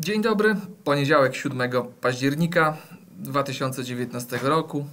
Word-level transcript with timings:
Dzień 0.00 0.22
dobry, 0.22 0.56
poniedziałek 0.84 1.34
7 1.34 1.72
października 2.00 2.76
2019 3.18 4.38
roku. 4.42 4.86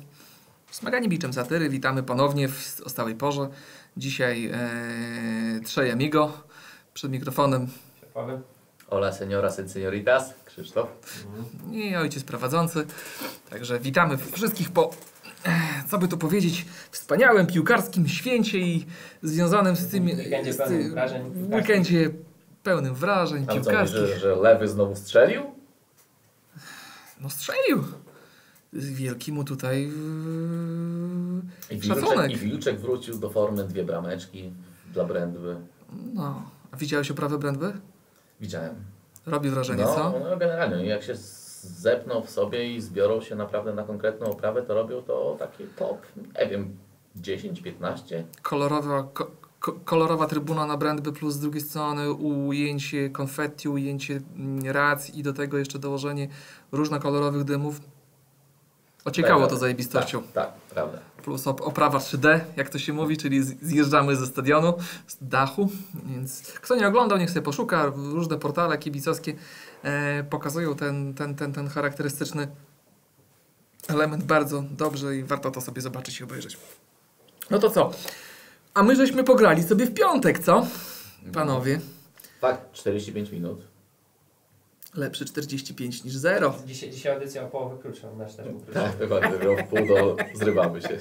Smagani 0.71 1.10
Biczem 1.10 1.33
Satyry, 1.33 1.70
witamy 1.70 2.04
ponownie 2.04 2.47
w 2.47 2.81
o 2.86 2.89
stałej 2.89 3.15
porze. 3.15 3.49
Dzisiaj 3.97 4.46
e, 4.54 4.59
trzej 5.65 5.91
amigo 5.91 6.43
przed 6.93 7.12
mikrofonem 7.12 7.67
Paweł? 8.13 8.39
Hola 8.89 9.12
señoras 9.12 9.59
y 9.59 9.68
señoritas, 9.70 10.23
Krzysztof. 10.46 10.88
i 11.71 11.96
ojciec 11.96 12.24
prowadzący. 12.24 12.86
Także 13.50 13.80
witamy 13.80 14.18
wszystkich 14.18 14.71
po, 14.71 14.89
e, 15.46 15.50
co 15.89 15.98
by 15.98 16.08
tu 16.08 16.18
powiedzieć, 16.18 16.66
wspaniałym 16.92 17.48
piłkarskim 17.48 18.08
święcie 18.08 18.58
i 18.58 18.86
związanym 19.24 19.76
z 19.76 19.88
tym... 19.88 20.05
Weekendzie 20.05 20.54
z 20.54 20.58
tym- 20.58 20.96
weekendzie 21.54 22.10
pełnym 22.68 22.95
wrażeń 22.95 23.45
Tam 23.45 23.55
piłkarskich. 23.55 24.00
że, 24.00 24.20
że 24.20 24.36
lewy 24.36 24.68
znowu 24.68 24.96
strzelił? 24.96 25.43
No 27.21 27.29
strzelił. 27.29 27.83
Wielki 28.73 29.32
mu 29.32 29.43
tutaj 29.43 29.82
I 29.82 31.73
yy, 31.73 31.79
Wilczek, 31.79 32.00
szacunek. 32.00 32.31
I 32.31 32.36
Wilczek 32.36 32.80
wrócił 32.80 33.19
do 33.19 33.30
formy, 33.30 33.64
dwie 33.64 33.83
brameczki 33.83 34.53
dla 34.94 35.03
Brędby. 35.03 35.56
No. 36.14 36.42
A 36.72 36.78
widziałeś 36.78 37.11
oprawę 37.11 37.38
Brędby? 37.38 37.73
Widziałem. 38.42 38.75
Robi 39.25 39.50
wrażenie, 39.50 39.84
No, 39.84 39.95
co? 39.95 40.14
no 40.30 40.38
generalnie, 40.38 40.86
jak 40.86 41.03
się 41.03 41.16
zepną 41.61 42.22
w 42.22 42.30
sobie 42.30 42.75
i 42.75 42.81
zbiorą 42.81 43.22
się 43.22 43.36
naprawdę 43.36 43.73
na 43.73 43.84
konkretną 43.84 44.25
oprawę, 44.28 44.61
to 44.61 44.73
robią 44.73 45.02
to 45.02 45.36
taki 45.39 45.64
top, 45.64 46.06
nie 46.39 46.47
wiem, 46.47 46.78
10, 47.16 47.61
15. 47.61 48.23
Kolorowa, 48.42 49.03
ko, 49.03 49.25
ko, 49.25 49.47
kolorowa 49.72 50.28
trybuna 50.28 50.66
na 50.66 50.78
Brędby 50.78 51.14
plus 51.14 51.34
z 51.34 51.39
drugiej 51.39 51.62
strony 51.62 52.12
ujęcie 52.12 53.09
konfetti, 53.09 53.70
ujęcie 53.70 54.22
mm, 54.36 54.72
racji 54.72 55.20
i 55.20 55.23
do 55.23 55.34
tego 55.34 55.58
jeszcze 55.58 55.80
dołożenie 55.80 56.28
różnokolorowych 56.72 57.44
dymów. 57.44 57.82
Ociekało 59.06 59.40
Mega. 59.40 59.50
to 59.50 59.58
zajebistością. 59.58 60.22
Tak, 60.22 60.34
tak, 60.34 60.54
prawda. 60.54 61.00
Plus 61.24 61.48
op 61.48 61.62
oprawa 61.62 61.98
3D, 61.98 62.40
jak 62.58 62.70
to 62.70 62.80
się 62.80 62.94
mówi, 62.94 63.18
czyli 63.18 63.44
zjeżdżamy 63.44 64.16
ze 64.16 64.26
stadionu, 64.26 64.74
z 65.08 65.18
dachu. 65.22 65.70
Więc 66.06 66.52
kto 66.52 66.76
nie 66.76 66.88
oglądał, 66.88 67.18
niech 67.18 67.30
sobie 67.30 67.42
poszuka. 67.42 67.92
Różne 67.96 68.38
portale 68.38 68.78
kibicowskie 68.78 69.34
e, 69.84 70.24
pokazują 70.24 70.76
ten, 70.76 71.14
ten, 71.14 71.36
ten, 71.36 71.54
ten 71.54 71.68
charakterystyczny 71.70 72.48
element 73.88 74.24
bardzo 74.24 74.64
dobrze 74.72 75.18
i 75.18 75.24
warto 75.24 75.52
to 75.52 75.62
sobie 75.62 75.81
zobaczyć 75.81 76.20
i 76.20 76.24
obejrzeć. 76.24 76.58
No 77.50 77.59
to 77.59 77.70
co? 77.70 77.92
A 78.78 78.83
my 78.83 78.95
żeśmy 78.95 79.23
pograli 79.23 79.64
sobie 79.64 79.86
w 79.86 79.94
piątek, 79.94 80.39
co? 80.39 80.67
Panowie. 81.33 81.80
Fakt, 82.42 82.73
45 82.73 83.31
minut. 83.31 83.61
Lepszy 84.95 85.25
45 85.25 86.03
niż 86.03 86.14
0. 86.16 86.53
Dzisiaj, 86.66 86.89
dzisiaj 86.92 87.14
audycja 87.14 87.44
o 87.44 87.47
połowę 87.47 87.78
krótsza, 87.81 88.08
nasz 88.17 88.36
też 88.36 88.45
był. 88.47 88.61
Tak, 88.73 88.97
dokładnie, 89.00 89.30
miał 89.45 89.58
w 89.58 89.64
pół 89.69 89.88
do 89.88 90.16
zrywamy 90.34 90.81
się. 90.81 90.89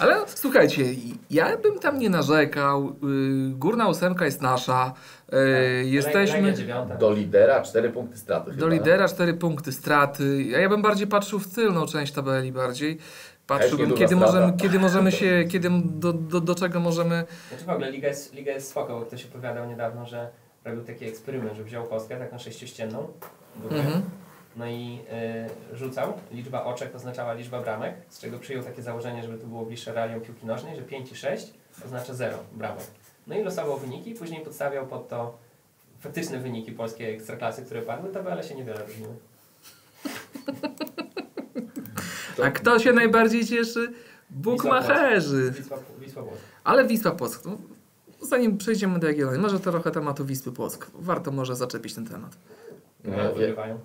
Ale 0.00 0.16
słuchajcie, 0.26 0.82
ja 1.30 1.56
bym 1.56 1.78
tam 1.78 1.98
nie 1.98 2.10
narzekał. 2.10 2.88
y, 2.88 3.50
Górna 3.50 3.88
ósemka 3.88 4.24
jest 4.24 4.42
nasza. 4.42 4.92
y, 5.32 5.84
Jesteśmy 5.86 6.36
Legia 6.40 6.52
dziewiąta. 6.52 6.96
Do 6.96 7.12
lidera 7.12 7.62
4 7.62 7.90
punkty 7.90 8.18
straty 8.18 8.50
do 8.50 8.56
chyba. 8.56 8.68
lidera, 8.68 9.08
4 9.08 9.34
punkty 9.34 9.72
straty. 9.72 10.52
A 10.56 10.58
ja 10.58 10.68
bym 10.68 10.82
bardziej 10.82 11.06
patrzył 11.06 11.38
w 11.38 11.54
tylną 11.54 11.86
część 11.86 12.12
tabeli 12.12 12.52
bardziej. 12.52 12.98
Patrzyłbym, 13.46 13.94
kiedy 13.94 14.16
możemy, 14.16 14.52
kiedy 14.56 14.78
możemy 14.78 15.12
się, 15.12 15.44
kiedy 15.48 15.70
do, 15.84 16.12
do, 16.12 16.40
do 16.40 16.54
czego 16.54 16.80
możemy. 16.80 17.24
Znaczy 17.48 17.64
w 17.64 17.68
ogóle 17.68 17.90
Liga 17.90 18.08
jest, 18.08 18.34
Liga 18.34 18.52
jest 18.52 18.68
spoko, 18.70 19.00
bo 19.00 19.06
ktoś 19.06 19.24
opowiadał 19.24 19.68
niedawno, 19.68 20.06
że 20.06 20.30
robił 20.64 20.84
taki 20.84 21.04
eksperyment, 21.04 21.56
że 21.56 21.64
wziął 21.64 21.84
kostkę 21.86 22.16
taką 22.16 22.38
sześciościenną 22.38 23.08
Mhm. 23.64 24.02
no 24.56 24.66
i 24.66 24.98
y, 25.72 25.76
rzucał. 25.76 26.12
Liczba 26.32 26.64
oczek 26.64 26.94
oznaczała 26.94 27.32
liczbę 27.32 27.60
bramek, 27.60 27.94
z 28.08 28.20
czego 28.20 28.38
przyjął 28.38 28.62
takie 28.62 28.82
założenie, 28.82 29.22
żeby 29.22 29.38
to 29.38 29.46
było 29.46 29.66
bliższe 29.66 29.92
realiom 29.92 30.20
piłki 30.20 30.46
nożnej, 30.46 30.76
że 30.76 30.82
5 30.82 31.12
i 31.12 31.16
6 31.16 31.52
oznacza 31.86 32.14
0 32.14 32.38
bramek. 32.52 32.84
No 33.26 33.38
i 33.38 33.42
losował 33.42 33.78
wyniki, 33.78 34.14
później 34.14 34.40
podstawiał 34.40 34.86
pod 34.86 35.08
to 35.08 35.38
faktyczne 36.00 36.38
wyniki 36.38 36.72
polskiej 36.72 37.14
ekstraklasy, 37.14 37.62
które 37.64 37.82
padły, 37.82 38.10
tabele 38.10 38.42
się 38.44 38.54
niewiele 38.54 38.86
różniły. 38.86 39.14
A 42.44 42.50
kto 42.50 42.78
się 42.78 42.92
najbardziej 42.92 43.46
cieszy? 43.46 43.92
Bukmacherzy. 44.30 45.50
Wisła, 45.50 45.78
Wisła 46.00 46.22
Płock. 46.22 46.38
Ale 46.64 46.86
Wisła 46.86 47.10
Płock. 47.10 47.44
No, 47.44 47.56
zanim 48.22 48.58
przejdziemy 48.58 48.98
do 48.98 49.06
Jagiellonii, 49.06 49.40
może 49.40 49.60
trochę 49.60 49.90
tematu 49.90 50.24
Wisły 50.24 50.52
Płock. 50.52 50.90
Warto 50.94 51.30
może 51.30 51.56
zaczepić 51.56 51.94
ten 51.94 52.06
temat. 52.06 52.36
No, 53.04 53.16
No, 53.16 53.22
jak- 53.22 53.34
wygrywają. 53.34 53.78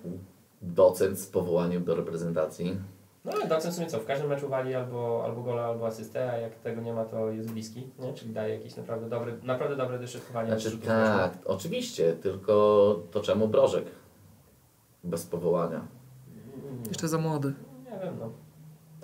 Docent 0.62 1.18
z 1.18 1.26
powołaniem 1.26 1.84
do 1.84 1.94
reprezentacji. 1.94 2.76
No 3.24 3.32
ale 3.32 3.46
Docen 3.48 3.72
w 3.72 3.74
sumie 3.74 3.86
co, 3.86 4.00
w 4.00 4.04
każdym 4.06 4.28
meczu 4.28 4.48
wali 4.48 4.74
albo, 4.74 5.22
albo 5.24 5.42
gola, 5.42 5.64
albo 5.64 5.86
asystę, 5.86 6.30
a 6.32 6.36
jak 6.36 6.54
tego 6.54 6.80
nie 6.82 6.92
ma, 6.92 7.04
to 7.04 7.30
jest 7.30 7.50
bliski, 7.52 7.86
nie? 7.98 8.12
czyli 8.14 8.32
daje 8.32 8.54
jakieś 8.54 8.76
naprawdę 8.76 9.08
dobre, 9.08 9.32
naprawdę 9.42 9.76
dobre 9.76 9.98
dośrodkowanie. 9.98 10.48
Znaczy 10.60 10.78
tak, 10.78 11.32
oczywiście, 11.44 12.12
tylko 12.22 12.98
to 13.10 13.20
czemu 13.20 13.48
Brożek? 13.48 13.84
Bez 15.04 15.26
powołania. 15.26 15.80
rożnych. 16.56 16.86
Jeszcze 16.88 17.08
za 17.08 17.18
młody. 17.18 17.48
Mm, 17.48 17.84
Nie 18.00 18.06
wiem, 18.06 18.14
no. 18.20 18.30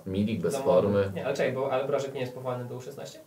Milik 0.05 0.41
bez 0.41 0.53
Za 0.53 0.59
formy. 0.59 1.11
Nie, 1.15 1.25
ale 1.25 1.35
czekaj, 1.35 1.53
bo 1.53 1.71
ale 1.71 1.87
Brożek 1.87 2.13
nie 2.13 2.19
jest 2.21 2.33
powołany 2.33 2.65
do 2.65 2.75
U16? 2.75 3.17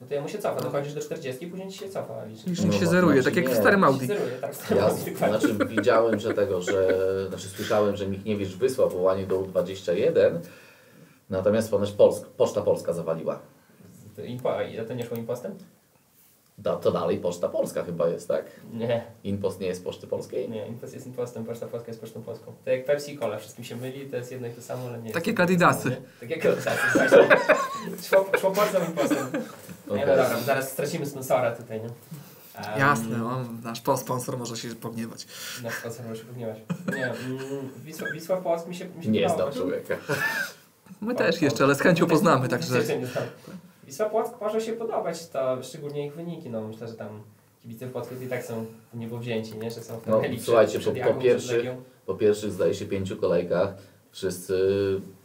No 0.00 0.06
to 0.06 0.14
jemu 0.14 0.28
się 0.28 0.38
cofa, 0.38 0.60
dochodzisz 0.60 0.94
do 0.94 1.00
40, 1.00 1.46
później 1.46 1.70
ci 1.70 1.78
się 1.78 1.88
cofa. 1.88 2.24
Licznik 2.24 2.58
No, 2.66 2.72
się 2.72 2.86
zeruje, 2.86 3.22
znaczy 3.22 3.34
tak 3.36 3.44
jak 3.44 3.52
w 3.52 3.56
nie. 3.56 3.60
starym 3.62 3.84
Audi. 3.84 4.06
Zeruje, 4.06 4.32
tak, 4.40 4.52
Ja 4.70 4.76
dokładnie. 4.76 5.14
znaczy 5.38 5.54
widziałem, 5.76 6.20
że 6.20 6.34
tego, 6.34 6.62
że 6.62 6.88
znaczy 7.28 7.48
słyszałem, 7.48 7.96
że 7.96 8.06
Michniewicz 8.08 8.48
wysłał 8.56 8.88
powołanie 8.88 9.26
do 9.26 9.40
U21, 9.40 10.38
natomiast 11.30 11.70
ponoć 11.70 11.92
Polsk, 11.92 12.26
Poczta 12.26 12.62
Polska 12.62 12.92
zawaliła. 12.92 13.38
A 14.82 14.84
to 14.84 14.94
nie 14.94 15.04
szło 15.06 15.16
impostem? 15.16 15.54
Da, 16.58 16.76
to 16.76 16.92
dalej 16.92 17.18
Poczta 17.18 17.48
Polska 17.48 17.84
chyba 17.84 18.08
jest, 18.08 18.28
tak? 18.28 18.44
Nie, 18.72 19.04
Inpost 19.24 19.60
nie 19.60 19.66
jest 19.66 19.84
Poczty 19.84 20.06
Polskiej? 20.06 20.48
nie, 20.50 20.66
impost 20.66 20.94
jest 20.94 21.06
impostem, 21.06 21.44
Poczta 21.44 21.66
Polska 21.66 21.88
jest 21.88 22.00
Pocztą 22.00 22.22
Polską. 22.22 22.52
To 22.64 22.70
jak 22.70 22.84
Pepsi 22.84 23.12
i 23.14 23.18
Cola, 23.18 23.38
wszystkim 23.38 23.64
się 23.64 23.76
myli, 23.76 24.06
to 24.10 24.16
jest 24.16 24.32
jedno 24.32 24.46
i 24.48 24.50
to 24.50 24.62
samo, 24.62 24.88
ale 24.88 24.98
nie 25.02 25.10
Tak 25.12 25.26
jest 25.26 25.38
jak 25.38 25.48
jedno 25.50 25.54
i 25.56 25.58
to 25.58 25.66
Adidasy. 25.66 25.82
samo, 25.90 25.94
nie? 26.00 26.06
Tak 26.20 26.30
jak 26.30 26.46
Adidasy, 26.46 26.98
właśnie. 26.98 27.18
Szło, 28.08 28.26
szło 28.40 28.50
Polską 28.50 28.78
impostem. 28.88 29.18
Nie, 29.32 29.92
Okej. 29.92 30.06
no 30.06 30.16
dobra, 30.16 30.40
zaraz 30.40 30.70
stracimy 30.72 31.06
sponsora 31.06 31.56
tutaj, 31.56 31.80
nie? 31.80 31.88
Um, 32.70 32.78
Jasne, 32.80 33.26
on, 33.26 33.60
nasz 33.64 33.80
po- 33.80 33.96
sponsor 33.96 34.38
może 34.38 34.56
się 34.56 34.68
pogniewać. 34.74 35.26
Nasz 35.62 35.74
sponsor 35.74 36.04
może 36.06 36.20
się 36.20 36.26
pogniewać. 36.26 36.58
Nie, 36.96 37.04
mm, 37.06 37.70
Wisła, 37.84 38.08
Wisła 38.14 38.36
Płock 38.36 38.66
mi 38.68 38.74
się, 38.74 38.84
mi 38.88 39.04
się 39.04 39.10
Nie 39.10 39.28
znam 39.28 39.52
człowieka. 39.52 39.96
My 41.00 41.14
też 41.14 41.42
jeszcze, 41.42 41.64
ale 41.64 41.74
z 41.74 41.80
chęcią 41.80 42.06
poznamy, 42.06 42.48
także... 42.48 42.76
Jeszcze 42.78 42.98
nie 42.98 43.06
znam. 43.06 43.24
Wisła 43.86 44.08
Płock 44.10 44.40
może 44.40 44.60
się 44.60 44.72
podobać, 44.72 45.28
to 45.28 45.62
szczególnie 45.62 46.06
ich 46.06 46.14
wyniki, 46.14 46.50
no 46.50 46.68
myślę, 46.68 46.88
że 46.88 46.94
tam 46.94 47.22
kibice 47.62 47.86
Płocku 47.86 48.14
i 48.24 48.26
tak 48.28 48.44
są 48.44 48.66
w 48.94 48.98
niebo 48.98 49.18
wzięci, 49.18 49.58
nie? 49.58 49.70
Że 49.70 49.80
są 49.80 50.00
w 50.00 50.06
No, 50.06 50.16
tabeli 50.16 50.40
słuchajcie, 50.40 50.78
po- 50.80 50.84
po 51.14 51.52
Legią. 51.56 51.82
Po 52.06 52.14
pierwszych, 52.14 52.52
zdaje 52.52 52.74
się, 52.74 52.84
pięciu 52.86 53.16
kolejkach 53.16 53.74
wszyscy 54.10 54.60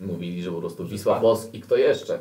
mówili, 0.01 0.43
że 0.43 0.51
po 0.51 0.59
prostu 0.59 0.85
Wisła 0.87 1.19
Płock 1.19 1.53
i 1.53 1.61
kto 1.61 1.75
jeszcze? 1.75 2.19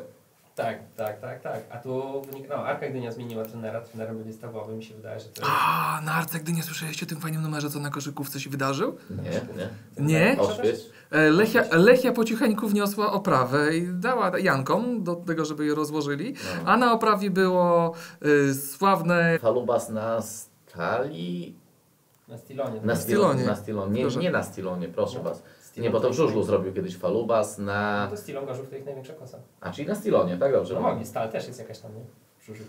Tak, 0.61 0.77
tak, 0.97 1.19
tak, 1.19 1.41
tak. 1.41 1.63
A 1.69 1.77
tu 1.77 2.21
no 2.49 2.55
Arka 2.55 2.89
Gdynia 2.89 3.11
zmieniła 3.11 3.45
trenera, 3.45 3.81
trenerem 3.81 4.17
będzie 4.17 4.33
stawowy, 4.33 4.75
mi 4.75 4.83
się 4.83 4.95
wydaje, 4.95 5.19
że 5.19 5.25
to 5.25 5.41
jest... 5.41 5.53
A, 5.61 6.01
na 6.05 6.13
Arce, 6.13 6.39
gdy 6.39 6.51
nie 6.53 6.63
słyszeliście 6.63 7.05
o 7.05 7.09
tym 7.09 7.19
fajnym 7.19 7.41
numerze, 7.41 7.69
co 7.69 7.79
na 7.79 7.89
koszykówce 7.89 8.39
się 8.39 8.49
wydarzył? 8.49 8.97
Nie, 9.09 9.31
nie. 9.57 10.07
Nie? 10.07 10.39
Oświeć. 10.39 10.79
E, 11.11 11.29
Lechia, 11.29 11.63
Lechia 11.71 12.11
po 12.11 12.25
cicheńku 12.25 12.67
wniosła 12.67 13.11
oprawę 13.11 13.77
i 13.77 13.87
dała 13.93 14.39
Jankom 14.39 15.03
do 15.03 15.15
tego, 15.15 15.45
żeby 15.45 15.65
je 15.65 15.75
rozłożyli. 15.75 16.33
No. 16.33 16.71
A 16.71 16.77
na 16.77 16.93
oprawie 16.93 17.29
było 17.29 17.93
y, 18.25 18.55
sławne... 18.55 19.39
Falubas 19.39 19.89
na 19.89 20.21
stali... 20.21 21.60
Na 22.31 22.37
Stilonie. 22.37 22.81
Na. 22.83 22.95
Stilonie. 22.95 23.43
Na 23.45 23.55
Stilonie. 23.55 24.03
Nie, 24.03 24.17
nie 24.17 24.31
na 24.31 24.43
Stilonie, 24.43 24.87
proszę 24.87 25.17
No. 25.17 25.23
Was. 25.23 25.43
Stilon 25.61 25.83
Nie, 25.83 25.89
bo 25.89 25.99
to 25.99 26.07
w 26.07 26.09
jest 26.09 26.17
żużlu 26.17 26.43
zrobił 26.43 26.73
kiedyś 26.73 26.97
Falubas 26.97 27.57
No 27.57 27.65
na... 27.65 28.07
to 28.09 28.17
Stilon 28.17 28.45
Gorzów 28.45 28.69
to 28.69 28.75
ich 28.75 28.85
największa 28.85 29.13
kosa. 29.13 29.39
A, 29.61 29.71
czyli 29.71 29.87
na 29.87 29.95
Stilonie, 29.95 30.37
tak 30.37 30.51
dobrze. 30.51 30.73
No 30.73 30.81
mogli, 30.81 31.05
Stal 31.05 31.31
też 31.31 31.47
jest 31.47 31.59
jakaś 31.59 31.79
tam, 31.79 31.95
nie? 31.95 32.01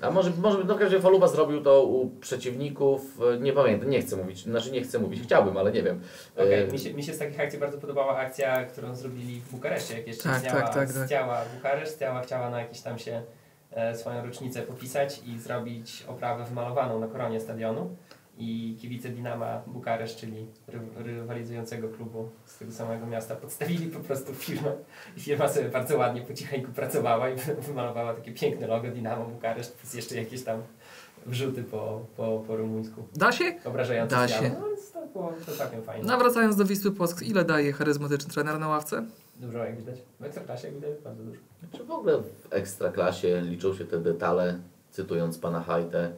A 0.00 0.10
może, 0.10 0.30
może 0.30 0.58
no 0.58 0.64
w 0.64 0.68
każdym 0.68 0.84
razie 0.84 1.00
Falubas 1.00 1.32
zrobił 1.32 1.62
to 1.62 1.84
u 1.84 2.10
przeciwników, 2.10 3.18
e, 3.34 3.38
nie 3.38 3.52
pamiętam, 3.52 3.90
nie 3.90 4.00
chcę 4.00 4.16
mówić, 4.16 4.42
znaczy 4.42 4.72
nie 4.72 4.82
chcę 4.82 4.98
mówić, 4.98 5.22
chciałbym, 5.22 5.56
ale 5.56 5.72
nie 5.72 5.82
wiem. 5.82 6.00
Okej, 6.36 6.62
E, 6.62 6.66
mi, 6.66 6.78
się, 6.78 6.94
mi 6.94 7.02
się 7.02 7.12
z 7.14 7.18
takich 7.18 7.40
akcji 7.40 7.58
bardzo 7.58 7.78
podobała 7.78 8.16
akcja, 8.16 8.64
którą 8.64 8.94
zrobili 8.94 9.40
w 9.40 9.50
Bukareszcie, 9.50 9.96
jak 9.98 10.06
jeszcze 10.06 10.24
Tak, 10.28 10.38
Stiała, 10.38 10.60
tak, 10.62 10.74
tak, 10.74 10.92
tak. 10.92 11.06
Stiała 11.06 11.44
Bukareszt, 11.56 11.94
Stiała 11.94 12.20
chciała 12.22 12.50
na 12.50 12.60
jakieś 12.60 12.80
tam 12.80 12.98
się 12.98 13.22
e, 13.70 13.96
swoją 13.96 14.24
rocznicę 14.26 14.62
popisać 14.62 15.22
i 15.26 15.38
zrobić 15.38 16.04
oprawę 16.08 16.44
wymalowaną 16.44 17.00
na 17.00 17.06
koronie 17.06 17.40
stadionu 17.40 17.96
i 18.42 18.76
kibice 18.80 19.08
Dinama 19.08 19.62
Bukaresz, 19.66 20.16
czyli 20.16 20.46
ry- 20.68 21.02
rywalizującego 21.04 21.88
klubu 21.88 22.28
z 22.46 22.58
tego 22.58 22.72
samego 22.72 23.06
miasta, 23.06 23.36
podstawili 23.36 23.86
po 23.86 24.00
prostu 24.00 24.34
firmę 24.34 24.72
i 25.16 25.20
firma 25.20 25.48
sobie 25.48 25.68
bardzo 25.68 25.98
ładnie 25.98 26.20
po 26.22 26.34
cicheńku 26.34 26.72
pracowała 26.72 27.30
i 27.30 27.36
wy- 27.36 27.54
wymalowała 27.68 28.14
takie 28.14 28.32
piękne 28.32 28.66
logo 28.66 28.88
Dinamo 28.88 29.24
Bukaresz, 29.24 29.68
plus 29.68 29.94
jeszcze 29.94 30.16
jakieś 30.16 30.44
tam 30.44 30.62
wrzuty 31.26 31.62
po, 31.64 32.06
po, 32.16 32.44
po 32.46 32.56
rumuńsku. 32.56 33.02
Da 33.16 33.32
się? 33.32 33.44
Obrażające 33.64 34.16
Da 34.16 34.28
się. 34.28 34.50
No 34.60 34.66
więc 34.68 34.92
to 34.92 35.06
było 35.06 35.32
to 35.46 35.52
całkiem 35.52 35.82
fajne. 35.82 36.04
Nawracając 36.06 36.56
do 36.56 36.64
Wisły 36.64 36.92
Płock, 36.92 37.22
ile 37.22 37.44
daje 37.44 37.72
charyzmatyczny 37.72 38.32
trener 38.34 38.58
na 38.60 38.68
ławce? 38.68 39.02
Dużo 39.36 39.58
jak 39.58 39.76
widać. 39.76 39.96
W 40.20 40.24
Ekstraklasie 40.24 40.66
jak 40.68 40.74
widać 40.74 40.90
bardzo 41.04 41.22
dużo. 41.22 41.40
Czy 41.76 41.84
w 41.84 41.90
ogóle 41.90 42.18
w 42.18 42.52
ekstraklasie 42.52 43.40
liczą 43.40 43.74
się 43.74 43.84
te 43.84 43.98
detale, 43.98 44.58
cytując 44.90 45.38
pana 45.38 45.60
Hajtę, 45.60 46.12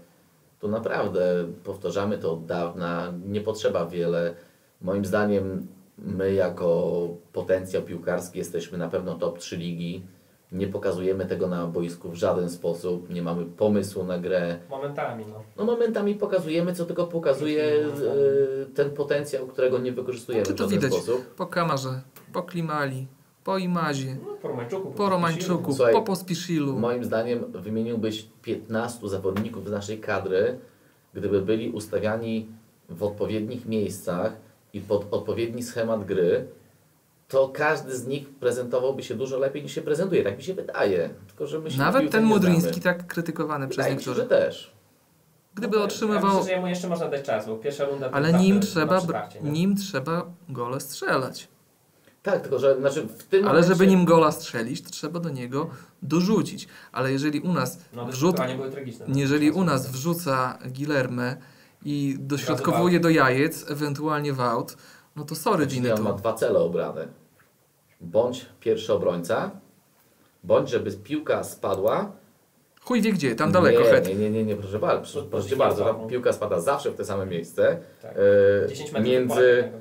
to 0.65 0.69
naprawdę 0.69 1.45
powtarzamy 1.65 2.19
to 2.19 2.33
od 2.33 2.47
dawna, 2.47 3.13
nie 3.27 3.41
potrzeba 3.41 3.87
wiele. 3.87 4.35
Moim 4.83 5.05
zdaniem 5.05 5.67
my 5.99 6.33
jako 6.35 7.09
potencjał 7.33 7.83
piłkarski 7.83 8.39
jesteśmy 8.39 8.79
na 8.79 8.89
pewno 8.89 9.15
top 9.15 9.39
3 9.39 9.57
ligi. 9.57 10.03
Nie 10.53 10.67
pokazujemy 10.67 11.27
tego 11.27 11.49
na 11.49 11.67
boisku 11.67 12.11
w 12.11 12.15
żaden 12.15 12.51
sposób, 12.51 13.11
nie 13.11 13.23
mamy 13.23 13.45
pomysłu 13.47 14.05
na 14.05 14.19
grę. 14.19 14.59
Momentami, 14.71 15.25
no. 15.27 15.43
No 15.57 15.65
momentami 15.65 16.15
pokazujemy, 16.15 16.75
co 16.75 16.85
tylko 16.85 17.07
pokazuje 17.07 17.65
e, 17.65 18.67
ten 18.75 18.91
potencjał, 18.91 19.47
którego 19.47 19.79
nie 19.79 19.93
wykorzystujemy 19.93 20.45
No 20.51 20.57
to 20.57 20.67
w 20.67 20.71
żaden 20.71 20.79
widać. 20.81 20.93
sposób. 20.93 21.25
Po 21.35 21.47
Kamarze, 21.47 22.01
po 22.33 22.43
Klimali, 22.43 23.07
po 23.45 23.59
Imazie, 23.59 24.17
no 24.27 24.35
po 24.43 24.49
Romańczuku. 24.49 24.91
po 24.91 25.09
Romańczuku, 25.09 25.73
Słuchaj, 25.75 25.93
po 25.95 26.03
Pospiszilu. 26.03 26.79
Moim 26.79 27.05
zdaniem 27.05 27.53
wymieniłbyś 27.53 28.27
15 28.43 29.09
zawodników 29.09 29.69
z 29.69 29.71
naszej 29.71 30.01
kadry, 30.01 30.59
gdyby 31.15 31.43
byli 31.43 31.71
ustawiani 31.71 32.49
w 32.89 33.03
odpowiednich 33.03 33.67
miejscach 33.67 34.33
i 34.73 34.81
pod 34.81 35.07
odpowiedni 35.11 35.63
schemat 35.63 36.05
gry, 36.05 36.47
to 37.29 37.49
każdy 37.49 37.97
z 37.97 38.07
nich 38.07 38.29
prezentowałby 38.31 39.03
się 39.03 39.15
dużo 39.15 39.39
lepiej 39.39 39.63
niż 39.63 39.73
się 39.75 39.83
prezentuje. 39.83 40.25
Tak 40.25 40.37
mi 40.37 40.43
się 40.43 40.55
wydaje. 40.55 41.11
Tylko, 41.27 41.47
że 41.47 41.59
my 41.59 41.71
się 41.71 41.79
na 41.79 41.85
Nawet 41.85 42.13
ten 42.13 42.25
Mudryński, 42.25 42.81
tak 42.81 43.07
krytykowany 43.07 43.69
przez 43.69 43.77
Wydaje 43.77 43.97
mi 43.97 44.03
się, 44.03 44.15
że 44.15 44.21
niektórych. 44.21 44.45
też. 44.45 44.75
Gdyby 45.55 45.77
Ja 45.77 45.83
otrzymywał... 45.83 46.39
myślę, 46.39 46.61
że 46.63 46.69
jeszcze 46.69 46.89
można 46.89 47.09
dać 47.09 47.23
czas, 47.23 47.47
bo 47.47 47.57
pierwsza 47.57 47.85
runda 47.85 48.11
Ale 48.13 48.33
nim 48.33 48.61
trzeba, 48.61 49.01
nim 49.43 49.77
trzeba 49.77 50.27
gole 50.49 50.81
strzelać. 50.81 51.49
Tak, 52.25 52.41
tylko 52.41 52.59
że 52.59 52.77
znaczy 52.81 53.03
w 53.19 53.23
tym 53.23 53.49
Ale 53.49 53.63
żeby 53.63 53.75
momencie- 53.75 53.97
nim 53.97 54.05
gola 54.05 54.33
strzelić, 54.33 54.83
to 54.83 54.91
trzeba 54.91 55.21
do 55.21 55.31
niego 55.31 55.71
dorzucić. 56.03 56.69
Ale 56.93 57.13
jeżeli 57.13 57.41
u 57.41 57.53
nas 57.53 57.79
No 57.93 58.07
wrzut, 58.07 58.37
tragiczne. 58.37 59.07
jeżeli 59.09 59.51
u 59.51 59.65
nas 59.65 59.91
wrzuca 59.91 60.59
Gilerme 60.73 61.37
i 61.85 62.17
dośrodkowuje 62.19 63.01
do 63.01 63.09
jajec, 63.09 63.71
ewentualnie 63.71 64.33
w 64.33 64.41
aut, 64.41 64.77
no 65.17 65.25
to 65.25 65.35
sorry 65.35 65.67
Czyli 65.67 65.81
Giny 65.81 65.95
on 65.95 66.03
ma 66.03 66.13
dwa 66.13 66.33
cele 66.33 66.59
obrane. 66.59 67.09
Bądź 68.01 68.47
pierwszy 68.61 68.93
obrońca, 68.93 69.51
bądź 70.45 70.71
żeby 70.71 70.93
piłka 70.93 71.45
spadła. 71.45 72.13
Chuj 72.85 73.03
wie 73.03 73.13
gdzie, 73.13 73.35
tam 73.35 73.53
daleko, 73.53 73.83
nie, 73.83 73.87
het. 73.91 74.09
nie, 74.09 74.15
nie, 74.15 74.31
nie, 74.31 74.45
nie, 74.45 74.57
proszę 74.57 74.79
bardzo, 74.79 75.13
proszę, 75.13 75.29
proszę 75.31 75.57
bardzo, 75.57 75.85
tam 75.85 76.09
piłka 76.09 76.33
spada 76.33 76.61
zawsze 76.61 76.91
w 76.91 76.95
te 76.95 77.05
same 77.05 77.27
miejsce. 77.27 77.79
Tak. 78.03 78.15
E, 78.65 78.69
10 78.69 78.93
metrów 78.93 79.09
między 79.13 79.73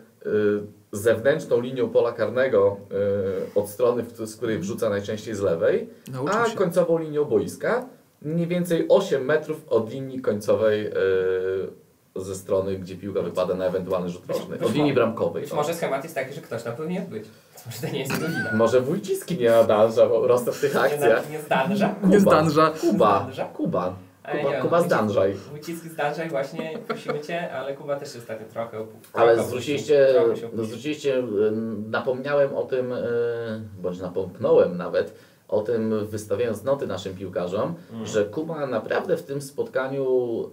zewnętrzną 0.98 1.60
linią 1.62 1.90
pola 1.90 2.12
karnego 2.12 2.78
e, 3.56 3.60
od 3.60 3.70
strony, 3.70 4.04
z 4.26 4.36
której 4.36 4.60
wrzuca 4.60 4.90
najczęściej 4.90 5.36
z 5.36 5.40
lewej, 5.42 5.90
Nauczył 6.12 6.40
a 6.42 6.50
się. 6.50 6.58
końcową 6.58 6.98
linią 6.98 7.26
boiska 7.26 7.86
mniej 8.22 8.48
więcej 8.48 8.86
8 8.90 9.26
metrów 9.26 9.62
od 9.70 9.92
linii 9.92 10.22
końcowej 10.22 10.86
e, 10.88 10.92
ze 12.16 12.36
strony, 12.36 12.76
gdzie 12.76 12.96
piłka 12.96 13.22
wypada 13.22 13.54
na 13.56 13.66
ewentualny 13.66 14.10
rzut 14.10 14.22
rożny. 14.28 14.60
Od 14.66 14.74
linii 14.74 14.94
bramkowej. 14.94 15.44
Być 15.44 15.52
o. 15.52 15.56
może 15.56 15.74
schemat 15.74 16.04
jest 16.04 16.16
taki, 16.16 16.34
że 16.34 16.42
ktoś 16.42 16.64
tam 16.64 16.76
powinien 16.76 17.06
być. 17.06 17.24
Może 17.66 17.78
to 17.88 17.94
nie 17.94 18.00
jest 18.00 18.12
jego 18.14 18.28
wina. 18.28 18.50
Może 18.54 18.82
Wójciski 18.82 19.38
nie 19.38 19.50
nadąża 19.50 20.08
po 20.08 20.22
prostu 20.22 20.52
w 20.52 20.62
tych 20.62 20.74
Nie, 20.74 20.80
akcjach. 20.82 21.26
na- 21.26 21.32
nie 21.32 21.40
zdanża. 21.42 21.96
Nie 22.04 22.20
zdanża. 22.20 22.72
Kuba. 22.82 23.20
Zdanża? 23.24 23.46
Kuba. 23.46 23.96
Kuba, 24.32 24.50
nie, 24.52 24.62
Kuba 24.62 24.78
no, 24.80 24.84
zdanżaj. 24.86 25.34
Wójcicki 25.34 25.90
zdanżaj 25.90 26.30
właśnie, 26.30 26.80
prosimy 26.88 27.20
Cię, 27.20 27.52
ale 27.54 27.74
Kuba 27.76 28.00
też 28.00 28.14
się 28.14 28.20
ostatnio 28.20 28.48
trochę 28.48 28.86
Ale 29.14 29.44
zwróciliście, 29.44 30.22
opuścił, 30.22 30.48
no 30.48 30.54
opuścił. 30.54 30.66
zwróciliście, 30.66 31.18
y, 31.20 31.24
napomniałem 31.90 32.56
o 32.56 32.64
tym, 32.64 32.92
y, 32.92 32.98
bądź 33.82 34.00
napomknąłem 34.00 34.78
nawet, 34.78 35.16
o 35.48 35.62
tym 35.62 36.08
wystawiając 36.08 36.64
noty 36.64 36.88
naszym 36.88 37.16
piłkarzom, 37.16 37.76
Mm. 37.94 38.06
że 38.06 38.26
Kuba 38.26 38.66
naprawdę 38.68 39.18
w 39.18 39.24
tym 39.24 39.42
spotkaniu 39.42 40.06
y, 40.46 40.50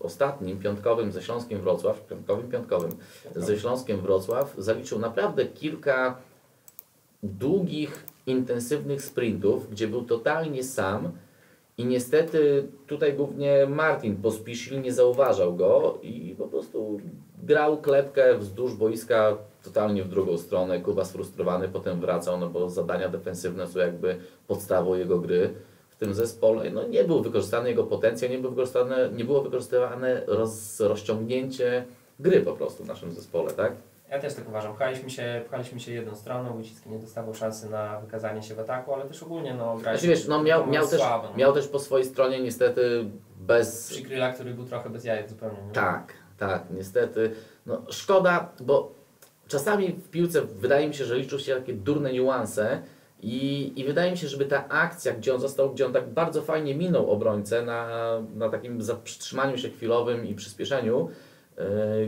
ostatnim, 0.00 0.58
piątkowym 0.58 1.12
ze 1.12 1.22
Śląskiem 1.22 1.60
Wrocław, 1.60 2.06
piątkowym, 2.06 2.50
piątkowym, 2.50 2.90
ze 3.36 3.58
Śląskiem 3.58 4.00
Wrocław 4.00 4.54
zaliczył 4.58 4.98
naprawdę 4.98 5.44
kilka 5.46 6.16
długich, 7.22 8.04
intensywnych 8.26 9.02
sprintów, 9.02 9.70
gdzie 9.70 9.88
był 9.88 10.02
totalnie 10.02 10.64
sam 10.64 11.12
i 11.78 11.86
niestety 11.86 12.68
tutaj 12.86 13.14
głównie 13.14 13.66
Martin 13.66 14.16
Pospisil 14.16 14.82
nie 14.82 14.92
zauważał 14.92 15.56
go 15.56 15.98
i 16.02 16.34
po 16.38 16.46
prostu 16.48 17.00
grał 17.42 17.76
klepkę 17.76 18.38
wzdłuż 18.38 18.74
boiska 18.74 19.36
totalnie 19.62 20.04
w 20.04 20.08
drugą 20.08 20.38
stronę. 20.38 20.80
Kuba 20.80 21.04
sfrustrowany 21.04 21.68
potem 21.68 22.00
wracał, 22.00 22.40
no 22.40 22.48
bo 22.48 22.70
zadania 22.70 23.08
defensywne 23.08 23.66
są 23.66 23.78
jakby 23.78 24.16
podstawą 24.46 24.94
jego 24.94 25.18
gry 25.18 25.54
w 25.88 25.96
tym 25.96 26.14
zespole. 26.14 26.70
No 26.70 26.88
nie 26.88 27.04
był 27.04 27.22
wykorzystany 27.22 27.68
jego 27.68 27.84
potencjał, 27.84 28.30
nie, 28.30 28.38
był 28.38 28.50
wykorzystane, 28.50 29.10
nie 29.16 29.24
było 29.24 29.42
wykorzystywane 29.42 30.22
roz, 30.26 30.80
rozciągnięcie 30.80 31.84
gry 32.20 32.40
po 32.40 32.52
prostu 32.52 32.84
w 32.84 32.86
naszym 32.86 33.12
zespole, 33.12 33.50
tak? 33.50 33.72
Ja 34.14 34.20
też 34.20 34.34
tak 34.34 34.48
uważam. 34.48 34.74
Pchaliśmy 34.74 35.10
się, 35.10 35.42
pchaliśmy 35.46 35.80
się 35.80 35.92
jedną 35.92 36.14
stroną, 36.14 36.52
Wójcicki 36.52 36.90
nie 36.90 36.98
dostawał 36.98 37.34
szansy 37.34 37.70
na 37.70 38.00
wykazanie 38.00 38.42
się 38.42 38.54
w 38.54 38.60
ataku, 38.60 38.94
ale 38.94 39.04
też 39.04 39.22
ogólnie 39.22 39.54
no, 39.54 39.64
graliśmy 39.64 39.82
Znaczy 39.82 40.06
wiesz, 40.06 40.28
no 40.28 40.42
miał, 40.42 40.66
miał, 40.66 40.88
też, 40.88 41.00
słabo, 41.00 41.28
no. 41.30 41.36
miał 41.36 41.52
też 41.52 41.68
po 41.68 41.78
swojej 41.78 42.06
stronie 42.06 42.40
niestety 42.40 43.04
bez... 43.36 43.90
Przykryla, 43.90 44.32
który 44.32 44.54
był 44.54 44.64
trochę 44.64 44.90
bez 44.90 45.04
jajek 45.04 45.28
zupełnie. 45.28 45.62
Nie? 45.62 45.72
Tak, 45.72 46.12
tak, 46.38 46.62
niestety. 46.70 47.30
No 47.66 47.82
szkoda, 47.88 48.52
bo 48.60 48.92
czasami 49.48 49.88
w 49.88 50.10
piłce 50.10 50.42
wydaje 50.42 50.88
mi 50.88 50.94
się, 50.94 51.04
że 51.04 51.16
liczą 51.16 51.38
się 51.38 51.56
takie 51.56 51.72
durne 51.72 52.12
niuanse 52.12 52.82
i, 53.22 53.72
i 53.80 53.84
wydaje 53.84 54.10
mi 54.10 54.16
się, 54.16 54.28
żeby 54.28 54.44
ta 54.44 54.68
akcja, 54.68 55.12
gdzie 55.12 55.34
on 55.34 55.40
został, 55.40 55.70
gdzie 55.70 55.86
on 55.86 55.92
tak 55.92 56.08
bardzo 56.08 56.42
fajnie 56.42 56.74
minął 56.74 57.10
obrońcę 57.10 57.62
na, 57.62 57.88
na 58.34 58.48
takim 58.48 58.82
zatrzymaniu 58.82 59.58
się 59.58 59.68
chwilowym 59.70 60.26
i 60.26 60.34
przyspieszeniu, 60.34 61.08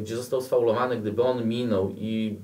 gdzie 0.00 0.16
został 0.16 0.40
sfaulowany, 0.40 0.96
gdyby 0.96 1.22
on 1.22 1.48
minął 1.48 1.90
i 1.96 2.38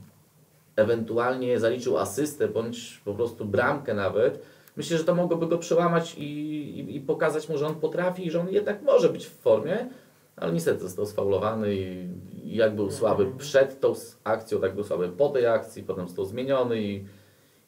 ewentualnie 0.76 1.60
zaliczył 1.60 1.98
asystę 1.98 2.48
bądź 2.48 3.00
po 3.04 3.14
prostu 3.14 3.44
bramkę 3.44 3.94
nawet, 3.94 4.42
myślę, 4.76 4.98
że 4.98 5.04
to 5.04 5.14
mogłoby 5.14 5.46
go 5.46 5.58
przełamać 5.58 6.14
i, 6.18 6.22
i, 6.22 6.96
i 6.96 7.00
pokazać 7.00 7.48
mu, 7.48 7.58
że 7.58 7.66
on 7.66 7.74
potrafi 7.74 8.26
i 8.26 8.30
że 8.30 8.40
on 8.40 8.48
jednak 8.48 8.82
może 8.82 9.08
być 9.08 9.26
w 9.26 9.38
formie, 9.38 9.88
ale 10.36 10.52
niestety 10.52 10.80
został 10.80 11.06
sfaulowany 11.06 11.74
i, 11.74 12.08
jak 12.44 12.74
był 12.74 12.90
słaby 12.90 13.26
przed 13.38 13.80
tą 13.80 13.94
akcją, 14.24 14.60
tak 14.60 14.74
był 14.74 14.84
słaby 14.84 15.08
po 15.08 15.28
tej 15.28 15.46
akcji, 15.46 15.82
potem 15.82 16.06
został 16.06 16.24
zmieniony 16.24 16.82
i, 16.82 17.04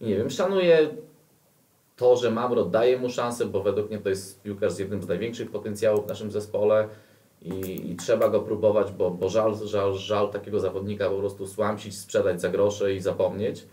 i 0.01 0.07
nie 0.07 0.17
wiem, 0.17 0.31
szanuję 0.31 0.89
to, 1.97 2.17
że 2.17 2.31
Mamro 2.31 2.65
daje 2.65 2.99
mu 2.99 3.11
szansę, 3.11 3.47
bo 3.47 3.63
według 3.63 3.91
mnie 3.91 3.99
to 3.99 4.09
jest 4.09 4.43
piłkarz 4.43 4.73
z 4.73 4.79
jednym 4.79 5.03
z 5.03 5.09
największych 5.09 5.51
potencjałów 5.51 6.05
w 6.05 6.09
naszym 6.09 6.31
zespole 6.31 6.89
i, 7.45 7.91
i 7.93 7.97
trzeba 7.97 8.29
go 8.29 8.41
próbować, 8.41 8.93
bo, 8.93 9.11
bo 9.11 9.29
żal, 9.29 9.55
żal, 9.65 9.95
żal 9.95 10.31
takiego 10.31 10.61
zawodnika 10.61 11.11
po 11.11 11.17
prostu 11.17 11.47
słamsić, 11.47 11.99
sprzedać 11.99 12.41
za 12.41 12.49
grosze 12.49 12.95
i 12.95 13.01
zapomnieć. 13.01 13.67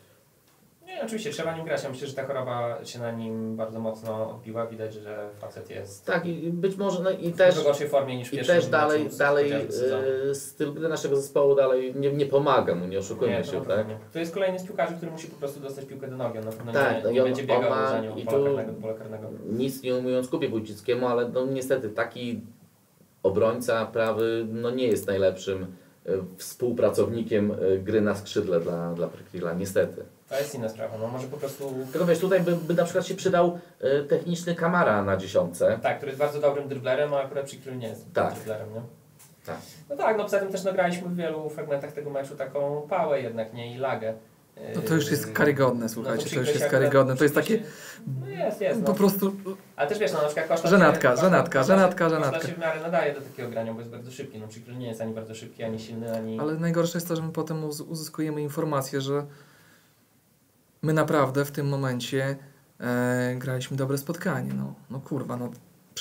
Nie, 0.86 1.04
oczywiście 1.06 1.30
trzeba 1.32 1.56
nim 1.56 1.66
grać. 1.66 1.84
Ja 1.84 1.90
myślę, 1.90 2.08
że 2.08 2.14
ta 2.14 2.26
choroba 2.28 2.86
się 2.86 3.00
na 3.00 3.12
nim 3.12 3.56
bardzo 3.56 3.80
mocno 3.80 4.30
odbiła. 4.30 4.68
Widać, 4.68 4.94
że 4.94 5.30
facet 5.40 5.70
jest 5.70 6.06
Tak, 6.06 6.26
i 6.26 6.34
być 6.50 6.76
może, 6.78 7.04
no 7.04 7.10
i 7.12 7.32
w 7.32 7.38
też... 7.38 7.64
gorszej 7.64 7.90
formie 7.90 8.18
niż 8.18 8.34
I 8.34 8.38
też 8.38 8.68
dalej, 8.68 9.10
dalej 9.18 9.52
sezonu. 9.72 10.04
e, 10.32 10.36
styl 10.36 10.74
gry 10.74 10.90
naszego 10.90 11.16
zespołu 11.16 11.56
dalej 11.56 11.94
nie, 11.96 12.12
nie 12.14 12.26
pomaga 12.26 12.76
mu, 12.76 12.88
nie 12.88 13.00
oszukujmy 13.00 13.34
Nie, 13.38 13.44
to 13.44 13.52
się, 13.52 13.60
na 13.60 13.66
tak? 13.66 13.88
nie. 13.88 13.98
To 14.14 14.20
jest 14.20 14.34
kolejny 14.34 14.60
z 14.60 14.64
piłkarzy, 14.64 14.94
który 14.98 15.12
musi 15.12 15.28
po 15.28 15.36
prostu 15.38 15.60
dostać 15.60 15.86
piłkę 15.86 16.08
do 16.08 16.18
nogi. 16.18 16.38
On 16.38 16.46
na 16.46 16.52
pewno 16.52 16.72
Tak, 16.74 16.98
nie, 16.98 17.04
no 17.04 17.10
i 17.10 17.14
nie 17.14 17.22
on- 17.22 17.28
będzie 17.28 17.44
biegał 17.44 17.70
ma- 17.70 17.90
za 17.90 18.02
nią 18.02 18.16
i 18.16 18.26
pola 18.26 18.38
tu- 18.38 18.44
karnego 18.46 18.72
do 18.72 18.82
pola 18.82 18.94
karnego. 18.94 19.28
Nic 19.50 19.84
nie 19.84 19.96
umując 19.96 20.28
Kubie 20.28 20.50
Wójcickiemu, 20.50 21.08
ale 21.08 21.30
no 21.30 21.46
niestety 21.46 21.90
taki 21.90 22.42
obrońca 23.24 23.86
prawy 23.86 24.48
no 24.50 24.70
nie 24.72 24.88
jest 24.88 25.08
najlepszym 25.08 25.76
e, 26.06 26.10
współpracownikiem 26.38 27.52
e, 27.52 27.78
gry 27.78 28.02
na 28.02 28.16
skrzydle 28.16 28.60
dla, 28.60 28.94
dla 28.94 29.08
Prekrila, 29.08 29.54
niestety. 29.54 30.04
To 30.30 30.38
jest 30.38 30.56
inna 30.56 30.70
sprawa. 30.70 30.98
No 30.98 31.08
może 31.08 31.28
po 31.28 31.38
prostu... 31.38 31.74
Tylko 31.92 32.08
wiesz, 32.08 32.20
tutaj 32.20 32.42
by, 32.42 32.56
by 32.56 32.74
na 32.74 32.84
przykład 32.84 33.06
się 33.08 33.16
przydał 33.16 33.60
e, 33.80 34.04
techniczny 34.04 34.56
Kamara 34.56 35.04
na 35.04 35.18
dziesiątce. 35.18 35.80
Tak, 35.82 35.98
który 35.98 36.10
jest 36.10 36.20
bardzo 36.20 36.42
dobrym 36.42 36.68
dryblerem, 36.68 37.14
a 37.14 37.22
akurat 37.22 37.46
Przykryl 37.46 37.78
nie 37.78 37.88
jest 37.88 38.14
Tak. 38.14 38.34
dryblerem, 38.34 38.74
nie? 38.74 38.82
Tak. 39.46 39.58
No 39.90 39.96
tak, 39.96 40.18
no 40.18 40.24
poza 40.24 40.40
tym 40.40 40.52
też 40.52 40.64
nagraliśmy 40.64 41.10
w 41.10 41.16
wielu 41.16 41.50
fragmentach 41.50 41.92
tego 41.92 42.10
meczu 42.10 42.36
taką 42.36 42.82
pałę 42.90 43.22
jednak, 43.22 43.54
nie? 43.54 43.76
I 43.76 43.78
lagę. 43.78 44.14
No 44.76 44.82
to 44.82 44.96
już 44.96 45.12
jest 45.12 45.32
karygodne, 45.32 45.82
no 45.84 45.90
słuchajcie, 45.90 46.18
to 46.24 46.26
Przykryl 46.30 46.46
już 46.48 46.56
jest 46.60 46.72
karygodne. 46.72 47.16
To 47.18 47.24
jest 47.24 47.36
takie 47.36 47.64
No 48.22 48.28
jest, 48.28 48.62
jest. 48.62 48.82
po 48.82 48.88
No. 48.88 48.94
prostu 48.94 49.36
Ale 49.76 49.90
też 49.90 50.00
wiesz, 50.00 50.14
no 50.14 50.18
na 50.22 50.26
przykład 50.26 50.48
Koszta 50.48 50.68
Żenatka, 50.70 51.10
Koszta- 51.12 51.22
żenatka, 51.22 51.60
Koszta 51.60 51.76
żenatka, 51.76 52.10
żenatka. 52.10 52.32
Koszta 52.32 52.48
się 52.48 52.54
w 52.54 52.60
miarę 52.60 52.82
nadaje 52.82 53.14
do 53.14 53.22
takiego 53.22 53.50
grania, 53.50 53.74
bo 53.74 53.80
jest 53.80 53.92
bardzo 53.92 54.12
szybki. 54.12 54.40
No 54.40 54.48
Przykryl 54.48 54.78
nie 54.78 54.88
jest 54.88 55.02
ani 55.02 55.14
bardzo 55.14 55.36
szybki, 55.36 55.64
ani 55.64 55.80
silny, 55.80 56.16
ani... 56.18 56.40
Ale 56.40 56.54
najgorsze 56.56 56.98
jest 56.98 57.08
to, 57.08 57.16
że 57.16 57.22
my 57.22 57.32
potem 57.32 57.64
uz- 57.66 57.82
uzyskujemy 57.82 58.42
informację, 58.42 59.02
że 59.02 59.26
my 60.82 60.94
naprawdę 60.94 61.46
w 61.46 61.52
tym 61.52 61.68
momencie 61.70 62.36
e, 62.80 63.36
graliśmy 63.38 63.78
dobre 63.78 63.98
spotkanie. 63.98 64.54
No, 64.54 64.74
no 64.90 65.00
kurwa, 65.00 65.38
no 65.38 65.52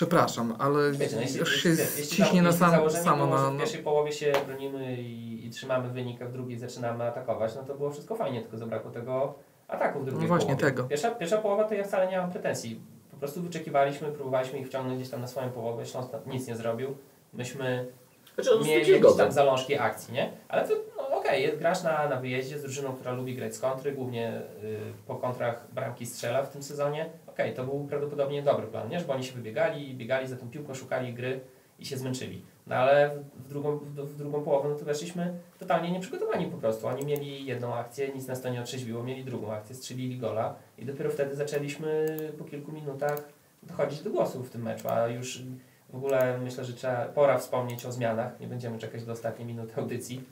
Przepraszam, 0.00 0.54
ale 0.58 0.92
Wiecie, 0.92 1.16
no 1.16 1.22
jeśli, 1.22 1.38
już 1.38 1.62
się 1.62 1.68
jeśli, 1.68 2.06
ciśnie 2.06 2.42
na 2.42 2.52
sam, 2.52 2.90
samo 2.90 3.26
na... 3.26 3.50
w 3.50 3.58
pierwszej 3.58 3.82
połowie 3.82 4.12
się 4.12 4.32
bronimy 4.46 4.94
i, 5.02 5.46
i 5.46 5.50
trzymamy 5.50 5.88
wynik, 5.88 6.22
a 6.22 6.26
w 6.26 6.32
drugiej 6.32 6.58
zaczynamy 6.58 7.04
atakować, 7.04 7.54
no 7.54 7.62
to 7.62 7.74
było 7.74 7.90
wszystko 7.90 8.14
fajnie, 8.14 8.40
tylko 8.40 8.58
zabrakło 8.58 8.90
tego 8.90 9.34
ataku 9.68 10.00
w 10.00 10.04
drugiej 10.04 10.22
No 10.22 10.28
właśnie 10.28 10.46
połowie. 10.56 10.64
tego. 10.64 10.84
Pierwsza, 10.84 11.10
pierwsza 11.10 11.38
połowa 11.38 11.64
to 11.64 11.74
ja 11.74 11.84
wcale 11.84 12.10
nie 12.10 12.16
mam 12.18 12.30
pretensji. 12.30 12.80
Po 13.10 13.16
prostu 13.16 13.42
wyczekiwaliśmy, 13.42 14.08
próbowaliśmy 14.12 14.58
ich 14.58 14.66
wciągnąć 14.66 14.98
gdzieś 14.98 15.10
tam 15.10 15.20
na 15.20 15.26
swoją 15.26 15.50
połowę, 15.50 15.86
Śląsk 15.86 16.10
tam 16.10 16.20
nic 16.26 16.46
nie 16.46 16.56
zrobił. 16.56 16.96
Myśmy 17.32 17.86
Znaczy, 18.34 18.50
mieli 18.64 18.80
jakieś 18.80 19.00
godę. 19.00 19.24
tam 19.24 19.32
zalążki 19.32 19.78
akcji, 19.78 20.14
nie? 20.14 20.32
Ale 20.48 20.68
to 20.68 20.74
no, 20.96 21.18
okej, 21.18 21.42
jest 21.42 21.58
grasz 21.58 21.82
na, 21.82 22.08
na 22.08 22.16
wyjeździe 22.16 22.58
z 22.58 22.62
drużyną, 22.62 22.92
która 22.92 23.12
lubi 23.12 23.34
grać 23.34 23.54
z 23.54 23.60
kontry, 23.60 23.92
głównie 23.92 24.42
y, 24.64 24.78
po 25.06 25.14
kontrach 25.14 25.66
bramki 25.72 26.06
strzela 26.06 26.42
w 26.42 26.50
tym 26.50 26.62
sezonie. 26.62 27.10
Okej, 27.30 27.54
to 27.54 27.64
był 27.64 27.84
prawdopodobnie 27.84 28.42
dobry 28.42 28.66
plan, 28.66 28.88
nie? 28.88 29.00
Żeby 29.00 29.12
oni 29.12 29.24
się 29.24 29.32
wybiegali, 29.32 29.94
biegali 29.94 30.26
za 30.26 30.36
tą 30.36 30.50
piłką, 30.50 30.74
szukali 30.74 31.14
gry 31.14 31.40
i 31.78 31.86
się 31.86 31.96
zmęczyli. 31.96 32.42
No 32.66 32.76
ale 32.76 33.10
w, 33.36 33.48
drugą, 33.48 33.78
w, 33.78 34.16
drugą 34.16 34.42
połowę 34.42 34.68
no 34.68 34.74
to 34.74 34.84
weszliśmy 34.84 35.34
totalnie 35.58 35.92
nieprzygotowani 35.92 36.46
po 36.46 36.56
prostu. 36.56 36.86
Oni 36.86 37.06
mieli 37.06 37.46
jedną 37.46 37.74
akcję, 37.74 38.08
nic 38.08 38.26
nas 38.26 38.42
to 38.42 38.48
nie 38.48 38.60
otrzeźwiło, 38.60 39.02
mieli 39.02 39.24
drugą 39.24 39.52
akcję, 39.52 39.74
strzelili 39.74 40.18
gola 40.18 40.54
i 40.78 40.84
dopiero 40.84 41.10
wtedy 41.10 41.34
zaczęliśmy 41.34 42.16
po 42.38 42.44
kilku 42.44 42.72
minutach 42.72 43.28
dochodzić 43.62 44.02
do 44.02 44.10
głosu 44.10 44.42
w 44.42 44.50
tym 44.50 44.62
meczu, 44.62 44.88
a 44.88 45.08
już 45.08 45.42
w 45.90 45.96
ogóle 45.96 46.38
myślę, 46.38 46.64
że 46.64 46.72
trzeba, 46.72 47.04
pora 47.04 47.38
wspomnieć 47.38 47.86
o 47.86 47.92
zmianach. 47.92 48.40
Nie 48.40 48.46
będziemy 48.46 48.78
czekać 48.78 49.04
do 49.04 49.12
ostatniej 49.12 49.48
minuty 49.48 49.74
audycji 49.76 50.24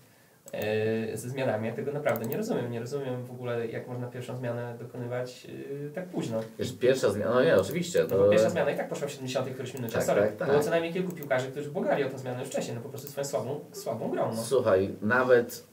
ze 1.14 1.28
zmianami. 1.28 1.66
Ja 1.66 1.74
tego 1.74 1.92
naprawdę 1.92 2.26
nie 2.26 2.36
rozumiem. 2.36 2.70
Nie 2.70 2.80
rozumiem 2.80 3.24
w 3.24 3.30
ogóle, 3.30 3.66
jak 3.66 3.88
można 3.88 4.06
pierwszą 4.06 4.36
zmianę 4.36 4.76
dokonywać 4.78 5.44
yy, 5.44 5.90
tak 5.94 6.08
późno. 6.08 6.40
Wiesz, 6.58 6.72
pierwsza 6.72 7.10
zmiana, 7.10 7.34
no 7.34 7.44
nie, 7.44 7.56
oczywiście. 7.56 8.02
No 8.02 8.08
To... 8.08 8.18
bo 8.18 8.30
pierwsza 8.30 8.50
zmiana 8.50 8.70
i 8.70 8.76
tak 8.76 8.88
poszła 8.88 9.08
w 9.08 9.10
70 9.10 9.48
którymś 9.48 9.74
minucie. 9.74 9.94
Tak, 9.94 10.04
Sorry, 10.04 10.20
tak, 10.20 10.36
tak. 10.36 10.48
Było 10.48 10.60
co 10.60 10.70
najmniej 10.70 10.92
kilku 10.92 11.12
piłkarzy, 11.12 11.50
którzy 11.50 11.70
błagali 11.70 12.04
o 12.04 12.08
tę 12.08 12.18
zmianę 12.18 12.40
już 12.40 12.48
wcześniej, 12.48 12.76
no 12.76 12.82
po 12.82 12.88
prostu 12.88 13.08
swoją 13.08 13.24
słabą, 13.24 13.60
słabą 13.72 14.10
grą. 14.10 14.34
No. 14.34 14.42
Słuchaj, 14.42 14.94
nawet 15.02 15.68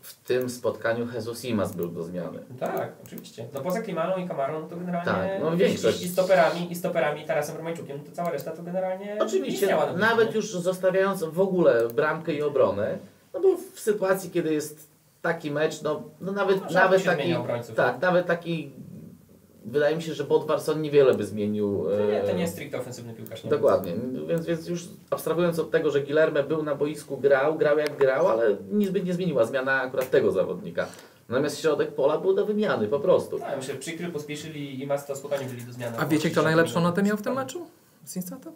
w 0.00 0.14
tym 0.14 0.50
spotkaniu 0.50 1.08
Jesus 1.14 1.44
Imas 1.44 1.72
był 1.76 1.88
do 1.88 2.02
zmiany. 2.02 2.38
No 2.50 2.56
Tak, 2.58 2.92
oczywiście. 3.04 3.44
No 3.54 3.60
poza 3.60 3.82
Klimaną 3.82 4.16
i 4.16 4.28
Kamarą, 4.28 4.60
no 4.60 4.68
to 4.68 4.76
generalnie 4.76 5.12
Tak, 5.12 5.40
no 5.40 5.56
większość- 5.56 6.02
i, 6.02 6.08
stoperami, 6.08 6.72
i 6.72 6.74
stoperami, 6.74 7.24
Tarasem 7.24 7.56
Romańczukiem, 7.56 7.98
no 7.98 8.04
to 8.04 8.12
cała 8.12 8.30
reszta 8.30 8.50
to 8.50 8.62
generalnie 8.62 9.06
nie 9.06 9.22
Oczywiście, 9.22 9.76
nawet 9.96 10.34
już 10.34 10.52
zostawiając 10.52 11.24
w 11.24 11.40
ogóle 11.40 11.88
bramkę 11.88 12.32
i 12.32 12.42
obronę, 12.42 12.98
no 13.38 13.42
bo 13.42 13.56
w 13.74 13.80
sytuacji, 13.80 14.30
kiedy 14.30 14.54
jest 14.54 14.88
taki 15.22 15.50
mecz, 15.50 15.82
no, 15.82 16.02
no 16.20 16.32
nawet, 16.32 16.60
No, 16.60 16.70
nawet 16.70 17.04
taki, 17.04 17.34
tak, 17.76 18.02
nawet 18.02 18.26
taki, 18.26 18.72
wydaje 19.64 19.96
mi 19.96 20.02
się, 20.02 20.14
że 20.14 20.24
Bodvarsson 20.24 20.82
niewiele 20.82 21.14
by 21.14 21.26
zmienił. 21.26 21.84
To 21.84 22.06
nie, 22.12 22.20
to 22.20 22.28
e, 22.28 22.34
nie 22.34 22.40
jest 22.40 22.52
stricte 22.52 22.78
ofensywny 22.78 23.14
piłkarz. 23.14 23.44
Nie? 23.44 23.50
Dokładnie, 23.50 23.92
więc, 24.28 24.46
więc 24.46 24.68
już 24.68 24.88
abstrahując 25.10 25.58
od 25.58 25.70
tego, 25.70 25.90
że 25.90 26.00
Guilherme 26.00 26.42
był 26.42 26.62
na 26.62 26.74
boisku, 26.74 27.16
grał, 27.16 27.58
grał 27.58 27.78
jak 27.78 27.96
grał, 27.96 28.28
ale 28.28 28.56
nic 28.70 28.90
by 28.90 29.02
nie 29.02 29.14
zmieniła 29.14 29.44
zmiana 29.44 29.82
akurat 29.82 30.10
tego 30.10 30.32
zawodnika. 30.32 30.86
Natomiast 31.28 31.60
środek 31.60 31.94
pola 31.94 32.18
był 32.18 32.34
do 32.34 32.46
wymiany, 32.46 32.88
po 32.88 33.00
prostu. 33.00 33.38
Tak, 33.38 33.56
myślę, 33.56 33.74
że 33.74 33.80
Przykry, 33.80 34.08
Pospieszyli 34.08 34.82
i 34.82 34.86
Masta 34.86 35.14
spokojnie 35.14 35.46
byli 35.46 35.62
do 35.62 35.72
zmiany. 35.72 35.98
A 35.98 36.06
wiecie, 36.06 36.30
kto 36.30 36.42
najlepszą 36.42 36.80
notę 36.80 37.02
miał 37.02 37.16
w 37.16 37.22
tym 37.22 37.34
meczu? 37.34 37.66
Z 38.04 38.16
Instata? 38.16 38.50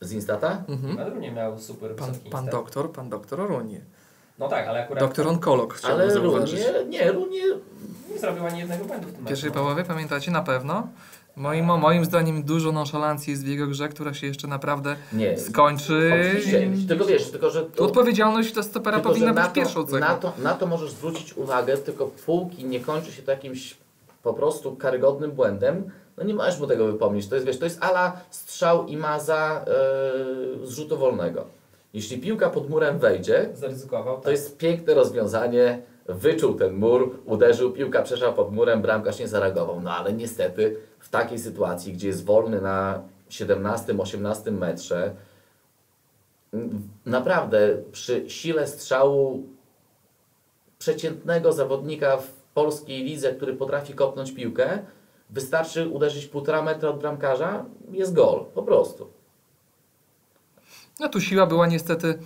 Z 0.00 0.12
Instata? 0.12 0.64
Mhm. 0.68 0.94
Madru 0.96 1.20
nie 1.20 1.32
miał 1.32 1.58
super 1.58 1.96
Pan, 1.96 2.14
pan 2.30 2.46
doktor, 2.46 2.92
pan 2.92 3.08
doktor 3.08 3.48
Runie. 3.48 3.80
No 4.40 4.48
tak, 4.48 4.68
ale 4.68 4.84
akurat 4.84 5.04
Doktor 5.04 5.28
onkolog 5.28 5.74
chciałbym 5.74 6.00
Ale 6.00 6.10
zauważyć. 6.10 6.60
Runie, 6.60 6.84
nie, 6.88 7.12
Runie 7.12 7.42
nie 8.12 8.18
zrobił 8.18 8.46
ani 8.46 8.58
jednego 8.58 8.84
błędu 8.84 9.08
w 9.08 9.12
tym 9.12 9.24
pierwszej 9.24 9.50
połowie, 9.50 9.84
pamiętacie, 9.84 10.30
na 10.30 10.42
pewno. 10.42 10.88
Moim, 11.36 11.64
moim 11.64 12.04
zdaniem 12.04 12.42
dużo 12.42 12.72
nonszalancji 12.72 13.30
jest 13.30 13.44
w 13.44 13.48
jego 13.48 13.66
grze, 13.66 13.88
która 13.88 14.14
się 14.14 14.26
jeszcze 14.26 14.48
naprawdę 14.48 14.96
nie. 15.12 15.38
skończy. 15.38 16.12
Oczywiście, 16.30 16.70
tylko 16.88 17.04
wiesz, 17.04 17.30
tylko 17.30 17.50
że 17.50 17.62
to, 17.64 17.84
odpowiedzialność 17.84 18.52
dla 18.52 18.62
stopera 18.62 18.96
tylko, 18.96 19.10
powinna 19.10 19.32
być 19.34 19.44
to, 19.44 19.50
pierwszą 19.50 19.84
cechą. 19.84 19.98
na, 19.98 20.14
to, 20.14 20.32
na 20.38 20.54
to 20.54 20.66
możesz 20.66 20.90
zwrócić 20.90 21.36
uwagę, 21.36 21.76
tylko 21.76 22.06
póki 22.26 22.64
nie 22.64 22.80
kończy 22.80 23.12
się 23.12 23.22
to 23.22 23.30
jakimś 23.30 23.76
po 24.22 24.34
prostu 24.34 24.76
karygodnym 24.76 25.30
błędem, 25.30 25.90
no 26.16 26.24
nie 26.24 26.34
możesz 26.34 26.60
mu 26.60 26.66
tego 26.66 26.86
wypomnieć. 26.86 27.28
To 27.28 27.34
jest, 27.34 27.46
wiesz, 27.46 27.58
to 27.58 27.64
jest 27.64 27.84
ala 27.84 28.20
strzał 28.30 28.86
i 28.86 28.96
maza 28.96 29.64
yy, 30.60 30.66
z 30.66 30.70
rzutu 30.70 30.98
wolnego. 30.98 31.59
Jeśli 31.94 32.18
piłka 32.18 32.50
pod 32.50 32.70
murem 32.70 32.98
wejdzie, 32.98 33.48
tak. 34.16 34.24
to 34.24 34.30
jest 34.30 34.58
piękne 34.58 34.94
rozwiązanie, 34.94 35.82
wyczuł 36.08 36.54
ten 36.54 36.74
mur, 36.74 37.18
uderzył, 37.24 37.72
piłka 37.72 38.02
przeszła 38.02 38.32
pod 38.32 38.52
murem, 38.52 38.82
bramkarz 38.82 39.18
nie 39.18 39.28
zareagował. 39.28 39.80
No 39.80 39.90
ale 39.90 40.12
niestety 40.12 40.76
w 40.98 41.08
takiej 41.08 41.38
sytuacji, 41.38 41.92
gdzie 41.92 42.08
jest 42.08 42.24
wolny 42.24 42.60
na 42.60 43.02
17-18 43.30 44.52
metrze, 44.52 45.14
naprawdę 47.06 47.82
przy 47.92 48.30
sile 48.30 48.66
strzału 48.66 49.42
przeciętnego 50.78 51.52
zawodnika 51.52 52.16
w 52.16 52.32
polskiej 52.54 53.04
lidze, 53.04 53.34
który 53.34 53.54
potrafi 53.54 53.94
kopnąć 53.94 54.32
piłkę, 54.32 54.78
wystarczy 55.30 55.88
uderzyć 55.88 56.26
półtora 56.26 56.62
metra 56.62 56.88
od 56.88 56.98
bramkarza, 56.98 57.64
jest 57.92 58.14
gol, 58.14 58.44
po 58.54 58.62
prostu. 58.62 59.19
No 61.00 61.08
tu 61.08 61.20
siła 61.20 61.46
była 61.46 61.66
niestety... 61.66 62.18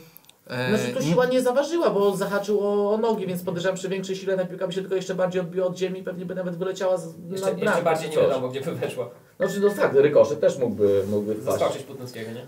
e, 0.47 0.69
Znaczy 0.78 0.95
tu 0.95 1.02
siła 1.02 1.26
nie 1.26 1.43
zaważyła, 1.43 1.90
bo 1.90 2.16
zahaczył 2.16 2.61
o, 2.61 2.95
o 2.95 2.99
nogi, 2.99 3.26
więc 3.26 3.43
podejrzewam 3.43 3.76
przy 3.76 3.88
większej 3.88 4.16
sile 4.16 4.37
ta 4.37 4.45
piłka 4.45 4.66
by 4.66 4.73
się 4.73 4.81
tylko 4.81 4.97
jeszcze 4.97 5.14
bardziej 5.14 5.40
odbiła 5.40 5.66
od 5.66 5.78
ziemi, 5.78 6.02
pewnie 6.02 6.26
by 6.26 6.35
nawet 6.35 6.57
wyleciała 6.57 6.97
z, 6.97 7.14
Jeszcze, 7.31 7.54
na 7.54 7.62
jeszcze 7.64 7.83
bardziej 7.83 8.11
nie 8.11 8.16
wiadomo, 8.16 8.49
gdzie 8.49 8.61
by 8.61 8.75
weszło. 8.75 9.11
Znaczy 9.37 9.61
no 9.61 9.71
tak, 9.71 9.95
rykoszet 9.95 10.40
też 10.40 10.59
mógłby, 10.59 11.04
mógłby. 11.11 11.43
Zaskoczyć 11.43 11.83
Putnowskiego, 11.83 12.31
nie? 12.31 12.47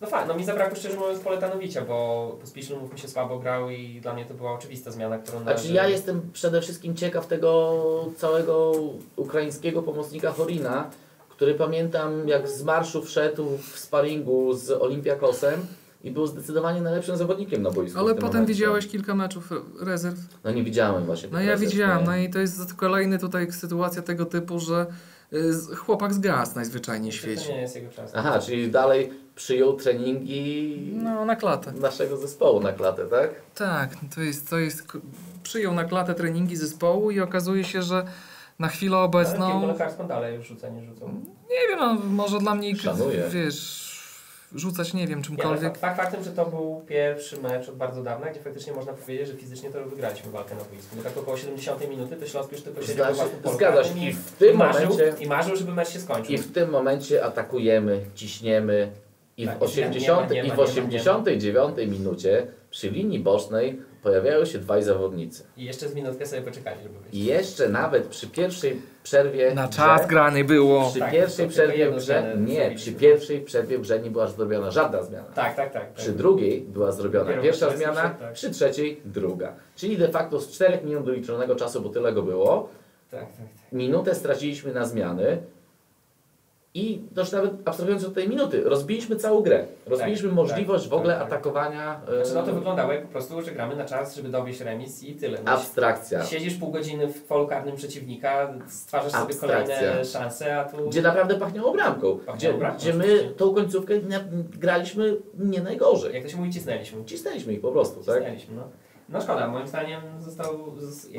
No 0.00 0.06
fajnie, 0.06 0.28
no 0.28 0.34
mi 0.34 0.44
zabrakło 0.44 0.76
szczerze 0.76 0.96
mówiąc 0.96 1.20
Poletanowicia, 1.20 1.80
bo 1.84 2.36
Pospieszny 2.40 2.76
mów 2.76 2.92
mi 2.92 2.98
się 2.98 3.08
słabo 3.08 3.38
grał 3.38 3.70
i 3.70 4.00
dla 4.00 4.14
mnie 4.14 4.24
to 4.24 4.34
była 4.34 4.52
oczywista 4.52 4.90
zmiana, 4.90 5.18
którą 5.18 5.38
Znaczy 5.38 5.56
należy... 5.56 5.74
ja 5.74 5.88
jestem 5.88 6.30
przede 6.32 6.60
wszystkim 6.60 6.96
ciekaw 6.96 7.26
tego 7.26 7.74
całego 8.16 8.72
ukraińskiego 9.16 9.82
pomocnika 9.82 10.32
Horina, 10.32 10.90
który 11.36 11.54
pamiętam 11.54 12.28
jak 12.28 12.48
z 12.48 12.62
marszu 12.62 13.02
wszedł 13.02 13.46
w 13.72 13.78
sparingu 13.78 14.54
z 14.54 14.70
Olympiakosem 14.70 15.60
i 16.04 16.10
był 16.10 16.26
zdecydowanie 16.26 16.80
najlepszym 16.80 17.16
zawodnikiem 17.16 17.62
na 17.62 17.70
boisku. 17.70 17.98
Ale 17.98 18.14
potem 18.14 18.26
momencie. 18.30 18.54
widziałeś 18.54 18.86
kilka 18.86 19.14
meczów 19.14 19.50
rezerw. 19.80 20.18
No 20.44 20.50
nie 20.50 20.64
widziałem 20.64 21.04
właśnie. 21.04 21.28
No 21.32 21.40
ja 21.40 21.50
rezerw, 21.52 21.70
widziałem, 21.72 21.98
nie. 21.98 22.04
no 22.06 22.16
i 22.16 22.30
to 22.30 22.38
jest 22.38 22.74
kolejny 22.74 23.18
tutaj 23.18 23.52
sytuacja 23.52 24.02
tego 24.02 24.26
typu, 24.26 24.60
że 24.60 24.86
y, 25.32 25.52
z- 25.54 25.74
chłopak 25.76 26.14
zgasł 26.14 26.52
najzwyczajniej 26.56 27.12
w 27.12 27.14
To 27.14 27.20
świecie. 27.20 27.52
nie 27.54 27.60
jest 27.60 27.76
jego 27.76 27.90
czas. 27.90 28.10
Aha, 28.14 28.38
czyli 28.38 28.70
dalej 28.70 29.10
przyjął 29.34 29.72
treningi 29.76 30.78
No, 30.94 31.24
na 31.24 31.36
klatę. 31.36 31.72
naszego 31.72 32.16
zespołu 32.16 32.60
na 32.60 32.72
klatę, 32.72 33.06
tak? 33.06 33.30
Tak, 33.54 33.90
to 34.14 34.20
jest, 34.20 34.50
to 34.50 34.58
jest, 34.58 34.82
przyjął 35.42 35.74
na 35.74 35.84
klatę 35.84 36.14
treningi 36.14 36.56
zespołu 36.56 37.10
i 37.10 37.20
okazuje 37.20 37.64
się, 37.64 37.82
że 37.82 38.04
na 38.58 38.68
chwilę 38.68 38.96
Ale 38.96 39.04
obecną, 39.04 39.66
lekarską 39.66 40.06
dalej 40.08 40.34
już 40.36 40.46
rzuca, 40.46 40.68
nie 40.68 40.84
rzucą. 40.84 41.06
nie 41.50 41.68
wiem, 41.68 41.78
no, 41.78 41.94
może 41.94 42.38
dla 42.38 42.54
mnie, 42.54 42.76
Szanuję. 42.76 43.24
wiesz, 43.30 43.84
rzucać 44.54 44.94
nie 44.94 45.00
wiem 45.06 45.10
Nie, 45.10 45.16
no, 45.16 45.22
czymkolwiek. 45.26 45.78
fakt 45.78 45.96
faktem, 45.96 46.24
że 46.24 46.30
to 46.30 46.46
był 46.46 46.82
pierwszy 46.88 47.40
mecz 47.42 47.68
od 47.68 47.76
bardzo 47.76 48.02
dawna, 48.02 48.26
gdzie 48.30 48.40
faktycznie 48.40 48.72
można 48.72 48.92
powiedzieć, 48.92 49.28
że 49.28 49.34
fizycznie 49.34 49.70
to 49.70 49.84
wygraliśmy 49.84 50.30
walkę 50.30 50.54
na 50.54 50.64
boisku. 50.64 50.96
Bo 50.96 51.02
tak 51.02 51.16
około 51.18 51.36
70 51.36 51.90
minuty 51.90 52.16
to 52.16 52.26
Śląsk 52.26 52.52
już 52.52 52.62
tylko 52.62 52.80
własnym 53.14 53.42
polu 53.42 53.56
zgadzasz 53.56 53.96
i 53.96 54.04
i, 54.04 54.12
w 54.12 54.32
tym 54.32 54.54
i, 54.54 54.58
marzył, 54.58 54.88
momencie 54.90 55.24
i 55.24 55.26
marzył, 55.28 55.56
żeby 55.56 55.72
mecz 55.72 55.88
się 55.88 56.00
skończył. 56.00 56.34
i 56.34 56.38
w 56.38 56.52
tym 56.52 56.70
momencie 56.70 57.24
atakujemy, 57.24 58.00
ciśniemy 58.14 58.92
i 59.36 59.46
w 59.46 59.48
Tak, 59.48 59.62
80 59.62 60.30
nie 60.30 60.36
ma, 60.36 60.42
nie 60.42 60.48
i 60.48 60.48
ma, 60.48 60.54
w 60.54 60.58
nie 60.58 60.64
ma. 60.64 60.70
89 60.70 61.76
minucie 61.98 62.46
przy 62.70 62.90
linii 62.90 63.18
bocznej 63.18 63.80
pojawiają 64.04 64.44
się 64.44 64.58
dwaj 64.58 64.82
zawodnicy. 64.82 65.42
I 65.56 65.64
jeszcze 65.64 65.88
z 65.88 65.94
minutkę 65.94 66.26
sobie 66.26 66.42
poczekali, 66.42 66.82
żeby 66.82 66.98
wyjść. 66.98 67.14
I 67.16 67.24
jeszcze 67.24 67.68
nawet 67.68 68.06
przy 68.06 68.26
pierwszej 68.28 68.82
przerwie 69.02 69.54
Na 69.54 69.68
czas 69.68 70.00
grze, 70.00 70.08
grany 70.08 70.44
było. 70.44 70.90
przy 70.90 70.98
Tak, 70.98 71.10
pierwszej 71.12 71.48
przerwie 71.48 71.90
w 71.90 71.96
grze, 71.96 72.36
nie, 72.40 72.70
przy 72.76 72.92
pierwszej 72.92 73.40
przerwie 73.40 73.78
w 73.78 73.80
grze 73.80 74.00
nie 74.00 74.10
była 74.10 74.26
zrobiona 74.26 74.70
żadna 74.70 75.02
zmiana. 75.02 75.24
Tak, 75.34 75.56
tak, 75.56 75.72
tak. 75.72 75.92
Przy 75.92 76.06
tak. 76.06 76.16
drugiej 76.16 76.60
była 76.60 76.92
zrobiona 76.92 77.24
Dopiero 77.24 77.42
pierwsza 77.42 77.66
przez 77.66 77.78
zmiana, 77.78 78.10
tak. 78.10 78.32
przy 78.32 78.50
trzeciej 78.50 79.00
druga. 79.04 79.52
Czyli 79.76 79.98
de 79.98 80.08
facto 80.08 80.40
z 80.40 80.50
4 80.50 80.78
minut 80.84 81.04
doliczonego 81.04 81.56
czasu, 81.56 81.80
bo 81.82 81.88
tyle 81.88 82.12
go 82.12 82.22
było, 82.22 82.68
Tak, 83.10 83.20
tak, 83.20 83.28
tak. 83.36 83.46
minutę 83.72 84.14
straciliśmy 84.14 84.72
na 84.74 84.84
zmiany 84.84 85.38
i 86.76 87.02
też 87.14 87.32
nawet 87.32 87.52
abstrahując 87.64 88.04
od 88.04 88.14
tej 88.14 88.28
minuty, 88.28 88.62
rozbiliśmy 88.64 89.16
całą 89.16 89.40
grę. 89.40 89.66
Rozbiliśmy 89.86 90.28
Tak, 90.28 90.36
możliwość 90.36 90.84
tak, 90.84 90.90
w 90.90 90.94
ogóle 90.94 91.14
tak, 91.14 91.22
tak. 91.22 91.32
atakowania. 91.32 92.00
Znaczy, 92.06 92.34
no 92.34 92.42
to 92.42 92.50
e, 92.50 92.54
wyglądało 92.54 92.92
jak 92.92 93.02
po 93.02 93.08
prostu, 93.08 93.42
że 93.42 93.52
gramy 93.52 93.76
na 93.76 93.84
czas, 93.84 94.16
żeby 94.16 94.28
dowieść 94.28 94.60
remis 94.60 95.02
i 95.02 95.14
tyle. 95.14 95.38
Abstrakcja. 95.44 96.24
Siedzisz 96.24 96.54
pół 96.54 96.70
godziny 96.70 97.06
w 97.08 97.22
polu 97.22 97.46
karnym 97.48 97.76
przeciwnika, 97.76 98.54
stwarzasz 98.68 99.12
sobie 99.12 99.24
Abstrakcja. 99.24 99.76
kolejne 99.76 100.04
szanse, 100.04 100.60
a 100.60 100.64
tu... 100.64 100.88
Gdzie 100.88 101.02
naprawdę 101.02 101.34
pachniało 101.34 101.72
bramką. 101.72 102.18
Pachniało 102.18 102.36
Gdzie, 102.36 102.52
bramką, 102.54 102.78
gdzie 102.78 102.94
my 102.94 103.32
tą 103.36 103.54
końcówkę 103.54 103.94
graliśmy 104.58 105.16
nie 105.38 105.60
najgorzej. 105.60 106.14
Jak 106.14 106.22
to 106.22 106.28
się 106.28 106.36
mówi, 106.36 106.52
cisnęliśmy. 106.52 107.04
Cisnęliśmy 107.04 107.52
ich 107.52 107.60
po 107.60 107.72
prostu, 107.72 108.04
tak? 108.04 108.14
Cisnęliśmy, 108.16 108.54
no. 108.56 108.62
No 109.08 109.20
szkoda, 109.20 109.48
moim 109.48 109.68
zdaniem 109.68 110.00
został. 110.20 110.74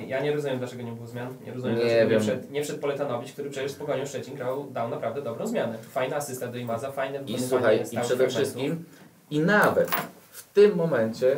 Ja 0.07 0.21
nie 0.21 0.33
rozumiem, 0.33 0.59
dlaczego 0.59 0.83
nie 0.83 0.91
było 0.91 1.07
zmian. 1.07 1.33
Nie 1.45 1.53
rozumiem, 1.53 1.77
Nie 1.77 1.83
dlaczego 1.83 2.09
wiem. 2.09 2.19
nie 2.19 2.19
wszedł, 2.19 2.53
nie 2.53 2.63
wszedł 2.63 2.79
Poletanowicz, 2.79 3.31
który 3.33 3.49
przecież 3.49 3.71
z 3.71 3.75
Pogonią 3.75 4.05
Szczecin 4.05 4.35
grał, 4.35 4.63
dał 4.71 4.89
naprawdę 4.89 5.21
dobrą 5.21 5.47
zmianę. 5.47 5.77
Fajna 5.77 6.15
asysta 6.15 6.47
do 6.47 6.57
Imaza, 6.57 6.91
fajne 6.91 7.19
I 7.27 7.39
słuchaj, 7.41 7.83
i 7.91 7.99
przede 7.99 8.27
wszystkim, 8.27 8.85
i 9.31 9.39
nawet 9.39 9.91
w 10.31 10.53
tym 10.53 10.75
momencie, 10.75 11.37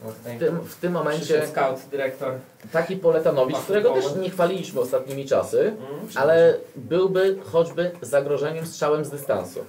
w 0.00 0.38
tym, 0.38 0.60
w 0.60 0.76
tym 0.76 0.92
momencie 0.92 1.46
scout, 1.46 1.80
dyrektor. 1.90 2.34
taki 2.72 2.96
Poletanowicz, 2.96 3.56
którego 3.58 3.92
też 3.92 4.16
nie 4.16 4.30
chwaliliśmy 4.30 4.80
ostatnimi 4.80 5.24
czasy, 5.24 5.58
Mm, 5.60 6.08
ale 6.14 6.54
byłby 6.76 7.38
choćby 7.44 7.90
zagrożeniem 8.02 8.66
strzałem 8.66 9.04
z 9.04 9.10
dystansu. 9.10 9.64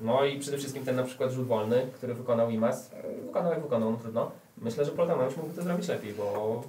No 0.00 0.24
i 0.24 0.38
przede 0.38 0.58
wszystkim 0.58 0.84
ten 0.84 0.96
na 0.96 1.02
przykład 1.02 1.30
rzut 1.30 1.46
wolny, 1.46 1.86
który 1.94 2.14
wykonał 2.14 2.50
Imaz. 2.50 2.90
Wykonał 3.26 3.52
jak 3.52 3.62
wykonał, 3.62 3.90
no 3.90 3.96
trudno. 3.98 4.30
Myślę, 4.60 4.84
że 4.84 4.90
Poletanowicz 4.92 5.36
mógłby 5.36 5.54
to 5.56 5.62
zrobić 5.62 5.88
lepiej, 5.88 6.12
bo 6.14 6.62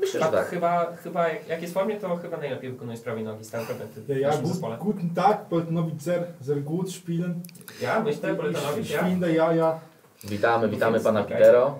Myślę, 0.00 0.20
że 0.20 0.26
tak, 0.26 0.34
tak. 0.34 0.48
chyba, 0.48 0.96
chyba 0.96 1.28
jak, 1.28 1.62
jest 1.62 1.74
w 1.74 1.74
formie, 1.74 1.96
to 2.00 2.16
chyba 2.16 2.36
najlepiej 2.36 2.70
wykonuje 2.70 2.98
z 2.98 3.00
prawej 3.00 3.24
nogi 3.24 3.44
stałe 3.44 3.64
fragmenty 3.64 4.00
w 4.02 4.08
Ja, 4.08 4.28
naszym 4.28 4.46
zespole. 4.46 4.76
guten 4.80 5.10
Tag, 5.10 5.44
Poltenowic 5.48 6.02
sehr, 6.02 6.24
sehr 6.42 6.62
gut 6.62 6.92
spielen. 6.92 7.40
Ja 7.82 8.00
myślę, 8.00 8.34
Poletanowicz, 8.34 8.84
Ich 8.86 9.20
ja. 9.20 9.28
ja, 9.28 9.52
ja. 9.54 9.80
Witamy, 10.24 10.68
witamy 10.68 11.00
pana 11.00 11.20
okej. 11.20 11.36
Pitero. 11.36 11.78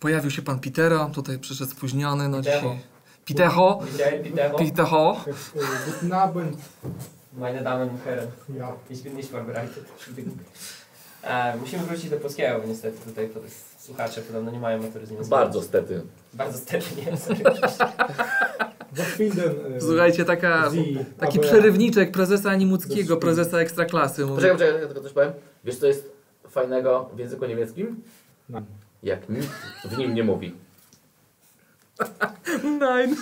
Pojawił 0.00 0.30
się 0.30 0.42
pan 0.42 0.60
Pitero, 0.60 1.10
tutaj 1.14 1.38
przyszedł 1.38 1.70
spóźniony, 1.70 2.28
no 2.28 2.38
Pitero. 2.38 2.58
dzisiaj. 2.60 2.80
Pitero. 3.24 3.80
Pitecho. 4.58 5.16
Äh, 5.26 5.92
guten 5.92 6.12
Abend. 6.12 6.56
Meine 7.32 7.62
Damen 7.62 7.88
und 7.88 8.04
Herren. 8.04 8.28
Ja. 8.58 8.72
Ich 8.90 9.02
bin 9.02 9.14
nicht 9.16 9.30
vorbereitet. 9.30 9.84
Musimy 11.60 11.82
wrócić 11.82 12.10
do 12.10 12.16
polskiego, 12.16 12.58
bo 12.60 12.66
niestety 12.68 12.98
tutaj 12.98 13.28
to 13.28 13.40
jest, 13.40 13.73
słuchacze 13.84 14.22
podobno 14.22 14.50
nie 14.50 14.60
mają 14.60 14.82
maturyzmu. 14.82 15.24
Bardzo 15.24 15.62
stety. 15.62 16.02
Bardzo 16.32 16.58
stety 16.58 16.86
nie 16.96 17.16
Słuchajcie, 19.80 20.24
taka, 20.24 20.70
taki 21.18 21.40
przerywniczek 21.40 22.10
prezesa 22.10 22.50
Animuckiego, 22.50 23.16
prezesa 23.16 23.58
Ekstraklasy. 23.58 24.26
Poczekaj, 24.26 24.52
poczekaj, 24.52 24.80
ja 24.80 24.86
tylko 24.86 25.02
coś 25.02 25.12
powiem. 25.12 25.32
Wiesz 25.64 25.76
co 25.76 25.86
jest 25.86 26.12
fajnego 26.50 27.10
w 27.14 27.18
języku 27.18 27.46
niemieckim? 27.46 28.02
Nein. 28.48 28.64
Jak 29.02 29.28
nikt 29.28 29.48
w 29.84 29.98
nim 29.98 30.14
nie 30.14 30.24
mówi. 30.24 30.54
Nein. 32.80 33.16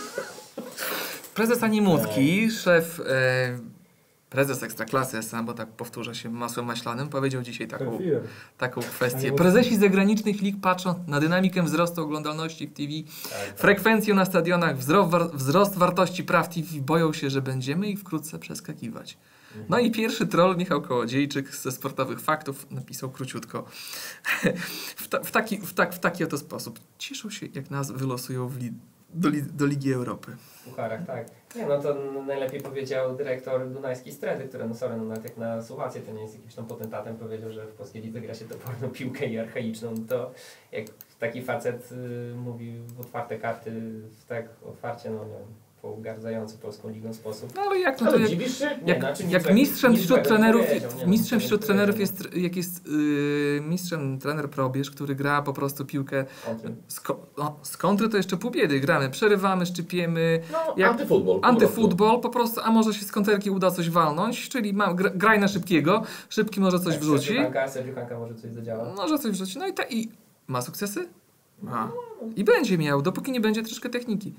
Prezes 1.35 1.63
Animucki, 1.63 2.51
szef, 2.51 3.01
e, 3.01 3.59
prezes 4.33 4.63
Ekstraklasy 4.63 5.19
SA, 5.19 5.43
bo 5.43 5.55
tak 5.55 5.69
powtórzę 5.69 6.15
się 6.15 6.31
masłem 6.31 6.67
maślanym, 6.67 7.09
powiedział 7.09 7.43
dzisiaj 7.43 7.69
taką, 7.69 7.99
taką 8.59 8.81
kwestię. 8.81 9.33
Prezesi 9.33 9.77
zagranicznych 9.77 10.43
lig 10.43 10.61
patrzą 10.61 10.95
na 11.07 11.21
dynamikę 11.21 11.63
wzrostu 11.63 12.03
oglądalności 12.03 12.67
w 12.67 12.73
TV, 12.73 12.93
frekwencję 13.57 14.15
na 14.15 14.25
stadionach, 14.25 14.79
wzrost, 14.79 15.11
war, 15.11 15.31
wzrost 15.35 15.77
wartości 15.77 16.25
praw 16.25 16.49
TV, 16.49 16.69
boją 16.81 17.13
się, 17.13 17.31
że 17.31 17.43
będziemy 17.43 17.89
ich 17.89 18.01
wkrótce 18.01 18.39
przeskakiwać. 18.39 19.19
No 19.69 19.79
i 19.79 19.91
pierwszy 19.91 20.27
troll, 20.27 20.57
Michał 20.57 20.83
Kołodziejczyk 20.83 21.55
ze 21.57 21.73
Sportowych 21.73 22.21
Faktów 22.21 22.71
napisał 22.71 23.11
króciutko. 23.11 23.65
w, 25.03 25.09
ta, 25.09 25.21
w, 25.21 25.31
taki, 25.31 25.59
w, 25.59 25.75
tak, 25.75 25.95
w 25.95 25.99
taki 25.99 26.25
oto 26.25 26.39
sposób. 26.39 26.81
Cieszą 26.99 27.31
się, 27.31 27.47
jak 27.55 27.71
nas 27.71 27.91
wylosują 27.91 28.51
li, 28.59 28.73
do, 29.15 29.29
li, 29.29 29.43
do 29.43 29.67
Ligi 29.67 29.93
Europy. 29.93 30.37
W 30.37 30.65
pucharach, 30.65 31.07
tak. 31.07 31.27
Nie, 31.57 31.67
no 31.67 31.83
to 31.83 31.95
najlepiej 32.27 32.61
powiedział 32.61 33.17
dyrektor 33.17 33.71
Dunajskiej 33.71 34.13
Stredy, 34.13 34.49
który, 34.49 34.69
no 34.69 34.75
sorry, 34.75 34.97
no 34.97 35.05
nawet 35.05 35.25
jak 35.25 35.37
na 35.37 35.63
Słowację 35.63 36.01
to 36.01 36.13
nie 36.13 36.23
jest 36.23 36.35
jakimś 36.35 36.55
tam 36.55 36.67
potentatem, 36.67 37.17
powiedział, 37.17 37.53
że 37.53 37.67
w 37.67 37.73
polskiej 37.75 38.03
lidze 38.03 38.21
gra 38.21 38.35
się 38.35 38.45
toporną 38.45 38.91
piłkę 38.91 39.27
i 39.27 39.39
archaiczną, 39.39 39.95
to 40.09 40.31
jak 40.73 40.85
taki 41.19 41.43
facet 41.43 41.93
y, 41.93 42.35
mówi 42.37 42.83
w 42.97 43.01
otwarte 43.01 43.39
karty, 43.39 43.73
tak 44.29 44.49
otwarcie, 44.63 45.11
no 45.11 45.25
nie 45.25 45.31
wiem, 45.31 45.55
pogardzający 45.83 46.59
polską 46.59 46.89
ligą 46.91 47.15
sposób. 47.15 47.53
No 47.57 47.63
ale 47.63 47.79
jak 47.79 48.01
no 48.01 48.07
to 48.07 48.13
Ale 48.13 48.21
jak, 48.21 48.31
dziwisz 48.31 48.59
się? 48.59 48.65
Nie, 48.83 48.93
jak, 48.93 49.01
znaczy 49.01 49.23
jak 49.31 49.43
złego- 49.43 49.55
mistrzem 49.55 49.93
wśród 49.95 50.09
złego 50.09 50.25
trenerów, 50.25 50.63
nie, 50.99 51.07
mistrzem 51.07 51.41
wśród 51.41 51.67
trenerów 51.67 52.01
jest, 52.01 52.37
jak 52.37 52.57
jest 52.57 52.87
yy, 52.87 53.61
mistrzem 53.69 54.19
trener 54.19 54.51
Probierz, 54.51 54.91
który 54.91 55.15
gra 55.15 55.43
po 55.43 55.53
prostu 55.53 55.85
piłkę 55.85 56.25
z, 57.63 57.77
kontry 57.77 58.09
to 58.09 58.17
jeszcze 58.17 58.37
pół 58.37 58.51
biedy. 58.51 58.81
Gramy, 58.81 59.11
przerywamy, 59.11 59.67
szczypiemy, 59.67 60.41
No, 60.53 60.75
Jak- 60.77 60.91
antyfutbol. 60.91 61.41
po 61.41 61.47
Antyfutbol 61.47 62.21
po 62.21 62.31
prostu, 62.31 62.61
a 62.65 62.71
może 62.71 62.95
się 62.95 63.05
z 63.05 63.13
konterki 63.13 63.51
uda 63.51 63.71
coś 63.71 63.91
walnąć, 63.91 64.49
czyli 64.49 64.73
ma, 64.73 64.95
gra, 64.95 65.11
graj 65.11 65.41
na 65.41 65.49
szybkiego, 65.49 66.03
szybki 66.29 66.61
może 66.61 66.79
coś 66.81 66.95
Tak, 66.95 67.03
wrzuci, 67.03 67.37
Sergiuchanka 67.69 68.19
może 68.19 68.35
coś 68.35 68.51
zadziała. 68.53 68.95
może 68.95 69.19
coś 69.19 69.33
wrzuci, 69.33 69.59
no 69.59 69.67
i, 69.67 69.73
ta, 69.75 69.83
i 69.83 70.09
ma 70.47 70.63
sukcesy? 70.63 71.09
Ma. 71.63 71.93
I 72.37 72.45
będzie 72.45 72.79
miał, 72.79 73.03
dopóki 73.03 73.33
nie 73.33 73.41
będzie 73.41 73.63
troszkę 73.63 73.89
techniki. 73.91 74.35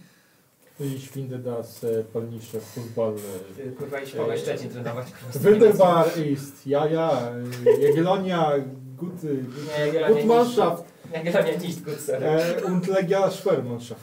Ich 0.80 1.10
finde, 1.10 1.38
dass 1.40 1.84
äh, 1.84 2.04
polnische 2.04 2.60
Fußball 2.60 3.16
Ty, 3.56 3.72
Kurwa 3.72 4.00
iść 4.00 4.16
kogoś 4.16 4.40
Szczecin 4.40 4.70
trenować. 4.70 5.08
wunderbar 5.36 6.06
ist. 6.18 6.68
Ja, 6.68 6.88
ja. 6.88 7.32
Äh, 7.66 7.82
Jagiellonia, 7.82 8.52
gut 8.98 9.24
nicht. 9.24 10.26
Mannschaft. 10.28 10.84
Jagiellonia 11.14 11.58
niż 11.58 11.82
gut, 11.82 12.00
sorry. 12.00 12.26
Und 12.66 12.88
Legia 12.88 13.32
schwer 13.32 13.64
Mannschaft. 13.64 14.02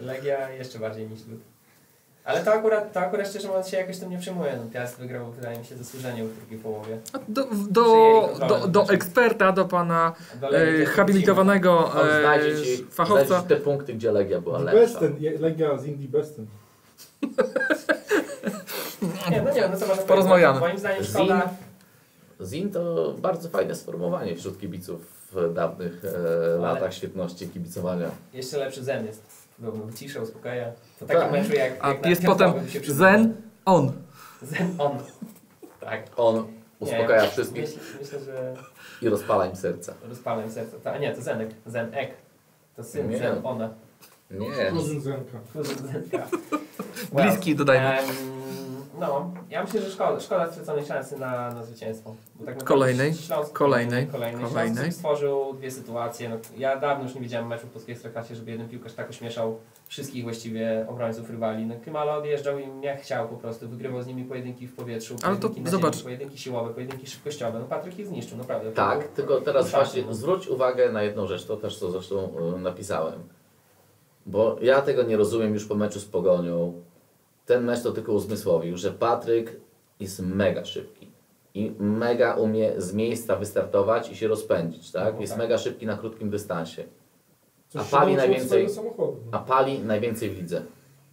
Legia 0.00 0.50
jeszcze 0.50 0.78
bardziej 0.78 1.08
niż 1.08 1.26
Lud. 1.26 1.40
Ale 2.24 2.44
to 2.44 2.52
akurat, 2.52 2.92
to 2.92 3.00
akurat 3.00 3.28
szczerze 3.28 3.48
mówiąc 3.48 3.68
się 3.68 3.76
jakoś 3.76 3.98
tym 3.98 4.10
nie 4.10 4.18
przejmuje. 4.18 4.56
No, 4.56 4.70
Piast 4.72 4.98
wygrał, 4.98 5.30
wydaje 5.30 5.58
mi 5.58 5.64
się, 5.64 5.76
zasłużenie 5.76 6.24
w 6.24 6.36
drugiej 6.36 6.58
połowie. 6.58 6.98
Do, 7.28 7.44
do, 7.70 8.28
do, 8.48 8.68
do 8.68 8.88
eksperta, 8.88 9.52
do 9.52 9.64
pana 9.64 10.12
e, 10.52 10.86
habilitowanego 10.86 11.92
e, 12.34 12.64
ci, 12.64 12.84
fachowca. 12.90 13.42
te 13.42 13.56
punkty, 13.56 13.94
gdzie 13.94 14.12
Legia 14.12 14.40
była 14.40 14.58
lepsza. 14.58 14.80
Besten, 14.80 15.16
Legia 15.40 15.78
sind 15.78 15.98
die 15.98 16.08
Besten. 16.08 16.46
Nie, 19.30 19.42
no 19.42 19.52
nie, 19.52 19.68
no 19.68 19.76
co 19.76 19.86
można 19.86 20.02
Porozmawiamy. 20.02 20.60
Moim 20.60 20.78
zdaniem 20.78 21.04
szkoda... 21.04 21.50
Zin 22.44 22.70
to 22.70 23.14
bardzo 23.18 23.48
fajne 23.48 23.74
sformułowanie 23.74 24.36
wśród 24.36 24.60
kibiców 24.60 25.00
w 25.32 25.54
dawnych 25.54 26.02
e, 26.04 26.58
latach 26.58 26.94
świetności 26.94 27.48
kibicowania. 27.48 28.10
Jeszcze 28.32 28.58
lepszy 28.58 28.84
Zen 28.84 29.06
jest. 29.06 29.39
Podobno 29.60 29.84
wycisza, 29.86 30.20
uspokaja. 30.20 30.72
Po 31.00 31.06
takim 31.06 31.22
Tak. 31.22 31.32
meczu 31.32 31.52
jak... 31.54 31.72
A 31.80 31.88
jak 31.88 32.06
jest 32.06 32.24
potem. 32.26 32.52
Zen, 32.86 33.34
on. 33.64 33.92
Zen 34.42 34.74
on. 34.78 34.98
Tak. 35.80 36.02
On 36.16 36.46
uspokaja 36.78 37.22
Nie, 37.22 37.28
wszystkich 37.28 37.62
Myślę, 37.64 37.80
myślę, 38.00 38.20
że 38.20 38.54
i 39.02 39.08
rozpala 39.08 39.46
im 39.46 39.56
serca. 39.56 39.94
rozpalę 40.08 40.44
im 40.44 40.50
serce. 40.50 40.76
To, 40.80 40.92
a 40.92 40.98
nie, 40.98 41.14
to 41.14 41.22
Zenek. 41.22 41.50
Zen 41.66 41.94
Ek. 41.94 42.10
To 42.76 42.84
syn 42.84 43.08
Nie. 43.08 43.18
Zen 43.18 43.40
ona. 43.42 43.70
Nie. 44.30 44.70
Kuzyn 44.70 45.00
Zenka. 45.00 45.38
Zenka. 45.92 46.26
Bliski, 47.12 47.56
dodajmy. 47.56 47.98
Em, 47.98 48.06
no, 49.00 49.30
ja 49.50 49.64
myślę, 49.64 49.80
że 49.80 49.90
szkoda, 49.90 50.20
szkoda 50.20 50.52
straconej 50.52 50.86
szansy 50.86 51.18
na, 51.18 51.50
na 51.50 51.62
zwycięstwo. 51.64 52.14
Bo 52.34 52.44
tak 52.46 52.64
Kolejnej, 52.64 53.14
Śląsk, 53.14 53.52
kolejnej, 53.52 54.06
kolejnej. 54.06 54.44
kolejnej. 54.44 54.76
Śląsk 54.76 54.96
stworzył 54.98 55.54
dwie 55.54 55.70
sytuacje. 55.70 56.28
No, 56.28 56.36
ja 56.58 56.76
dawno 56.76 57.04
już 57.04 57.14
nie 57.14 57.20
widziałem 57.20 57.46
meczu 57.48 57.66
w 57.66 57.70
polskiej 57.70 57.92
Ekstraklasie, 57.92 58.34
żeby 58.36 58.50
jeden 58.50 58.68
piłkarz 58.68 58.92
tak 58.94 59.10
ośmieszał 59.10 59.58
wszystkich 59.88 60.22
właściwie 60.24 60.86
obrońców 60.88 61.30
rywali. 61.30 61.66
No, 61.66 61.74
Kymalo 61.84 62.12
odjeżdżał 62.14 62.58
im 62.58 62.82
jak 62.82 63.00
chciał 63.02 63.28
po 63.28 63.36
prostu, 63.36 63.68
wygrywał 63.68 64.02
z 64.02 64.06
nimi 64.06 64.24
pojedynki 64.24 64.66
w 64.66 64.74
powietrzu, 64.76 65.16
Ale 65.22 65.36
to 65.36 65.40
pojedynki 65.40 65.60
na 65.62 65.70
zobacz. 65.70 65.92
ziemi, 65.94 66.04
pojedynki 66.04 66.38
siłowe, 66.38 66.74
pojedynki 66.74 67.06
szybkościowe. 67.06 67.58
No 67.58 67.64
Patryk 67.64 67.98
ich 67.98 68.06
zniszczył, 68.06 68.38
naprawdę. 68.38 68.72
Tak, 68.72 68.98
To 68.98 69.04
był- 69.04 69.12
tylko 69.16 69.40
teraz 69.40 69.64
był 69.64 69.72
szansa, 69.72 69.84
właśnie 69.86 70.02
no. 70.06 70.14
zwróć 70.14 70.48
uwagę 70.48 70.92
na 70.92 71.02
jedną 71.02 71.26
rzecz, 71.26 71.44
to 71.46 71.56
też 71.56 71.78
co 71.78 71.90
zresztą 71.90 72.28
y, 72.56 72.60
napisałem. 72.60 73.20
Bo 74.26 74.56
ja 74.62 74.82
tego 74.82 75.02
nie 75.02 75.16
rozumiem 75.16 75.54
już 75.54 75.66
po 75.66 75.74
meczu 75.74 76.00
z 76.00 76.04
Pogonią. 76.04 76.72
Ten 77.50 77.64
mecz 77.64 77.82
to 77.82 77.92
tylko 77.92 78.12
uzmysłowił, 78.12 78.76
że 78.76 78.92
Patryk 78.92 79.56
jest 80.00 80.20
mega 80.20 80.64
szybki. 80.64 81.08
I 81.54 81.72
mega 81.78 82.34
umie 82.34 82.80
z 82.80 82.94
miejsca 82.94 83.36
wystartować 83.36 84.10
i 84.12 84.16
się 84.16 84.28
rozpędzić, 84.28 84.90
tak? 84.92 85.14
No, 85.14 85.20
Jest 85.20 85.32
tak. 85.32 85.38
mega 85.42 85.58
szybki 85.58 85.86
na 85.86 85.96
krótkim 85.96 86.30
dystansie. 86.30 86.84
Coś 87.68 87.82
A 87.94 87.96
pali 87.98 88.16
najwięcej- 88.16 88.68
samochodu. 88.68 89.16
A 89.32 89.38
pali 89.38 89.78
najwięcej 89.78 90.30
w 90.30 90.36
lidze. 90.36 90.62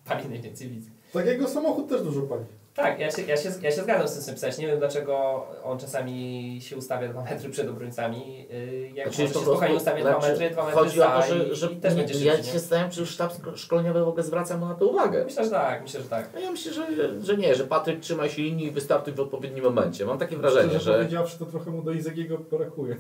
Pali 0.05 0.29
najwięcej 0.29 0.69
widzę. 0.69 0.89
Tak 1.13 1.25
jego 1.25 1.47
samochód 1.47 1.89
też 1.89 2.01
dużo 2.01 2.21
pali. 2.21 2.43
Tak, 2.77 2.99
ja 2.99 3.11
się, 3.11 3.21
ja, 3.21 3.37
się, 3.37 3.49
ja 3.61 3.71
się 3.71 3.81
zgadzam 3.81 4.07
z 4.07 4.13
tym 4.13 4.23
Sympsesz. 4.23 4.57
Nie 4.57 4.67
wiem 4.67 4.79
dlaczego 4.79 5.43
on 5.63 5.79
czasami 5.79 6.59
się 6.61 6.75
ustawia 6.75 7.07
dwa 7.07 7.23
metry 7.23 7.49
przed 7.49 7.69
obrońcami. 7.69 8.47
Yy, 8.49 8.89
Jak 8.93 9.07
Znaczy, 9.07 9.21
może 9.21 9.33
po 9.33 9.39
się 9.39 9.45
prostu- 9.45 9.51
spokojnie 9.51 9.79
dwa 9.79 10.01
znaczy, 10.01 10.27
metry, 10.31 10.49
dwa 10.49 10.63
metry 10.65 10.79
Chodzi 10.79 11.01
o 11.01 11.05
to, 11.05 11.21
że, 11.21 11.55
że 11.55 11.69
też 11.69 11.93
nie, 11.95 11.97
będzie 12.03 12.25
ja 12.25 12.37
się 12.37 12.43
nie? 12.43 12.59
zastanawiam, 12.59 12.91
czy 12.91 12.99
już 12.99 13.09
sztab 13.09 13.31
szko- 13.33 13.55
szkoleniowy 13.57 13.99
w 13.99 14.07
ogóle 14.07 14.23
zwraca 14.23 14.57
mu 14.57 14.65
na 14.65 14.75
to 14.75 14.85
uwagę. 14.87 15.25
Myślę, 15.25 15.43
że 15.43 15.51
tak, 15.51 15.81
myślę, 15.81 16.01
że 16.01 16.09
tak. 16.09 16.29
No 16.33 16.39
ja 16.39 16.51
myślę, 16.51 16.73
że, 16.73 16.87
że 17.21 17.37
nie, 17.37 17.55
że 17.55 17.63
Patryk 17.63 17.99
trzyma 17.99 18.29
się 18.29 18.41
linii 18.41 18.67
i 18.67 18.71
wystartuj 18.71 19.13
w 19.13 19.19
odpowiednim 19.19 19.63
momencie. 19.63 20.05
Mam 20.05 20.17
takie 20.17 20.37
wrażenie, 20.37 20.69
Szczerze 20.69 20.91
że... 20.91 20.97
powiedziawszy, 20.97 21.39
to 21.39 21.45
trochę 21.45 21.71
mu 21.71 21.81
do 21.81 21.91
Izagiego 21.91 22.37
brakuje. 22.37 22.97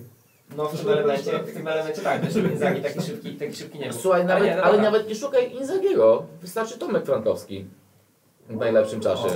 No 0.57 0.65
w 0.65 0.79
tym 0.81 0.89
elemencie, 0.89 1.39
w 1.39 1.53
tym 1.53 1.67
elemencie 1.67 2.01
tak, 2.01 2.21
też 2.21 2.35
Inzaghi 2.35 2.81
taki 2.81 3.01
szybki, 3.01 3.33
taki 3.35 3.55
szybki 3.55 3.79
nie 3.79 3.89
był. 3.89 3.99
Słuchaj, 3.99 4.25
nawet, 4.25 4.43
nie, 4.43 4.55
no 4.55 4.61
ale 4.63 4.71
dobra. 4.73 4.91
nawet 4.91 5.09
nie 5.09 5.15
szukaj 5.15 5.55
Inzagiego. 5.55 6.25
Wystarczy 6.41 6.79
Tomek 6.79 7.05
Frankowski 7.05 7.65
w 8.49 8.55
najlepszym 8.55 8.99
czasie. 8.99 9.29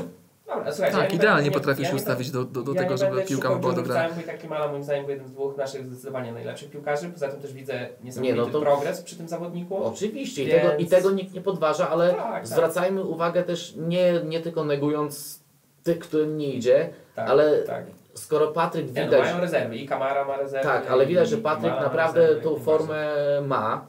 Dobra, 0.55 0.71
słuchajcie, 0.71 0.97
ja 0.97 1.03
Tak, 1.03 1.11
nie 1.11 1.17
idealnie 1.17 1.43
będę- 1.43 1.59
potrafisz 1.59 1.83
ja 1.85 1.89
nie 1.91 1.95
ustawić 1.95 2.31
do, 2.31 2.43
do, 2.43 2.61
do 2.63 2.73
ja 2.73 2.79
tego, 2.81 2.91
nie 2.93 2.97
żeby 2.97 3.11
będę 3.11 3.27
piłka 3.27 3.43
szukał 3.47 3.59
była 3.61 3.73
dograna. 3.73 3.99
Wcale, 3.99 4.15
bo 4.15 4.21
i 4.21 4.23
tak 4.23 4.39
Klimala 4.39 4.67
moim 4.67 4.83
zdaniem 4.83 5.03
był 5.05 5.11
jeden 5.13 5.27
z 5.27 5.31
dwóch 5.31 5.57
naszych 5.57 5.85
zdecydowanie 5.85 6.31
najlepszych 6.33 6.69
piłkarzy. 6.69 7.09
Poza 7.09 7.27
tym 7.27 7.41
też 7.41 7.53
widzę 7.53 7.89
niesamowity 8.03 8.37
Nie, 8.37 8.45
no 8.45 8.51
to- 8.51 8.61
progres 8.61 9.01
przy 9.01 9.15
tym 9.17 9.27
zawodniku. 9.27 9.83
Oczywiście, 9.85 10.43
i, 10.43 10.47
Więc- 10.47 10.61
tego, 10.63 10.75
i 10.77 10.85
tego 10.85 11.11
nikt 11.11 11.33
nie 11.33 11.41
podważa, 11.41 11.89
ale 11.89 12.09
Tak, 12.09 12.17
tak. 12.33 12.47
zwracajmy 12.47 13.03
uwagę 13.03 13.43
też 13.43 13.73
nie, 13.77 14.13
nie 14.25 14.39
tylko 14.41 14.63
negując 14.65 15.39
tych, 15.83 15.99
którym 15.99 16.37
nie 16.37 16.53
idzie, 16.53 16.89
tak, 17.15 17.29
ale 17.29 17.57
tak. 17.61 17.85
skoro 18.13 18.47
Patryk 18.47 18.93
Nie, 18.95 19.01
no, 19.01 19.05
widać, 19.05 19.21
mają 19.21 19.39
rezerwy 19.41 19.75
i 19.75 19.87
Kamara 19.87 20.25
ma 20.25 20.37
rezerwy. 20.37 20.67
tak, 20.67 20.87
ale 20.91 21.05
widać, 21.05 21.29
że 21.29 21.37
i 21.37 21.41
Patryk 21.41 21.71
naprawdę 21.81 22.21
rezerwy, 22.21 22.41
tą 22.41 22.57
i 22.57 22.59
formę 22.59 23.07
ma, 23.47 23.85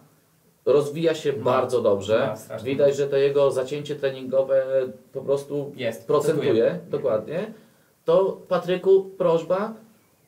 rozwija 0.64 1.14
się 1.14 1.32
Ma. 1.32 1.44
bardzo 1.44 1.82
dobrze, 1.82 2.32
strasznie. 2.36 2.70
widać, 2.70 2.96
że 2.96 3.06
to 3.08 3.16
jego 3.16 3.50
zacięcie 3.50 3.96
treningowe 3.96 4.64
po 5.12 5.20
prostu 5.20 5.72
Jest, 5.76 6.06
procentuje, 6.06 6.78
dokładnie, 6.90 7.52
to 8.04 8.38
Patryku, 8.48 9.04
prośba, 9.04 9.74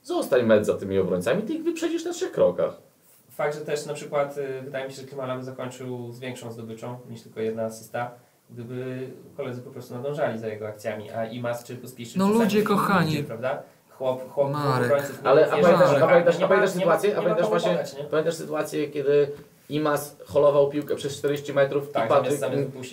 zostań 0.03 0.43
metr 0.43 0.65
za 0.65 0.75
tymi 0.75 0.99
obrońcami, 0.99 1.43
ty 1.43 1.53
ich 1.53 1.65
wyprzedzisz 1.65 2.05
na 2.05 2.13
trzech 2.13 2.33
krokach. 2.33 2.77
Fakt, 3.31 3.59
że 3.59 3.65
też 3.65 3.87
na 3.87 3.95
przykład 3.95 4.39
y, 4.39 4.63
wydaje 4.65 4.87
mi 4.87 4.93
się, 4.93 5.01
że 5.01 5.07
Klimala 5.07 5.37
by 5.37 5.45
zakończył 5.45 6.13
z 6.13 6.19
większą 6.19 6.53
zdobyczą 6.53 6.99
niż 7.11 7.23
tylko 7.23 7.41
jedna 7.41 7.63
asysta, 7.63 8.11
gdyby 8.51 9.09
koledzy 9.37 9.63
po 9.63 9.71
prostu 9.71 9.95
nadążali 9.95 10.39
za 10.39 10.49
jego 10.49 10.69
akcjami, 10.69 11.11
a 11.11 11.27
Imas 11.27 11.65
czy 11.65 11.77
Pospiszy 11.77 12.19
No 12.19 12.29
ludzie 12.29 12.63
kochani. 12.63 13.13
Idzie, 13.13 13.25
prawda? 13.25 13.63
Chłop, 13.91 14.33
chłop 14.33 14.53
Marek. 14.53 14.91
nie 15.23 15.29
Ale 15.29 15.47
a 15.47 15.51
pamiętasz, 15.51 16.03
a 16.03 16.07
pamiętasz, 16.07 16.39
nie 16.39 16.45
a 16.45 16.49
pamiętasz 16.49 16.71
sytuację? 16.71 17.19
A 17.19 17.23
pamiętasz 17.23 17.49
właśnie, 17.49 17.85
pamiętasz 18.11 18.35
sytuację, 18.35 18.89
kiedy 18.89 19.29
Imas 19.69 20.17
holował 20.27 20.69
piłkę 20.71 20.97
przez 20.97 21.19
40 21.19 21.53
metrów 21.53 21.91
Tak, 21.93 22.07
i 22.07 22.09
Patryk... 22.09 22.41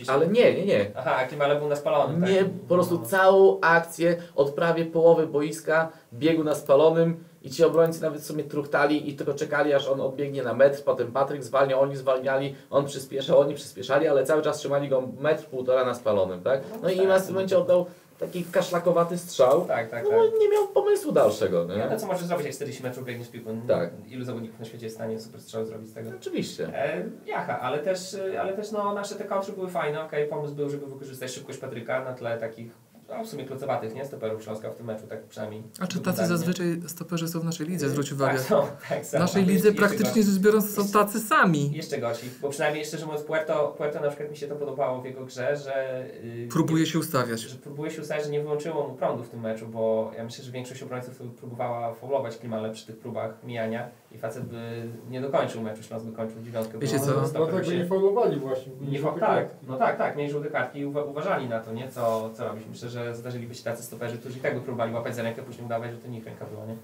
Ale 0.07 0.27
nie, 0.27 0.53
nie, 0.53 0.65
nie. 0.65 0.91
Aha, 0.95 1.15
a 1.15 1.25
Klimala 1.25 1.55
był 1.55 1.67
na 1.67 1.75
spalonym, 1.75 2.23
Nie, 2.25 2.37
tak? 2.43 2.49
po 2.67 2.73
prostu 2.73 2.99
No. 2.99 3.05
całą 3.05 3.59
akcję 3.61 4.15
od 4.35 4.51
prawie 4.51 4.85
połowy 4.85 5.27
boiska 5.27 5.91
biegł 6.13 6.43
na 6.43 6.55
spalonym 6.55 7.23
i 7.43 7.49
ci 7.49 7.63
obrońcy 7.63 8.01
nawet 8.01 8.23
sobie 8.25 8.43
truchtali 8.43 9.09
i 9.09 9.13
tylko 9.15 9.33
czekali 9.33 9.73
aż 9.73 9.87
on 9.87 10.01
odbiegnie 10.01 10.43
na 10.43 10.53
metr, 10.53 10.83
potem 10.83 11.11
Patryk 11.11 11.43
zwalniał, 11.43 11.81
oni 11.81 11.95
zwalniali, 11.95 12.55
on 12.69 12.85
przyspieszał, 12.85 13.39
oni 13.39 13.55
przyspieszali, 13.55 14.07
ale 14.07 14.23
cały 14.25 14.41
czas 14.41 14.57
trzymali 14.57 14.89
go 14.89 15.03
metr, 15.19 15.45
półtora 15.45 15.85
na 15.85 15.93
spalonym, 15.93 16.41
tak? 16.43 16.61
No 16.83 16.89
i 16.89 16.95
tak. 16.95 17.05
Imas 17.05 17.23
w 17.23 17.25
tym 17.25 17.33
momencie 17.35 17.57
oddał 17.57 17.85
taki 18.21 18.43
kaszlakowaty 18.43 19.17
strzał, 19.17 19.65
Tak, 19.65 19.89
tak, 19.89 20.03
no 20.03 20.09
tak. 20.09 20.19
nie 20.39 20.49
miał 20.49 20.67
pomysłu 20.67 21.11
dalszego, 21.11 21.65
Nie? 21.65 21.87
No 21.91 21.97
co 21.99 22.07
możesz 22.07 22.25
zrobić, 22.25 22.45
jak 22.45 22.55
40 22.55 22.83
metrów 22.83 23.05
biegniesz 23.05 23.27
piłką? 23.27 23.61
Tak. 23.67 23.89
Ilu 24.09 24.25
zawodników 24.25 24.59
na 24.59 24.65
świecie 24.65 24.85
jest 24.85 24.95
w 24.95 24.99
stanie 24.99 25.19
super 25.19 25.41
strzał 25.41 25.65
zrobić 25.65 25.89
z 25.89 25.93
tego? 25.93 26.09
Oczywiście. 26.19 26.67
E, 26.67 27.61
ale 27.61 27.79
też, 27.79 28.13
e, 28.13 28.41
ale 28.41 28.53
też 28.53 28.71
no, 28.71 28.93
nasze 28.93 29.15
te 29.15 29.23
kontry 29.23 29.53
były 29.53 29.69
fajne, 29.69 30.03
okej, 30.03 30.27
pomysł 30.27 30.55
był, 30.55 30.69
żeby 30.69 30.85
wykorzystać 30.85 31.31
szybkość 31.31 31.59
Patryka 31.59 32.03
na 32.03 32.13
tle 32.13 32.37
takich, 32.37 32.71
no 33.17 33.23
w 33.23 33.27
sumie 33.27 33.45
klocowatych, 33.45 33.95
nie? 33.95 34.05
Stoperów 34.05 34.43
Śląska 34.43 34.69
w 34.69 34.75
tym 34.75 34.85
meczu, 34.85 35.07
tak 35.07 35.23
przynajmniej. 35.23 35.63
A 35.79 35.87
czy 35.87 35.99
tacy 35.99 36.25
zazwyczaj 36.25 36.81
stoperzy 36.87 37.27
są 37.27 37.39
w 37.39 37.43
naszej 37.45 37.67
lidze, 37.67 37.89
zwróć 37.89 38.11
uwagę. 38.11 38.37
Tak, 38.37 38.47
są, 38.47 38.67
tak, 38.89 39.03
W 39.03 39.07
są. 39.07 39.19
naszej 39.19 39.41
Jeszcze- 39.41 39.53
lidze 39.53 39.67
jeszcze 39.67 39.87
praktycznie 39.87 40.23
rzecz 40.23 40.39
biorąc 40.39 40.75
są 40.75 40.87
tacy 40.87 41.19
sami. 41.19 41.71
Jeszcze 41.73 41.97
gorsi, 41.97 42.29
bo 42.41 42.49
przynajmniej 42.49 42.85
szczerze 42.85 43.05
mówiąc 43.05 43.23
Puerto, 43.25 43.75
Puerto 43.77 43.99
na 43.99 44.07
przykład 44.07 44.29
mi 44.31 44.37
się 44.37 44.47
to 44.47 44.55
podobało 44.55 45.01
w 45.01 45.05
jego 45.05 45.25
grze, 45.25 45.57
że... 45.57 46.05
Yy, 46.23 46.47
Próbuje 46.47 46.85
się 46.85 46.99
ustawiać. 46.99 47.39
Że 47.39 47.55
próbuje 47.57 47.91
się 47.91 48.01
ustawić, 48.01 48.25
że 48.25 48.31
nie 48.31 48.41
wyłączyło 48.41 48.87
mu 48.87 48.95
prądu 48.95 49.23
w 49.23 49.29
tym 49.29 49.39
meczu, 49.41 49.67
bo 49.67 50.11
ja 50.17 50.23
myślę, 50.23 50.43
że 50.43 50.51
większość 50.51 50.83
obrońców 50.83 51.21
próbowała 51.37 51.93
faulować 51.93 52.37
Klimale 52.37 52.71
przy 52.71 52.85
tych 52.85 52.97
próbach 52.97 53.43
mijania 53.43 53.89
i 54.11 54.17
facet 54.17 54.43
by 54.45 54.83
nie 55.09 55.21
dokończył 55.21 55.61
meczu, 55.61 55.83
Śląsk 55.83 56.05
by 56.05 56.11
kończył 56.15 56.41
dziewiątkę. 56.43 56.79
Wiecie 56.79 56.97
bo 56.99 57.05
co? 57.05 57.21
by 57.21 57.27
Dlatego 57.33 57.63
się- 57.63 57.77
nie 57.77 57.85
faulowali 57.85 58.39
właśnie. 58.39 58.71
nie, 58.81 58.99
fa- 58.99 59.19
tak, 59.19 59.49
no 59.67 59.77
tak, 59.77 59.97
tak, 59.97 60.15
mieli 60.15 60.31
żółte 60.31 60.49
kartki 60.49 60.79
i 60.79 60.85
uwa- 60.85 61.03
uważali 61.09 61.49
na 61.49 61.59
to, 61.59 61.73
nie? 61.73 61.89
Co, 61.91 62.29
co 62.33 62.47
robić. 62.47 62.63
Myślę, 62.69 62.89
że 62.89 63.15
zdarzyliby 63.15 63.55
się 63.55 63.63
tacy 63.63 63.83
stoperzy, 63.83 64.17
którzy 64.17 64.37
i 64.37 64.41
tak 64.41 64.55
by 64.55 64.61
próbowali 64.61 64.93
łapać 64.93 65.15
za 65.15 65.23
rękę, 65.23 65.41
później 65.41 65.65
udawać, 65.65 65.91
że 65.91 65.97
to 65.97 66.07
nie 66.07 66.17
ich 66.17 66.25
ręka 66.25 66.45
była, 66.45 66.65
nie? 66.65 66.75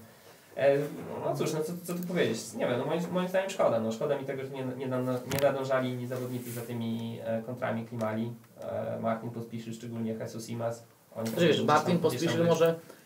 E, 0.56 0.76
no 1.24 1.36
cóż, 1.36 1.52
no 1.52 1.60
co, 1.60 1.72
co 1.84 1.94
tu 1.94 2.08
powiedzieć? 2.08 2.54
Nie 2.54 2.66
wiem, 2.66 2.78
no 2.78 2.84
moim, 2.84 3.00
moim 3.12 3.28
zdaniem 3.28 3.50
szkoda. 3.50 3.80
No, 3.80 3.92
szkoda 3.92 4.18
mi 4.18 4.24
tego, 4.24 4.42
że 4.44 4.50
nie, 4.50 4.64
nie, 4.64 4.86
nie 5.34 5.40
nadążali 5.42 5.90
inni 5.90 6.06
zawodnicy 6.06 6.50
za 6.52 6.60
tymi 6.60 7.18
e, 7.24 7.42
kontrami 7.42 7.84
Klimali. 7.86 8.32
E, 8.60 8.98
Martin 9.00 9.30
Pospiszy, 9.30 9.74
szczególnie 9.74 10.12
Jesus 10.12 10.48
Imas. 10.50 10.84
Oni 11.16 11.28
Znaczy, 11.28 11.46
wiesz, 11.46 11.64
Martin 11.64 11.98
być. 11.98 12.46
może 12.46 12.66
nie 12.66 12.97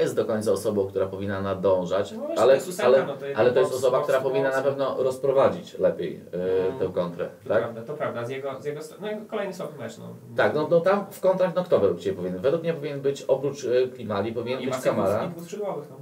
jest 0.00 0.16
do 0.16 0.24
końca 0.24 0.52
osobą, 0.52 0.86
która 0.86 1.06
powinna 1.06 1.40
nadążać, 1.40 2.12
No 2.12 2.18
właśnie, 2.18 2.36
to 2.36 2.42
ale, 2.42 2.96
ale, 2.96 3.06
no 3.06 3.16
to 3.16 3.26
jednak 3.26 3.40
ale 3.40 3.52
to 3.52 3.60
jest 3.60 3.72
osoba, 3.72 4.02
która 4.02 4.20
powinna 4.20 4.50
na 4.50 4.62
pewno 4.62 5.02
rozprowadzić 5.02 5.78
lepiej 5.78 6.12
yy, 6.12 6.78
tę 6.78 6.92
kontrę, 6.94 7.28
To 7.42 7.48
tak? 7.48 7.62
prawda, 7.62 7.82
to 7.82 7.94
prawda. 7.94 8.24
Z 8.24 8.30
jego, 8.30 8.60
z 8.60 8.64
jego 8.64 8.82
strony, 8.82 9.18
no 9.20 9.26
kolejny 9.30 9.54
słaby 9.54 9.78
mecz. 9.78 9.98
No. 9.98 10.04
Tak, 10.36 10.54
no, 10.54 10.68
no 10.70 10.80
tam 10.80 11.06
w 11.10 11.20
kontrakt, 11.20 11.56
no 11.56 11.64
kto 11.64 11.80
według 11.80 12.00
Ciebie 12.00 12.16
powinien? 12.16 12.40
Według 12.40 12.62
mnie 12.62 12.74
powinien 12.74 13.00
być 13.00 13.22
oprócz 13.22 13.64
y, 13.64 13.90
Klimali, 13.94 14.32
powinien 14.32 14.64
być 14.64 14.76
Kamara, 14.76 15.24
I 15.24 15.28
dwóch 15.28 15.44
skrzydłowych, 15.44 15.84
no. 15.90 15.96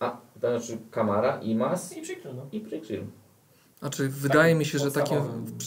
a 0.00 0.16
to 0.40 0.58
znaczy 0.58 0.78
Kamara, 0.90 1.38
Imas 1.40 1.96
I 1.96 2.02
przykrył, 2.02 2.32
no. 2.34 2.46
i 2.52 2.60
Prykryl. 2.60 3.04
Znaczy, 3.80 4.08
wydaje 4.08 4.54
mi 4.54 4.64
się, 4.64 4.78
że 4.78 4.92
takim, 4.92 5.18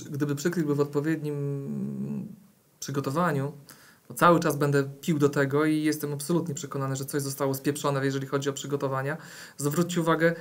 gdyby 0.09 0.35
przykrył 0.35 0.65
był 0.65 0.75
w 0.75 0.79
odpowiednim 0.79 2.35
przygotowaniu, 2.79 3.51
to 3.51 3.84
cały 4.13 4.39
czas 4.39 4.55
będę 4.57 4.83
pił 5.01 5.19
do 5.19 5.29
tego 5.29 5.65
i 5.65 5.83
jestem 5.83 6.13
absolutnie 6.13 6.55
przekonany, 6.55 6.95
że 6.95 7.05
coś 7.05 7.21
zostało 7.21 7.53
spieprzone, 7.53 8.05
jeżeli 8.05 8.27
chodzi 8.27 8.49
o 8.49 8.53
przygotowania. 8.53 9.17
Zwróćcie 9.57 10.01
uwagę 10.01 10.35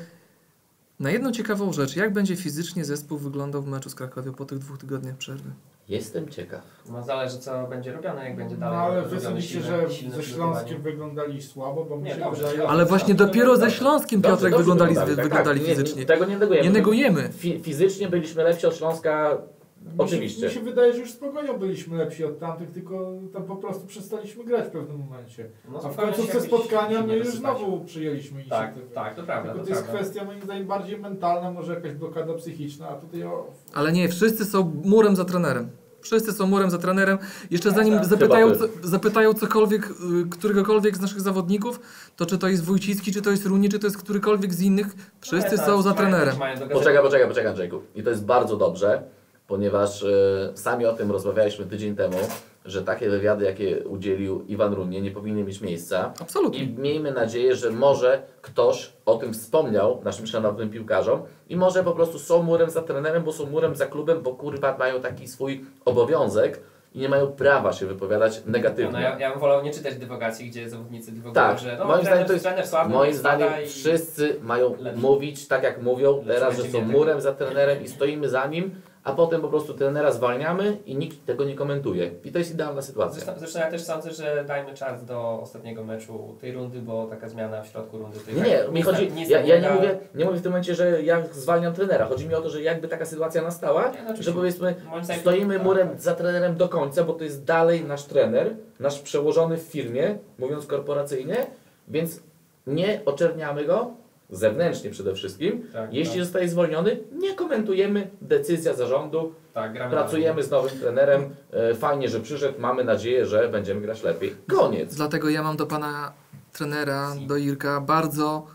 na 1.00 1.10
jedną 1.10 1.32
ciekawą 1.32 1.72
rzecz. 1.72 1.96
Jak 1.96 2.12
będzie 2.12 2.36
fizycznie 2.36 2.84
zespół 2.84 3.18
wyglądał 3.18 3.62
w 3.62 3.66
meczu 3.66 3.90
z 3.90 3.94
Krakowią 3.94 4.32
po 4.32 4.44
tych 4.44 4.58
dwóch 4.58 4.78
tygodniach 4.78 5.16
przerwy? 5.16 5.50
Jestem 5.88 6.28
ciekaw. 6.28 6.62
No 6.90 7.02
zależy 7.02 7.38
co 7.38 7.66
będzie 7.66 7.92
robione, 7.92 8.24
jak 8.24 8.36
będzie 8.36 8.54
No 8.54 8.60
dalej. 8.60 8.78
ale 8.78 8.94
wy 8.94 9.02
robione 9.02 9.20
sądzicie, 9.20 9.60
silne- 9.60 9.88
że 9.88 9.94
silne 9.94 10.16
ze. 10.16 10.22
Śląskiem 10.22 10.82
wyglądali 10.82 11.42
słabo, 11.42 11.84
bo 11.84 11.96
Nie, 12.00 12.16
dobrze, 12.16 12.30
wydaje... 12.40 12.58
dobrze. 12.58 12.68
Ale 12.72 12.86
właśnie 12.86 13.14
dopiero 13.14 13.56
ze. 13.56 13.70
Śląskiem 13.70 14.20
Dobrze, 14.20 14.36
Piotrek 14.36 14.52
dobrze 14.52 14.64
wyglądali, 14.64 14.94
tak, 14.96 15.06
wyglądali 15.24 15.60
tak, 15.60 15.68
nie, 15.68 15.74
fizycznie. 15.74 16.00
Nie, 16.00 16.06
tego 16.06 16.24
nie 16.24 16.38
negujemy. 16.38 16.66
Nie 16.66 16.72
negujemy. 16.72 17.28
Fi, 17.32 17.60
fizycznie 17.62 18.08
byliśmy 18.08 18.42
lepsi 18.42 18.66
od 18.66 18.76
Śląska, 18.76 19.38
Mi 19.84 19.90
się, 19.90 20.04
Oczywiście. 20.04 20.46
mi 20.46 20.52
się 20.52 20.60
wydaje, 20.60 20.92
że 20.92 20.98
już 20.98 21.10
z 21.10 21.16
Pogonią 21.16 21.58
byliśmy 21.58 21.96
lepsi 21.98 22.24
od 22.24 22.38
tamtych, 22.38 22.70
tylko 22.72 23.12
tam 23.32 23.42
po 23.44 23.56
prostu 23.56 23.86
przestaliśmy 23.86 24.44
grać 24.44 24.64
w 24.64 24.70
pewnym 24.70 24.98
momencie. 24.98 25.48
No, 25.72 25.76
A 25.78 25.80
w 25.80 25.82
spokojnie 25.92 26.12
końcówce 26.12 26.40
spotkania 26.40 27.02
my 27.02 27.16
już 27.16 27.26
znowu 27.28 27.80
przyjęliśmy 27.84 28.44
Tak, 28.44 28.66
inicjatywę. 28.68 28.94
tak, 28.94 29.14
to 29.14 29.22
prawda, 29.22 29.52
Tylko 29.52 29.58
to 29.58 29.64
to 29.64 29.70
jest 29.70 29.82
prawda. 29.82 30.00
kwestia 30.02 30.24
moim 30.24 30.42
zdaniem 30.42 30.66
bardziej 30.66 30.98
mentalna, 30.98 31.50
może 31.50 31.74
jakaś 31.74 31.92
blokada 31.92 32.34
psychiczna, 32.34 32.88
a 32.88 32.94
tutaj 32.94 33.22
o... 33.24 33.46
Ale 33.74 33.92
nie, 33.92 34.08
wszyscy 34.08 34.44
są 34.44 34.72
murem 34.84 35.16
za 35.16 35.24
trenerem. 35.24 35.68
Wszyscy 36.00 36.32
są 36.32 36.46
murem 36.46 36.70
za 36.70 36.78
trenerem. 36.78 37.18
Jeszcze 37.50 37.68
Ja 37.68 37.74
zanim 37.74 37.94
tak. 37.94 38.04
zapytają, 38.06 38.54
co, 38.54 38.64
zapytają 38.82 39.34
cokolwiek, 39.34 39.90
y, 39.90 40.28
któregokolwiek 40.30 40.96
z 40.96 41.00
naszych 41.00 41.20
zawodników, 41.20 41.80
to 42.16 42.26
czy 42.26 42.38
to 42.38 42.48
jest 42.48 42.64
Wójcicki, 42.64 43.12
czy 43.12 43.22
to 43.22 43.30
jest 43.30 43.46
Runi, 43.46 43.68
czy 43.68 43.78
to 43.78 43.86
jest 43.86 43.98
którykolwiek 43.98 44.54
z 44.54 44.62
innych, 44.62 44.86
wszyscy 45.20 45.50
Nie, 45.50 45.56
tak, 45.56 45.66
są 45.66 45.82
za 45.82 45.92
trenerem. 45.94 46.36
Poczekaj, 46.72 47.02
poczekaj, 47.02 47.28
poczekaj 47.28 47.46
Andrzejku. 47.46 47.80
I 47.94 48.02
to 48.02 48.10
jest 48.10 48.24
bardzo 48.24 48.56
dobrze, 48.56 49.02
ponieważ 49.46 50.02
e, 50.02 50.06
sami 50.54 50.86
o 50.86 50.92
tym 50.92 51.10
rozmawialiśmy 51.12 51.66
tydzień 51.66 51.96
temu, 51.96 52.16
że 52.64 52.82
takie 52.82 53.10
wywiady, 53.10 53.44
jakie 53.44 53.84
udzielił 53.88 54.44
Iwan 54.48 54.74
Runie, 54.74 55.00
nie 55.00 55.10
powinny 55.10 55.44
mieć 55.44 55.60
miejsca. 55.60 56.12
Absolutnie. 56.20 56.58
I 56.62 56.68
miejmy 56.78 57.12
nadzieję, 57.12 57.56
że 57.56 57.70
może 57.70 58.22
ktoś 58.42 58.92
o 59.06 59.14
tym 59.16 59.32
wspomniał 59.34 60.00
naszym 60.04 60.26
szanownym 60.26 60.70
piłkarzom 60.70 61.22
i 61.48 61.56
może 61.56 61.84
po 61.84 61.92
prostu 61.92 62.18
są 62.18 62.42
murem 62.42 62.70
za 62.70 62.82
trenerem, 62.82 63.22
bo 63.24 63.32
są 63.32 63.46
murem 63.46 63.76
za 63.76 63.86
klubem, 63.86 64.22
bo 64.22 64.34
kurwa 64.34 64.76
mają 64.78 65.00
taki 65.00 65.28
swój 65.28 65.64
obowiązek 65.84 66.60
i 66.94 66.98
nie 66.98 67.08
mają 67.08 67.26
prawa 67.26 67.72
się 67.72 67.86
wypowiadać 67.86 68.42
negatywnie. 68.46 68.92
No, 68.92 69.00
ja, 69.00 69.18
ja 69.18 69.30
bym 69.30 69.40
wolał 69.40 69.62
nie 69.64 69.72
czytać 69.74 69.94
dywogacji, 69.96 70.50
gdzie 70.50 70.70
zawodnicy 70.70 71.12
dywogują, 71.12 71.34
Tak, 71.34 71.58
że 71.58 71.76
no, 71.78 71.84
moim 71.84 72.00
trener, 72.00 72.06
zdaniem 72.12 72.26
to 72.26 72.32
jest- 72.32 72.44
trener 72.44 72.66
słaby, 72.66 72.94
Moim 72.94 73.14
zdaniem 73.14 73.48
i... 73.64 73.68
wszyscy 73.68 74.36
mają 74.42 74.76
Lepszy. 74.80 75.00
mówić 75.00 75.48
tak 75.48 75.62
jak 75.62 75.82
mówią 75.82 76.24
teraz, 76.26 76.56
że 76.56 76.64
są 76.64 76.80
murem 76.80 77.20
za 77.20 77.32
trenerem 77.32 77.84
i 77.84 77.88
stoimy 77.88 78.28
za 78.28 78.46
nim, 78.46 78.74
a 79.04 79.12
potem 79.12 79.40
po 79.40 79.48
prostu 79.48 79.74
trenera 79.74 80.12
zwalniamy 80.12 80.78
i 80.86 80.96
nikt 80.96 81.26
tego 81.26 81.44
nie 81.44 81.54
komentuje. 81.54 82.10
I 82.24 82.32
to 82.32 82.38
jest 82.38 82.54
idealna 82.54 82.82
sytuacja. 82.82 83.14
Zresztą, 83.14 83.38
zresztą 83.38 83.58
ja 83.58 83.70
też 83.70 83.82
sądzę, 83.84 84.12
że 84.12 84.44
dajmy 84.48 84.74
czas 84.74 85.04
do 85.04 85.40
ostatniego 85.42 85.84
meczu 85.84 86.36
tej 86.40 86.52
rundy, 86.52 86.78
bo 86.80 87.06
taka 87.06 87.28
zmiana 87.28 87.62
w 87.62 87.66
środku 87.66 87.98
rundy 87.98 88.18
Nie, 88.36 88.42
nie, 88.42 88.64
mi 88.72 88.82
chodzi, 88.82 89.12
nic 89.12 89.28
ja, 89.28 89.40
ja 89.40 89.60
nie 89.60 89.70
mówię, 89.70 89.98
nie 90.14 90.24
mówię 90.24 90.38
w 90.38 90.42
tym 90.42 90.52
momencie, 90.52 90.74
że 90.74 91.02
ja 91.02 91.22
zwalniam 91.32 91.74
trenera. 91.74 92.06
Chodzi 92.06 92.28
mi 92.28 92.34
o 92.34 92.40
to, 92.40 92.50
że 92.50 92.62
jakby 92.62 92.88
taka 92.88 93.04
sytuacja 93.04 93.42
nastała, 93.42 93.88
Nie, 93.88 94.02
no 94.08 94.22
że 94.22 94.32
powiedzmy 94.32 94.74
stoimy 95.20 95.54
tak, 95.54 95.64
murem 95.64 95.88
za 95.98 96.14
trenerem 96.14 96.56
do 96.56 96.68
końca, 96.68 97.04
bo 97.04 97.12
to 97.12 97.24
jest 97.24 97.44
dalej 97.44 97.84
nasz 97.84 98.04
trener, 98.04 98.56
nasz 98.80 99.00
przełożony 99.00 99.56
w 99.56 99.62
firmie, 99.62 100.18
mówiąc 100.38 100.66
korporacyjnie, 100.66 101.46
więc 101.88 102.20
nie 102.66 103.00
oczerniamy 103.04 103.64
go, 103.64 103.90
zewnętrznie 104.30 104.90
przede 104.90 105.14
wszystkim. 105.14 105.66
Tak, 105.72 105.94
Jeśli 105.94 106.14
tak, 106.14 106.24
zostaje 106.24 106.48
zwolniony, 106.48 106.98
nie 107.12 107.34
komentujemy, 107.34 108.10
decyzja 108.20 108.74
zarządu, 108.74 109.34
tak, 109.54 109.90
pracujemy 109.90 110.42
z 110.42 110.50
nowym 110.50 110.78
trenerem, 110.80 111.34
e, 111.50 111.74
fajnie, 111.74 112.08
że 112.08 112.20
przyszedł, 112.20 112.60
mamy 112.60 112.84
nadzieję, 112.84 113.26
że 113.26 113.48
będziemy 113.48 113.80
grać 113.80 114.02
lepiej. 114.02 114.36
Koniec. 114.48 114.94
Dlatego 114.94 115.28
ja 115.28 115.42
mam 115.42 115.56
do 115.56 115.66
pana 115.66 116.12
trenera, 116.52 117.14
do 117.26 117.36
Irka 117.36 117.80
bardzo 117.80 118.46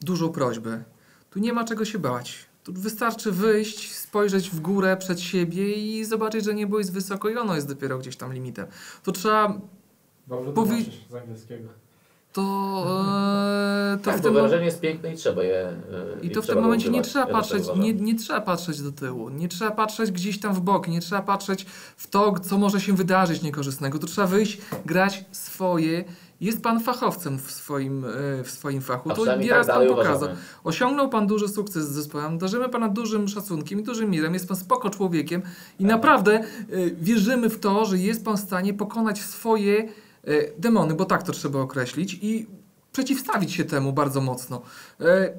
dużą 0.00 0.32
prośbę. 0.32 0.84
Tu 1.30 1.38
nie 1.38 1.52
ma 1.52 1.64
czego 1.64 1.84
się 1.84 1.98
bać. 1.98 2.46
Tu 2.64 2.72
wystarczy 2.72 3.32
wyjść, 3.32 3.94
spojrzeć 3.94 4.50
w 4.50 4.60
górę 4.60 4.96
przed 4.96 5.20
siebie 5.20 5.72
i 5.72 6.04
zobaczyć, 6.04 6.44
że 6.44 6.54
niebo 6.54 6.78
jest 6.78 6.92
wysoko 6.92 7.28
i 7.28 7.36
ono 7.36 7.54
jest 7.54 7.68
dopiero 7.68 7.98
gdzieś 7.98 8.16
tam 8.16 8.32
limitem. 8.32 8.66
Tu 9.02 9.12
trzeba 9.12 9.60
Dobrze 10.26 10.52
z 11.10 11.14
angielskiego. 11.14 11.68
To, 12.34 12.42
e, 13.94 13.98
to 13.98 14.04
Tak, 14.10 14.18
w 14.18 14.22
tym 14.22 14.34
wyrażenie 14.34 14.64
jest 14.64 14.80
piękne 14.80 15.12
i 15.14 15.16
trzeba 15.16 15.42
je 15.42 15.68
e, 15.68 15.74
I 16.22 16.30
to 16.30 16.42
w 16.42 16.46
tym 16.46 16.60
momencie 16.60 16.90
nie 16.90 17.02
trzeba 17.02 17.24
tak 17.24 17.34
patrzeć, 17.34 17.64
nie, 17.76 17.94
nie 17.94 18.14
trzeba 18.18 18.40
patrzeć 18.40 18.82
do 18.82 18.92
tyłu, 18.92 19.28
nie 19.28 19.48
trzeba 19.48 19.70
patrzeć 19.70 20.10
gdzieś 20.10 20.40
tam 20.40 20.54
w 20.54 20.60
bok, 20.60 20.88
nie 20.88 21.00
trzeba 21.00 21.22
patrzeć 21.22 21.66
w 21.96 22.06
to, 22.06 22.34
co 22.42 22.58
może 22.58 22.80
się 22.80 22.92
wydarzyć 22.92 23.42
niekorzystnego. 23.42 23.98
Tu 23.98 24.06
trzeba 24.06 24.26
wyjść, 24.26 24.58
grać 24.86 25.24
swoje. 25.32 26.04
Jest 26.40 26.62
pan 26.62 26.80
fachowcem 26.80 27.38
w 27.38 27.50
swoim, 27.50 28.04
e, 28.04 28.44
w 28.44 28.50
swoim 28.50 28.80
fachu. 28.82 29.10
A 29.10 29.14
To 29.14 29.36
nieraz 29.36 29.66
tak 29.66 29.76
pan 29.76 29.88
pokazał. 29.88 30.16
uważamy. 30.16 30.36
Osiągnął 30.64 31.08
pan 31.08 31.26
duży 31.26 31.48
sukces 31.48 31.88
z 31.88 31.92
zespołem, 31.92 32.38
darzymy 32.38 32.68
pana 32.68 32.88
dużym 32.88 33.28
szacunkiem 33.28 33.80
i 33.80 33.82
dużym 33.82 34.10
mirem, 34.10 34.34
jest 34.34 34.48
pan 34.48 34.56
spoko 34.56 34.90
człowiekiem 34.90 35.42
i 35.78 35.82
Tak. 35.82 35.92
naprawdę 35.92 36.32
e, 36.34 36.44
wierzymy 37.00 37.50
w 37.50 37.60
to, 37.60 37.84
że 37.84 37.98
jest 37.98 38.24
pan 38.24 38.36
w 38.36 38.40
stanie 38.40 38.74
pokonać 38.74 39.20
swoje 39.20 39.88
demony, 40.58 40.94
bo 40.94 41.04
tak 41.04 41.22
to 41.22 41.32
trzeba 41.32 41.58
określić 41.60 42.18
i 42.22 42.46
przeciwstawić 42.92 43.52
się 43.52 43.64
temu 43.64 43.92
bardzo 43.92 44.20
mocno. 44.20 44.62
E, 45.00 45.32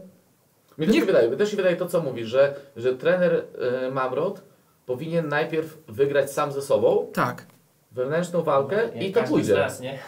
Mi 0.77 0.85
też 0.85 0.95
Nie- 0.95 0.99
się 1.01 1.05
wydaje, 1.05 1.29
mi 1.29 1.37
też 1.37 1.51
się 1.51 1.57
wydaje 1.57 1.75
to, 1.75 1.85
co 1.85 2.01
mówi, 2.01 2.25
że, 2.25 2.55
że 2.75 2.95
trener 2.95 3.43
e, 3.87 3.91
Mamrot 3.91 4.41
powinien 4.85 5.27
najpierw 5.27 5.77
wygrać 5.87 6.31
sam 6.31 6.51
ze 6.51 6.61
sobą 6.61 7.07
tak. 7.13 7.45
wewnętrzną 7.91 8.43
walkę 8.43 8.75
Jak 8.95 9.03
i 9.03 9.11
to 9.11 9.23
pójdzie. 9.23 9.53
Z 9.53 9.57
nas, 9.57 9.79
nie? 9.79 9.99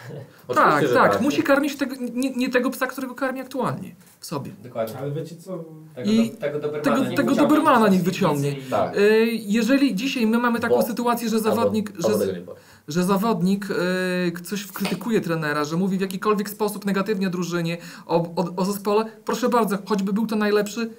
Tak, 0.54 0.86
że 0.88 0.94
tak, 0.94 1.20
Musi 1.20 1.42
karmić 1.42 1.76
tego, 1.76 1.94
nie, 2.00 2.30
nie 2.30 2.48
tego 2.50 2.70
psa, 2.70 2.86
którego 2.86 3.14
karmi 3.14 3.40
aktualnie 3.40 3.94
w 4.20 4.26
sobie. 4.26 4.50
Dokładnie. 4.64 4.98
Ale 4.98 5.10
wiecie 5.10 5.36
co? 5.36 5.64
Tego, 5.94 6.10
I 6.10 6.30
do, 6.30 6.36
tego 6.36 6.58
Dobermana 6.60 6.82
tego- 6.84 6.96
niech 6.98 7.16
tego 7.16 7.30
wyciągnie 7.30 7.56
Dobermana 7.56 7.88
niech 7.88 8.02
wyciągnie. 8.02 8.50
i- 8.58 8.62
Tak. 8.70 8.96
E, 8.96 9.00
Jeżeli 9.30 9.94
dzisiaj 9.94 10.26
my 10.26 10.38
mamy 10.38 10.60
taką 10.60 10.74
Bo- 10.76 10.82
sytuację, 10.82 11.28
że 11.28 11.38
zawodnik, 11.40 11.90
Albo, 11.96 12.08
albo 12.08 12.18
że, 12.18 12.26
tego 12.26 12.38
nie 12.38 12.44
powiem. 12.46 12.62
Że 12.88 13.04
zawodnik 13.04 13.68
e, 13.70 14.40
coś 14.42 14.66
krytykuje 14.66 15.20
trenera, 15.20 15.64
że 15.64 15.76
mówi 15.76 15.98
w 15.98 16.00
jakikolwiek 16.00 16.50
sposób 16.50 16.86
negatywnie 16.86 17.26
o 17.26 17.30
drużynie, 17.30 17.78
o, 18.06 18.34
o, 18.36 18.56
o 18.56 18.64
zespole, 18.64 19.04
proszę 19.24 19.48
bardzo, 19.48 19.78
choćby 19.86 20.12
był 20.12 20.26
to 20.26 20.36
najlepszy, 20.36 20.90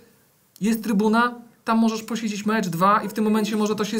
jest 0.61 0.83
trybuna, 0.83 1.35
tam 1.65 1.77
możesz 1.77 2.03
posiedzieć 2.03 2.45
mecz, 2.45 2.67
dwa 2.67 3.03
i 3.03 3.09
w 3.09 3.13
tym 3.13 3.23
momencie 3.23 3.55
może 3.55 3.75
to 3.75 3.85
się, 3.85 3.97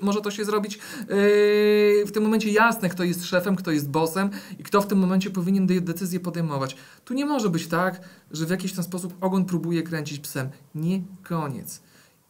może 0.00 0.20
to 0.20 0.30
się 0.30 0.44
zrobić 0.44 0.74
e, 0.76 0.78
w 2.06 2.10
tym 2.12 2.22
momencie 2.22 2.50
jasne, 2.50 2.88
kto 2.88 3.04
jest 3.04 3.24
szefem, 3.24 3.56
kto 3.56 3.70
jest 3.70 3.90
bossem 3.90 4.30
i 4.58 4.62
kto 4.62 4.80
w 4.80 4.86
tym 4.86 4.98
momencie 4.98 5.30
powinien 5.30 5.66
de- 5.66 5.80
decyzję 5.80 6.20
podejmować. 6.20 6.76
Tu 7.04 7.14
nie 7.14 7.26
może 7.26 7.50
być 7.50 7.66
tak, 7.66 8.00
że 8.30 8.46
w 8.46 8.50
jakiś 8.50 8.72
ten 8.72 8.84
sposób 8.84 9.14
ogon 9.20 9.44
próbuje 9.44 9.82
kręcić 9.82 10.18
psem. 10.18 10.48
Nie, 10.74 11.00
koniec. 11.22 11.80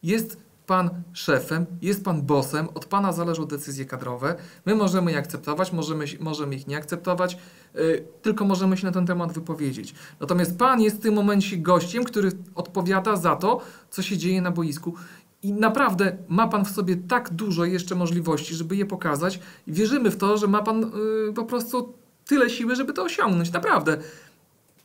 Jest 0.03 0.49
pan 0.70 0.90
szefem, 1.12 1.66
jest 1.83 2.04
pan 2.04 2.22
bossem, 2.22 2.68
od 2.74 2.85
pana 2.85 3.12
zależą 3.12 3.44
decyzje 3.44 3.85
kadrowe. 3.85 4.35
My 4.66 4.74
możemy 4.74 5.12
je 5.12 5.18
akceptować, 5.18 5.72
możemy, 5.72 6.04
możemy 6.20 6.54
ich 6.54 6.66
nie 6.66 6.76
akceptować, 6.76 7.37
yy, 7.74 8.04
tylko 8.22 8.44
możemy 8.44 8.76
się 8.76 8.87
na 8.87 8.92
ten 8.92 9.06
temat 9.06 9.33
wypowiedzieć. 9.33 9.94
Natomiast 10.20 10.59
pan 10.59 10.80
jest 10.80 10.96
w 10.96 11.00
tym 11.00 11.14
momencie 11.14 11.56
gościem, 11.56 12.04
który 12.04 12.33
odpowiada 12.54 13.16
za 13.16 13.37
to, 13.37 13.61
co 13.90 14.02
się 14.02 14.16
dzieje 14.16 14.42
na 14.42 14.50
boisku. 14.50 14.94
I 15.42 15.52
naprawdę 15.52 16.16
ma 16.28 16.48
pan 16.48 16.64
w 16.64 16.70
sobie 16.70 16.96
tak 16.96 17.30
dużo 17.30 17.64
jeszcze 17.64 17.94
możliwości, 17.94 18.54
żeby 18.54 18.76
je 18.76 18.87
pokazać 18.87 19.40
wierzymy 19.66 20.11
w 20.11 20.16
to, 20.16 20.38
że 20.38 20.46
ma 20.46 20.62
pan 20.62 20.80
yy, 21.26 21.33
po 21.33 21.44
prostu 21.44 21.92
tyle 22.26 22.50
siły, 22.50 22.76
żeby 22.76 22.92
to 22.92 23.02
osiągnąć. 23.02 23.52
Naprawdę. 23.52 23.98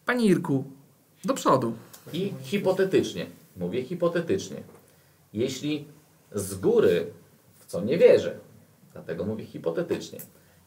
Panie 0.05 0.25
Irku, 0.25 0.63
do 1.25 1.33
przodu. 1.33 1.73
I 2.13 2.33
hipotetycznie, 2.41 3.25
mówię 3.57 3.83
hipotetycznie, 3.83 4.74
jeśli 5.35 5.87
z 6.31 6.55
góry, 6.55 7.13
w 7.59 7.65
co 7.65 7.81
nie 7.81 7.97
wierzę, 7.97 8.37
dlatego 8.93 9.25
mówię 9.25 9.45
hipotetycznie, 9.45 10.19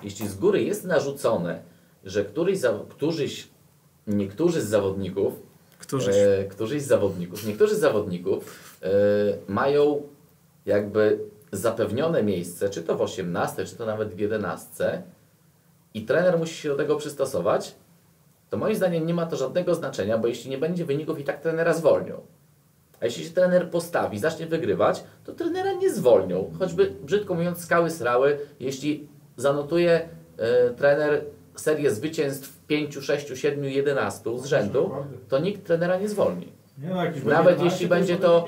jeśli 0.03 0.29
z 0.29 0.35
góry 0.35 0.63
jest 0.63 0.85
narzucone, 0.85 1.63
że 2.05 2.25
któryś, 2.25 2.59
za, 2.59 2.81
któryś 2.89 3.49
niektórzy 4.07 4.63
z 4.63 4.69
zawodników, 4.69 5.35
e, 6.09 6.45
któryś 6.45 6.83
z 6.83 6.87
zawodników, 6.87 7.47
niektórzy 7.47 7.77
z 7.77 7.81
zawodników 7.81 8.79
e, 8.83 8.89
mają 9.49 10.03
jakby 10.67 11.19
zapewnione 11.53 12.23
miejsce, 12.23 12.71
czy 12.71 12.83
to 12.83 12.97
w 12.97 13.01
18, 13.01 13.65
czy 13.65 13.77
to 13.77 13.87
nawet 13.87 14.15
w 14.15 14.19
11 14.19 15.03
i 15.95 16.03
trener 16.03 16.39
musi 16.39 16.55
się 16.55 16.69
do 16.69 16.77
tego 16.77 16.97
przystosować, 16.97 17.75
to 18.51 18.57
moim 18.57 18.75
zdaniem 18.75 19.07
nie 19.07 19.15
ma 19.15 19.27
to 19.27 19.37
żadnego 19.37 19.75
znaczenia, 19.75 20.19
bo 20.19 20.29
jeśli 20.29 20.51
nie 20.51 20.59
będzie 20.59 20.85
wyników 20.85 21.19
i 21.19 21.25
tak 21.25 21.41
trenera 21.41 21.75
zwolnią. 21.75 22.21
A 23.01 23.05
jeśli 23.05 23.25
się 23.25 23.31
trener 23.31 23.71
postawi, 23.71 24.19
zacznie 24.19 24.47
wygrywać, 24.47 25.05
to 25.25 25.33
trenera 25.33 25.73
nie 25.73 25.91
zwolnią. 25.91 26.51
Choćby, 26.59 26.93
brzydko 27.03 27.35
mówiąc, 27.35 27.59
skały 27.59 27.91
srały, 27.91 28.39
jeśli 28.61 29.09
zanotuje 29.37 30.09
e, 30.37 30.71
trener 30.71 31.25
serię 31.57 31.91
zwycięstw 31.91 32.67
5, 32.67 32.95
6, 32.95 33.27
7, 33.35 33.65
11 33.65 34.39
z 34.39 34.45
rzędu, 34.45 34.91
to 35.29 35.39
nikt 35.39 35.67
trenera 35.67 35.99
nie 35.99 36.09
zwolni. 36.09 36.53
Nie 36.79 36.89
no, 36.89 36.95
Nawet 37.25 37.63
jeśli 37.63 37.87
12, 37.87 37.89
będzie 37.89 38.17
to... 38.17 38.47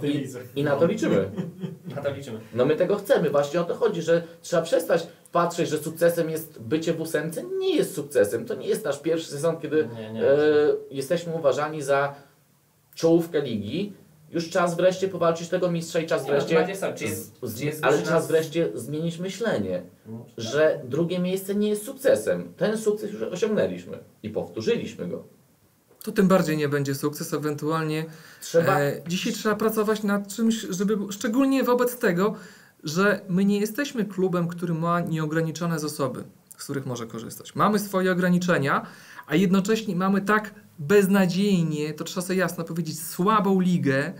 tej 0.00 0.22
i. 0.22 0.28
I 0.56 0.64
na 0.64 0.76
to 0.76 0.86
liczymy. 0.86 1.30
na 1.96 2.02
to 2.02 2.10
liczymy. 2.10 2.40
No 2.54 2.64
my 2.64 2.76
tego 2.76 2.96
chcemy, 2.96 3.30
właśnie 3.30 3.60
o 3.60 3.64
to 3.64 3.74
chodzi, 3.74 4.02
że 4.02 4.22
trzeba 4.42 4.62
przestać 4.62 5.06
patrzeć, 5.32 5.68
że 5.68 5.78
sukcesem 5.78 6.30
jest 6.30 6.62
bycie 6.62 6.92
w 6.92 7.00
ósemce. 7.00 7.42
Nie 7.58 7.76
jest 7.76 7.94
sukcesem. 7.94 8.46
To 8.46 8.54
nie 8.54 8.66
jest 8.66 8.84
nasz 8.84 8.98
pierwszy 9.00 9.26
sezon, 9.26 9.60
kiedy 9.60 9.88
Nie, 9.96 10.12
nie. 10.12 10.22
e, 10.22 10.36
jesteśmy 10.90 11.34
uważani 11.34 11.82
za 11.82 12.14
czołówkę 12.94 13.40
ligi. 13.42 13.92
Już 14.30 14.50
czas 14.50 14.76
wreszcie 14.76 15.08
powalczyć 15.08 15.48
tego 15.48 15.70
mistrza 15.70 15.98
i 16.00 16.06
czas 16.06 16.22
no, 16.22 16.28
wreszcie. 16.28 16.54
bardziej 16.54 16.76
są, 16.76 16.92
czy 16.94 17.04
jest- 17.04 17.38
z, 17.42 17.50
z, 17.50 17.58
czy 17.58 17.64
jest 17.64 17.84
ale 17.84 18.02
czas 18.02 18.28
wreszcie 18.28 18.68
zmienić 18.74 19.18
myślenie, 19.18 19.82
No, 20.06 20.26
że 20.36 20.80
drugie 20.84 21.18
miejsce 21.18 21.54
nie 21.54 21.68
jest 21.68 21.84
sukcesem. 21.84 22.52
Ten 22.56 22.78
sukces 22.78 23.12
już 23.12 23.22
osiągnęliśmy 23.22 23.98
i 24.22 24.30
powtórzyliśmy 24.30 25.08
go. 25.08 25.24
To 26.02 26.12
tym 26.12 26.28
bardziej 26.28 26.56
nie 26.56 26.68
będzie 26.68 26.94
sukces, 26.94 27.34
ewentualnie 27.34 28.04
Trzeba. 28.40 28.80
e, 28.80 29.02
dzisiaj 29.08 29.32
trzeba 29.32 29.54
pracować 29.54 30.02
nad 30.02 30.28
czymś, 30.34 30.60
żeby 30.70 30.98
szczególnie 31.12 31.64
wobec 31.64 31.96
tego, 31.98 32.34
że 32.84 33.20
my 33.28 33.44
nie 33.44 33.58
jesteśmy 33.60 34.04
klubem, 34.04 34.48
który 34.48 34.74
ma 34.74 35.00
nieograniczone 35.00 35.78
zasoby, 35.78 36.24
z 36.58 36.64
których 36.64 36.86
może 36.86 37.06
korzystać. 37.06 37.54
Mamy 37.54 37.78
swoje 37.78 38.12
ograniczenia, 38.12 38.86
a 39.26 39.34
jednocześnie 39.36 39.96
mamy 39.96 40.20
tak 40.20 40.54
beznadziejnie, 40.78 41.94
to 41.94 42.04
trzeba 42.04 42.26
sobie 42.26 42.38
jasno 42.38 42.64
powiedzieć, 42.64 43.00
słabą 43.02 43.60
ligę 43.60 44.12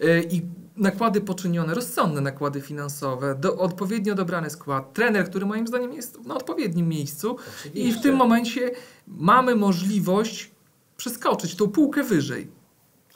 e, 0.00 0.22
i 0.22 0.42
nakłady 0.76 1.20
poczynione, 1.20 1.74
rozsądne 1.74 2.20
nakłady 2.20 2.60
finansowe, 2.60 3.34
do, 3.34 3.56
odpowiednio 3.58 4.14
dobrany 4.14 4.50
skład, 4.50 4.92
trener, 4.92 5.30
który 5.30 5.46
moim 5.46 5.66
zdaniem 5.66 5.92
jest 5.92 6.26
na 6.26 6.34
odpowiednim 6.34 6.88
miejscu, 6.88 7.36
i 7.36 7.68
w 7.68 7.70
Oczywiście. 7.70 8.02
tym 8.02 8.16
momencie 8.16 8.70
mamy 9.06 9.54
możliwość 9.54 10.50
przeskoczyć 10.96 11.56
tą 11.56 11.68
półkę 11.68 12.02
wyżej. 12.02 12.50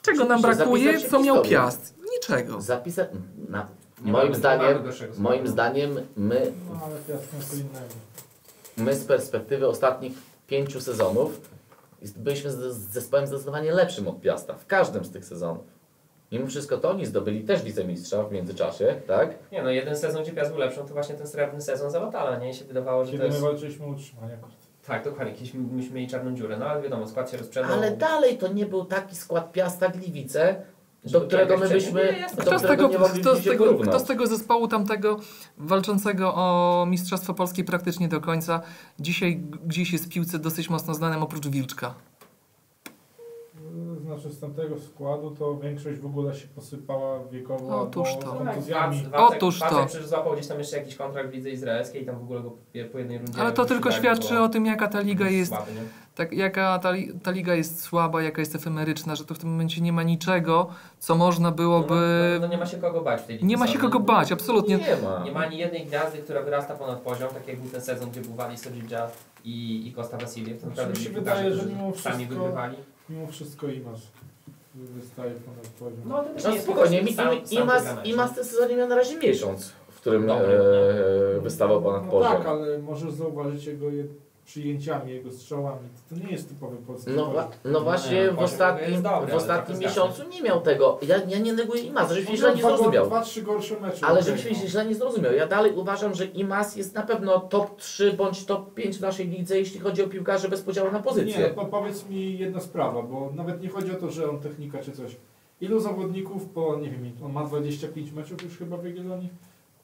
Czego 0.01 0.25
nam 0.25 0.39
Oczywiście, 0.39 0.55
brakuje? 0.55 1.09
Co 1.09 1.19
w 1.19 1.23
miał 1.23 1.35
historię. 1.35 1.57
Piast? 1.57 1.95
Niczego. 2.15 2.61
Zapisać. 2.61 3.09
Na, 3.49 3.67
moim 4.01 4.35
zdaniem, 4.35 4.77
moim 5.17 5.47
zdaniem 5.47 5.91
my 6.17 6.51
No 6.73 6.79
ale 6.85 6.95
innego. 7.53 7.93
my 8.77 8.95
z 8.95 9.03
perspektywy 9.05 9.67
ostatnich 9.67 10.13
pięciu 10.47 10.81
sezonów 10.81 11.41
byliśmy 12.17 12.51
z, 12.51 12.55
z 12.55 12.77
zespołem 12.77 13.27
zdecydowanie 13.27 13.71
lepszym 13.71 14.07
od 14.07 14.21
Piasta 14.21 14.53
w 14.53 14.65
każdym 14.65 15.05
z 15.05 15.11
tych 15.11 15.25
sezonów. 15.25 15.81
Mimo 16.31 16.47
wszystko 16.47 16.77
to 16.77 16.89
oni 16.89 17.05
zdobyli 17.05 17.43
też 17.43 17.63
wicemistrza 17.63 18.23
w 18.23 18.31
międzyczasie, 18.31 19.01
tak? 19.07 19.35
Nie 19.51 19.63
no, 19.63 19.69
jeden 19.69 19.97
sezon, 19.97 20.23
gdzie 20.23 20.31
Piast 20.31 20.51
był 20.51 20.59
lepszą, 20.59 20.85
to 20.85 20.93
właśnie 20.93 21.15
ten 21.15 21.27
srebrny 21.27 21.61
sezon 21.61 21.91
Zawatala, 21.91 22.37
nie? 22.37 22.49
I 22.49 22.53
się 22.53 22.65
wydawało, 22.65 23.05
że 23.05 23.11
to 23.11 23.17
Kiedy 23.17 23.27
my 23.27 23.33
jest... 23.33 23.41
walczyliśmy 23.41 23.85
o 23.85 23.89
utrzymanie. 23.89 24.37
Tak, 24.87 25.03
dokładnie, 25.03 25.33
kiedyś 25.33 25.53
myśmy 25.53 25.95
mieli 25.95 26.07
czarną 26.07 26.35
dziurę, 26.35 26.57
no 26.57 26.65
ale 26.65 26.81
wiadomo, 26.81 27.07
skład 27.07 27.31
się 27.31 27.37
rozprzedał. 27.37 27.71
Ale 27.71 27.97
dalej 27.97 28.37
to 28.37 28.47
nie 28.47 28.65
był 28.65 28.85
taki 28.85 29.15
skład 29.15 29.51
Piasta 29.51 29.89
Gliwice, 29.89 30.61
do 31.05 31.21
którego 31.21 31.57
my 31.57 31.69
byśmy, 31.69 32.15
Kto 32.37 32.59
z, 32.59 32.61
tego, 32.61 32.89
kto, 32.89 33.35
z 33.35 33.43
tego, 33.43 33.73
kto 33.79 33.99
z 33.99 34.03
tego 34.03 34.27
zespołu 34.27 34.67
tamtego 34.67 35.19
walczącego 35.57 36.35
o 36.35 36.85
Mistrzostwo 36.89 37.33
Polskie 37.33 37.63
praktycznie 37.63 38.07
do 38.07 38.21
końca 38.21 38.61
dzisiaj 38.99 39.41
gdzieś 39.65 39.93
jest 39.93 40.05
w 40.05 40.09
piłce 40.09 40.39
dosyć 40.39 40.69
mocno 40.69 40.93
znanym 40.93 41.23
oprócz 41.23 41.47
Wilczka? 41.47 41.93
Znaczy 44.05 44.29
z 44.29 44.39
tamtego 44.39 44.79
składu 44.79 45.31
to 45.31 45.57
większość 45.57 45.99
w 45.99 46.05
ogóle 46.05 46.35
się 46.35 46.47
posypała 46.47 47.19
wiekowo 47.31 47.81
Otóż 47.81 48.09
to. 48.21 48.31
Tak, 48.31 48.37
kontuzjami. 48.47 48.97
Wacek- 48.97 49.09
Wacek- 49.09 49.35
Otóż 49.37 49.59
to. 49.59 49.65
Wacek 49.65 49.87
przecież 49.87 50.07
złapał 50.07 50.33
gdzieś 50.33 50.47
tam 50.47 50.59
jeszcze 50.59 50.77
jakiś 50.77 50.95
kontrakt 50.95 51.29
w 51.29 51.33
lidze 51.33 51.49
izraelskiej 51.49 52.03
i 52.03 52.05
tam 52.05 52.19
w 52.19 52.23
ogóle 52.23 52.41
go 52.41 52.51
po 52.91 52.99
jednej 52.99 53.17
rundzie... 53.17 53.41
Ale 53.41 53.51
to 53.51 53.65
tylko 53.65 53.89
wyświetlali, 53.89 54.17
świadczy 54.17 54.39
o 54.39 54.49
tym, 54.49 54.65
jaka 54.65 54.87
ta 54.87 55.01
liga 55.01 55.29
jest, 55.29 55.51
Słaby, 55.51 55.71
nie? 55.71 55.81
Tak, 56.21 56.33
jaka 56.33 56.79
ta, 56.79 56.93
ta 57.23 57.31
liga 57.31 57.55
jest 57.55 57.81
słaba, 57.81 58.21
jaka 58.21 58.41
jest 58.41 58.55
efemeryczna, 58.55 59.15
że 59.15 59.25
tu 59.25 59.35
w 59.35 59.39
tym 59.39 59.49
momencie 59.49 59.81
nie 59.81 59.93
ma 59.93 60.03
niczego, 60.03 60.67
co 60.99 61.15
można 61.15 61.49
No, 61.49 61.55
byłoby... 61.55 61.95
no, 62.41 62.47
no 62.47 62.51
nie 62.53 62.57
ma 62.57 62.65
się 62.65 62.77
kogo 62.77 63.01
bać 63.01 63.21
w 63.21 63.25
tej 63.25 63.35
lidze. 63.35 63.47
Nie 63.47 63.57
ma 63.57 63.67
się 63.67 63.79
kogo 63.79 63.99
bać, 63.99 64.31
absolutnie. 64.31 64.77
Nie 64.77 64.95
ma. 65.03 65.23
Nie 65.25 65.31
ma 65.31 65.39
ani 65.39 65.57
jednej 65.57 65.85
gwiazdy, 65.85 66.17
która 66.17 66.41
wyrasta 66.41 66.75
ponad 66.75 66.99
poziom, 66.99 67.29
tak 67.33 67.47
jak 67.47 67.59
był 67.59 67.71
ten 67.71 67.81
sezon, 67.81 68.09
gdzie 68.11 68.21
był 68.21 68.33
Wali 68.33 68.57
Sodżidża 68.57 69.07
i, 69.45 69.87
i 69.87 69.93
Costa 69.93 70.17
Wasiliew. 70.17 70.61
To 70.61 70.67
naprawdę 70.67 70.99
mi 70.99 71.05
się 71.05 71.09
wydaje, 71.09 71.53
że 71.55 71.65
mimo 71.65 71.81
sami 71.81 71.93
wszystko- 71.95 72.35
wygrywali. 72.35 72.77
Mimo 73.09 73.27
wszystko 73.27 73.67
Imas 73.67 73.99
wystaje 74.75 75.31
ponad 75.31 75.67
poziom. 75.67 75.99
No, 76.05 76.23
to 76.43 76.49
No 76.49 76.61
spokojnie, 76.61 76.99
po 76.99 77.05
mi, 77.05 77.13
prostu 77.13 77.31
sam- 77.31 77.43
i, 77.43 77.47
sam 77.79 78.05
Imas, 78.05 78.31
w 78.31 78.35
tym 78.35 78.43
sezonie 78.43 78.75
miał 78.75 78.87
na 78.87 78.95
razie 78.95 79.17
miesiąc 79.17 79.73
którym 80.01 80.27
Dobry, 80.27 80.53
e, 81.37 81.41
wystawał 81.41 81.81
ponad 81.81 82.05
no 82.05 82.11
poziom. 82.11 82.31
tak, 82.37 82.47
ale 82.47 82.79
możesz 82.79 83.11
zauważyć 83.11 83.65
jego 83.65 83.89
je, 83.89 84.03
przyjęciami, 84.45 85.11
jego 85.11 85.31
strzałami. 85.31 85.87
To 86.09 86.15
nie 86.15 86.31
jest 86.31 86.49
typowy 86.49 86.77
polski 86.77 87.11
No, 87.15 87.31
wa- 87.31 87.49
no 87.65 87.81
właśnie 87.81 88.21
Nie, 88.21 88.31
w 88.31 88.39
ostatnim, 88.39 89.01
w 89.29 89.33
ostatnim 89.33 89.77
trochę 89.79 89.89
miesiącu 89.89 90.29
nie 90.29 90.41
miał 90.41 90.61
tego. 90.61 90.99
Ja, 91.07 91.17
ja 91.27 91.39
nie 91.39 91.53
neguję 91.53 91.81
Imasa, 91.81 92.13
żebyś 92.13 92.39
źle 92.39 92.55
nie 92.55 92.61
No, 92.63 92.69
zrozumiał. 92.77 93.05
Dwa, 93.05 93.21
trzy 93.21 93.41
gorsze 93.41 93.79
mecze. 93.79 94.05
Ale 94.05 94.19
okej, 94.19 94.33
no. 94.61 94.67
źle 94.67 94.85
nie 94.85 94.95
zrozumiał. 94.95 95.33
Ja 95.33 95.47
dalej 95.47 95.73
uważam, 95.75 96.13
że 96.15 96.25
Imas 96.25 96.75
jest 96.75 96.95
na 96.95 97.01
pewno 97.01 97.39
top 97.39 97.75
3 97.75 98.13
bądź 98.13 98.45
top 98.45 98.73
5 98.73 98.97
w 98.97 99.01
naszej 99.01 99.27
lidze, 99.27 99.57
jeśli 99.59 99.79
chodzi 99.79 100.03
o 100.03 100.07
piłkarzy 100.07 100.49
bez 100.49 100.61
podziału 100.61 100.91
na 100.91 100.97
Nie, 100.97 101.03
pozycję. 101.03 101.53
no, 101.57 101.65
powiedz 101.65 102.09
mi 102.09 102.37
jedna 102.39 102.59
sprawa, 102.59 103.01
bo 103.01 103.31
nawet 103.35 103.61
nie 103.61 103.69
chodzi 103.69 103.91
o 103.91 103.95
to, 103.95 104.11
że 104.11 104.29
on 104.29 104.39
technika 104.39 104.79
czy 104.79 104.91
coś. 104.91 105.15
Ilu 105.61 105.79
zawodników 105.79 106.45
po, 106.45 106.75
nie 106.75 106.89
wiem, 106.89 107.11
on 107.25 107.31
ma 107.33 107.43
25 107.45 108.11
meczów 108.11 108.43
już 108.43 108.57
chyba 108.57 108.77
w 108.77 108.85
Jagiellonii, 108.85 109.29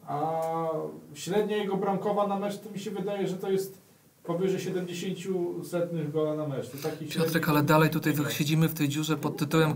a 0.08 0.42
średnia 1.14 1.58
jego 1.58 1.78
bramkowa 1.78 2.28
na 2.28 2.40
mecz 2.40 2.58
to 2.60 2.70
mi 2.70 2.80
się 2.80 2.92
wydaje, 2.92 3.28
że 3.28 3.38
to 3.38 3.50
jest 3.52 3.82
powyżej 4.28 4.60
70 4.60 5.68
setnych 5.68 6.12
gola 6.12 6.36
na 6.36 6.48
mecz. 6.48 6.70
To 6.70 6.90
taki 6.90 7.06
Piotrek, 7.06 7.44
średni- 7.46 7.50
ale 7.50 7.64
dalej 7.64 7.90
tutaj 7.90 8.14
siedzimy 8.30 8.70
w 8.70 8.74
tej 8.74 8.90
dziurze 8.90 9.18
pod 9.18 9.38
tytułem, 9.38 9.72
y, 9.72 9.76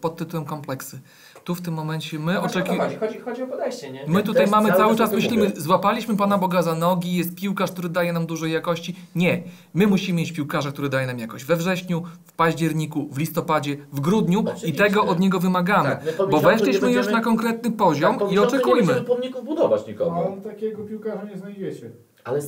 pod 0.00 0.16
tytułem 0.16 0.44
kompleksy. 0.44 1.00
Tu 1.44 1.54
w 1.54 1.60
tym 1.62 1.74
momencie 1.74 2.18
my 2.18 2.40
oczekujemy... 2.40 2.96
chodzi, 2.98 3.18
chodzi 3.18 3.42
o 3.42 3.46
podejście, 3.46 3.90
nie? 3.92 4.04
My 4.06 4.22
tutaj 4.22 4.46
mamy 4.46 4.68
cały 4.68 4.80
cały 4.80 4.96
czas 4.96 5.12
myślimy, 5.12 5.48
mówię. 5.48 5.60
złapaliśmy 5.60 6.16
Pana 6.16 6.38
Boga 6.38 6.62
za 6.62 6.74
nogi, 6.74 7.16
jest 7.16 7.34
piłkarz, 7.34 7.70
który 7.72 7.88
daje 7.88 8.12
nam 8.12 8.26
dużej 8.26 8.52
jakości. 8.52 8.96
Nie, 9.14 9.42
my 9.74 9.86
musimy 9.86 10.18
mieć 10.18 10.32
piłkarza, 10.32 10.72
który 10.72 10.88
daje 10.88 11.06
nam 11.06 11.18
jakość 11.18 11.44
we 11.44 11.56
wrześniu, 11.56 12.02
w 12.24 12.32
październiku, 12.32 13.08
w 13.12 13.18
listopadzie, 13.18 13.76
w 13.92 14.00
grudniu 14.00 14.40
i 14.40 14.48
Oczywiście. 14.48 14.84
tego 14.84 15.04
od 15.04 15.20
niego 15.20 15.40
wymagamy. 15.40 15.88
Tak, 15.90 16.04
my 16.18 16.26
Bo 16.26 16.40
weszliśmy 16.40 16.88
nie 16.88 16.94
już 16.94 17.06
będziemy- 17.06 17.12
na 17.12 17.20
konkretny 17.24 17.70
poziom 17.72 18.18
Tak, 18.18 18.20
i 18.28 18.30
miesiącu 18.30 18.40
Nie 18.56 18.58
oczekujmy. 18.58 18.86
będziemy 18.86 19.06
pomników 19.06 19.44
budować 19.44 19.86
nikomu. 19.86 20.10
ale 20.22 20.36
takiego 20.40 20.82
piłkarza 20.84 21.24
nie 21.24 21.36
znajdziecie. 21.38 21.90
Ale 22.24 22.40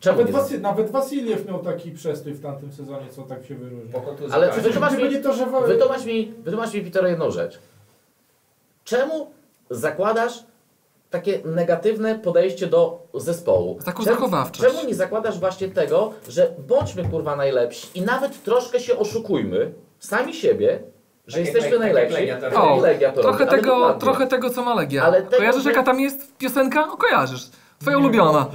czemu 0.00 0.18
Nawet? 0.18 0.32
Wasy, 0.32 0.60
nawet 0.60 0.90
Wasiliew 0.90 1.46
miał 1.46 1.58
taki 1.58 1.90
przestój 1.92 2.32
w 2.32 2.42
tamtym 2.42 2.72
sezonie, 2.72 3.06
co 3.10 3.22
tak 3.22 3.44
się 3.46 3.56
kontuzji 4.04 4.32
Ale 4.32 4.52
czy 4.52 4.60
wytłumacz 4.60 4.92
mi- 4.92 5.22
to, 5.22 5.32
że... 5.32 5.46
Wytłumacz 5.66 6.04
mi, 6.04 6.34
wytłumacz 6.38 6.74
mi 6.74 6.80
Peter 6.80 7.06
jedną 7.06 7.30
rzecz. 7.30 7.58
Czemu 8.84 9.30
zakładasz 9.70 10.44
takie 11.10 11.40
negatywne 11.44 12.18
podejście 12.18 12.66
do 12.66 13.02
zespołu? 13.14 13.78
Taką 13.84 14.04
Czemu- 14.04 14.16
zachowawczość. 14.16 14.74
Czemu 14.74 14.88
nie 14.88 14.94
zakładasz 14.94 15.38
właśnie 15.40 15.68
tego, 15.68 16.12
że 16.28 16.50
bądźmy 16.68 17.04
kurwa 17.04 17.36
najlepsi 17.36 17.88
i 17.94 18.02
nawet 18.02 18.42
troszkę 18.42 18.80
się 18.80 18.98
oszukujmy 18.98 19.72
sami 19.98 20.34
siebie, 20.34 20.82
że 21.26 21.36
Tak 21.36 21.44
jesteśmy 21.46 21.70
tak 21.70 21.80
najlepsi. 21.80 22.28
Tak 22.40 22.56
O, 22.56 22.76
Legia 22.80 23.12
to 23.12 23.22
Trochę 23.22 23.44
robi, 23.44 23.56
tego, 23.56 23.74
dokładnie. 23.74 24.00
trochę 24.00 24.26
tego, 24.26 24.50
co 24.50 24.62
ma 24.62 24.74
Legia. 24.74 25.02
Ale 25.04 25.22
tego, 25.22 25.36
Kojarzysz, 25.36 25.62
że- 25.62 25.70
jaka 25.70 25.82
tam 25.82 26.00
jest 26.00 26.36
piosenka? 26.38 26.92
O, 26.92 26.96
kojarzysz. 26.96 27.50
Twoja 27.80 27.96
Nie, 27.96 28.02
ulubiona. 28.02 28.46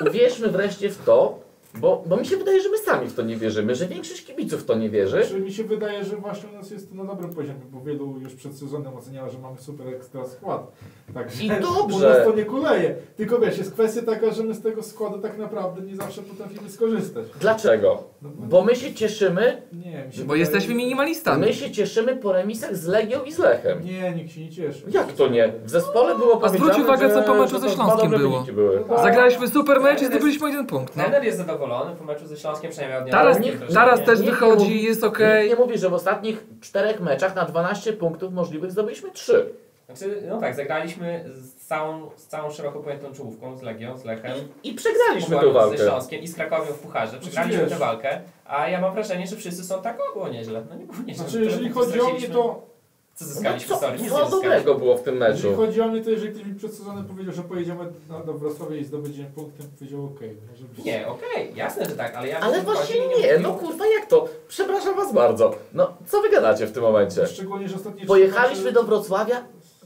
Uwierzmy 0.00 0.48
wreszcie 0.48 0.90
w 0.90 0.98
to, 1.04 1.38
bo, 1.80 2.02
bo 2.06 2.16
mi 2.16 2.26
się 2.26 2.36
wydaje, 2.36 2.62
że 2.62 2.68
my 2.68 2.78
sami 2.78 3.08
w 3.08 3.14
to 3.14 3.22
nie 3.22 3.36
wierzymy, 3.36 3.74
że 3.74 3.86
większość 3.86 4.24
kibiców 4.24 4.62
w 4.62 4.64
to 4.64 4.74
nie 4.74 4.90
wierzy. 4.90 5.24
Znaczy, 5.24 5.40
mi 5.40 5.52
się 5.52 5.64
wydaje, 5.64 6.04
że 6.04 6.16
właśnie 6.16 6.48
u 6.48 6.52
nas 6.52 6.70
jest 6.70 6.88
to 6.90 6.94
na 6.94 7.04
dobrym 7.04 7.30
poziomie, 7.30 7.60
bo 7.72 7.80
wielu 7.80 8.18
już 8.18 8.34
przed 8.34 8.58
sezonem 8.58 8.96
oceniało, 8.96 9.30
że 9.30 9.38
mamy 9.38 9.58
super 9.58 9.88
ekstra 9.88 10.26
skład. 10.26 10.72
Także 11.14 11.44
I 11.44 11.50
u 11.58 11.60
dobrze. 11.62 12.08
nas 12.08 12.24
to 12.26 12.34
nie 12.34 12.44
kuleje. 12.44 12.96
Tylko 13.16 13.38
wiesz, 13.38 13.58
jest 13.58 13.72
kwestia 13.72 14.02
taka, 14.02 14.30
że 14.30 14.42
my 14.42 14.54
z 14.54 14.62
tego 14.62 14.82
składu 14.82 15.18
tak 15.18 15.38
naprawdę 15.38 15.82
nie 15.82 15.96
zawsze 15.96 16.22
potrafimy 16.22 16.70
skorzystać. 16.70 17.24
Dlaczego? 17.40 18.02
No, 18.24 18.30
Bo 18.38 18.64
my 18.64 18.76
się 18.76 18.94
cieszymy, 18.94 19.62
nie, 19.72 20.04
mi 20.06 20.12
się 20.12 20.24
Bo 20.24 20.34
jesteśmy 20.34 20.74
minimalistami. 20.74 21.40
my 21.46 21.54
się 21.54 21.70
cieszymy 21.70 22.16
po 22.16 22.32
remisach 22.32 22.76
z 22.76 22.86
Legią 22.86 23.22
i 23.24 23.32
z 23.32 23.38
Lechem. 23.38 23.84
Nie, 23.84 24.10
nikt 24.12 24.32
się 24.32 24.40
nie 24.40 24.50
cieszy. 24.50 24.82
Jak 24.88 25.12
to 25.12 25.28
nie? 25.28 25.52
W 25.64 25.70
zespole 25.70 26.14
było 26.18 26.44
A 26.44 26.48
zwróć 26.48 26.78
uwagę, 26.78 27.08
że, 27.08 27.14
co 27.14 27.22
po 27.22 27.34
meczu 27.34 27.58
ze 27.58 27.70
Śląskiem 27.70 28.10
było. 28.10 28.44
No, 28.88 29.02
Zagraliśmy 29.02 29.48
super 29.48 29.80
mecz 29.80 30.02
i 30.02 30.06
zdobyliśmy 30.06 30.48
jeden 30.48 30.66
punkt. 30.66 30.96
No. 30.96 31.02
Trener 31.02 31.24
jest 31.24 31.38
zadowolony 31.38 31.96
po 31.96 32.04
meczu 32.04 32.26
ze 32.26 32.36
Śląskiem, 32.36 32.70
przynajmniej 32.70 33.02
od 33.02 33.10
Teraz, 33.10 33.40
nie- 33.40 33.52
teraz 33.52 34.00
nie- 34.00 34.06
też 34.06 34.20
nie 34.20 34.30
wychodzi, 34.30 34.82
jest 34.82 35.02
Nikt 35.02 35.14
okej. 35.14 35.48
nie 35.48 35.56
mówi, 35.56 35.78
że 35.78 35.88
w 35.90 35.94
ostatnich 35.94 36.44
czterech 36.60 37.00
meczach 37.00 37.34
na 37.36 37.44
12 37.44 37.92
punktów 37.92 38.32
możliwych 38.32 38.70
zdobyliśmy 38.70 39.10
3. 39.10 39.46
Znaczy, 39.86 40.22
no 40.28 40.40
tak, 40.40 40.54
zagraliśmy 40.54 41.24
z 41.28 41.54
całą, 41.54 42.10
z 42.16 42.26
całą 42.26 42.50
szeroko 42.50 42.80
pojętą 42.80 43.12
czołówką, 43.12 43.56
z 43.56 43.62
Legią, 43.62 43.98
z 43.98 44.04
Lechem. 44.04 44.32
I, 44.62 44.68
i 44.70 44.74
przegraliśmy 44.74 45.40
tę 45.40 45.52
walkę. 45.52 45.78
Ze 45.78 45.84
Śląskiem 45.84 46.22
i 46.22 46.28
z 46.28 46.34
Krakowią 46.34 46.72
w 46.72 46.78
Pucharze. 46.78 47.18
Przegraliśmy 47.18 47.66
tę 47.66 47.76
walkę, 47.76 48.20
a 48.44 48.68
ja 48.68 48.80
mam 48.80 48.94
wrażenie, 48.94 49.26
że 49.26 49.36
wszyscy 49.36 49.64
są 49.64 49.82
tak, 49.82 49.98
o 50.10 50.12
było 50.12 50.28
nieźle. 50.28 50.64
No 50.70 50.76
nie 50.76 50.84
było 50.84 50.98
nieźle. 50.98 51.24
Znaczy, 51.24 51.44
jeżeli 51.44 51.70
chodzi 51.70 52.00
o 52.00 52.08
mnie, 52.08 52.28
to 52.28 52.74
Co 53.14 53.24
No 53.24 53.30
zyskaliśmy, 53.30 53.74
co, 53.74 53.80
sorry, 53.80 53.98
nie 53.98 54.10
co 54.10 54.30
dobrego 54.30 54.74
było 54.74 54.96
w 54.96 55.02
tym 55.02 55.14
jeżeli 55.14 55.34
meczu? 55.34 55.56
chodzi 55.56 55.80
o 55.80 55.88
mnie, 55.88 56.04
to 56.04 56.10
jeżeli 56.10 56.32
ktoś 56.32 56.44
mi 56.44 56.54
przed 56.54 56.74
sezonem 56.74 57.04
powiedział, 57.04 57.34
że 57.34 57.42
pojedziemy 57.42 57.84
do, 58.08 58.20
do 58.20 58.34
Wrocławia 58.34 58.76
i 58.76 58.84
zdobędziemy 58.84 59.30
punkt, 59.34 59.58
to 59.58 59.64
powiedział 59.78 60.04
okej. 60.04 60.36
być. 60.76 60.84
Nie, 60.84 61.08
okej, 61.08 61.52
jasne, 61.54 61.84
że 61.84 61.96
tak, 61.96 62.14
ale 62.14 62.28
ja... 62.28 62.40
Ale 62.40 62.62
właśnie 62.62 62.96
i 62.96 63.22
nie, 63.22 63.38
no 63.38 63.52
kurwa 63.52 63.84
jak 63.86 64.06
to? 64.06 64.28
Przepraszam 64.48 64.96
was 64.96 65.12
bardzo. 65.12 65.54
No 65.72 65.96
co 66.06 66.22
wy 66.22 66.30
gadacie 66.30 66.66
w 66.66 66.72
tym 66.72 66.82
momencie? 66.82 67.26
Szczególnie, 67.26 67.68
że 67.68 67.76
ostatnie 67.76 67.98
trzy 67.98 68.06
Pojechaliśmy 68.06 68.72
do 68.72 68.82
Wrocławia. 68.82 69.44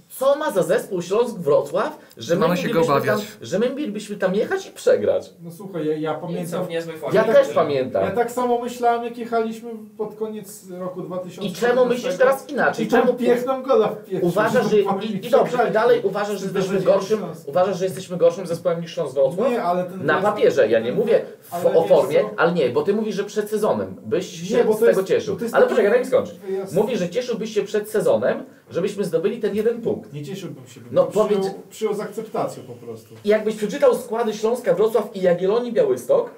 Co 0.09 0.37
ma 0.37 0.51
za 0.51 0.63
zespół 0.63 1.03
Śląsk 1.03 1.37
Wrocław, 1.39 1.99
że 2.17 2.35
my, 2.35 2.41
Mamy 2.41 2.57
się 2.57 2.69
go 2.69 2.69
mielibyśmy 2.81 2.95
tam, 2.95 3.03
obawiać. 3.15 3.29
że 3.43 3.59
my 3.59 3.71
mielibyśmy 3.71 4.17
tam 4.17 4.35
jechać 4.35 4.67
i 4.67 4.71
przegrać? 4.71 5.31
No 5.43 5.51
słuchaj, 5.51 5.87
ja, 5.87 5.97
ja 5.97 6.13
I 6.13 6.15
są 6.15 6.21
pamiętam... 6.21 6.65
w 6.67 6.69
niezłej 6.69 6.97
formie. 6.99 7.17
Ja 7.19 7.25
też 7.25 7.49
Że- 7.49 7.55
pamiętam. 7.55 8.05
Ja 8.05 8.11
tak 8.11 8.31
samo 8.33 8.59
myślałem, 8.63 9.05
jak 9.05 9.19
jechaliśmy 9.19 9.71
pod 9.99 10.15
koniec 10.15 10.65
roku 10.71 11.03
2000. 11.03 11.49
I 11.49 11.53
czemu 11.53 11.87
myślisz 11.87 12.17
teraz 12.19 12.49
inaczej? 12.51 12.85
I 12.85 12.89
tam 12.89 13.07
Czemu 13.07 13.19
piękną 13.19 13.63
gola 13.63 13.89
w 13.89 14.05
pierwszym. 14.05 14.29
uważasz, 14.29 14.71
że 14.71 14.81
i, 14.81 15.27
i 15.27 15.31
dobrze, 15.31 15.67
i 15.71 15.73
dalej 15.73 16.01
uważasz, 16.05 16.39
że 16.41 16.45
jesteśmy 16.45 16.81
gorszym, 16.81 17.21
uważasz, 17.47 17.79
że 17.79 17.85
jesteśmy 17.85 18.17
gorszym 18.17 18.47
zespołem 18.47 18.81
niż 18.81 18.95
Śląsk 18.95 19.15
Wrocław? 19.15 19.51
Nie, 19.51 19.63
ale 19.63 19.85
ten 19.85 20.07
Na 20.07 20.23
papierze, 20.23 20.69
ja 20.69 20.81
nie 20.81 20.93
mówię 20.93 21.21
w, 21.41 21.55
Ale 21.55 21.75
o 21.75 21.81
wiesz 21.83 21.89
formie, 21.89 22.21
co? 22.21 22.31
ale 22.37 22.53
nie, 22.53 22.69
bo 22.69 22.83
ty 22.83 22.95
mówisz, 22.95 23.15
że 23.15 23.25
przed 23.25 23.51
sezonem 23.51 23.97
byś 24.07 24.43
Nie, 24.43 24.49
się 24.49 24.65
bo 24.65 24.73
z 24.75 24.79
to 24.79 24.87
tego 24.87 25.01
jest- 25.01 25.09
cieszył. 25.13 25.35
bo 25.35 25.39
to 25.39 25.45
jest 25.45 25.55
Ale 25.55 25.65
taki- 25.65 25.75
poczekaj, 25.75 25.91
daj 25.93 26.01
mi 26.01 26.07
skończyć. 26.07 26.35
Mówisz, 26.73 26.99
że 26.99 27.09
cieszyłbyś 27.09 27.55
się 27.55 27.63
przed 27.63 27.91
sezonem, 27.91 28.45
żebyśmy 28.71 29.05
zdobyli 29.05 29.41
ten 29.41 29.55
jeden 29.55 29.83
punkt. 29.83 30.13
Nie 30.13 30.25
cieszyłbym 30.25 30.67
się, 30.67 30.81
bym 30.81 30.89
No, 30.95 31.03
no, 31.05 31.11
przyjął, 31.11 31.29
powiedz- 31.29 31.55
przyjął 31.71 31.95
z 31.95 32.01
akceptacją 32.01 32.63
po 32.63 32.73
prostu. 32.73 33.15
I 33.25 33.29
jakbyś 33.29 33.57
przeczytał 33.57 33.95
składy 33.97 34.33
Śląska, 34.35 34.75
Wrocław 34.75 35.17
i 35.17 35.21
Jagiellonii 35.21 35.73
Białystok, 35.73 36.31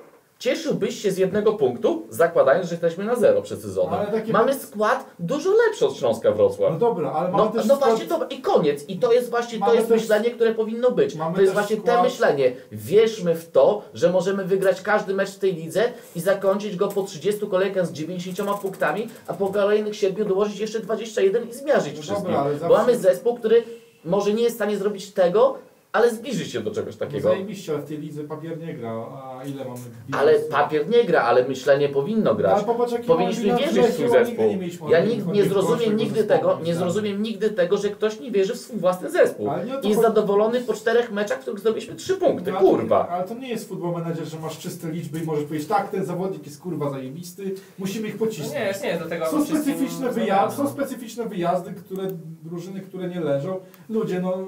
cieszyłbyś 0.45 1.03
się 1.03 1.11
z 1.13 1.19
jednego 1.19 1.53
punktu, 1.53 2.07
zakładając, 2.11 2.67
że 2.67 2.75
jesteśmy 2.75 3.05
na 3.05 3.17
zero 3.17 3.43
przed 3.43 3.61
sezonem. 3.63 4.01
Mamy 4.33 4.55
skład 4.55 5.05
dużo 5.19 5.51
lepszy 5.67 5.87
od 5.87 5.97
Śląska 5.97 6.33
Wrocław. 6.33 6.73
No 6.73 6.79
dobra, 6.79 7.13
ale 7.13 7.29
mamy 7.31 7.45
No, 7.45 7.51
też 7.51 7.67
no 7.67 7.75
skład- 7.77 7.91
właśnie, 7.91 8.07
dobra, 8.07 8.27
i 8.29 8.41
koniec. 8.41 8.89
I 8.89 8.99
to 8.99 9.13
jest 9.13 9.31
właśnie 9.31 9.59
to 9.59 9.65
Mamy 9.65 9.77
jest 9.77 9.89
też- 9.89 10.01
myślenie, 10.01 10.31
które 10.31 10.55
powinno 10.55 10.91
być. 10.91 11.15
mamy 11.15 11.35
To 11.35 11.41
jest 11.41 11.53
właśnie 11.55 11.77
te 11.77 11.83
skład- 11.83 12.03
myślenie. 12.05 12.53
Wierzmy 12.73 13.35
w 13.35 13.51
to, 13.51 13.83
że 13.95 14.11
możemy 14.13 14.45
wygrać 14.45 14.83
każdy 14.83 15.15
mecz 15.15 15.31
w 15.31 15.39
tej 15.39 15.55
lidze 15.55 15.85
i 16.17 16.21
zakończyć 16.21 16.77
go 16.77 16.89
po 16.89 17.03
30 17.03 17.47
kolejkach 17.47 17.87
z 17.87 17.93
90 17.93 18.59
punktami, 18.61 19.09
a 19.27 19.35
po 19.35 19.47
kolejnych 19.47 19.97
7 19.97 20.29
dołożyć 20.29 20.59
jeszcze 20.61 20.81
21 20.81 21.49
i 21.49 21.53
zmiażdżyć 21.53 21.97
No 21.97 22.03
wszystkim. 22.03 22.33
dobra, 22.33 22.69
Bo 22.69 22.75
mamy 22.77 22.99
zespół, 22.99 23.37
który 23.37 23.63
może 24.05 24.33
nie 24.35 24.43
jest 24.43 24.55
w 24.55 24.59
stanie 24.59 24.77
zrobić 24.77 25.11
tego, 25.13 25.59
ale 25.93 26.15
zbliży 26.15 26.45
się 26.45 26.61
do 26.61 26.71
czegoś 26.71 26.95
No 26.95 27.07
takiego. 27.07 27.29
zajebiście, 27.29 27.73
ale 27.73 27.83
w 27.83 27.85
tej 27.89 27.99
lidze 27.99 28.25
papier 28.25 28.59
nie 28.59 28.75
gra, 28.75 28.91
a 28.91 29.45
ile 29.45 29.65
mamy 29.65 29.81
Ale 30.13 30.35
papier 30.39 30.89
nie 30.89 31.05
gra, 31.05 31.23
ale 31.23 31.49
myślenie 31.49 31.89
powinno 31.89 32.25
No, 32.31 32.35
grać. 32.35 32.55
ale 32.55 32.65
popatrz, 32.65 32.93
jaki 32.93 33.05
Powinniśmy 33.07 33.45
wierzyć 33.57 33.87
w 33.87 33.93
swój 33.95 34.09
zespół. 34.09 34.45
nigdy 34.49 34.69
Ja 34.91 35.05
nigdy 35.05 35.33
nie 35.33 35.45
zrozumiem 35.45 35.97
nigdy 35.97 36.25
tego, 36.25 36.59
nie 36.65 36.75
zrozumiem 36.75 37.23
nigdy 37.23 37.51
tego, 37.51 37.77
że 37.79 37.89
ktoś 37.91 38.21
nie 38.21 38.31
wierzy 38.31 38.55
w 38.55 38.59
swój 38.59 38.79
własny 38.79 39.11
zespół. 39.11 39.51
Ale 39.51 39.65
nie 39.65 39.79
o 39.79 39.81
to 39.81 39.87
I 39.87 39.91
jest 39.91 40.03
chodzi. 40.03 40.15
zadowolony 40.15 40.61
po 40.61 40.75
czterech 40.75 41.13
meczach, 41.13 41.39
w 41.39 41.41
których 41.43 41.61
zdobyliśmy 41.61 41.95
trzy 41.95 42.15
punkty. 42.17 42.53
No, 42.53 42.59
ale 42.59 42.67
to- 42.67 42.73
Kurwa. 42.73 43.09
Ale 43.09 43.25
to 43.29 43.35
nie 43.35 43.49
jest 43.49 43.69
futbol 43.69 43.93
manager, 43.93 44.27
że 44.27 44.39
masz 44.39 44.59
czyste 44.59 44.91
liczby 44.91 45.19
i 45.19 45.23
możesz 45.23 45.45
powiedzieć, 45.45 45.69
tak, 45.69 45.91
ten 45.91 46.05
zawodnik 46.05 46.47
jest 46.47 46.61
kurwa 46.61 46.91
zajebisty, 46.91 47.55
musimy 47.79 48.09
ich 48.09 48.21
No 48.21 48.27
pocisnąć. 48.27 48.55
nie, 48.83 48.93
nie, 48.93 48.99
do 48.99 49.07
tego 49.09 49.27
Są 49.27 49.45
specyficzne, 49.45 50.11
wyjazdy, 50.11 50.57
są 50.57 50.63
rozmawiamy. 50.63 50.87
specyficzne 50.89 51.25
wyjazdy, 51.29 51.73
które 51.73 52.09
drużyny, 52.45 52.81
które 52.81 53.09
nie 53.09 53.21
leżą. 53.21 53.61
Ludzie, 53.89 54.21
no 54.21 54.39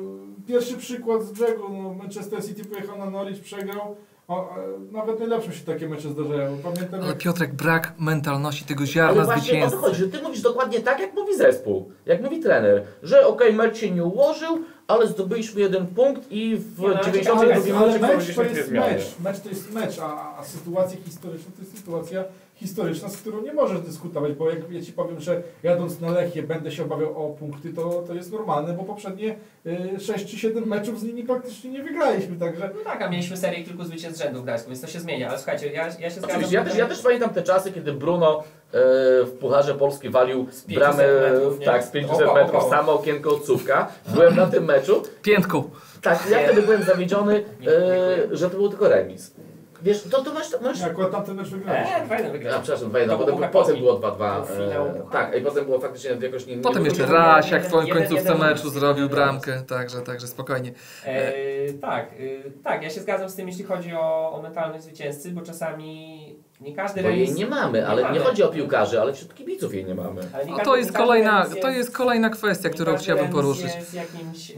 pierwszy 0.48 0.76
przykład 0.76 1.22
z 1.22 1.32
brzegu, 1.32 1.62
no, 1.68 1.94
Manchester 1.94 2.44
City 2.44 2.64
pojechał 2.64 2.98
na 2.98 3.10
Norwich, 3.10 3.42
przegrał. 3.42 3.96
O, 4.28 4.56
e, 4.56 4.92
nawet 4.92 5.18
najlepszym 5.18 5.52
się 5.52 5.64
takie 5.64 5.88
mecze 5.88 6.08
zdarzają. 6.08 6.58
Pamiętam 6.62 7.00
Ale 7.00 7.08
jak 7.08 7.18
Piotrek, 7.18 7.54
brak 7.54 7.92
mentalności 7.98 8.64
tego 8.64 8.80
Ale 8.80 8.86
ziarna 8.86 9.24
właśnie 9.24 9.34
o 9.34 9.36
to 9.36 9.40
zwycięstwa. 9.42 9.80
chodzi, 9.80 9.98
że 9.98 10.08
ty 10.08 10.22
mówisz 10.22 10.40
dokładnie 10.40 10.80
tak, 10.80 11.00
jak 11.00 11.14
mówi 11.14 11.36
zespół, 11.36 11.90
jak 12.06 12.22
mówi 12.22 12.40
trener, 12.40 12.84
że 13.02 13.26
okej, 13.26 13.52
mecz 13.54 13.76
się 13.76 13.90
nie 13.90 14.04
ułożył, 14.04 14.58
ale 14.88 15.06
zdobyliśmy 15.06 15.60
jeden 15.60 15.86
punkt 15.86 16.32
i 16.32 16.56
w 16.56 16.78
no, 16.78 16.88
ale 16.88 17.00
92 17.00 17.44
czekaj, 17.44 17.72
ale, 17.72 17.92
minucie 17.92 18.06
ale 18.06 18.16
mecz 18.16 18.36
mecz, 18.70 19.18
mecz 19.24 19.40
to 19.40 19.48
jest 19.48 19.72
mecz, 19.72 19.98
a, 19.98 20.36
a 20.38 20.44
sytuacja 20.44 20.98
historyczna 21.04 21.52
to 21.56 21.62
jest 21.62 21.78
sytuacja 21.78 22.24
historyczna, 22.62 23.08
z 23.08 23.16
którą 23.16 23.42
nie 23.42 23.52
możesz 23.52 23.80
dyskutować, 23.80 24.32
bo 24.32 24.50
jak 24.50 24.58
ja 24.70 24.82
Ci 24.82 24.92
powiem, 24.92 25.20
że 25.20 25.42
jadąc 25.62 26.00
na 26.00 26.10
Lechię 26.10 26.42
będę 26.42 26.70
się 26.72 26.82
obawiał 26.82 27.26
o 27.26 27.30
punkty, 27.30 27.72
to, 27.72 28.02
to 28.06 28.14
jest 28.14 28.32
normalne, 28.32 28.72
bo 28.72 28.84
poprzednie 28.84 29.36
y, 29.66 30.00
6 30.00 30.26
czy 30.26 30.38
7 30.38 30.66
meczów 30.68 31.00
z 31.00 31.02
nimi 31.02 31.22
praktycznie 31.22 31.70
nie 31.70 31.82
wygraliśmy, 31.82 32.36
także 32.36 32.70
No 32.74 32.80
tak, 32.84 33.02
a 33.02 33.08
mieliśmy 33.08 33.36
serię 33.36 33.64
kilku 33.64 33.84
zwycięstw 33.84 34.18
z 34.18 34.22
rzędu 34.22 34.40
w 34.40 34.42
Gdańsku, 34.42 34.68
więc 34.68 34.80
to 34.80 34.86
się 34.86 35.00
zmienia. 35.00 35.28
Ale 35.28 35.38
słuchajcie, 35.38 35.72
ja, 35.72 35.86
ja 36.00 36.10
się 36.10 36.20
zgadzam. 36.20 36.42
Ja 36.50 36.64
też, 36.64 36.76
ja 36.76 36.86
też 36.86 37.02
pamiętam 37.02 37.30
te 37.30 37.42
czasy, 37.42 37.72
kiedy 37.72 37.92
Bruno 37.92 38.38
e, 38.38 38.44
w 39.24 39.30
Pucharze 39.40 39.74
Polski 39.74 40.10
walił 40.10 40.46
Z 40.50 40.64
500 40.64 40.74
bramę 40.74 41.04
metrów, 41.20 41.58
nie? 41.58 41.66
tak, 41.66 41.84
z 41.84 41.90
500 41.90 42.14
Około, 42.14 42.34
metrów, 42.34 42.62
samo 42.62 42.92
okienko 42.92 43.30
odsówka. 43.30 43.88
Byłem 44.14 44.36
na 44.36 44.46
tym 44.46 44.64
meczu. 44.64 45.02
Piętką. 45.22 45.70
Tak, 46.02 46.18
ja 46.30 46.38
wtedy 46.38 46.62
byłem 46.62 46.82
zawiedziony, 46.82 47.44
e, 47.66 48.36
że 48.36 48.50
to 48.50 48.56
był 48.56 48.68
tylko 48.68 48.88
remis. 48.88 49.34
Wiesz, 49.82 50.02
to, 50.02 50.22
to 50.22 50.34
masz... 50.34 50.60
masz 50.60 50.80
jak 50.80 50.90
akurat 50.90 51.10
tamten 51.10 51.36
mecz 51.36 51.48
wygraliśmy. 51.48 51.96
Eee, 51.96 52.06
fajne 52.08 52.54
a, 52.56 52.60
przepraszam, 52.60 52.96
jedno, 52.96 53.18
To 53.18 53.26
był 53.26 53.34
potem, 53.34 53.50
potem 53.50 53.76
było 53.76 53.98
2-2. 53.98 54.46
To 54.46 54.54
finał 54.54 54.86
E, 54.86 55.10
tak, 55.12 55.36
i 55.38 55.40
potem 55.40 55.64
było 55.64 55.80
faktycznie 55.80 56.10
jakoś 56.10 56.46
nie... 56.46 56.56
nie 56.56 56.62
Potem 56.62 56.82
nie 56.82 56.88
jeszcze 56.88 57.06
Rasiak 57.06 57.62
w 57.64 57.70
końcówce 57.70 58.34
meczu 58.34 58.70
zrobił 58.70 59.08
bramkę, 59.08 59.62
także, 59.62 60.00
także 60.00 60.26
spokojnie. 60.26 60.72
E, 61.04 61.72
tak, 61.72 62.06
e, 62.06 62.50
tak, 62.64 62.82
ja 62.82 62.90
się 62.90 63.00
zgadzam 63.00 63.28
z 63.28 63.34
tym, 63.34 63.48
jeśli 63.48 63.64
chodzi 63.64 63.94
o, 63.94 64.32
o 64.32 64.42
mentalność 64.42 64.84
zwycięzcy, 64.84 65.30
bo 65.30 65.42
czasami 65.42 66.41
nie 66.62 66.74
każdy 66.76 67.02
Bo 67.02 67.08
jej 67.08 67.32
nie 67.34 67.46
mamy, 67.46 67.86
ale 67.88 68.02
nie 68.02 68.08
mamy. 68.08 68.20
chodzi 68.20 68.42
o 68.42 68.48
piłkarzy, 68.48 69.00
ale 69.00 69.12
wśród 69.12 69.34
kibiców 69.34 69.74
jej 69.74 69.84
nie 69.84 69.94
mamy. 69.94 70.20
ale 70.34 70.44
nie 70.44 70.50
każdy- 70.50 70.64
to 70.64 70.76
jest 70.76 70.90
nie 70.90 70.96
kolejna, 70.96 71.46
to 71.62 71.70
jest 71.70 71.96
kolejna 71.96 72.30
kwestia, 72.30 72.68
nie 72.68 72.74
którą 72.74 72.96
chciałbym 72.96 73.28
poruszyć. 73.28 73.72
Jakimś, 73.94 74.50
yy, 74.50 74.56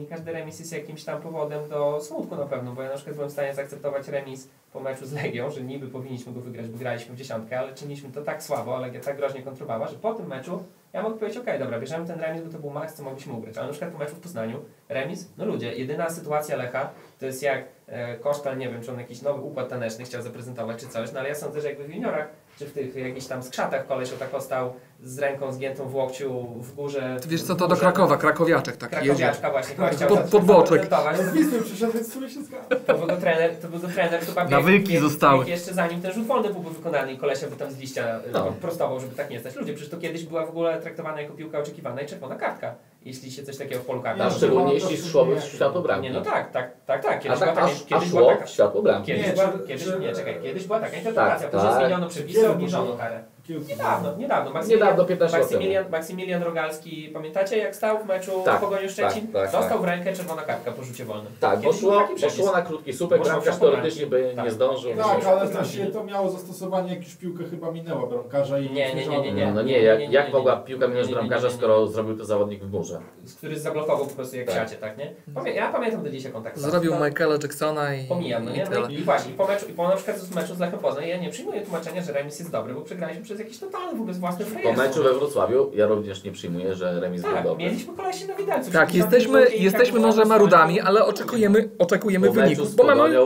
nie 0.00 0.06
każdy 0.06 0.32
remis 0.32 0.58
jest 0.58 0.72
jakimś 0.72 1.04
tam 1.04 1.22
powodem 1.22 1.68
do 1.68 2.00
smutku 2.00 2.36
na 2.36 2.46
pewno, 2.46 2.72
bo 2.72 2.82
ja 2.82 2.88
na 2.88 2.94
przykład 2.94 3.16
byłem 3.16 3.28
w 3.30 3.32
stanie 3.32 3.54
zaakceptować 3.54 4.08
remis 4.08 4.48
po 4.72 4.80
meczu 4.80 5.06
z 5.06 5.12
Legią, 5.12 5.50
że 5.50 5.62
niby 5.62 5.88
powinniśmy 5.88 6.32
go 6.32 6.40
wygrać, 6.40 6.68
bo 6.68 6.78
graliśmy 6.78 7.14
w 7.14 7.18
dziesiątkę, 7.18 7.58
ale 7.58 7.74
czyniliśmy 7.74 8.12
to 8.12 8.22
tak 8.22 8.42
słabo, 8.42 8.76
a 8.76 8.80
Legia 8.80 9.00
tak 9.00 9.16
groźnie 9.16 9.42
kontrowała, 9.42 9.88
że 9.88 9.96
po 9.96 10.14
tym 10.14 10.26
meczu 10.26 10.62
ja 10.92 11.02
mogę 11.02 11.18
powiedzieć, 11.18 11.42
okej, 11.42 11.58
dobra, 11.58 11.80
bierzemy 11.80 12.06
ten 12.06 12.20
remis, 12.20 12.42
bo 12.42 12.50
to 12.50 12.58
był 12.58 12.70
maks, 12.70 12.94
co 12.94 13.02
mogliśmy 13.02 13.32
ugrać, 13.32 13.56
ale 13.56 13.66
na 13.66 13.72
przykład 13.72 13.92
po 13.92 13.98
meczu 13.98 14.16
w 14.16 14.20
Poznaniu, 14.20 14.64
remis, 14.88 15.28
no 15.36 15.44
ludzie, 15.44 15.74
jedyna 15.74 16.10
sytuacja 16.10 16.56
Lecha 16.56 16.90
to 17.18 17.26
jest 17.26 17.42
jak 17.42 17.64
e, 17.86 18.16
Kosztal, 18.16 18.58
nie 18.58 18.68
wiem, 18.68 18.82
czy 18.82 18.92
on 18.92 18.98
jakiś 18.98 19.22
nowy 19.22 19.40
układ 19.40 19.68
taneczny 19.68 20.04
chciał 20.04 20.22
zaprezentować, 20.22 20.80
czy 20.80 20.88
coś, 20.88 21.12
no 21.12 21.20
ale 21.20 21.28
ja 21.28 21.34
sądzę, 21.34 21.60
że 21.60 21.68
jakby 21.68 21.84
w 21.84 21.94
juniorach, 21.94 22.28
czy 22.60 22.66
w 22.66 22.72
tych 22.72 22.96
jakichś 22.96 23.26
tam 23.26 23.42
skrzatach 23.42 23.86
koleś 23.86 24.12
o 24.12 24.16
tak 24.16 24.42
stał 24.42 24.72
z 25.02 25.18
ręką 25.18 25.52
zgiętą 25.52 25.88
w 25.88 25.94
łokciu 25.94 26.46
w 26.56 26.74
górze. 26.74 27.16
Ty 27.22 27.28
wiesz 27.28 27.42
co, 27.42 27.54
to 27.54 27.68
do. 27.68 27.76
Krakowa, 27.76 28.16
krakowiaczek 28.16 28.76
tak. 28.76 28.90
Krakowiaczka 28.90 29.50
właśnie, 29.50 29.74
chyba 29.74 29.88
chciał 29.88 30.08
Pod- 30.08 30.16
zacząć 30.18 30.32
pod 30.32 30.44
boczek. 30.44 30.68
zaprezentować. 30.68 31.14
Ale 31.18 31.24
z 31.26 31.32
Wisły 31.32 31.62
przyszedł, 31.62 31.92
więc 31.92 32.08
w 32.08 32.12
sumie 32.12 32.28
się 32.30 32.42
zgadzam. 32.42 32.78
To 32.86 32.94
był 32.98 33.06
go 33.06 33.16
trener, 33.16 33.56
to 33.56 33.68
był 33.68 33.80
go 33.80 33.88
trener 33.88 34.20
chyba 34.20 34.44
bieg- 34.46 34.50
Nawyki 34.50 34.92
bieg- 34.92 35.00
zostały. 35.00 35.38
bieg 35.38 35.48
jeszcze 35.48 35.74
zanim 35.74 36.00
ten 36.02 36.12
rzut 36.12 36.26
wolny 36.26 36.50
byłby 36.50 36.70
wykonany 36.70 37.12
i 37.12 37.18
kolesia 37.18 37.46
by 37.46 37.56
tam 37.56 37.70
z 37.70 37.78
liścia 37.78 38.20
No. 38.32 38.44
no. 38.44 38.52
prostował, 38.52 39.00
żeby 39.00 39.14
tak 39.16 39.30
nie 39.30 39.40
stać. 39.40 39.56
Ludzie, 39.56 39.72
przecież 39.74 39.90
to 39.90 39.96
kiedyś 39.96 40.24
była 40.24 40.46
w 40.46 40.48
ogóle 40.50 40.80
traktowana 40.80 41.20
jako 41.20 41.34
piłka 41.34 41.58
oczekiwana 41.58 42.00
i 42.00 42.06
czerwona 42.06 42.36
kartka, 42.36 42.74
jeśli 43.04 43.30
się 43.30 43.42
coś 43.42 43.56
takiego 43.58 43.80
w 43.82 43.86
polu 43.86 44.02
karnym. 44.02 44.26
A 44.26 44.30
Nie, 44.30 44.36
szczególnie 44.36 44.66
to- 44.68 44.74
jeśli 44.90 44.96
to- 45.04 45.08
szło 45.08 45.26
nie. 45.26 45.36
w 45.36 45.44
światło 45.44 45.82
bramki. 45.82 46.08
Nie, 46.08 46.14
no 46.14 46.20
tak, 46.20 46.52
tak, 46.52 46.72
tak, 46.86 47.02
tak. 47.02 47.12
A, 47.16 47.18
Kiedyś 47.18 47.38
była 47.38 47.46
tak, 47.46 47.54
taka, 47.54 47.66
a, 47.66 47.70
a 47.70 47.88
kiedyś 47.88 48.08
była 48.10 48.22
szło 48.22 48.30
taka, 48.32 48.46
w 48.46 48.50
światło 48.50 48.82
bramki. 48.82 49.06
kiedyś 49.06 49.26
Nie, 49.26 49.32
była, 49.32 49.48
czy- 49.52 49.58
kiedyś, 49.68 49.84
czy- 49.84 49.98
nie, 50.00 50.12
czekaj, 50.12 50.38
kiedyś 50.42 50.64
była 50.66 50.80
taka 50.80 50.96
interpretacja, 50.96 51.48
Tak, 51.48 51.50
później 51.50 51.70
tak. 51.72 51.80
zmieniono 51.80 52.08
przepisy, 52.08 52.50
obniżono 52.50 52.92
karę. 52.96 53.22
To 53.58 53.68
Niedawno, 53.68 54.16
niedawno. 54.16 54.50
Maksymilian, 54.50 54.88
Niedawno, 54.88 55.04
15 55.04 55.38
lat 55.38 55.42
Maksymilian, 55.50 55.90
Maksymilian 55.90 56.42
Rogalski, 56.42 57.10
pamiętacie 57.14 57.56
jak 57.58 57.76
stał 57.76 57.98
w 58.04 58.06
meczu 58.06 58.30
Tak, 58.44 58.58
w 58.58 58.60
Pogoniu 58.60 58.88
Szczecin? 58.88 59.22
tak, 59.32 59.42
tak, 59.42 59.52
Dostał 59.52 59.68
tak. 59.78 59.80
w 59.80 59.84
rękę 59.84 60.12
czerwona 60.12 60.42
kartka 60.42 60.72
po 60.72 60.82
rzucie 60.82 61.04
wolnym. 61.04 61.32
Tak, 61.40 61.60
bo 61.60 61.72
szło, 61.72 62.08
bo 62.22 62.30
szło 62.30 62.52
na 62.52 62.62
krótki 62.62 62.92
słupek, 62.92 63.22
bramkarz 63.22 63.56
teoretycznie 63.58 64.06
by 64.06 64.24
nie 64.30 64.34
Tak. 64.42 64.50
zdążył. 64.52 64.96
Tak, 64.96 65.24
ale 65.26 65.46
właśnie 65.46 65.86
to 65.86 66.04
miało 66.04 66.30
zastosowanie, 66.30 66.94
jak 66.94 67.04
już 67.04 67.16
piłkę 67.16 67.44
chyba 67.44 67.70
minęła 67.70 68.06
bramkarza 68.06 68.58
i 68.58 68.70
Nie, 68.70 68.94
nie, 68.94 69.06
nie, 69.08 69.20
nie, 69.20 69.32
nie. 69.32 69.52
No, 69.52 69.62
nie, 69.62 69.78
jak, 69.82 69.98
nie, 69.98 70.08
nie, 70.08 70.14
jak 70.14 70.32
mogła 70.32 70.56
piłka 70.56 70.88
minąć 70.88 71.08
bramkarza, 71.08 71.50
skoro 71.50 71.86
zrobił 71.86 72.18
to 72.18 72.24
zawodnik 72.24 72.64
w 72.64 72.72
murze? 72.72 73.00
który 73.38 73.58
zablokował 73.60 74.06
po 74.06 74.14
prostu 74.14 74.36
jak 74.36 74.46
Tak. 74.46 74.54
siacie, 74.56 74.76
tak, 74.76 74.98
nie? 74.98 75.14
Pamię 75.34 75.52
ja 75.52 75.72
pamiętam 75.72 76.02
do 76.02 76.10
dzisiaj 76.10 76.32
kontakt. 76.32 76.58
Zrobił 76.58 76.92
Michaela 76.94 77.34
Jacksona 77.42 77.94
i, 77.94 78.04
Pomijam, 78.08 78.44
no 78.44 78.50
i 78.50 78.54
nie? 78.54 78.66
I 78.98 79.02
właśnie, 79.02 79.30
i 79.32 79.34
po 79.34 79.46
meczu, 79.46 79.66
i 79.68 79.72
po 79.72 79.88
na 79.88 79.96
przykład 79.96 80.18
z 80.18 80.34
meczu 80.34 80.54
z 80.54 80.60
Lechem 80.60 80.78
Poznań 80.78 81.08
ja 81.08 81.16
nie 81.18 81.30
przyjmuję 81.30 81.60
tłumaczenia, 81.60 82.02
że 82.02 82.12
remis 82.12 82.38
jest 82.38 82.50
dobry, 82.52 82.74
bo 82.74 82.80
przegraliśmy 82.80 83.24
przez 83.24 83.39
jakiś 83.40 83.58
totalny 83.58 83.98
w 83.98 84.00
ogóle 84.00 84.14
własny 84.14 84.44
Po 84.62 84.72
meczu 84.72 85.02
we 85.02 85.14
Wrocławiu 85.14 85.70
ja 85.74 85.86
również 85.86 86.24
nie 86.24 86.32
przyjmuję, 86.32 86.74
że 86.74 87.00
remis 87.00 87.22
był 87.22 87.32
Tak, 87.32 87.44
dobry. 87.44 87.64
mieliśmy 87.64 87.94
kolesi 87.96 88.28
na 88.28 88.34
widelcu. 88.34 88.70
Tak, 88.70 88.94
jesteśmy, 88.94 89.46
jesteśmy 89.54 90.00
może 90.00 90.24
marudami, 90.24 90.80
ale 90.80 91.04
oczekujemy, 91.04 91.70
oczekujemy 91.78 92.26
Po 92.28 92.34
meczu 92.34 92.44
wyników, 92.44 92.68
z 92.68 92.74
bo 92.74 92.84
mamy 92.84 93.16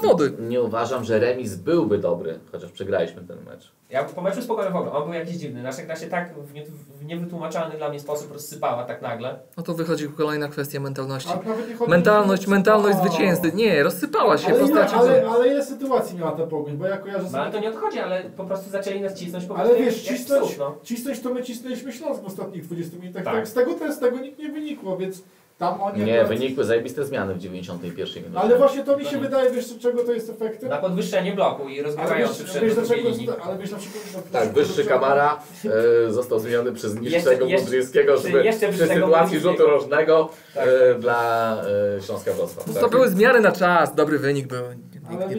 powody. 0.00 0.32
nie 0.38 0.62
uważam, 0.62 1.04
że 1.04 1.18
remis 1.18 1.54
byłby 1.54 1.98
dobry, 1.98 2.38
chociaż 2.52 2.72
przegraliśmy 2.72 3.22
ten 3.22 3.44
mecz. 3.44 3.72
Ja 3.90 4.04
po 4.04 4.22
meczu 4.22 4.42
z 4.42 4.46
Pogonią 4.46 4.72
w 4.72 4.76
ogóle, 4.76 4.92
on 4.92 5.04
był 5.04 5.12
jakiś 5.12 5.36
dziwny. 5.36 5.62
Nasza 5.62 5.82
gra 5.82 5.96
się 5.96 6.06
tak 6.06 6.34
w, 6.34 6.54
nie, 6.54 6.64
w 7.00 7.04
niewytłumaczalny 7.04 7.76
dla 7.76 7.88
mnie 7.88 8.00
sposób 8.00 8.32
rozsypała 8.32 8.84
tak 8.84 9.02
nagle. 9.02 9.38
No 9.56 9.62
to 9.62 9.74
wychodzi 9.74 10.08
kolejna 10.08 10.48
kwestia 10.48 10.80
mentalności. 10.80 11.30
Mentalność, 11.88 12.46
mentalność 12.46 12.98
zwycięzcy. 12.98 13.52
Nie, 13.52 13.82
rozsypała 13.82 14.38
się 14.38 14.46
Ale, 14.46 14.54
w 14.54 14.58
ile, 14.58 14.68
postaci... 14.68 14.94
ale, 14.94 15.28
ale 15.30 15.48
ile 15.48 15.64
sytuacji 15.64 16.18
miała 16.18 16.32
ta 16.32 16.46
pogoń? 16.46 16.76
Bo 16.76 16.86
ja 16.86 16.96
kojarzę 16.96 17.28
No 17.32 17.38
ale 17.38 17.50
sobie... 17.50 17.62
to 17.62 17.68
nie 17.68 17.76
odchodzi, 17.76 17.98
ale 17.98 18.22
po 18.24 18.44
prostu 18.44 18.70
zaczęli 18.70 19.00
nas 19.00 19.14
cisnąć 19.14 19.44
po 19.44 19.56
Ale 19.56 19.76
wiesz, 19.76 19.96
jak, 19.96 20.10
jak 20.10 20.18
cisnąć, 20.18 20.44
psów, 20.44 20.58
no. 20.58 20.76
cisnąć 20.82 21.20
to 21.20 21.34
my 21.34 21.42
cisnęliśmy 21.42 21.92
Śląsk 21.92 22.22
w 22.22 22.26
ostatnich 22.26 22.66
20 22.66 22.96
minutach. 22.96 23.24
Tak. 23.24 23.34
Tak. 23.34 23.48
Z, 23.48 23.52
tego, 23.52 23.92
z 23.92 23.98
tego 23.98 24.18
nikt 24.18 24.38
nie 24.38 24.48
wynikło, 24.48 24.96
więc 24.96 25.22
tam 25.58 25.80
oni 25.82 26.04
Nie, 26.04 26.20
akurat- 26.20 26.38
wynikły 26.38 26.64
zajebiste 26.64 27.04
zmiany 27.04 27.34
w 27.34 27.38
91 27.38 28.22
minucie. 28.22 28.40
Ale 28.40 28.58
właśnie 28.58 28.84
to 28.84 28.96
mi 28.96 29.04
się 29.04 29.16
nie. 29.16 29.22
wydaje, 29.22 29.50
wiesz 29.50 29.78
czego 29.78 30.04
to 30.04 30.12
jest 30.12 30.30
efektem? 30.30 30.68
Na 30.70 30.76
podwyższenie 30.76 31.32
bloku 31.32 31.68
i 31.68 31.74
Ale 31.74 31.82
rozgrywający 31.82 32.44
przed 32.44 32.62
wiesz 32.62 32.74
dlaczego, 32.74 33.08
ale 33.42 33.58
wiesz 33.58 33.70
dlaczego... 33.70 33.94
Tak, 34.32 34.52
wyższy 34.52 34.84
Kamara 34.84 35.42
e, 36.08 36.12
został 36.12 36.38
zmieniony 36.38 36.72
przez 36.72 37.00
niższego 37.00 37.46
Budryńskiego, 37.46 38.16
żeby 38.18 38.44
jeszcze 38.44 38.68
przy 38.72 38.86
sytuacji 38.86 39.40
rzutu 39.40 39.66
rożnego 39.66 40.28
Tak. 40.54 40.68
e, 40.68 40.94
dla 40.94 41.56
e, 41.96 42.02
Śląska 42.02 42.32
Wrocław. 42.32 42.66
No 42.66 42.72
Tak. 42.72 42.82
to 42.82 42.88
były 42.88 43.08
zmiany 43.08 43.40
na 43.40 43.52
czas, 43.52 43.94
dobry 43.94 44.18
wynik 44.18 44.46
był. 44.46 44.62
Nie, 45.10 45.16
Ale 45.24 45.34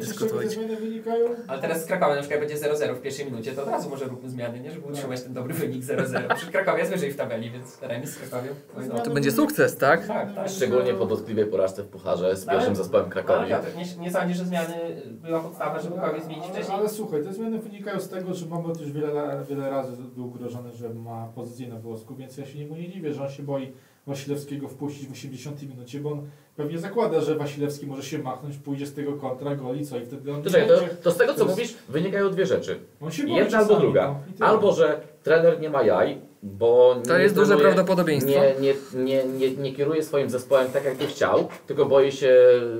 nie 0.68 0.76
wynikają? 0.78 1.30
Ale 1.48 1.62
teraz 1.62 1.84
z 1.84 1.86
Krakowa 1.86 2.16
na 2.16 2.22
przykład 2.22 2.40
będzie 2.40 2.56
0-0 2.58 2.96
w 2.96 3.02
pierwszej 3.02 3.26
minucie, 3.26 3.52
to 3.52 3.64
od 3.64 3.70
razu 3.70 3.90
może 3.90 4.06
róbmy 4.06 4.30
zmiany, 4.30 4.60
nie? 4.60 4.72
Żeby 4.72 4.88
utrzymać 4.88 5.22
ten 5.22 5.34
dobry 5.34 5.54
wynik 5.54 5.84
0-0. 5.84 6.36
Przy 6.36 6.52
Krakowie 6.52 6.80
jest 6.80 6.92
wyżej 6.92 7.12
w 7.12 7.16
tabeli, 7.16 7.52
więc 7.52 7.78
remis 7.82 8.10
z 8.10 8.18
Krakowią. 8.18 8.52
No, 8.94 9.00
To 9.00 9.12
będzie 9.12 9.32
sukces, 9.32 9.78
tak? 9.78 10.09
Tak, 10.10 10.36
tak. 10.36 10.50
Szczególnie 10.50 10.94
po 10.94 11.06
dotkliwej 11.06 11.46
porażce 11.46 11.84
w 11.84 11.88
Pucharze 11.88 12.36
z 12.36 12.48
Ale- 12.48 12.58
pierwszym 12.58 12.76
zespołem 12.76 13.06
Ale 13.06 13.14
Krakowi. 13.14 13.50
Piotr, 13.50 13.68
nie, 13.78 14.04
nie 14.04 14.12
sądzisz, 14.12 14.38
że 14.38 14.46
zmiany 14.46 15.02
była 15.08 15.40
podstawa, 15.40 15.80
żeby 15.80 15.96
kogoś 15.96 16.24
zmienić 16.24 16.44
ale, 16.46 16.54
wcześniej? 16.54 16.78
ale 16.78 16.90
słuchaj, 16.90 17.24
te 17.24 17.34
zmiany 17.34 17.60
wynikają 17.60 18.00
z 18.00 18.10
tego, 18.10 18.34
że 18.34 18.46
Mamot 18.46 18.82
już 18.82 18.92
wiele, 18.92 19.44
wiele 19.50 19.70
razy 19.70 19.92
był 20.16 20.32
grożony, 20.32 20.72
że 20.72 20.90
ma 20.90 21.28
pozycję 21.36 21.68
na 21.68 21.76
włosku, 21.80 22.16
więc 22.16 22.38
ja 22.38 22.46
się 22.46 22.60
niemu 22.60 22.76
nie 22.76 22.90
dziwię, 22.90 23.14
że 23.14 23.22
on 23.24 23.30
się 23.30 23.44
boi 23.44 23.72
Wasilewskiego 24.08 24.68
wpuścić 24.68 25.08
w 25.08 25.12
80 25.12 25.62
minucie, 25.70 26.00
bo 26.00 26.12
on 26.12 26.22
pewnie 26.56 26.78
zakłada, 26.80 27.22
że 27.22 27.36
Wasilewski 27.36 27.88
może 27.88 28.04
się 28.04 28.18
machnąć, 28.20 28.58
pójdzie 28.58 28.86
z 28.88 28.94
tego 28.94 29.14
kontra, 29.14 29.56
goli, 29.56 29.86
co 29.86 29.98
i 29.98 30.06
wtedy 30.06 30.32
on 30.34 30.38
nie 30.38 30.44
czekaj, 30.50 30.68
to, 30.68 30.78
będzie. 30.80 30.96
to 30.96 31.12
z 31.12 31.18
tego 31.18 31.34
co 31.34 31.40
To 31.40 31.46
jest- 31.46 31.58
mówisz 31.58 31.76
wynikają 31.90 32.30
dwie 32.32 32.46
rzeczy. 32.46 32.80
On 33.02 33.12
się 33.12 33.24
boi 33.24 33.36
Jedna 33.36 33.58
albo 33.58 33.76
druga. 33.80 34.16
no. 34.40 34.46
Albo, 34.48 34.74
że 34.74 35.02
trener 35.24 35.60
nie 35.62 35.70
ma 35.70 35.84
jaj, 35.84 36.22
bo 36.44 36.96
To 37.08 37.18
nie 37.18 37.24
jest 37.24 37.36
duże 37.36 37.58
prawdopodobieństwo. 37.58 38.32
nie, 38.32 38.54
nie, 38.60 38.74
nie, 38.94 39.24
nie, 39.26 39.52
nie 39.52 39.74
kieruje 39.74 40.04
swoim 40.04 40.30
zespołem 40.30 40.72
tak 40.72 40.86
jak 40.86 40.96
by 40.96 41.06
chciał, 41.08 41.48
tylko 41.68 41.86
boi 41.86 42.12
się 42.12 42.36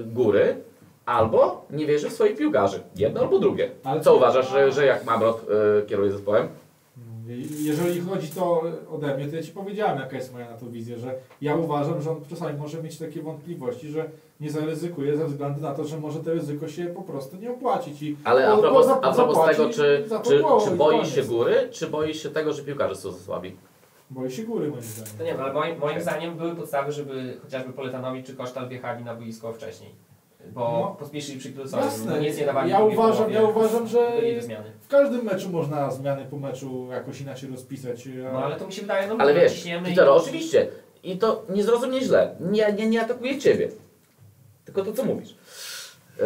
góry, 0.06 0.56
albo 1.06 1.66
nie 1.70 1.86
wierzy 1.86 2.10
w 2.10 2.14
swoich 2.14 2.38
piłkarzy. 2.38 2.80
Jedno 2.96 3.22
albo 3.22 3.40
drugie. 3.40 3.72
Ale 3.84 4.02
Co 4.02 4.16
uważasz, 4.16 4.52
że, 4.52 4.72
że 4.72 4.86
jak 4.86 5.06
Mamrot 5.06 5.46
y, 5.84 5.86
kieruje 5.86 6.12
zespołem? 6.12 6.48
Jeżeli 7.60 8.02
chodzi 8.02 8.28
to 8.30 8.64
ode 8.92 9.18
mnie, 9.18 9.28
to 9.28 9.36
ja 9.36 9.44
Ci 9.44 9.52
powiedziałem, 9.52 10.00
jaka 10.00 10.16
jest 10.16 10.34
moja 10.34 10.52
na 10.52 10.58
to 10.58 10.66
wizja, 10.66 10.98
że 10.98 11.16
ja 11.42 11.56
uważam, 11.56 12.02
że 12.02 12.12
on 12.12 12.18
czasami 12.30 12.58
może 12.58 12.84
mieć 12.84 12.98
takie 12.98 13.22
wątpliwości, 13.22 13.88
że 13.90 14.10
nie 14.40 14.50
zaryzykuje 14.52 15.18
ze 15.18 15.26
względu 15.26 15.62
na 15.62 15.74
to, 15.74 15.84
że 15.84 16.00
może 16.00 16.20
to 16.20 16.34
ryzyko 16.34 16.68
się 16.68 16.86
po 16.86 17.02
prostu 17.02 17.38
nie 17.38 17.52
opłacić. 17.52 18.02
I 18.02 18.18
Ale 18.24 18.48
a 18.52 18.58
propos, 18.58 18.86
za- 18.86 19.02
a 19.02 19.14
propos 19.14 19.38
tego, 19.50 19.70
czy, 19.70 20.06
czy, 20.24 20.44
czy 20.66 20.76
boi 20.76 21.06
się 21.06 21.24
góry, 21.24 21.70
czy 21.72 21.88
boi 21.88 22.14
się 22.14 22.30
tego, 22.30 22.54
że 22.54 22.64
piłkarze 22.64 22.96
są 22.96 23.12
za 23.12 23.20
słabi? 23.20 23.56
Boi 24.10 24.32
się 24.32 24.44
góry 24.44 24.70
moim 24.70 24.82
zdaniem. 24.84 25.14
To 25.18 25.24
nie 25.24 25.32
wiem, 25.32 25.42
ale 25.42 25.54
moim, 25.54 25.80
moim 25.80 26.02
zdaniem 26.02 26.38
były 26.38 26.56
podstawy, 26.56 26.92
żeby 26.92 27.38
chociażby 27.42 27.74
Poletanowi 27.74 28.24
czy 28.24 28.36
Kosztal 28.36 28.70
wjechali 28.70 29.04
na 29.04 29.16
boisko 29.16 29.54
wcześniej. 29.54 30.09
Bo 30.54 30.60
No. 30.62 30.96
pospieszyli 31.00 31.40
przy 31.40 31.54
Klusowym, 31.54 31.86
Jasne, 31.86 32.12
no 32.16 32.22
nic 32.22 32.38
nie 32.38 32.46
dawali 32.46 32.72
ja 32.72 32.80
uważam, 32.80 33.16
połowie. 33.18 33.34
ja 33.36 33.44
uważam, 33.44 33.88
że 33.88 34.12
w 34.82 34.88
każdym 34.88 35.26
meczu 35.26 35.50
można 35.50 35.92
zmiany 35.92 36.26
po 36.26 36.38
meczu 36.38 36.88
jakoś 36.92 37.22
inaczej 37.22 37.50
rozpisać. 37.50 38.08
a- 38.30 38.34
No 38.34 38.44
ale 38.44 38.56
to 38.56 38.68
mi 38.68 38.74
się 38.74 38.82
wydaje, 38.82 39.08
no 39.08 39.16
Ale 39.20 39.34
wiesz, 39.34 39.54
ciśniemy 39.54 39.88
i- 39.88 39.92
Peter, 39.92 40.10
oczywiście. 40.10 40.68
I 41.04 41.18
to 41.18 41.46
nie 41.50 41.64
zrozum 41.64 41.90
mnie 41.90 42.02
źle. 42.02 42.36
Nie, 42.40 42.74
nie, 42.74 42.90
nie 42.90 43.02
atakuję 43.02 43.40
Ciebie. 43.40 43.70
Tylko 44.66 44.84
to, 44.84 44.94
co 44.94 45.04
mówisz. 45.06 45.36
Yy, 46.20 46.26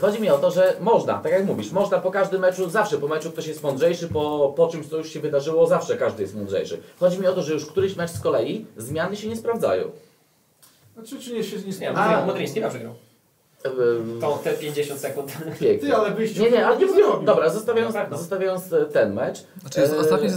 chodzi 0.00 0.20
mi 0.20 0.30
o 0.30 0.38
to, 0.38 0.50
że 0.50 0.76
można, 0.80 1.14
tak 1.18 1.32
jak 1.32 1.44
mówisz, 1.44 1.72
można 1.72 1.98
po 1.98 2.10
każdym 2.10 2.40
meczu, 2.40 2.70
zawsze 2.70 2.98
po 2.98 3.08
meczu 3.08 3.30
ktoś 3.30 3.46
jest 3.46 3.62
mądrzejszy, 3.62 4.08
po, 4.08 4.52
po 4.56 4.68
czymś, 4.68 4.86
co 4.88 4.96
już 4.96 5.10
się 5.12 5.20
wydarzyło, 5.20 5.66
zawsze 5.66 5.96
każdy 5.96 6.22
jest 6.22 6.34
mądrzejszy. 6.36 6.80
Chodzi 7.00 7.20
mi 7.20 7.26
o 7.26 7.32
to, 7.32 7.42
że 7.42 7.52
już 7.52 7.66
któryś 7.66 7.96
mecz 7.96 8.10
z 8.10 8.20
kolei 8.20 8.66
zmiany 8.76 9.16
się 9.16 9.28
nie 9.28 9.36
sprawdzają. 9.36 9.90
Znaczy, 10.94 11.18
czy 11.20 11.34
nie 11.34 11.44
się 11.44 11.56
nie 11.58 11.64
Nie, 11.66 11.72
sprawdza? 11.72 12.02
Modry- 12.02 12.26
Modryński 12.26 12.60
dobrze 12.60 12.78
grał. 12.78 12.94
To, 14.20 14.40
te 14.44 14.52
50 14.54 15.00
sekund. 15.00 15.32
pięknie. 15.60 15.78
Ty, 15.88 15.96
ale 15.96 16.10
wyjście 16.14 16.40
Nie, 16.40 16.50
nie, 16.50 16.66
ale 16.66 16.76
nie 16.76 16.86
mówię, 16.86 17.02
dobra, 17.24 17.50
zostawiając, 17.50 17.94
pewno. 17.94 18.18
zostawiając 18.18 18.72
e, 18.72 18.84
ten 18.86 19.14
mecz. 19.14 19.38
Znaczy, 19.60 19.80
e, 19.80 19.98
ostatnio 19.98 20.28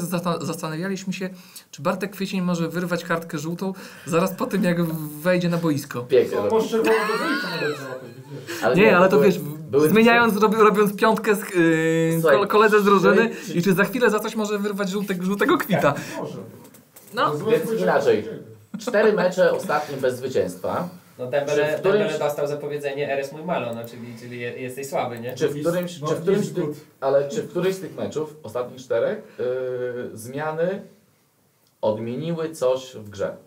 zastanawialiśmy 0.41 1.13
się, 1.13 1.29
czy 1.71 1.81
Bartek 1.81 2.11
Kwiecień 2.11 2.41
może 2.41 2.69
wyrwać 2.69 3.03
kartkę 3.03 3.37
żółtą 3.37 3.73
zaraz 4.05 4.33
po 4.33 4.45
tym, 4.45 4.63
jak 4.63 4.83
wejdzie 5.21 5.49
na 5.49 5.57
boisko. 5.57 6.01
Pięknie. 6.01 6.37
No. 6.37 6.49
może 6.49 6.77
do 6.77 6.83
wiesz. 6.83 8.75
Nie, 8.75 8.97
ale 8.97 9.09
to 9.09 9.15
były- 9.15 9.25
wiesz, 9.25 9.39
były- 9.71 9.89
zmieniając, 9.89 10.37
robi, 10.37 10.55
robiąc 10.55 10.95
piątkę 10.95 11.35
z 11.35 11.39
yy, 11.39 12.17
Słuchaj, 12.21 12.37
kol- 12.37 12.47
koledze 12.47 12.81
z 12.81 12.83
drużyny 12.83 13.29
czy- 13.47 13.53
i 13.53 13.61
czy 13.61 13.73
za 13.73 13.83
chwilę 13.83 14.09
za 14.09 14.19
coś 14.19 14.35
może 14.35 14.59
wyrwać 14.59 14.89
żółtego, 14.89 15.25
żółtego 15.25 15.57
kwita. 15.57 15.93
Może. 16.17 16.37
No, 17.13 17.33
więc 17.37 17.81
inaczej. 17.81 18.27
Cztery 18.79 19.13
mecze 19.13 19.51
ostatnie 19.51 19.97
bez 19.97 20.17
zwycięstwa. 20.17 20.89
No 21.19 21.25
Czy 21.25 21.31
Dembele, 21.31 21.77
w 21.77 21.79
którymś- 21.79 21.97
Dembele 21.99 22.19
dostał 22.19 22.47
zapowiedzenie 22.47 23.13
Eres 23.13 23.31
mój 23.31 23.43
malo, 23.43 23.73
no, 23.73 23.85
czyli, 23.85 24.15
czyli 24.19 24.39
je- 24.39 24.57
jesteś 24.61 24.87
słaby, 24.89 25.19
nie? 25.19 25.33
Czy 25.35 25.47
w 25.47 25.59
którymś, 25.59 25.99
No, 26.01 26.07
czy 26.07 26.15
w 26.15 26.21
którymś 26.21 26.39
jest 26.39 26.51
z 26.51 26.55
tych, 26.55 26.65
good. 26.65 26.77
ale 26.99 27.29
czy 27.29 27.43
w 27.43 27.49
którymś 27.49 27.75
z 27.75 27.79
tych 27.79 27.95
meczów, 27.95 28.35
ostatnich 28.43 28.79
czterech, 28.81 29.21
yy, 29.39 30.09
zmiany 30.13 30.81
odmieniły 31.81 32.49
coś 32.55 32.93
w 32.95 33.09
grze? 33.09 33.37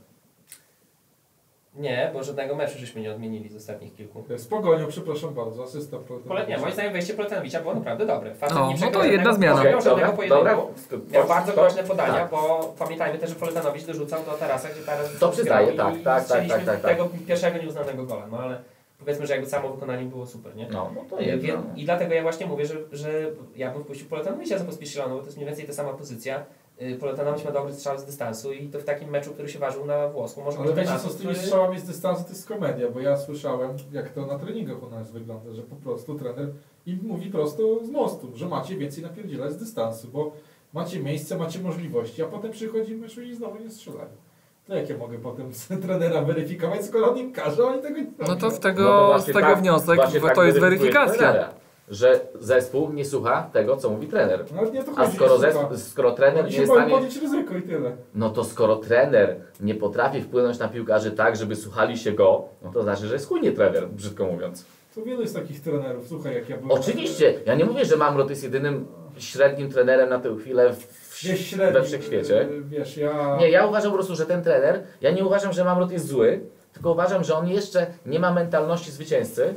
Nie, 1.75 2.11
bo 2.15 2.23
żadnego 2.23 2.55
meczu 2.55 2.79
żeśmy 2.79 3.01
nie 3.01 3.11
odmienili 3.11 3.49
z 3.49 3.57
ostatnich 3.57 3.95
kilku. 3.95 4.25
Z 4.37 4.47
Pogonią, 4.47 4.87
przepraszam 4.87 5.35
bardzo, 5.35 5.63
asysta 5.63 5.97
Pole, 6.29 6.47
nie, 6.47 6.59
moim 6.59 6.73
zdaniem 6.73 6.93
wejście 6.93 7.15
Poletanowicza 7.15 7.61
było 7.61 7.75
naprawdę 7.75 8.07
dobre. 8.07 8.35
Facet 8.35 8.57
No, 8.59 8.73
nie 8.73 8.81
no 8.81 8.91
to 8.91 9.05
jedna 9.05 9.33
zmiana. 9.33 9.65
nie 9.65 9.71
miał 9.71 9.81
żadnego 9.81 10.13
dobra, 10.13 10.17
pojedynku. 10.17 10.75
dobra. 10.91 11.19
Miał 11.19 11.29
bardzo 11.29 11.53
groźne 11.53 11.83
podania, 11.83 12.15
tak. 12.15 12.31
bo 12.31 12.75
pamiętajmy 12.79 13.19
też, 13.19 13.31
że 13.31 13.37
Poletanowicz 13.37 13.85
dorzucał 13.85 14.25
do 14.25 14.33
tarasa, 14.33 14.69
gdzie 14.69 14.81
taras 14.81 15.19
To 15.19 15.29
przyznaję, 15.29 15.73
tak, 15.73 15.95
tak, 16.05 16.29
tak, 16.29 16.49
tak, 16.49 16.65
tak, 16.65 16.81
tak. 16.81 16.97
tego 16.97 17.09
pierwszego 17.27 17.59
nieuznanego 17.59 18.05
gola, 18.05 18.27
no 18.27 18.39
ale 18.39 18.63
powiedzmy, 18.99 19.27
że 19.27 19.33
jakby 19.35 19.49
samo 19.49 19.69
wykonanie 19.69 20.05
było 20.07 20.27
super, 20.27 20.57
nie? 20.57 20.69
No, 20.69 20.91
no 20.95 21.05
to 21.11 21.21
I, 21.21 21.27
jest. 21.27 21.45
I 21.77 21.85
dlatego 21.85 22.15
ja 22.15 22.23
właśnie 22.23 22.47
mówię, 22.47 22.67
że, 22.67 22.75
że 22.93 23.11
ja 23.57 23.71
bym 23.71 23.85
wpuścił 23.85 24.09
Poletanowicza 24.09 24.59
za 24.59 24.65
Pospieszyloną, 24.65 25.15
bo 25.15 25.21
to 25.21 25.27
jest 25.27 25.37
mniej 25.37 25.47
więcej 25.47 25.67
ta 25.67 25.73
sama 25.73 25.93
pozycja. 25.93 26.45
Y, 26.83 26.97
Poletanowicz 27.01 27.45
ma 27.45 27.51
dobry 27.51 27.73
strzał 27.73 27.99
z 27.99 28.05
dystansu 28.05 28.53
i 28.53 28.69
to 28.69 28.79
w 28.79 28.85
takim 28.85 29.11
meczu, 29.11 29.31
który 29.31 29.49
się 29.49 29.59
ważył 29.59 29.87
na 29.87 30.09
włosku, 30.09 30.43
może 30.43 30.59
Ale 30.59 30.73
wiecie 30.73 30.99
co, 30.99 31.11
z 31.11 31.17
tymi 31.17 31.35
strzałami 31.35 31.79
z 31.79 31.85
dystansu 31.85 32.23
to 32.25 32.29
jest 32.29 32.49
komedia, 32.49 32.91
bo 32.91 33.01
ja 33.01 33.17
słyszałem, 33.17 33.71
jak 33.93 34.09
to 34.09 34.27
na 34.27 34.39
treningach 34.39 34.83
u 34.83 34.91
nas 34.91 35.11
wygląda, 35.11 35.53
że 35.53 35.63
po 35.63 35.77
prostu 35.77 36.15
trener 36.15 36.49
im 36.87 36.99
mówi 37.03 37.31
prosto 37.31 37.85
z 37.85 37.91
mostu, 37.91 38.31
że 38.35 38.49
macie 38.49 38.77
więcej 38.77 39.03
napierdzielać 39.03 39.53
z 39.53 39.57
dystansu, 39.57 40.09
bo 40.09 40.33
macie 40.73 41.01
miejsce, 41.01 41.39
macie 41.39 41.59
możliwości, 41.59 42.23
a 42.23 42.27
potem 42.27 42.51
przychodzi 42.51 42.95
mecz 42.95 43.19
i 43.19 43.35
znowu 43.35 43.59
nie 43.59 43.71
strzelają. 43.71 44.11
To 44.67 44.75
jak 44.75 44.91
ja 44.91 44.99
mogę 44.99 45.19
potem 45.19 45.55
z 45.55 45.69
trenera 45.69 46.23
weryfikować, 46.23 46.85
skoro 46.85 47.11
on 47.11 47.19
im 47.19 47.33
każe, 47.33 47.63
a 47.63 47.67
oni 47.67 47.83
tego 47.83 47.99
nie 47.99 48.07
no 48.29 48.37
to 48.37 48.51
w 48.51 48.59
tego, 48.61 48.83
No 48.83 49.13
to 49.13 49.21
z 49.23 49.27
tego 49.27 49.41
tak- 49.41 49.59
wniosek, 49.59 50.01
tak 50.23 50.35
to 50.35 50.45
jest 50.45 50.61
weryfikuje 50.61 50.93
weryfikacja. 50.93 51.15
trenera, 51.33 51.60
Że 51.91 52.21
zespół 52.41 52.93
nie 52.93 53.05
słucha 53.05 53.51
tego, 53.53 53.77
co 53.77 53.91
mówi 53.91 54.07
trener. 54.07 54.45
Nawet 54.53 54.75
nie 54.75 54.85
to 54.85 54.93
A 54.97 55.05
chodzi, 55.05 55.17
skoro, 55.17 55.39
że 55.39 55.41
zespół, 55.41 55.77
skoro 55.77 56.13
trener 56.13 56.45
nie 56.45 56.57
jest 56.57 56.73
w 56.73 56.75
stanie 56.75 56.99
ryzyko 57.23 57.57
i 57.57 57.63
tyle. 57.63 57.97
No 58.15 58.31
to 58.31 58.45
skoro 58.45 58.77
trener 58.77 59.37
nie 59.61 59.75
potrafi 59.75 60.23
wpłynąć 60.23 60.59
na 60.59 60.69
piłkarzy 60.69 61.11
tak, 61.11 61.37
żeby 61.37 61.57
słuchali 61.57 61.99
się 61.99 62.13
go, 62.13 62.45
no 62.63 62.73
to 62.73 62.83
znaczy, 62.83 63.07
że 63.07 63.15
jest 63.15 63.29
chujnie 63.29 63.53
trener, 63.53 63.89
brzydko 63.89 64.27
mówiąc. 64.27 64.65
To 64.95 65.03
wielu 65.03 65.21
jest 65.21 65.35
takich 65.35 65.61
trenerów, 65.61 66.09
słuchaj 66.09 66.35
jak 66.35 66.49
ja 66.49 66.57
byłem... 66.57 66.81
Oczywiście, 66.81 67.35
ja 67.47 67.55
nie 67.55 67.65
mówię, 67.65 67.85
że 67.85 67.97
Mamrot 67.97 68.31
jest 68.31 68.43
jedynym 68.43 68.87
średnim 69.19 69.71
trenerem 69.71 70.11
na 70.11 70.19
tę 70.19 70.37
chwilę 70.41 70.73
w, 70.75 71.23
Wiesz, 71.25 71.47
średni, 71.47 71.73
we 71.73 71.83
wszechświecie. 71.83 72.35
yy, 72.51 72.63
Wiesz, 72.65 72.97
ja... 72.97 73.37
Nie, 73.41 73.51
ja 73.51 73.67
uważam 73.67 73.91
po 73.91 73.97
prostu, 73.97 74.15
że 74.15 74.27
ten 74.27 74.43
trener, 74.43 74.83
ja 75.01 75.11
nie 75.11 75.25
uważam, 75.25 75.53
że 75.53 75.65
Mamrot 75.65 75.93
jest 75.93 76.07
zły, 76.07 76.41
tylko 76.73 76.93
uważam, 76.93 77.25
że 77.25 77.35
on 77.35 77.49
jeszcze 77.49 77.87
nie 78.07 78.21
ma 78.21 78.33
mentalności 78.33 78.91
zwycięzcy. 78.91 79.55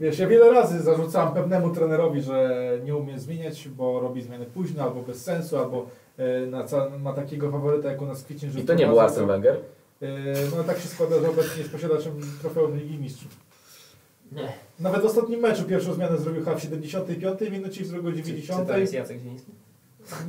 Wiesz, 0.00 0.18
ja 0.18 0.26
wiele 0.26 0.50
razy 0.50 0.82
zarzucałem 0.82 1.34
pewnemu 1.34 1.70
trenerowi, 1.70 2.22
że 2.22 2.60
nie 2.84 2.96
umie 2.96 3.18
zmieniać, 3.18 3.68
bo 3.68 4.00
robi 4.00 4.22
zmiany 4.22 4.44
późno, 4.44 4.82
albo 4.82 5.02
bez 5.02 5.22
sensu, 5.24 5.58
albo 5.58 5.86
e, 6.18 6.46
na 6.46 6.64
ma 6.98 7.12
takiego 7.12 7.50
faworyta 7.50 7.90
jak 7.90 8.02
u 8.02 8.06
nas 8.06 8.22
Kwiecień, 8.24 8.50
że 8.50 8.60
I 8.60 8.64
to 8.64 8.74
nie 8.74 8.86
był 8.86 9.00
Arsene 9.00 9.26
Wenger. 9.26 9.56
E, 10.02 10.06
No 10.56 10.64
tak 10.64 10.78
się 10.78 10.88
składa, 10.88 11.20
że 11.20 11.30
obecnie 11.30 11.58
jest 11.58 11.72
posiadaczem 11.72 12.12
trofeum 12.40 12.76
Ligi 12.76 12.98
Mistrzów. 12.98 13.36
Nie. 14.32 14.52
Nawet 14.80 15.02
w 15.02 15.04
ostatnim 15.04 15.40
meczu 15.40 15.64
pierwszą 15.64 15.92
zmianę 15.92 16.18
zrobił 16.18 16.44
chyba 16.44 16.56
w 16.56 16.62
75 16.62 17.50
minucie 17.50 17.80
i 17.80 17.84
w 17.84 17.88
drugą 17.88 18.10
Czy, 18.10 18.16
czy 18.16 18.22
90. 18.22 18.68
to 18.68 18.78
jest 18.78 18.92
Jacek 18.92 19.18
Zieliński? 19.18 19.52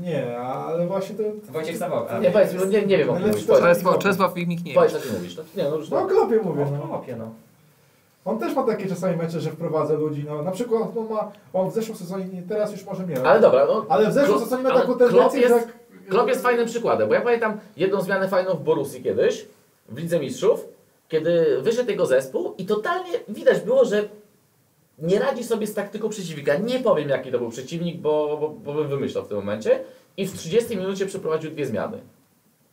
Nie, 0.01 0.37
ale 0.39 0.87
właśnie 0.87 1.15
to... 1.15 1.23
Wojciech 1.51 1.77
Sawowa. 1.77 2.19
Nie, 2.19 2.31
powiedz 2.31 2.53
no 2.53 2.65
nie, 2.65 2.85
nie 2.85 2.97
wiem 2.97 3.09
o 3.09 3.17
kim 3.17 3.27
mówisz. 3.27 3.45
Czesław, 3.99 4.33
Wimik 4.33 4.63
nie 4.63 4.73
powiedz 4.73 4.95
o 4.95 4.99
kim 4.99 5.13
mówisz. 5.13 5.37
No, 5.37 5.43
nie, 5.63 5.69
no 5.69 5.75
już 5.75 5.89
No 5.89 5.99
o 5.99 6.05
klopie 6.05 6.37
mówię, 6.43 6.65
No, 6.71 6.77
no. 6.77 7.03
no. 7.07 7.17
no. 7.17 7.31
On 8.27 8.39
też 8.39 8.55
ma 8.55 8.63
takie 8.63 8.87
czasami 8.87 9.17
mecze, 9.17 9.39
że 9.39 9.51
wprowadza 9.51 9.93
ludzi, 9.93 10.25
no 10.27 10.41
na 10.41 10.51
przykład 10.51 10.95
no, 10.95 11.01
ma, 11.01 11.31
on 11.53 11.71
w 11.71 11.73
zeszłym 11.73 11.97
sezonie, 11.97 12.25
nie, 12.25 12.41
teraz 12.41 12.71
już 12.71 12.85
może 12.85 13.07
nie, 13.07 13.23
Ale 13.23 13.39
dobra, 13.39 13.65
no, 13.65 13.85
ale 13.89 14.09
w 14.09 14.13
zeszłym 14.13 14.37
Klop- 14.37 14.43
sezonie 14.43 14.63
ma 14.63 14.71
taką 14.71 14.95
tendencję, 14.95 15.41
jest- 15.41 15.55
jak... 15.55 15.77
Klopp 16.09 16.29
jest 16.29 16.41
fajnym 16.41 16.65
przykładem, 16.65 17.07
bo 17.07 17.13
ja 17.13 17.21
pamiętam 17.21 17.59
jedną 17.77 18.01
zmianę 18.01 18.27
fajną 18.27 18.53
w 18.53 18.63
Borussii 18.63 19.03
kiedyś, 19.03 19.45
w 19.89 19.97
Lidze 19.97 20.19
Mistrzów, 20.19 20.65
kiedy 21.07 21.61
wyszedł 21.61 21.89
jego 21.89 22.05
zespół 22.05 22.53
i 22.57 22.65
totalnie 22.65 23.11
widać 23.29 23.59
było, 23.59 23.85
że 23.85 24.03
nie 24.99 25.19
radzi 25.19 25.43
sobie 25.43 25.67
z 25.67 25.73
taktyką 25.73 26.09
przeciwnika. 26.09 26.57
Nie 26.57 26.79
powiem 26.79 27.09
jaki 27.09 27.31
to 27.31 27.37
był 27.39 27.49
przeciwnik, 27.49 27.97
bo, 27.97 28.37
bo, 28.41 28.49
bo 28.49 28.73
bym 28.73 28.87
wymyślał 28.87 29.25
w 29.25 29.27
tym 29.27 29.37
momencie. 29.37 29.79
I 30.17 30.27
w 30.27 30.37
30 30.37 30.77
minucie 30.77 31.05
przeprowadził 31.05 31.51
dwie 31.51 31.65
zmiany. 31.65 32.01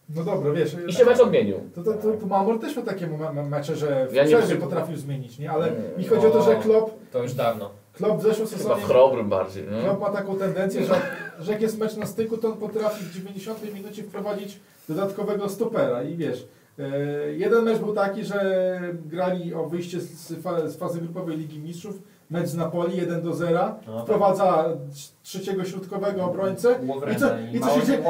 No 0.08 0.24
dobra, 0.24 0.52
wiesz... 0.52 0.76
I 0.88 0.92
się 0.92 1.04
mecz 1.04 1.20
odmienił. 1.20 1.56
To, 1.74 1.82
to, 1.82 1.92
to, 1.92 2.12
to 2.12 2.26
Mamor 2.26 2.60
też 2.60 2.76
miał 2.76 2.84
takie 2.84 3.06
me- 3.06 3.32
me- 3.32 3.42
mecze, 3.48 3.76
że 3.76 4.06
w 4.10 4.14
Ja 4.14 4.24
przerwie 4.24 4.56
potrafił 4.56 4.96
zmienić, 4.96 5.38
nie? 5.38 5.50
Ale 5.50 5.72
mi 5.98 6.04
chodzi 6.04 6.26
o 6.26 6.30
to, 6.30 6.42
że. 6.42 6.56
Klopp, 6.56 6.90
To 7.12 7.22
już 7.22 7.34
dawno. 7.34 7.70
Klopp 7.92 8.20
w 8.20 8.22
zeszłym 8.22 8.48
sezonie... 8.48 8.82
chrobrym 8.82 9.28
bardziej. 9.28 9.64
Nie? 9.64 9.82
Klopp 9.82 10.00
ma 10.00 10.10
taką 10.10 10.38
tendencję, 10.38 10.84
że, 10.84 10.94
że 11.40 11.52
jak 11.52 11.62
jest 11.62 11.78
mecz 11.78 11.96
na 11.96 12.06
styku, 12.06 12.36
to 12.36 12.48
on 12.48 12.56
potrafi 12.56 13.04
w 13.04 13.14
90 13.14 13.74
minucie 13.74 14.02
wprowadzić 14.02 14.60
dodatkowego 14.88 15.48
stopera 15.48 16.02
i 16.02 16.16
wiesz... 16.16 16.46
e, 16.78 16.88
Jeden 17.32 17.64
mecz 17.64 17.78
był 17.78 17.92
taki, 17.94 18.24
że 18.24 18.80
grali 19.06 19.54
o 19.54 19.66
wyjście 19.68 20.00
z 20.00 20.76
fazy 20.78 21.00
grupowej 21.00 21.36
Ligi 21.36 21.58
Mistrzów, 21.58 21.98
mecz 22.30 22.46
z 22.48 22.56
Napoli 22.56 22.96
1 22.96 23.22
do 23.22 23.34
0, 23.34 23.74
No, 23.86 23.94
tak. 23.94 24.02
wprowadza 24.02 24.64
trzeciego 25.22 25.64
środkowego 25.64 26.24
obrońcę 26.24 26.78
i 27.12 27.16
co, 27.16 27.26
i 27.52 27.60
co, 27.60 27.68
się, 27.80 27.86
dzieje, 27.86 28.02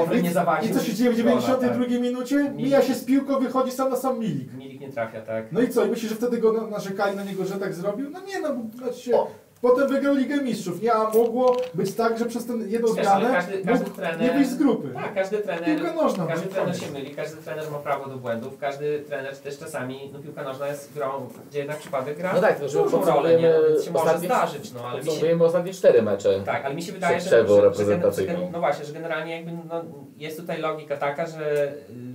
i, 0.63 0.75
co 0.75 0.81
się 0.81 0.95
dzieje 0.95 1.11
w 1.11 1.17
92 1.17 1.87
minucie? 2.01 2.51
Mija 2.57 2.83
się 2.83 2.95
z 2.95 3.05
piłką, 3.05 3.39
wychodzi 3.41 3.71
sam 3.73 3.91
na 3.91 3.97
sam 3.97 4.19
Milik. 4.19 4.55
Milik 4.55 4.81
nie 4.81 4.93
trafia, 4.93 5.21
tak. 5.23 5.53
No 5.53 5.61
i 5.61 5.69
co? 5.69 5.85
I 5.85 5.91
myślisz, 5.91 6.11
że 6.11 6.17
wtedy 6.17 6.39
go 6.39 6.53
na- 6.53 6.67
narzekali 6.67 7.17
na 7.17 7.25
niego, 7.25 7.45
że 7.45 7.55
tak 7.55 7.75
zrobił? 7.75 8.11
No 8.11 8.21
nie, 8.21 8.41
no 8.41 8.49
bo 8.57 8.79
znaczy 8.79 9.01
się, 9.01 9.17
O. 9.17 9.31
potem 9.65 9.89
wygrał 9.89 10.15
Ligę 10.15 10.37
Mistrzów, 10.37 10.83
nie? 10.83 10.93
A 10.95 11.11
mogło 11.11 11.57
być 11.75 11.95
tak, 11.95 12.19
że 12.19 12.25
przez 12.25 12.47
ten 12.47 12.69
jedną 12.69 12.95
Wiesz, 12.95 13.07
zmianę 13.07 13.33
każdy- 13.33 13.63
każdy 13.65 13.85
mógł 13.85 13.97
trener- 14.01 14.21
nie 14.21 14.31
wyjść 14.31 14.51
z 14.51 14.57
grupy. 14.57 14.89
Tak, 14.95 15.15
każdy 15.15 15.39
trener, 15.39 15.65
Piłka 15.65 15.93
nożna. 15.93 16.27
każdy 16.27 16.47
no, 16.47 16.53
trener 16.53 16.81
się 16.81 16.91
myli, 16.91 17.15
każdy 17.15 17.37
trener 17.43 17.71
ma 17.71 17.79
prawo 17.79 18.11
do 18.11 18.17
błędów, 18.17 18.59
każdy 18.59 19.01
trener 19.09 19.37
też 19.37 19.59
czasami, 19.59 20.11
no 20.13 20.19
piłka 20.19 20.43
nożna 20.43 20.69
jest 20.69 20.95
grą, 20.95 21.29
gdzie 21.51 21.59
jednak 21.59 21.79
przypadek 21.79 22.19
gra 22.19 22.33
No 22.35 22.41
tak, 22.41 22.61
to 22.61 22.69
żeby 22.69 22.85
dużą 22.85 23.05
rolę, 23.05 23.41
nie? 23.41 23.55
Więc 23.69 23.85
się 23.85 23.91
może 23.91 24.19
zdarzyć, 24.19 24.73
no 24.73 24.81
ale 24.89 25.03
mi 25.03 25.11
się, 25.11 25.45
ostatnie 25.45 25.73
cztery 25.73 26.03
mecze. 26.03 26.41
tak, 26.47 26.65
ale 26.65 26.75
mi 26.75 26.83
się 26.83 26.93
wydaje, 26.93 27.21
że, 27.21 27.31
że, 27.31 27.75
że, 27.75 28.39
no 28.53 28.61
właśnie, 28.61 28.85
że 28.85 28.93
generalnie 28.93 29.37
jakby 29.37 29.53
no, 29.69 29.85
jest 30.17 30.37
tutaj 30.41 30.61
logika 30.61 30.97
taka, 30.97 31.27
że 31.27 31.73
y, 31.91 32.14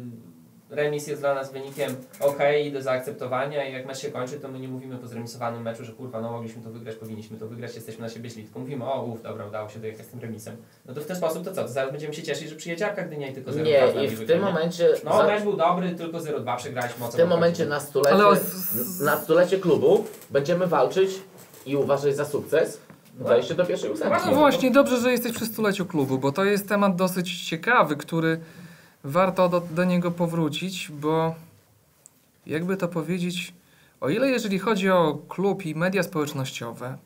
remis 0.70 1.08
jest 1.08 1.22
dla 1.22 1.36
nas 1.36 1.52
wynikiem 1.52 1.96
ok, 2.20 2.38
do 2.74 2.82
zaakceptowania 2.82 3.70
i 3.70 3.74
jak 3.74 3.86
mecz 3.86 3.98
się 3.98 4.12
kończy, 4.12 4.40
to 4.40 4.48
my 4.48 4.60
nie 4.60 4.68
mówimy 4.68 4.98
po 4.98 5.08
zremisowanym 5.08 5.62
meczu, 5.62 5.86
że 5.86 5.92
kurwa, 5.92 6.22
no 6.22 6.32
mogliśmy 6.32 6.64
to 6.64 6.70
wygrać, 6.70 6.96
powinniśmy 6.96 7.38
to 7.38 7.48
wygrać, 7.48 7.76
jesteśmy 7.76 8.02
na 8.02 8.10
siebie 8.10 8.30
źli, 8.30 8.44
tylko 8.44 8.60
mówimy, 8.60 8.86
o 8.86 9.04
uff, 9.04 9.22
dobra, 9.22 9.46
udało 9.48 9.70
się 9.70 9.80
dojechać 9.80 10.06
z 10.06 10.10
tym 10.10 10.20
remisem. 10.20 10.56
No 10.86 10.94
to 10.94 11.02
w 11.02 11.06
ten 11.06 11.18
sposób 11.18 11.44
to 11.44 11.54
co, 11.54 11.62
to 11.62 11.68
zaraz 11.68 11.92
będziemy 11.92 12.14
się 12.14 12.24
cieszyć, 12.24 12.50
że 12.50 12.56
przyjedzie 12.56 12.88
Arka 12.88 13.02
Gdynia 13.02 13.28
i 13.28 13.34
tylko 13.34 13.52
0-2 13.52 13.54
z 13.54 13.58
Nie, 13.66 13.82
nami 13.82 14.04
i 14.04 14.08
w 14.10 14.28
tym 14.28 14.42
momencie... 14.42 14.90
No 15.04 15.18
za- 15.18 15.28
mecz 15.28 15.44
był 15.44 15.58
dobry, 15.58 15.92
tylko 15.92 16.18
0-2 16.18 16.58
przegraliśmy, 16.58 17.08
W 17.08 17.16
tym 17.16 17.30
momencie 17.30 17.66
na 17.66 17.80
stulecie, 17.80 18.16
Ale 18.16 18.38
na 19.02 19.18
stulecie 19.18 19.60
klubu 19.60 20.06
będziemy 20.30 20.68
walczyć 20.68 21.10
i 21.66 21.76
uważać 21.76 22.16
za 22.16 22.26
sukces 22.26 22.82
wejście 23.20 23.56
do 23.56 23.66
pierwszej 23.66 23.92
ósemki. 23.92 24.16
No 24.26 24.36
właśnie, 24.36 24.72
dobrze, 24.72 24.98
że 24.98 25.12
jesteś 25.12 25.32
przy 25.32 25.46
stuleciu 25.46 25.86
klubu, 25.86 26.18
bo 26.18 26.32
to 26.32 26.46
jest 26.46 26.70
temat 26.70 26.96
dosyć 26.96 27.48
ciekawy, 27.48 27.96
który 27.96 28.40
warto 29.04 29.50
do, 29.50 29.62
do 29.72 29.84
niego 29.84 30.12
powrócić, 30.12 30.92
bo 30.92 31.36
jakby 32.46 32.78
to 32.78 32.88
powiedzieć, 32.88 33.54
o 34.02 34.10
ile 34.10 34.30
jeżeli 34.30 34.60
chodzi 34.60 34.90
o 34.90 35.18
klub 35.30 35.66
i 35.66 35.76
media 35.76 36.04
społecznościowe, 36.04 36.98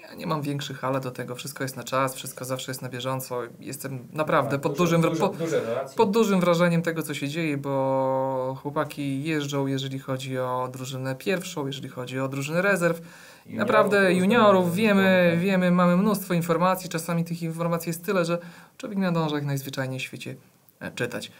ja 0.00 0.14
nie 0.14 0.26
mam 0.26 0.42
większych 0.42 0.84
ale 0.84 1.00
do 1.00 1.10
tego, 1.10 1.34
wszystko 1.34 1.64
jest 1.64 1.76
na 1.76 1.84
czas, 1.84 2.14
wszystko 2.14 2.44
zawsze 2.44 2.70
jest 2.70 2.82
na 2.82 2.88
bieżąco, 2.88 3.40
jestem 3.60 3.98
naprawdę 4.12 4.50
Tak, 4.50 4.60
pod 4.60 4.72
duże- 4.72 4.96
dużym, 4.96 5.00
duże, 5.10 5.20
po, 5.20 5.28
duże 5.28 5.86
pod 5.96 6.10
dużym 6.10 6.40
wrażeniem 6.40 6.82
tego, 6.82 7.02
co 7.02 7.14
się 7.14 7.28
dzieje, 7.28 7.56
bo 7.56 8.58
chłopaki 8.62 9.22
jeżdżą, 9.24 9.66
jeżeli 9.66 9.98
chodzi 9.98 10.38
o 10.38 10.68
drużynę 10.72 11.14
pierwszą, 11.14 11.66
jeżeli 11.66 11.88
chodzi 11.88 12.20
o 12.20 12.28
drużynę 12.28 12.62
rezerw, 12.62 13.00
Juniorów, 13.46 13.58
Naprawdę 13.58 14.14
juniorów 14.14 14.74
wiemy, 14.74 15.36
wiemy, 15.40 15.70
mamy 15.70 15.96
mnóstwo 15.96 16.34
informacji, 16.34 16.88
czasami 16.88 17.24
tych 17.24 17.42
informacji 17.42 17.90
jest 17.90 18.04
tyle, 18.04 18.24
że 18.24 18.38
człowiek 18.78 18.98
nadąża 18.98 19.36
jak 19.36 19.44
najzwyczajniej 19.44 20.00
w 20.00 20.02
świecie 20.02 20.36
czytać. 20.90 21.32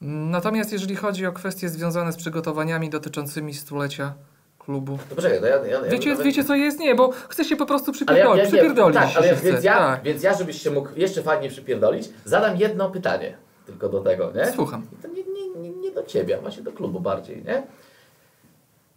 Natomiast 0.00 0.72
jeżeli 0.72 0.96
chodzi 0.96 1.26
o 1.26 1.32
kwestie 1.32 1.68
związane 1.68 2.12
z 2.12 2.16
przygotowaniami 2.16 2.90
dotyczącymi 2.90 3.54
stulecia 3.54 4.14
klubu. 4.58 4.98
Poczekaj, 5.16 5.40
to 5.40 5.46
ja, 5.46 5.56
ja, 5.56 5.66
ja 5.66 5.82
Wiecie, 5.82 6.10
nawet- 6.10 6.26
wiecie 6.26 6.44
co 6.44 6.54
jest? 6.54 6.78
Nie, 6.78 6.94
bo 6.94 7.10
chcę 7.28 7.44
się 7.44 7.56
po 7.56 7.66
prostu 7.66 7.92
ale 8.06 8.18
ja, 8.18 8.24
przypierdolić. 8.24 8.44
ja, 8.44 8.58
przypierdolić 8.58 8.98
tak, 8.98 9.16
ale 9.16 9.36
chce. 9.36 9.52
więc, 9.52 9.64
ja, 9.64 9.78
tak. 9.78 10.02
więc 10.02 10.22
ja, 10.22 10.34
żebyś 10.34 10.62
się 10.62 10.70
mógł 10.70 10.88
jeszcze 10.96 11.22
fajnie 11.22 11.48
przypierdolić, 11.48 12.08
zadam 12.24 12.56
jedno 12.56 12.90
pytanie 12.90 13.36
tylko 13.66 13.88
do 13.88 14.00
tego, 14.00 14.32
nie? 14.34 14.52
Słucham. 14.52 14.86
I 14.98 15.02
to 15.02 15.08
nie, 15.08 15.24
nie, 15.24 15.60
nie, 15.60 15.70
nie 15.70 15.90
do 15.90 16.02
ciebie, 16.02 16.36
a 16.38 16.40
właśnie 16.40 16.62
do 16.62 16.72
klubu 16.72 17.00
bardziej, 17.00 17.44
nie? 17.44 17.62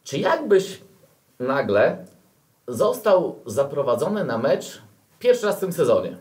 Czy 0.03 0.17
jakbyś 0.17 0.81
nagle 1.39 2.05
został 2.67 3.35
zaprowadzony 3.45 4.23
na 4.23 4.37
mecz 4.37 4.81
pierwszy 5.19 5.45
raz 5.45 5.57
w 5.57 5.59
tym 5.59 5.73
sezonie? 5.73 6.17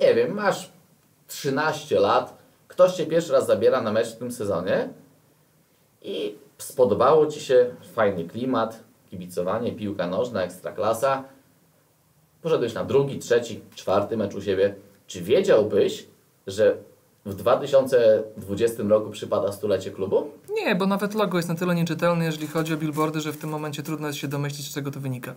Nie 0.00 0.14
wiem, 0.14 0.34
masz 0.34 0.72
13 1.28 2.00
lat, 2.00 2.38
ktoś 2.68 2.92
cię 2.92 3.06
pierwszy 3.06 3.32
raz 3.32 3.46
zabiera 3.46 3.80
na 3.80 3.92
mecz 3.92 4.08
w 4.08 4.18
tym 4.18 4.32
sezonie 4.32 4.88
i 6.02 6.38
spodobało 6.58 7.26
ci 7.26 7.40
się 7.40 7.70
fajny 7.94 8.24
klimat, 8.24 8.84
kibicowanie, 9.10 9.72
piłka 9.72 10.06
nożna, 10.06 10.42
ekstraklasa. 10.42 11.24
Poszedłeś 12.42 12.74
na 12.74 12.84
drugi, 12.84 13.18
trzeci, 13.18 13.60
czwarty 13.74 14.16
mecz 14.16 14.34
u 14.34 14.42
siebie. 14.42 14.74
Czy 15.06 15.22
wiedziałbyś, 15.22 16.06
że 16.46 16.76
w 17.26 17.34
2020 17.34 18.82
roku 18.82 19.10
przypada 19.10 19.52
stulecie 19.52 19.90
klubu? 19.90 20.30
Nie, 20.50 20.74
bo 20.74 20.86
nawet 20.86 21.14
logo 21.14 21.36
jest 21.36 21.48
na 21.48 21.54
tyle 21.54 21.74
nieczytelne, 21.74 22.24
jeżeli 22.24 22.46
chodzi 22.46 22.74
o 22.74 22.76
billboardy, 22.76 23.20
że 23.20 23.32
w 23.32 23.38
tym 23.38 23.50
momencie 23.50 23.82
trudno 23.82 24.06
jest 24.06 24.18
się 24.18 24.28
domyślić, 24.28 24.70
z 24.70 24.74
czego 24.74 24.90
to 24.90 25.00
wynika. 25.00 25.34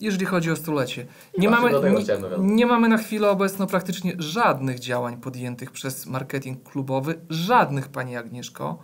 Jeżeli 0.00 0.26
chodzi 0.26 0.50
o 0.50 0.56
stulecie. 0.56 1.06
Nie 1.38 1.50
mamy, 1.50 1.70
nie, 1.70 2.04
nie 2.38 2.66
mamy 2.66 2.88
na 2.88 2.98
chwilę 2.98 3.30
obecną 3.30 3.66
praktycznie 3.66 4.12
żadnych 4.18 4.78
działań 4.78 5.16
podjętych 5.16 5.70
przez 5.70 6.06
marketing 6.06 6.62
klubowy. 6.62 7.20
Żadnych, 7.30 7.88
Pani 7.88 8.16
Agnieszko. 8.16 8.78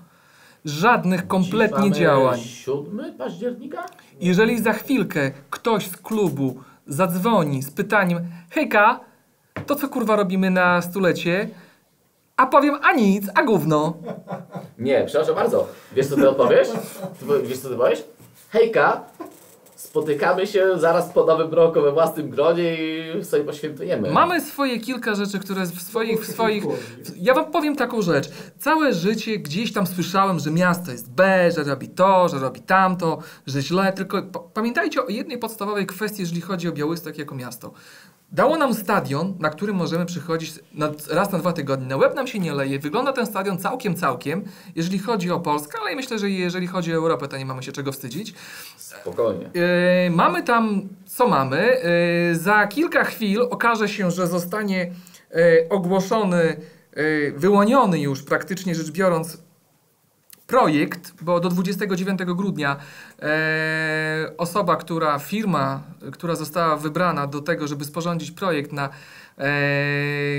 Żadnych 0.65 1.27
kompletnie 1.27 1.91
działań. 1.91 2.41
7 2.41 3.15
października? 3.19 3.87
Jeżeli 4.21 4.63
za 4.63 4.73
chwilkę 4.73 5.31
ktoś 5.51 5.87
z 5.87 5.97
klubu 5.97 6.61
zadzwoni 6.87 7.63
z 7.63 7.71
pytaniem 7.71 8.19
Hejka, 8.51 9.01
to 9.67 9.77
co 9.77 9.89
kurwa 9.89 10.17
robimy 10.17 10.51
na 10.51 10.83
stulecie? 10.83 11.49
A 12.37 12.47
powiem, 12.47 12.75
a 12.83 12.93
nic, 12.93 13.25
a 13.35 13.43
gówno. 13.43 13.95
Nie, 14.79 15.05
przepraszam 15.07 15.35
bardzo. 15.35 15.69
Wiesz 15.93 16.07
co 16.07 16.17
ty 16.17 16.29
odpowiesz? 16.29 16.69
Wiesz 17.45 17.59
co 17.59 17.69
ty 17.69 17.77
powiesz? 17.77 18.05
Hejka, 18.51 19.05
spotykamy 19.95 20.47
się 20.47 20.79
zaraz 20.79 21.09
po 21.13 21.25
nowym 21.25 21.55
roku 21.55 21.81
we 21.83 21.93
własnym 21.93 22.31
gronie 22.31 22.77
i 23.21 23.25
sobie 23.25 23.45
poświętujemy. 23.45 24.11
Mamy 24.11 24.41
swoje 24.41 24.81
kilka 24.81 25.15
rzeczy, 25.15 25.39
które 25.39 25.67
w 25.67 25.83
swoich, 25.83 26.21
w 26.21 26.33
swoich... 26.33 26.65
Ja 27.17 27.35
wam 27.35 27.51
powiem 27.51 27.77
taką 27.77 28.03
rzecz. 28.03 28.31
Całe 28.59 28.95
życie 28.95 29.39
gdzieś 29.39 29.73
tam 29.73 29.87
słyszałem, 29.87 30.39
że 30.39 30.51
miasto 30.51 30.91
jest 30.93 31.11
B, 31.11 31.51
że 31.57 31.65
robi 31.65 31.89
to, 31.89 32.29
że 32.29 32.39
robi 32.39 32.61
tamto, 32.61 33.19
że 33.47 33.63
źle, 33.63 33.93
tylko 33.93 34.23
pa- 34.23 34.39
pamiętajcie 34.39 35.07
o 35.07 35.09
jednej 35.09 35.39
podstawowej 35.39 35.87
kwestii, 35.87 36.21
jeżeli 36.23 36.41
chodzi 36.41 36.69
o 36.69 36.73
Białystok 36.73 37.19
jako 37.19 37.35
miasto. 37.35 37.73
Dało 38.35 38.57
nam 38.59 38.75
stadion, 38.75 39.35
na 39.39 39.51
który 39.51 39.73
możemy 39.73 40.07
przychodzić 40.07 40.53
na, 40.73 40.91
raz 41.11 41.33
na 41.33 41.39
dwa 41.39 41.53
tygodnie. 41.53 41.87
Na 41.87 41.97
łeb 41.97 42.15
nam 42.15 42.27
się 42.27 42.39
nie 42.39 42.53
leje. 42.53 42.79
Wygląda 42.79 43.13
ten 43.13 43.27
stadion 43.27 43.59
całkiem, 43.59 43.95
całkiem, 43.95 44.45
jeżeli 44.77 44.99
chodzi 44.99 45.31
o 45.31 45.41
Polskę, 45.41 45.79
ale 45.83 45.97
myślę, 45.97 46.19
że 46.19 46.31
jeżeli 46.31 46.67
chodzi 46.67 46.93
o 46.93 46.97
Europę, 46.97 47.29
to 47.29 47.37
nie 47.37 47.47
mamy 47.47 47.63
się 47.63 47.73
czego 47.73 47.93
wstydzić. 47.93 48.35
Spokojnie. 48.77 49.51
Yy, 49.55 50.11
mamy 50.11 50.43
tam, 50.43 50.89
co 51.07 51.29
mamy. 51.29 51.81
Yy, 52.29 52.39
za 52.39 52.67
kilka 52.67 53.05
chwil 53.05 53.43
okaże 53.43 53.89
się, 53.89 54.11
że 54.11 54.27
zostanie 54.27 54.91
ogłoszony, 55.71 56.57
wyłoniony 57.37 58.01
już 58.01 58.23
praktycznie 58.23 58.75
rzecz 58.75 58.91
biorąc 58.91 59.44
projekt, 60.47 61.15
bo 61.21 61.41
do 61.41 61.49
29 61.49 62.21
grudnia 62.25 62.77
e, 63.23 64.33
osoba, 64.39 64.77
która, 64.77 65.19
firma, 65.19 65.83
która 66.13 66.35
została 66.35 66.77
wybrana 66.77 67.27
do 67.27 67.41
tego, 67.41 67.69
żeby 67.69 67.85
sporządzić 67.85 68.31
projekt 68.31 68.73
na 68.73 68.89
e, 69.39 69.53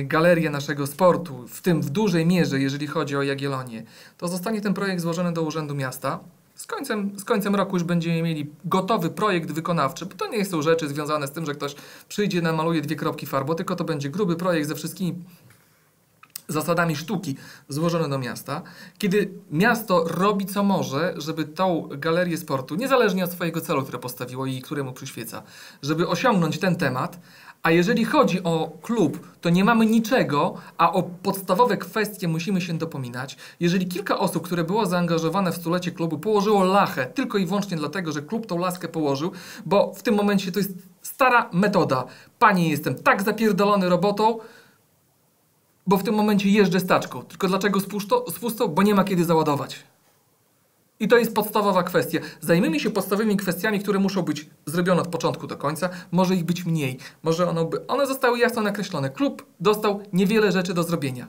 galerię 0.03 0.49
naszego 0.49 0.88
sportu, 0.88 1.47
w 1.47 1.62
tym 1.62 1.82
w 1.82 1.89
dużej 1.89 2.26
mierze, 2.26 2.60
jeżeli 2.60 2.88
chodzi 2.88 3.18
o 3.18 3.24
Jagiellonię, 3.24 3.84
to 4.18 4.28
zostanie 4.28 4.62
ten 4.62 4.74
projekt 4.74 5.01
złożony 5.01 5.34
do 5.34 5.41
Urzędu 5.41 5.76
Miasta. 5.76 6.20
Z 6.56 6.68
końcem, 6.68 7.20
z 7.20 7.24
końcem 7.24 7.56
roku 7.56 7.76
już 7.76 7.84
będziemy 7.84 8.22
mieli 8.22 8.51
gotowy 8.66 9.10
projekt 9.10 9.51
wykonawczy, 9.51 10.06
bo 10.06 10.16
to 10.16 10.28
nie 10.28 10.45
są 10.45 10.62
rzeczy 10.62 10.88
związane 10.88 11.28
z 11.28 11.32
tym, 11.32 11.45
że 11.45 11.53
ktoś 11.53 11.76
przyjdzie, 12.10 12.41
namaluje 12.41 12.82
dwie 12.82 12.95
kropki 12.95 13.26
farbą, 13.26 13.56
tylko 13.56 13.76
to 13.76 13.84
będzie 13.84 14.10
gruby 14.10 14.36
projekt 14.36 14.68
ze 14.68 14.76
wszystkimi 14.76 15.16
zasadami 16.48 16.96
sztuki 16.96 17.36
złożone 17.70 18.10
do 18.10 18.20
miasta, 18.20 18.62
kiedy 18.98 19.32
miasto 19.52 20.04
robi 20.08 20.46
co 20.46 20.64
może, 20.64 21.14
żeby 21.18 21.46
tą 21.46 21.89
galerię 21.98 22.38
sportu, 22.38 22.76
niezależnie 22.76 23.24
od 23.24 23.32
swojego 23.32 23.62
celu, 23.62 23.84
które 23.84 24.00
postawiło 24.00 24.46
i 24.46 24.62
któremu 24.62 24.93
przyświeca, 24.93 25.43
żeby 25.82 26.08
osiągnąć 26.08 26.60
ten 26.60 26.76
temat, 26.76 27.20
a 27.66 27.72
jeżeli 27.72 28.06
chodzi 28.06 28.43
o 28.43 28.72
klub, 28.82 29.28
to 29.41 29.50
nie 29.50 29.64
mamy 29.64 29.86
niczego, 29.86 30.54
a 30.78 30.93
o 30.93 31.04
podstawowe 31.04 31.78
kwestie 31.78 32.28
musimy 32.28 32.62
się 32.62 32.78
dopominać. 32.78 33.38
Jeżeli 33.60 33.88
kilka 33.88 34.18
osób, 34.18 34.46
które 34.46 34.64
było 34.64 34.86
zaangażowane 34.86 35.52
w 35.52 35.56
stulecie 35.56 35.91
klubu, 35.91 36.20
położyło 36.20 36.64
lachę 36.64 37.06
tylko 37.06 37.38
i 37.38 37.46
wyłącznie 37.46 37.78
dlatego, 37.78 38.12
że 38.12 38.22
klub 38.22 38.46
tą 38.46 38.58
laskę 38.58 38.88
położył, 38.88 39.32
bo 39.66 39.93
w 39.93 40.04
tym 40.04 40.16
momencie 40.16 40.52
to 40.52 40.60
jest 40.60 40.74
stara 41.02 41.50
metoda. 41.54 42.04
Panie, 42.39 42.70
jestem 42.70 42.96
tak 42.96 43.24
zapierdolony 43.24 43.89
robotą, 43.89 44.39
bo 45.88 45.98
w 45.98 46.04
tym 46.04 46.16
momencie 46.16 46.50
jeżdżę 46.50 46.80
staczką. 46.80 47.24
Tylko 47.24 47.48
dlaczego 47.48 47.80
z, 47.80 47.86
pustą? 48.40 48.68
Bo 48.68 48.84
nie 48.84 48.96
ma 48.96 49.04
kiedy 49.04 49.26
załadować. 49.26 49.84
I 51.00 51.08
to 51.08 51.18
jest 51.18 51.36
podstawowa 51.36 51.84
kwestia. 51.84 52.20
Zajmijmy 52.42 52.80
się 52.80 52.90
podstawowymi 52.90 53.38
kwestiami, 53.38 53.80
które 53.80 54.00
muszą 54.00 54.22
być 54.22 54.50
zrobione 54.66 55.02
od 55.02 55.08
początku 55.08 55.48
do 55.48 55.58
końca. 55.58 55.90
Może 56.12 56.36
ich 56.36 56.44
być 56.44 56.66
mniej. 56.66 56.98
Może 57.24 57.50
one, 57.50 57.66
by, 57.66 57.88
one 57.88 58.08
zostały 58.08 58.40
jasno 58.40 58.62
nakreślone. 58.62 59.10
Klub 59.10 59.46
dostał 59.60 60.04
niewiele 60.14 60.52
rzeczy 60.52 60.74
do 60.74 60.84
zrobienia. 60.84 61.28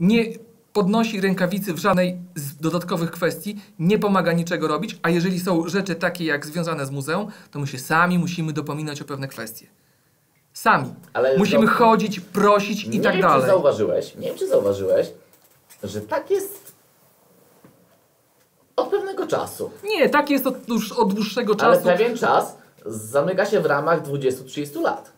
Nie 0.00 0.24
podnosi 0.72 1.20
rękawicy 1.20 1.74
w 1.74 1.78
żadnej 1.78 2.18
z 2.34 2.56
dodatkowych 2.56 3.10
kwestii, 3.10 3.56
nie 3.78 3.98
pomaga 3.98 4.32
niczego 4.32 4.68
robić, 4.68 4.98
a 5.02 5.10
jeżeli 5.10 5.40
są 5.40 5.68
rzeczy 5.68 5.94
takie 5.94 6.24
jak 6.24 6.46
związane 6.46 6.86
z 6.86 6.90
muzeum, 6.90 7.30
to 7.50 7.58
my 7.58 7.66
się 7.66 7.78
sami 7.78 8.18
musimy 8.18 8.52
dopominać 8.52 9.02
o 9.02 9.04
pewne 9.04 9.28
kwestie. 9.28 9.66
Sami. 10.52 10.94
Ale 11.12 11.38
Musimy 11.38 11.64
no- 11.66 11.70
chodzić, 11.72 12.20
prosić 12.20 12.84
i 12.84 12.90
nie 12.90 13.00
tak 13.00 13.12
wiem, 13.12 13.22
dalej. 13.22 13.40
Czy 13.40 13.46
zauważyłeś, 13.46 14.14
nie 14.14 14.28
wiem, 14.28 14.38
czy 14.38 14.48
zauważyłeś, 14.48 15.06
że 15.84 16.00
tak 16.00 16.30
jest 16.30 16.72
od 18.76 18.88
pewnego 18.88 19.26
czasu. 19.26 19.70
Nie, 19.84 20.08
tak 20.08 20.30
jest 20.30 20.46
od, 20.46 20.68
już 20.68 20.92
od 20.92 21.14
dłuższego 21.14 21.54
Ale 21.60 21.74
czasu. 21.76 21.84
pewien 21.86 22.16
czas 22.16 22.56
zamyka 22.86 23.46
się 23.46 23.60
w 23.60 23.66
ramach 23.66 24.02
20-30 24.02 24.80
lat. 24.82 25.12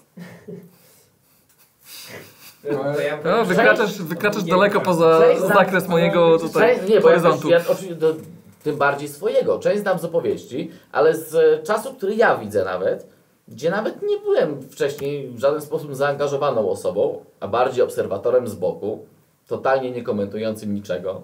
To 2.62 3.00
ja 3.00 3.18
No, 3.24 3.36
że- 3.36 3.44
wykraczasz, 3.44 4.02
wykraczasz 4.02 4.44
Nie, 4.44 4.50
daleko 4.50 4.78
nie. 4.78 4.84
poza 4.84 5.20
zakres 5.48 5.88
mojego 5.88 6.38
tutaj 6.38 6.76
Część, 6.76 6.90
nie, 6.90 7.00
horyzontu. 7.00 7.48
ja 7.48 7.60
oczywiście 7.68 7.94
do, 7.94 8.14
tym 8.62 8.76
bardziej 8.76 9.08
swojego. 9.08 9.58
Część 9.58 9.80
znam 9.80 9.98
z 9.98 10.04
opowieści, 10.04 10.70
ale 10.92 11.14
z 11.16 11.34
e, 11.34 11.62
czasu, 11.62 11.94
który 11.94 12.14
ja 12.14 12.36
widzę 12.36 12.64
nawet, 12.64 13.13
gdzie 13.48 13.70
nawet 13.70 14.02
nie 14.02 14.18
byłem 14.18 14.62
wcześniej 14.62 15.30
w 15.30 15.38
żaden 15.38 15.60
sposób 15.60 15.96
zaangażowaną 15.96 16.70
osobą, 16.70 17.24
a 17.40 17.48
bardziej 17.48 17.84
obserwatorem 17.84 18.48
z 18.48 18.54
boku, 18.54 19.06
totalnie 19.46 19.90
nie 19.90 20.02
komentującym 20.02 20.74
niczego. 20.74 21.22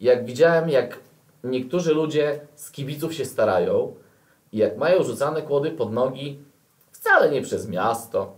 Jak 0.00 0.24
widziałem, 0.24 0.68
jak 0.68 0.98
niektórzy 1.44 1.94
ludzie 1.94 2.40
z 2.54 2.70
kibiców 2.70 3.14
się 3.14 3.24
starają 3.24 3.94
i 4.52 4.58
jak 4.58 4.76
mają 4.76 5.02
rzucane 5.02 5.42
kłody 5.42 5.70
pod 5.70 5.92
nogi 5.92 6.38
wcale 6.92 7.30
nie 7.30 7.42
przez 7.42 7.68
miasto, 7.68 8.36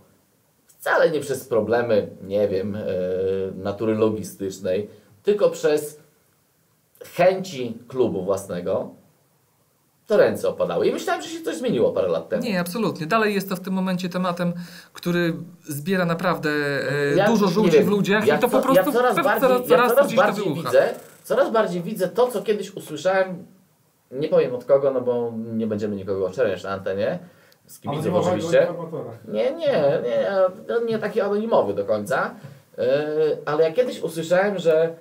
wcale 0.67 1.11
nie 1.11 1.19
przez 1.19 1.47
problemy, 1.47 2.07
nie 2.23 2.47
wiem, 2.47 2.75
e, 2.75 2.81
natury 3.55 3.95
logistycznej, 3.95 4.89
tylko 5.23 5.49
przez 5.49 5.99
chęci 7.03 7.77
klubu 7.87 8.23
własnego, 8.23 8.89
to 10.11 10.17
ręce 10.17 10.49
opadały. 10.49 10.87
I 10.87 10.93
myślałem, 10.93 11.21
że 11.21 11.29
się 11.29 11.41
coś 11.41 11.55
zmieniło 11.55 11.91
parę 11.91 12.07
lat 12.07 12.29
temu. 12.29 12.43
Nie, 12.43 12.59
absolutnie. 12.59 13.07
Dalej 13.07 13.33
jest 13.35 13.49
to 13.49 13.55
w 13.55 13.59
tym 13.59 13.73
momencie 13.73 14.09
tematem, 14.09 14.53
który 14.93 15.33
zbiera 15.63 16.05
naprawdę 16.05 16.49
e, 16.49 17.15
Ja 17.15 17.27
dużo 17.27 17.47
żółci 17.47 17.71
wiem, 17.71 17.85
w 17.85 17.89
ludziach 17.89 18.27
ja 18.27 18.35
i 18.37 18.39
to 18.39 18.49
co- 18.49 18.57
po 18.57 18.63
prostu 18.63 18.91
ja 18.91 18.97
coraz 18.97 19.15
coraz, 19.15 19.25
bardziej, 19.41 19.49
coraz, 19.49 19.69
ja 19.69 19.77
coraz 19.77 19.91
coraz 19.91 20.07
gdzieś 20.07 20.19
to 20.19 20.25
bardziej 20.25 20.43
wybucha. 20.43 20.69
widzę, 20.69 20.89
coraz 21.23 21.51
bardziej 21.51 21.81
widzę 21.81 22.07
to, 22.07 22.27
co 22.27 22.41
kiedyś 22.41 22.75
usłyszałem, 22.75 23.45
nie 24.11 24.27
powiem 24.27 24.55
od 24.55 24.65
kogo, 24.65 24.91
no 24.91 25.01
bo 25.01 25.33
nie 25.53 25.67
będziemy 25.67 25.95
nikogo 25.95 26.25
oczerniać 26.27 26.63
na 26.63 26.69
antenie, 26.69 27.19
z 27.65 27.79
kibiców 27.79 28.13
oczywiście. 28.13 28.67
Nie, 29.27 29.51
nie, 29.51 29.67
nie, 30.03 30.27
to 30.67 30.83
nie 30.83 30.99
taki 30.99 31.21
anonimowy 31.21 31.73
do 31.73 31.85
końca. 31.85 32.35
Yy, 32.77 32.83
ale 33.45 33.63
ja 33.63 33.71
kiedyś 33.73 34.01
usłyszałem, 34.01 34.59
że. 34.59 34.93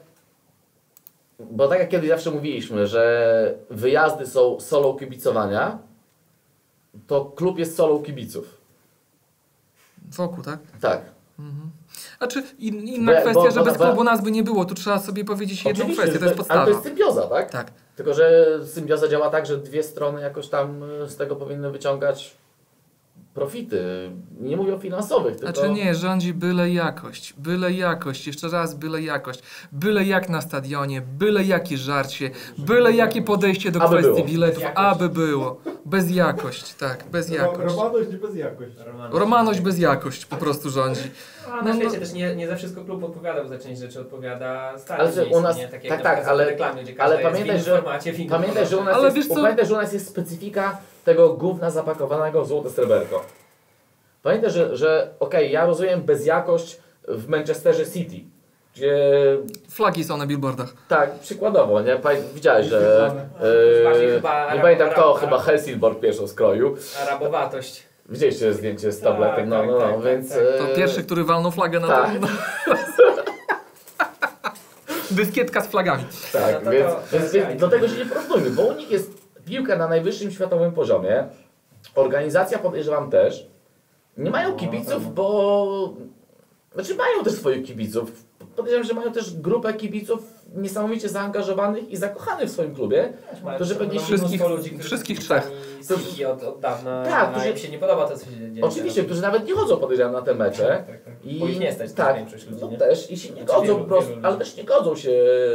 Bo 1.50 1.68
tak 1.68 1.78
jak 1.78 1.88
kiedyś 1.88 2.08
zawsze 2.08 2.30
mówiliśmy, 2.30 2.86
że 2.86 3.54
wyjazdy 3.70 4.26
są 4.26 4.60
solą 4.60 4.94
kibicowania, 4.96 5.78
to 7.06 7.24
klub 7.24 7.58
jest 7.58 7.76
solą 7.76 8.02
kibiców. 8.02 8.60
Wokół, 10.16 10.44
tak? 10.44 10.58
Tak. 10.80 11.00
A 12.20 12.26
czy 12.26 12.42
in, 12.58 12.74
Bo 12.80 12.86
inna 12.92 13.12
ja- 13.12 13.20
kwestia, 13.20 13.42
bo- 13.42 13.50
że 13.50 13.58
bo- 13.60 13.64
bez 13.66 13.78
bo- 13.78 13.84
klubu 13.84 14.04
nazwy 14.04 14.30
nie 14.30 14.42
było, 14.42 14.64
tu 14.64 14.74
trzeba 14.74 14.98
sobie 14.98 15.24
powiedzieć 15.24 15.64
jedną 15.64 15.84
kwestię, 15.84 16.02
to 16.04 16.08
jest 16.08 16.20
że- 16.22 16.26
ale 16.28 16.36
podstawa. 16.36 16.64
to 16.64 16.70
jest 16.70 16.82
symbioza, 16.82 17.22
tak? 17.22 17.50
Tak. 17.50 17.70
Tylko, 17.96 18.14
że 18.14 18.46
symbioza 18.66 19.08
działa 19.08 19.30
tak, 19.30 19.46
że 19.46 19.56
dwie 19.58 19.82
strony 19.82 20.20
jakoś 20.20 20.48
tam 20.48 20.82
y, 20.82 21.08
z 21.08 21.16
tego 21.16 21.36
powinny 21.36 21.70
wyciągać 21.70 22.36
profity. 23.34 24.10
Nie 24.40 24.56
mówię 24.56 24.74
o 24.74 24.78
finansowych, 24.78 25.36
tylko... 25.36 25.52
Znaczy 25.52 25.70
nie, 25.70 25.94
rządzi 25.94 26.34
byle 26.34 26.70
jakość, 26.70 27.34
byle 27.38 27.72
jakość, 27.72 28.26
jeszcze 28.26 28.48
raz 28.48 28.74
byle 28.74 29.02
jakość, 29.02 29.42
byle 29.72 30.04
jak 30.04 30.28
na 30.28 30.40
stadionie, 30.40 31.00
byle 31.18 31.44
jakie 31.44 31.78
żarcie, 31.78 32.30
byle 32.58 32.92
jakie 32.92 33.22
podejście 33.22 33.70
do 33.70 33.82
Aby 33.82 33.96
kwestii 33.96 34.14
było. 34.14 34.26
biletów, 34.26 34.64
aby 34.74 35.08
było. 35.08 35.60
Bez 35.84 36.10
jakość, 36.10 36.74
tak, 36.74 37.04
bez 37.12 37.30
jakość. 37.30 37.74
Romaność 37.74 38.16
bez 38.16 38.36
jakość. 38.36 38.72
Romaność 39.10 39.60
bez 39.60 39.78
jakość 39.78 40.26
po 40.26 40.36
prostu 40.36 40.70
rządzi. 40.70 41.10
No, 41.50 41.56
a 41.56 41.62
No, 41.62 41.68
na 41.68 41.74
no. 41.74 41.80
świecie 41.80 41.98
też 41.98 42.12
nie, 42.12 42.36
nie 42.36 42.48
za 42.48 42.56
wszystko 42.56 42.84
klub 42.84 43.04
odpowiada, 43.04 43.42
bo 43.42 43.48
za 43.48 43.58
część 43.58 43.80
rzeczy 43.80 44.00
odpowiada 44.00 44.78
stary 44.78 45.02
Ale 45.02 45.12
że 45.12 45.24
u 45.26 45.40
nas- 45.40 45.56
nie? 45.56 45.68
Takie 45.68 45.88
tak, 45.88 46.02
tak, 46.02 46.14
przykład 46.14 46.32
ale- 46.34 46.44
reklamy, 46.44 46.82
gdzie 46.82 47.02
ale 47.02 47.18
pamiętaj, 47.18 47.60
że- 47.60 47.76
formacie, 47.76 48.12
Pamiętaj, 48.30 48.66
że 48.66 48.76
u 48.76 48.84
nas, 48.84 48.96
Ale 48.96 49.10
jest, 49.16 49.34
pamiętaj, 49.34 49.66
że 49.66 49.74
u 49.74 49.76
nas 49.76 49.92
jest 49.92 50.08
specyfika 50.08 50.78
tego 51.04 51.34
gówna 51.34 51.70
zapakowanego 51.70 52.44
w 52.44 52.48
złote 52.48 52.70
sreberko. 52.70 53.24
Pamiętaj, 54.22 54.50
że, 54.50 54.76
że 54.76 55.10
okej, 55.20 55.52
ja 55.52 55.66
rozumiem 55.66 56.02
bezjakość 56.02 56.78
w 57.08 57.28
Manchesterze 57.28 57.86
City, 57.86 58.16
gdzie 58.74 58.94
Flagi 59.70 60.04
są 60.04 60.16
na 60.16 60.26
billboardach. 60.26 60.72
tak, 60.88 61.18
przykładowo, 61.18 61.80
nie? 61.80 62.00
Widziałeś, 62.34 62.66
że 62.66 63.10
chyba 63.40 64.54
nie 64.54 64.60
pamiętam 64.60 64.90
kto, 64.90 65.14
chyba 65.14 65.38
Helsingborg 65.38 66.00
pierwszą 66.00 66.28
skroju. 66.28 66.76
Arabowatość. 67.02 67.89
Widzieliście 68.10 68.54
zdjęcie 68.54 68.92
z 68.92 69.00
tabletem, 69.00 69.48
no, 69.48 69.56
tak, 69.58 69.66
no, 69.66 69.72
no, 69.72 69.80
tak, 69.80 70.02
więc... 70.02 70.28
tak. 70.28 70.38
To 70.58 70.76
pierwszy, 70.76 71.04
który 71.04 71.24
walnął 71.24 71.52
flagę 71.52 71.80
na 71.80 71.88
tak. 71.88 72.10
to. 72.20 72.26
Dyskietka 75.10 75.60
z 75.60 75.66
flagami. 75.66 76.04
Tak, 76.32 76.54
No 76.54 76.60
to 76.60 76.70
więc, 76.70 76.86
to- 76.92 77.00
więc, 77.18 77.32
to- 77.32 77.38
więc 77.38 77.60
do 77.60 77.68
tego 77.68 77.88
się 77.88 77.96
nie 77.96 78.06
porównujmy, 78.06 78.50
bo 78.50 78.62
u 78.62 78.72
nich 78.74 78.90
jest 78.90 79.10
piłka 79.44 79.76
na 79.76 79.88
najwyższym 79.88 80.30
światowym 80.30 80.72
poziomie. 80.72 81.24
Organizacja 81.94 82.58
podejrzewam 82.58 83.10
też. 83.10 83.46
Nie 84.16 84.30
mają 84.30 84.56
kibiców, 84.56 85.14
bo... 85.14 85.94
Znaczy 86.74 86.94
mają 86.94 87.24
też 87.24 87.32
swoich 87.32 87.66
kibiców. 87.66 88.24
Podejrzewam, 88.56 88.86
że 88.86 88.94
mają 88.94 89.12
też 89.12 89.36
grupę 89.36 89.74
kibiców 89.74 90.20
niesamowicie 90.54 91.08
zaangażowanych 91.08 91.90
i 91.90 91.96
zakochanych 91.96 92.48
w 92.48 92.52
swoim 92.52 92.74
klubie. 92.74 93.12
To, 93.58 93.64
że 93.64 93.74
pewnie 93.74 94.00
wszystkich- 94.00 94.48
ludzi, 94.48 94.70
którzy 94.70 94.84
wszystkich 94.84 95.18
trzech. 95.18 95.50
od, 96.32 96.42
od 96.42 96.60
dawna, 96.60 97.04
Tak, 97.04 97.30
którzy- 97.30 97.50
im 97.50 97.56
się 97.56 97.68
nie 97.68 97.78
podoba 97.78 98.08
to, 98.08 98.18
co 98.18 98.24
się 98.24 98.30
dzieje. 98.30 98.64
Oczywiście, 98.66 99.04
którzy 99.04 99.22
nawet 99.22 99.46
nie 99.46 99.54
chodzą 99.54 99.76
podejrzewam 99.76 100.12
na 100.12 100.22
te 100.22 100.34
mecze. 100.34 100.84
Tak, 100.86 101.04
tak. 101.04 101.14
I 101.24 101.38
Bo 101.40 101.46
ich 101.46 101.60
nie 101.60 101.72
stać 101.72 101.92
tak, 101.92 102.16
większość 102.16 102.46
ludzi, 102.46 102.64
no 102.72 102.78
też 102.78 103.10
i 103.10 103.16
się 103.18 103.28
nie 103.28 103.34
Znaczy 103.44 103.46
godzą 103.52 103.62
wielu- 103.66 103.78
po 103.78 103.84
prostu, 103.84 104.04
wielu 104.08 104.16
ludzi. 104.16 104.26
ale 104.26 104.38
też 104.38 104.56
nie 104.56 104.64
godzą 104.64 104.96
się 104.96 105.10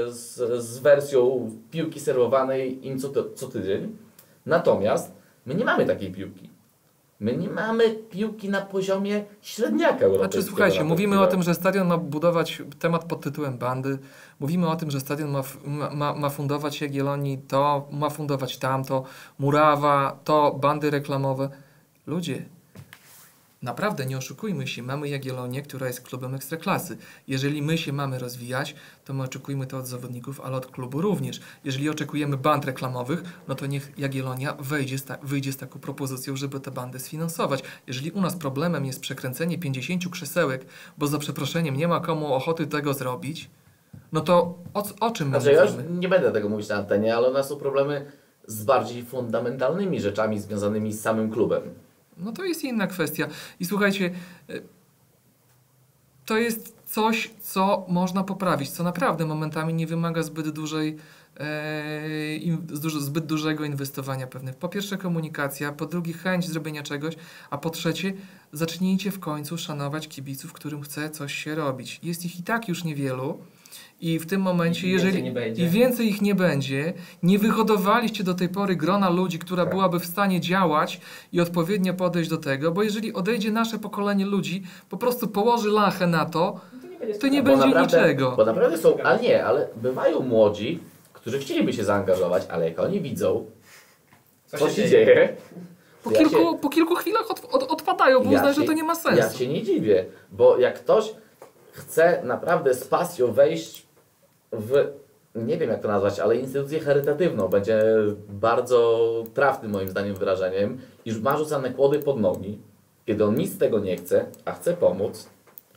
z, 0.07 0.63
z 0.63 0.79
wersją 0.79 1.51
piłki 1.71 1.99
serwowanej 1.99 2.87
im 2.87 2.99
co, 2.99 3.09
ty, 3.09 3.23
co 3.35 3.47
tydzień. 3.47 3.97
Natomiast 4.45 5.11
my 5.45 5.55
nie 5.55 5.65
mamy 5.65 5.85
takiej 5.85 6.11
piłki. 6.11 6.49
My 7.19 7.37
nie 7.37 7.49
mamy 7.49 7.89
piłki 7.89 8.49
na 8.49 8.61
poziomie 8.61 9.25
średniaka 9.41 10.05
europejskiego. 10.05 10.17
Znaczy 10.31 10.43
słuchajcie, 10.47 10.83
mówimy 10.83 11.21
o 11.21 11.27
tym, 11.27 11.43
że 11.43 11.53
stadion 11.55 11.87
ma 11.87 11.97
budować 11.97 12.61
temat 12.79 13.03
pod 13.05 13.21
tytułem 13.21 13.57
bandy. 13.57 13.97
Mówimy 14.39 14.69
o 14.69 14.75
tym, 14.75 14.91
że 14.91 14.99
stadion 14.99 15.31
ma- 15.31 15.89
ma, 15.93 16.15
ma 16.15 16.29
fundować 16.29 16.81
Jagiellonii 16.81 17.37
to, 17.37 17.87
ma 17.91 18.09
fundować 18.09 18.57
tamto, 18.57 19.03
Murawa, 19.39 20.19
to, 20.23 20.57
bandy 20.61 20.89
reklamowe. 20.89 21.49
Ludzie, 22.07 22.45
naprawdę 23.65 24.05
nie 24.05 24.17
oszukujmy 24.17 24.67
się, 24.67 24.83
mamy 24.83 25.09
Jagiellonię, 25.09 25.61
która 25.61 25.87
jest 25.87 26.01
klubem 26.01 26.35
ekstraklasy. 26.35 26.97
Jeżeli 27.27 27.61
my 27.61 27.77
się 27.77 27.93
mamy 27.93 28.19
rozwijać, 28.19 28.75
to 29.05 29.13
my 29.13 29.23
oczekujemy 29.23 29.67
to 29.67 29.77
od 29.77 29.87
zawodników, 29.87 30.41
ale 30.41 30.57
od 30.57 30.67
klubu 30.67 31.01
również. 31.01 31.39
Jeżeli 31.63 31.89
oczekujemy 31.89 32.37
band 32.37 32.65
reklamowych, 32.65 33.23
no 33.47 33.55
to 33.55 33.65
niech 33.65 33.91
Jagiellonia 33.97 34.53
wejdzie 34.59 34.97
z 34.97 35.05
wyjdzie 35.23 35.53
z 35.53 35.57
taką 35.57 35.79
propozycją, 35.79 36.35
żeby 36.35 36.59
te 36.59 36.71
bandy 36.71 36.99
sfinansować. 36.99 37.63
Jeżeli 37.87 38.11
u 38.11 38.21
nas 38.21 38.35
problemem 38.35 38.85
jest 38.85 38.99
przekręcenie 38.99 39.57
50 39.57 40.09
krzesełek, 40.09 40.65
bo 40.97 41.07
za 41.07 41.17
przeproszeniem 41.19 41.77
nie 41.77 41.87
ma 41.87 41.99
komu 41.99 42.33
ochoty 42.33 42.67
tego 42.67 42.93
zrobić, 42.93 43.49
no 44.11 44.21
to 44.21 44.57
o, 44.73 44.83
o 44.99 45.11
czym 45.11 45.29
Znaczy, 45.29 45.51
ja 45.51 45.63
już 45.63 45.71
mówimy? 45.71 45.99
nie 45.99 46.09
będę 46.09 46.31
tego 46.31 46.49
mówić 46.49 46.69
na 46.69 46.75
antenie, 46.75 47.15
ale 47.15 47.29
u 47.29 47.33
nas 47.33 47.49
są 47.49 47.55
problemy 47.55 48.11
z 48.47 48.63
bardziej 48.63 49.03
fundamentalnymi 49.03 50.01
rzeczami 50.01 50.39
związanymi 50.39 50.93
z 50.93 51.01
samym 51.01 51.31
klubem. 51.31 51.61
No 52.17 52.31
to 52.31 52.43
jest 52.43 52.63
inna 52.63 52.87
kwestia. 52.87 53.27
I 53.59 53.65
słuchajcie, 53.65 54.11
y, 54.49 54.63
to 56.25 56.37
jest 56.37 56.75
coś, 56.85 57.31
co 57.41 57.85
można 57.89 58.23
poprawić, 58.23 58.69
co 58.69 58.83
naprawdę 58.83 59.25
momentami 59.25 59.73
nie 59.73 59.87
wymaga 59.87 60.23
zbyt 60.23 60.49
dużej, 60.49 60.97
e, 61.39 62.99
zbyt 62.99 63.25
dużego 63.25 63.65
inwestowania 63.65 64.27
pewnych. 64.27 64.55
Po 64.55 64.69
pierwsze 64.69 64.97
komunikacja, 64.97 65.71
po 65.71 65.85
drugie 65.85 66.13
chęć 66.13 66.47
zrobienia 66.47 66.83
czegoś, 66.83 67.15
a 67.49 67.57
po 67.57 67.69
trzecie 67.69 68.13
zacznijcie 68.51 69.11
w 69.11 69.19
końcu 69.19 69.57
szanować 69.57 70.07
kibiców, 70.07 70.53
którym 70.53 70.81
chce 70.81 71.09
coś 71.09 71.33
się 71.33 71.55
robić. 71.55 71.99
Jest 72.03 72.25
ich 72.25 72.39
i 72.39 72.43
tak 72.43 72.67
już 72.67 72.83
niewielu. 72.83 73.39
I 74.01 74.19
w 74.19 74.25
tym 74.25 74.41
momencie, 74.41 74.87
I 74.87 74.91
jeżeli 74.91 75.33
i 75.57 75.69
więcej 75.69 76.07
ich 76.07 76.21
nie 76.21 76.35
będzie, 76.35 76.93
nie 77.23 77.39
wyhodowaliście 77.39 78.23
do 78.23 78.33
tej 78.33 78.49
pory 78.49 78.75
grona 78.75 79.09
ludzi, 79.09 79.39
która 79.39 79.63
Tak. 79.63 79.73
byłaby 79.73 79.99
w 79.99 80.05
stanie 80.05 80.41
działać 80.41 81.01
i 81.33 81.41
odpowiednio 81.41 81.93
podejść 81.93 82.29
do 82.29 82.37
tego, 82.37 82.71
bo 82.71 82.83
jeżeli 82.83 83.13
odejdzie 83.13 83.51
nasze 83.51 83.79
pokolenie 83.79 84.25
ludzi, 84.25 84.63
po 84.89 84.97
prostu 84.97 85.27
położy 85.27 85.69
lachę 85.69 86.07
na 86.07 86.25
to, 86.25 86.59
To 86.81 86.87
nie 86.87 86.97
będzie 86.99 87.19
to 87.19 87.27
nie 87.27 87.43
Bo 87.43 87.49
będzie 87.49 87.65
naprawdę, 87.67 87.97
niczego. 87.97 88.33
Bo 88.37 88.45
naprawdę 88.45 88.77
są, 88.77 88.97
ale 89.03 89.19
nie, 89.21 89.45
ale 89.45 89.67
bywają 89.75 90.19
młodzi, 90.19 90.79
którzy 91.13 91.39
chcieliby 91.39 91.73
się 91.73 91.83
zaangażować, 91.83 92.43
ale 92.49 92.69
jak 92.69 92.79
oni 92.79 93.01
widzą, 93.01 93.45
co, 94.45 94.69
się 94.69 94.89
dzieje, 94.89 95.35
Po, 96.03 96.11
ja 96.11 96.17
kilku, 96.17 96.35
się- 96.35 96.57
po 96.61 96.69
kilku 96.69 96.95
chwilach 96.95 97.31
od, 97.31 97.45
od, 97.51 97.63
odpadają, 97.63 98.19
bo 98.19 98.31
Ja 98.31 98.37
uznają, 98.37 98.53
że 98.55 98.63
to 98.63 98.73
nie 98.73 98.83
ma 98.83 98.93
Ja 98.93 98.95
sensu. 98.95 99.37
się 99.39 99.47
nie 99.47 99.63
dziwię, 99.63 100.05
bo 100.31 100.57
jak 100.57 100.79
ktoś 100.79 101.13
chce 101.71 102.21
naprawdę 102.23 102.73
z 102.73 102.87
pasją 102.87 103.31
wejść 103.33 103.84
w, 104.55 104.87
nie 105.35 105.57
wiem 105.57 105.69
jak 105.69 105.81
to 105.81 105.87
nazwać, 105.87 106.19
ale 106.19 106.35
instytucję 106.35 106.79
charytatywną, 106.79 107.47
będzie 107.47 107.83
bardzo 108.29 109.09
trafnym 109.33 109.71
moim 109.71 109.89
zdaniem 109.89 110.15
wyrażeniem, 110.15 110.77
iż 111.05 111.19
ma 111.19 111.37
rzucane 111.37 111.73
kłody 111.73 111.99
pod 111.99 112.19
nogi, 112.19 112.59
kiedy 113.05 113.25
on 113.25 113.35
nic 113.35 113.53
z 113.53 113.57
tego 113.57 113.79
nie 113.79 113.97
chce, 113.97 114.25
a 114.45 114.51
chce 114.51 114.73
pomóc, 114.73 115.29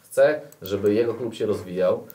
chce, 0.03 0.41
żeby 0.63 0.95
jego 0.95 1.15
klub 1.15 1.35
się 1.35 1.47
rozwijał 1.47 2.07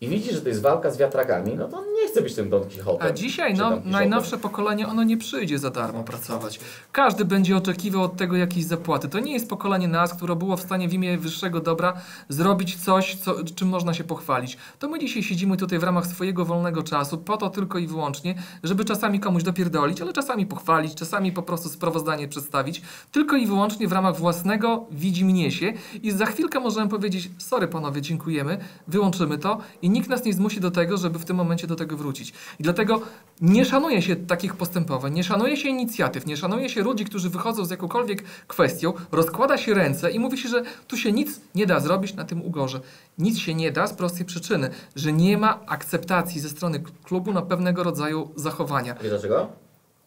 i 0.00 0.08
widzi, 0.08 0.32
że 0.32 0.42
to 0.42 0.48
jest 0.48 0.62
walka 0.62 0.90
z 0.90 0.96
wiatrakami, 0.96 1.54
no 1.54 1.68
to 1.68 1.76
on 1.76 1.92
nie 2.02 2.08
chce 2.08 2.22
być 2.22 2.34
tym 2.34 2.50
Don 2.50 2.64
Quixotem. 2.64 3.08
A 3.08 3.12
dzisiaj 3.12 3.54
no, 3.54 3.72
najnowsze 3.84 4.38
pokolenie, 4.38 4.88
ono 4.88 5.02
nie 5.02 5.16
przyjdzie 5.16 5.58
za 5.58 5.70
darmo 5.70 6.04
pracować. 6.04 6.60
Każdy 6.92 7.24
będzie 7.24 7.56
oczekiwał 7.56 8.02
od 8.02 8.16
tego 8.16 8.36
jakiejś 8.36 8.66
zapłaty. 8.66 9.08
To 9.08 9.18
nie 9.18 9.32
jest 9.32 9.48
pokolenie 9.48 9.88
nas, 9.88 10.14
które 10.14 10.36
było 10.36 10.56
w 10.56 10.60
stanie 10.60 10.88
w 10.88 10.94
imię 10.94 11.18
wyższego 11.18 11.60
dobra 11.60 11.92
zrobić 12.28 12.76
coś, 12.76 13.14
co, 13.16 13.34
czym 13.54 13.68
można 13.68 13.94
się 13.94 14.04
pochwalić. 14.04 14.56
To 14.78 14.88
my 14.88 14.98
dzisiaj 14.98 15.22
siedzimy 15.22 15.56
tutaj 15.56 15.78
w 15.78 15.82
ramach 15.82 16.06
swojego 16.06 16.44
wolnego 16.44 16.82
czasu, 16.82 17.18
po 17.18 17.36
to 17.36 17.50
tylko 17.50 17.78
i 17.78 17.86
wyłącznie, 17.86 18.34
żeby 18.62 18.84
czasami 18.84 19.20
komuś 19.20 19.42
dopierdolić, 19.42 20.00
ale 20.00 20.12
czasami 20.12 20.46
pochwalić, 20.46 20.94
czasami 20.94 21.32
po 21.32 21.42
prostu 21.42 21.68
sprawozdanie 21.68 22.28
przedstawić, 22.28 22.82
tylko 23.12 23.36
i 23.36 23.46
wyłącznie 23.46 23.88
w 23.88 23.92
ramach 23.92 24.16
własnego 24.16 24.86
widzi 24.90 25.24
mnie 25.24 25.50
się 25.50 25.72
i 26.02 26.10
za 26.10 26.26
chwilkę 26.26 26.60
możemy 26.60 26.88
powiedzieć, 26.88 27.30
sorry 27.38 27.68
panowie, 27.68 28.02
dziękujemy, 28.02 28.58
wyłączymy 28.88 29.38
to 29.38 29.58
i 29.82 29.90
nikt 29.90 30.08
nas 30.08 30.24
nie 30.24 30.32
zmusi 30.32 30.60
do 30.60 30.70
tego, 30.70 30.96
żeby 30.96 31.18
w 31.18 31.24
tym 31.24 31.36
momencie 31.36 31.66
do 31.66 31.76
tego 31.76 31.85
wrócić. 31.94 32.32
I 32.58 32.62
dlatego 32.62 33.00
nie 33.40 33.64
szanuje 33.64 34.02
się 34.02 34.16
takich 34.16 34.56
postępowań, 34.56 35.14
nie 35.14 35.24
szanuje 35.24 35.56
się 35.56 35.68
inicjatyw, 35.68 36.26
nie 36.26 36.36
szanuje 36.36 36.68
się 36.68 36.82
ludzi, 36.82 37.04
którzy 37.04 37.30
wychodzą 37.30 37.64
z 37.64 37.70
jakąkolwiek 37.70 38.22
kwestią, 38.46 38.92
rozkłada 39.12 39.58
się 39.58 39.74
ręce 39.74 40.10
i 40.10 40.18
mówi 40.18 40.38
się, 40.38 40.48
że 40.48 40.62
tu 40.88 40.96
się 40.96 41.12
nic 41.12 41.40
nie 41.54 41.66
da 41.66 41.80
zrobić 41.80 42.14
na 42.14 42.24
tym 42.24 42.42
ugorze. 42.42 42.80
Nic 43.18 43.38
się 43.38 43.54
nie 43.54 43.72
da 43.72 43.86
z 43.86 43.94
prostej 43.94 44.26
przyczyny, 44.26 44.70
że 44.96 45.12
nie 45.12 45.38
ma 45.38 45.60
akceptacji 45.66 46.40
ze 46.40 46.48
strony 46.48 46.82
klubu 47.04 47.32
na 47.32 47.42
pewnego 47.42 47.82
rodzaju 47.82 48.30
zachowania. 48.36 48.94
Wiesz 48.94 49.10
dlaczego? 49.10 49.48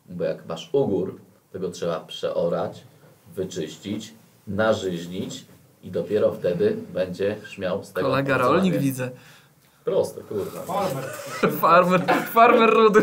Bo 0.10 0.24
jak 0.24 0.46
masz 0.46 0.70
ugór, 0.74 1.20
to 1.52 1.60
go 1.60 1.70
trzeba 1.70 2.00
przeorać, 2.00 2.84
wyczyścić, 3.36 4.14
nażyźnić 4.48 5.46
i 5.84 5.92
dopiero 5.92 6.34
wtedy 6.34 6.78
będzie 6.94 7.36
śmiał 7.50 7.84
z 7.84 7.94
tego 7.94 8.10
Kolega 8.10 8.38
rolnik 8.38 8.78
widzę. 8.78 9.12
Proste, 9.90 10.22
kurwa. 10.22 10.62
Farmer. 10.62 11.04
Farmer, 11.62 12.02
farmer 12.34 12.70
rudy. 12.70 13.02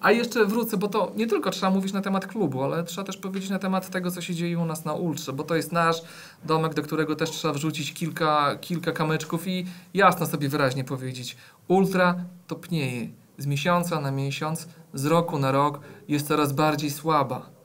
A 0.00 0.12
jeszcze 0.12 0.44
wrócę, 0.44 0.76
bo 0.76 0.88
to 0.88 1.12
nie 1.16 1.26
tylko 1.26 1.50
trzeba 1.50 1.70
mówić 1.70 1.92
na 1.92 2.00
temat 2.00 2.26
klubu, 2.26 2.62
ale 2.62 2.84
trzeba 2.84 3.06
też 3.06 3.16
powiedzieć 3.16 3.50
na 3.50 3.58
temat 3.58 3.90
tego, 3.90 4.10
co 4.10 4.20
się 4.20 4.34
dzieje 4.34 4.58
u 4.58 4.64
nas 4.64 4.84
na 4.84 4.92
Ultrze, 4.92 5.32
bo 5.32 5.44
to 5.44 5.56
jest 5.56 5.72
nasz 5.72 6.02
domek, 6.44 6.74
do 6.74 6.82
którego 6.82 7.16
też 7.16 7.30
trzeba 7.30 7.54
wrzucić 7.54 7.94
kilka, 7.94 8.56
kilka 8.60 8.92
kamyczków 8.92 9.48
i 9.48 9.66
jasno 9.94 10.26
sobie 10.26 10.48
wyraźnie 10.48 10.84
powiedzieć. 10.84 11.36
Ultra 11.68 12.14
topnieje 12.46 13.08
z 13.38 13.46
miesiąca 13.46 14.00
na 14.00 14.10
miesiąc, 14.10 14.68
z 14.94 15.06
roku 15.06 15.38
na 15.38 15.52
rok 15.52 15.80
jest 16.08 16.28
coraz 16.28 16.52
bardziej 16.52 16.90
słaba. 16.90 17.55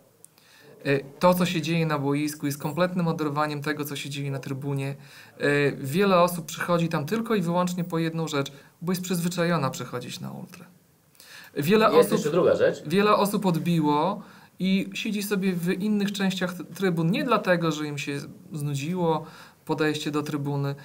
Y, 0.86 1.04
To, 1.20 1.34
co 1.34 1.46
się 1.46 1.62
dzieje 1.62 1.86
na 1.86 2.00
boisku, 2.00 2.46
jest 2.46 2.58
kompletnym 2.58 3.08
oderwaniem 3.08 3.62
tego, 3.62 3.86
co 3.86 3.96
się 3.96 4.10
dzieje 4.10 4.32
na 4.32 4.40
trybunie. 4.40 4.96
Y, 5.42 5.78
Wiele 5.82 6.20
osób 6.20 6.46
przychodzi 6.46 6.90
tam 6.90 7.06
tylko 7.06 7.36
i 7.36 7.42
wyłącznie 7.42 7.84
po 7.84 8.00
jedną 8.00 8.28
rzecz, 8.28 8.52
bo 8.82 8.92
jest 8.92 9.02
przyzwyczajona 9.02 9.70
przychodzić 9.70 10.20
na 10.20 10.32
ultrę. 10.32 10.66
Wiele 11.58 11.86
Jest 11.86 11.98
osób, 12.00 12.12
jeszcze 12.12 12.32
druga 12.32 12.56
rzecz. 12.56 12.84
wiele 12.88 13.16
osób 13.16 13.46
odbiło 13.46 14.22
i 14.60 14.90
siedzi 14.94 15.24
sobie 15.24 15.54
w 15.54 15.70
innych 15.70 16.12
częściach 16.12 16.54
trybun, 16.76 17.12
nie 17.12 17.24
dlatego, 17.24 17.72
że 17.72 17.88
im 17.88 17.98
się 17.98 18.20
znudziło 18.54 19.26
podejście 19.66 20.12
do 20.12 20.24
trybuny, 20.24 20.76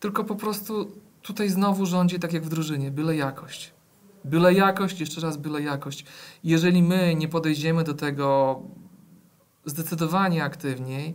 tylko 0.00 0.24
po 0.24 0.34
prostu 0.34 0.92
tutaj 1.22 1.48
znowu 1.48 1.86
rządzi 1.86 2.18
tak 2.18 2.32
jak 2.32 2.42
w 2.42 2.48
drużynie, 2.48 2.90
byle 2.90 3.16
jakość. 3.16 3.72
Byle 4.24 4.54
jakość, 4.54 5.00
jeszcze 5.00 5.20
raz 5.20 5.36
byle 5.36 5.62
jakość. 5.62 6.04
Jeżeli 6.44 6.82
my 6.82 7.14
nie 7.14 7.28
podejdziemy 7.28 7.84
do 7.84 7.94
tego 7.94 8.60
zdecydowanie 9.64 10.44
aktywniej, 10.44 11.14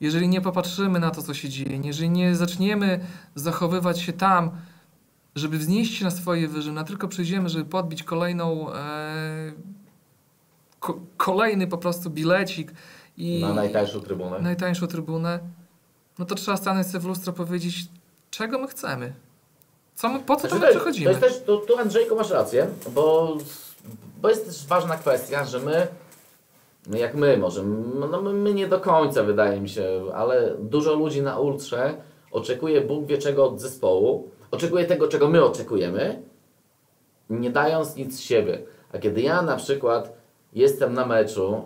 jeżeli 0.00 0.28
nie 0.28 0.40
popatrzymy 0.40 1.00
na 1.00 1.10
to, 1.10 1.22
co 1.22 1.34
się 1.34 1.48
dzieje, 1.48 1.80
jeżeli 1.84 2.10
nie 2.10 2.36
zaczniemy 2.36 3.00
zachowywać 3.34 4.00
się 4.00 4.12
tam, 4.12 4.50
żeby 5.34 5.58
wznieść 5.58 5.94
się 5.98 6.04
na 6.04 6.10
swoje 6.10 6.48
wyżyny, 6.48 6.80
a 6.80 6.84
tylko 6.84 7.08
przyjdziemy, 7.08 7.48
żeby 7.48 7.64
podbić 7.64 8.02
kolejną, 8.02 8.72
e, 8.74 9.52
ko, 10.80 11.00
kolejny 11.16 11.66
po 11.66 11.78
prostu 11.78 12.10
bilecik 12.10 12.72
i 13.16 13.40
Na 13.40 13.54
najtańszą 13.54 14.00
trybunę. 14.00 14.38
najtańszą 14.40 14.86
trybunę, 14.86 15.38
no 16.18 16.24
to 16.24 16.34
trzeba 16.34 16.56
stanąć 16.56 16.86
sobie 16.86 17.00
w 17.00 17.04
lustro 17.06 17.32
powiedzieć, 17.32 17.86
czego 18.30 18.58
my 18.58 18.68
chcemy. 18.68 19.12
Co 19.94 20.08
my, 20.08 20.20
po 20.20 20.36
co 20.36 20.48
Znaczy, 20.48 20.60
tam 20.62 20.70
przychodzimy? 20.70 21.04
to 21.04 21.10
jest 21.10 21.20
też, 21.20 21.44
tu, 21.46 21.58
tu 21.58 21.78
Andrzejko 21.78 22.14
masz 22.14 22.30
rację, 22.30 22.66
bo, 22.94 23.36
bo 24.22 24.28
jest 24.30 24.46
też 24.46 24.66
ważna 24.66 24.96
kwestia, 24.96 25.44
że 25.44 25.58
my, 25.60 25.88
jak 26.90 27.14
my 27.14 27.36
może, 27.36 27.62
no 28.10 28.22
my, 28.22 28.54
nie 28.54 28.68
do 28.68 28.80
końca 28.80 29.22
wydaje 29.22 29.60
mi 29.60 29.68
się, 29.68 30.02
ale 30.14 30.54
dużo 30.58 30.94
ludzi 30.94 31.22
na 31.22 31.38
ultrze 31.38 31.94
oczekuje 32.30 32.80
Bóg 32.80 33.06
wie 33.06 33.18
czego 33.18 33.46
od 33.46 33.60
zespołu, 33.60 34.30
oczekuje 34.50 34.84
tego, 34.84 35.08
czego 35.08 35.28
my 35.28 35.44
oczekujemy, 35.44 36.22
nie 37.30 37.50
dając 37.50 37.96
nic 37.96 38.16
z 38.16 38.20
siebie. 38.20 38.62
A 38.92 38.98
kiedy 38.98 39.20
ja 39.20 39.42
na 39.42 39.56
przykład 39.56 40.12
jestem 40.52 40.94
na 40.94 41.06
meczu 41.06 41.62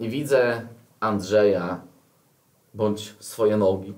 i 0.00 0.08
widzę 0.08 0.62
Andrzeja 1.00 1.80
bądź 2.74 3.14
swoje 3.20 3.56
nogi 3.56 3.94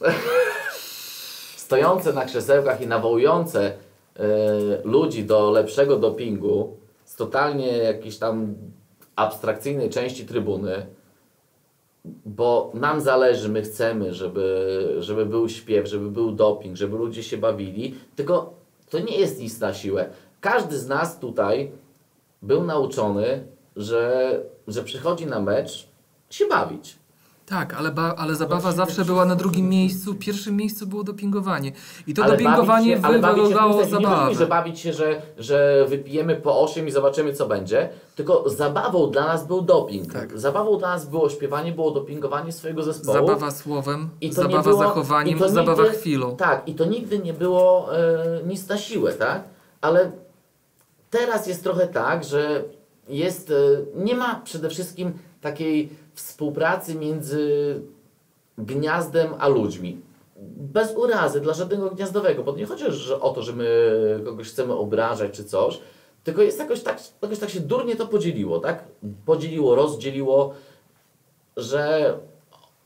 stojące 1.56 2.12
na 2.12 2.24
krzesełkach 2.24 2.80
i 2.80 2.86
nawołujące 2.86 3.66
e, 3.66 3.72
ludzi 4.84 5.24
do 5.24 5.50
lepszego 5.50 5.96
dopingu 5.96 6.76
z 7.04 7.16
totalnie 7.16 7.66
jakiejś 7.66 8.18
tam 8.18 8.54
abstrakcyjnej 9.16 9.90
części 9.90 10.26
trybuny, 10.26 10.86
bo 12.26 12.70
nam 12.74 13.00
zależy, 13.00 13.48
my 13.48 13.62
chcemy, 13.62 14.14
żeby, 14.14 14.96
żeby 14.98 15.26
był 15.26 15.48
śpiew, 15.48 15.88
żeby 15.88 16.10
był 16.10 16.32
doping, 16.32 16.76
żeby 16.76 16.96
ludzie 16.96 17.22
się 17.22 17.36
bawili, 17.36 17.94
tylko 18.16 18.54
to 18.90 18.98
nie 18.98 19.16
jest 19.16 19.40
nic 19.40 19.60
na 19.60 19.74
siłę. 19.74 20.10
Każdy 20.40 20.78
z 20.78 20.88
nas 20.88 21.18
tutaj 21.18 21.72
był 22.42 22.64
nauczony, 22.64 23.46
że, 23.76 24.40
że 24.68 24.84
przychodzi 24.84 25.26
na 25.26 25.40
mecz 25.40 25.88
się 26.30 26.46
bawić. 26.46 26.96
Tak, 27.46 27.74
ale, 27.74 27.90
ba, 27.90 28.14
ale 28.18 28.34
zabawa 28.34 28.72
zawsze 28.72 29.04
była 29.04 29.24
na 29.24 29.36
drugim 29.36 29.68
miejscu. 29.68 30.14
Pierwszym 30.14 30.56
miejscu 30.56 30.86
było 30.86 31.04
dopingowanie. 31.04 31.72
I 32.06 32.14
to 32.14 32.22
Ale 32.24 32.32
dopingowanie 32.32 32.96
się- 32.96 33.02
ale 33.02 33.18
bawić 33.18 33.36
się 33.36 33.44
w 33.44 33.48
tym 33.48 33.58
wywołało 33.58 33.80
sensie 33.82 33.98
Nie 33.98 34.06
chodzi 34.06 34.32
że 34.32 34.38
zabawę. 34.38 34.46
bawić 34.46 34.80
się, 34.80 34.92
że, 34.92 35.22
że 35.38 35.86
wypijemy 35.88 36.36
po 36.36 36.60
8 36.62 36.88
i 36.88 36.90
zobaczymy 36.90 37.32
co 37.32 37.46
będzie, 37.46 37.88
tylko 38.16 38.50
zabawą 38.50 39.10
dla 39.10 39.24
nas 39.26 39.46
był 39.46 39.60
doping. 39.62 40.12
Tak. 40.12 40.38
Zabawą 40.38 40.78
dla 40.78 40.88
nas 40.88 41.06
było 41.06 41.30
śpiewanie, 41.30 41.72
było 41.72 41.90
dopingowanie 41.90 42.52
swojego 42.52 42.82
zespołu. 42.82 43.26
Zabawa 43.26 43.50
słowem, 43.50 44.08
zabawa 44.30 44.62
było- 44.62 44.78
zachowaniem, 44.78 45.38
zabawa 45.48 45.82
nigdy- 45.82 45.98
chwilą. 45.98 46.36
Tak, 46.36 46.68
i 46.68 46.74
to 46.74 46.84
nigdy 46.84 47.18
nie 47.18 47.32
było 47.34 47.96
e, 47.98 48.40
nic 48.46 48.68
na 48.68 48.78
siłę, 48.78 49.12
tak? 49.12 49.44
Ale 49.80 50.12
teraz 51.10 51.46
jest 51.46 51.62
trochę 51.62 51.86
tak, 51.88 52.24
że 52.24 52.64
jest, 53.08 53.50
e, 53.50 53.54
nie 54.04 54.14
ma 54.14 54.40
przede 54.44 54.68
wszystkim 54.70 55.12
takiej 55.40 56.03
współpracy 56.14 56.94
między 56.94 57.80
gniazdem 58.58 59.30
a 59.38 59.48
ludźmi. 59.48 60.00
Bez 60.56 60.96
urazy 60.96 61.40
dla 61.40 61.54
żadnego 61.54 61.90
gniazdowego, 61.90 62.44
bo 62.44 62.56
nie 62.56 62.66
chodzi 62.66 62.84
o 63.20 63.30
to, 63.30 63.42
że 63.42 63.52
my 63.52 64.20
kogoś 64.24 64.48
chcemy 64.48 64.72
obrażać 64.72 65.32
czy 65.32 65.44
coś, 65.44 65.80
tylko 66.24 66.42
jest 66.42 66.58
jakoś 66.58 66.82
tak, 66.82 67.00
jakoś 67.22 67.38
tak 67.38 67.50
się 67.50 67.60
durnie 67.60 67.96
to 67.96 68.06
podzieliło, 68.06 68.58
tak? 68.58 68.84
Podzieliło, 69.26 69.74
rozdzieliło, 69.74 70.54
że 71.56 72.14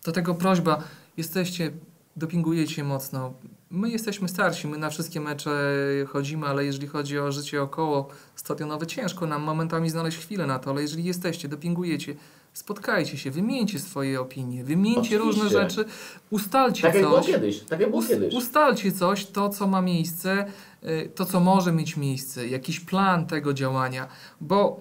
Do 0.05 0.13
tego 0.13 0.35
prośba, 0.35 0.83
jesteście, 1.17 1.73
dopingujecie 2.17 2.85
mocno. 2.85 3.33
My 3.71 3.91
jesteśmy 3.91 4.29
starsi, 4.29 4.69
my 4.69 4.79
na 4.79 4.91
wszystkie 4.91 5.21
mecze 5.21 5.73
chodzimy, 6.09 6.47
ale 6.47 6.65
jeżeli 6.65 6.87
chodzi 6.87 7.19
o 7.19 7.33
życie 7.33 7.63
około 7.63 8.09
stadionowe, 8.37 8.87
ciężko 8.87 9.27
nam 9.27 9.43
momentami 9.43 9.91
znaleźć 9.91 10.19
chwilę 10.19 10.47
na 10.47 10.59
to, 10.59 10.71
ale 10.71 10.83
jeżeli 10.83 11.05
jesteście, 11.05 11.49
dopingujecie, 11.49 12.15
spotkajcie 12.59 13.19
się, 13.19 13.31
wymieńcie 13.31 13.79
swoje 13.79 14.21
opinie, 14.21 14.65
wymieńcie 14.65 15.01
Oczywiście. 15.01 15.19
różne 15.19 15.49
rzeczy, 15.51 15.85
ustalcie 16.31 16.83
tak 16.83 16.95
jak 16.95 17.03
było 17.05 17.17
coś. 17.19 17.27
kiedyś, 17.27 17.61
tak 17.61 17.81
jak 17.81 17.91
było 17.91 18.03
kiedyś. 18.03 18.35
Ustalcie 18.35 18.93
coś, 18.93 19.27
to 19.27 19.49
co 19.49 19.67
ma 19.67 19.83
miejsce, 19.83 20.45
y, 20.85 21.11
to 21.15 21.25
co 21.25 21.41
może 21.41 21.73
mieć 21.73 21.97
miejsce, 21.97 22.47
jakiś 22.47 22.81
plan 22.81 23.27
tego 23.27 23.53
działania, 23.55 24.09
bo 24.41 24.81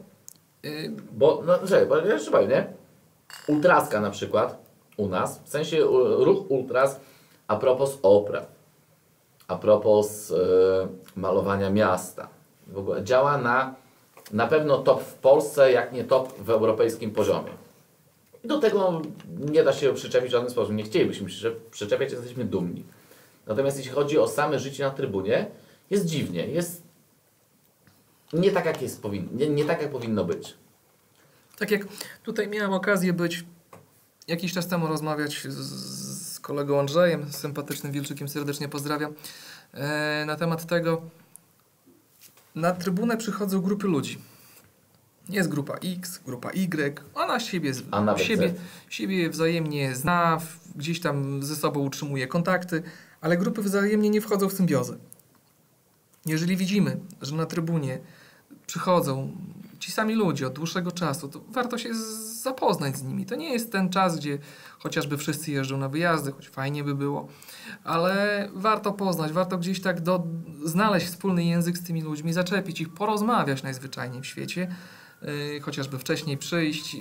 y, 0.66 0.92
Bo, 1.12 1.44
no, 1.46 1.68
czekaj, 1.68 1.86
bo 1.86 1.98
jeszcze 1.98 2.32
powiem, 2.32 2.50
nie? 2.50 2.68
Ultraska 3.48 4.02
na 4.02 4.10
przykład 4.10 4.58
u 4.98 5.08
nas, 5.08 5.42
w 5.44 5.50
sensie 5.50 5.78
ruch 6.20 6.52
ultras 6.52 7.00
a 7.48 7.56
propos 7.56 7.98
opraw, 8.02 8.46
a 9.48 9.56
propos 9.56 10.32
e, 10.32 10.36
malowania 11.16 11.70
miasta. 11.70 12.28
W 12.68 12.78
ogóle 12.78 13.04
działa 13.04 13.38
na 13.38 13.76
na 14.32 14.48
pewno 14.48 14.78
top 14.78 15.04
w 15.04 15.14
Polsce, 15.14 15.72
jak 15.72 15.94
nie 15.94 16.04
top 16.04 16.40
w 16.40 16.50
europejskim 16.50 17.12
poziomie. 17.12 17.52
Do 18.48 18.60
tego 18.60 19.02
nie 19.40 19.64
da 19.64 19.74
się 19.74 19.94
przyczepić 19.94 20.30
w 20.30 20.32
żaden 20.32 20.50
sposób. 20.50 20.76
Nie 20.76 20.84
chcielibyśmy 20.84 21.30
się 21.30 21.52
przyczepiać, 21.72 22.12
jesteśmy 22.12 22.46
dumni. 22.46 22.84
Natomiast 23.48 23.78
jeśli 23.78 23.92
chodzi 23.92 24.18
o 24.18 24.28
same 24.28 24.60
życie 24.60 24.84
na 24.84 24.90
trybunie, 24.90 25.52
jest 25.90 26.06
dziwnie, 26.06 26.48
jest 26.48 26.84
nie 28.34 28.52
tak, 28.52 28.66
jak, 28.66 28.82
jest 28.82 29.04
nie, 29.32 29.50
nie 29.50 29.66
tak, 29.66 29.82
jak 29.82 29.92
powinno 29.92 30.26
być. 30.26 30.54
Tak 31.58 31.72
jak 31.72 31.88
tutaj 32.24 32.48
miałem 32.48 32.74
okazję 32.74 33.14
być 33.14 33.46
jakiś 34.28 34.54
czas 34.54 34.68
temu 34.68 34.88
rozmawiać 34.88 35.48
z, 35.48 36.34
z 36.34 36.40
kolegą 36.40 36.80
Andrzejem, 36.80 37.32
sympatycznym 37.32 37.92
Wilczykiem, 37.92 38.28
serdecznie 38.28 38.70
pozdrawiam, 38.70 39.14
e, 39.74 40.24
na 40.28 40.36
temat 40.36 40.66
tego, 40.66 41.02
na 42.56 42.72
trybunę 42.72 43.18
przychodzą 43.18 43.62
grupy 43.62 43.88
ludzi. 43.88 44.18
Jest 45.30 45.50
grupa 45.50 45.74
X, 45.74 46.20
grupa 46.26 46.52
Y, 46.52 47.02
ona 47.14 47.40
siebie, 47.40 47.74
A 47.92 48.18
siebie, 48.18 48.54
siebie 48.90 49.30
wzajemnie 49.30 49.96
zna, 49.96 50.40
gdzieś 50.76 51.00
tam 51.00 51.44
ze 51.44 51.56
sobą 51.56 51.80
utrzymuje 51.80 52.28
kontakty, 52.28 52.84
ale 53.22 53.38
grupy 53.38 53.62
wzajemnie 53.62 54.10
nie 54.10 54.22
wchodzą 54.22 54.50
w 54.50 54.54
symbiozę. 54.54 54.98
Jeżeli 56.26 56.58
widzimy, 56.58 57.00
że 57.22 57.36
na 57.36 57.46
trybunie 57.46 58.00
przychodzą 58.68 59.32
ci 59.80 59.92
sami 59.92 60.16
ludzie 60.16 60.48
od 60.48 60.54
dłuższego 60.54 60.92
czasu, 60.92 61.28
to 61.28 61.42
warto 61.50 61.78
się 61.78 61.94
zapoznać 62.44 62.98
z 62.98 63.04
nimi. 63.04 63.26
To 63.26 63.36
nie 63.36 63.54
jest 63.54 63.72
ten 63.72 63.90
czas, 63.90 64.18
gdzie 64.18 64.38
chociażby 64.80 65.18
wszyscy 65.18 65.52
jeżdżą 65.52 65.78
na 65.78 65.90
wyjazdy, 65.90 66.32
choć 66.32 66.50
fajnie 66.50 66.84
by 66.84 66.96
było, 66.96 67.28
ale 67.84 68.50
warto 68.54 68.94
poznać, 68.94 69.32
warto 69.32 69.58
gdzieś 69.58 69.82
tak 69.82 70.02
do, 70.02 70.24
znaleźć 70.64 71.06
wspólny 71.06 71.44
język 71.44 71.78
z 71.78 71.84
tymi 71.84 72.02
ludźmi, 72.02 72.34
zaczepić 72.34 72.82
ich, 72.82 72.90
porozmawiać 72.90 73.64
najzwyczajniej 73.64 74.22
w 74.22 74.26
świecie, 74.26 74.76
chociażby 75.62 76.00
wcześniej 76.00 76.38
przyjść. 76.38 76.98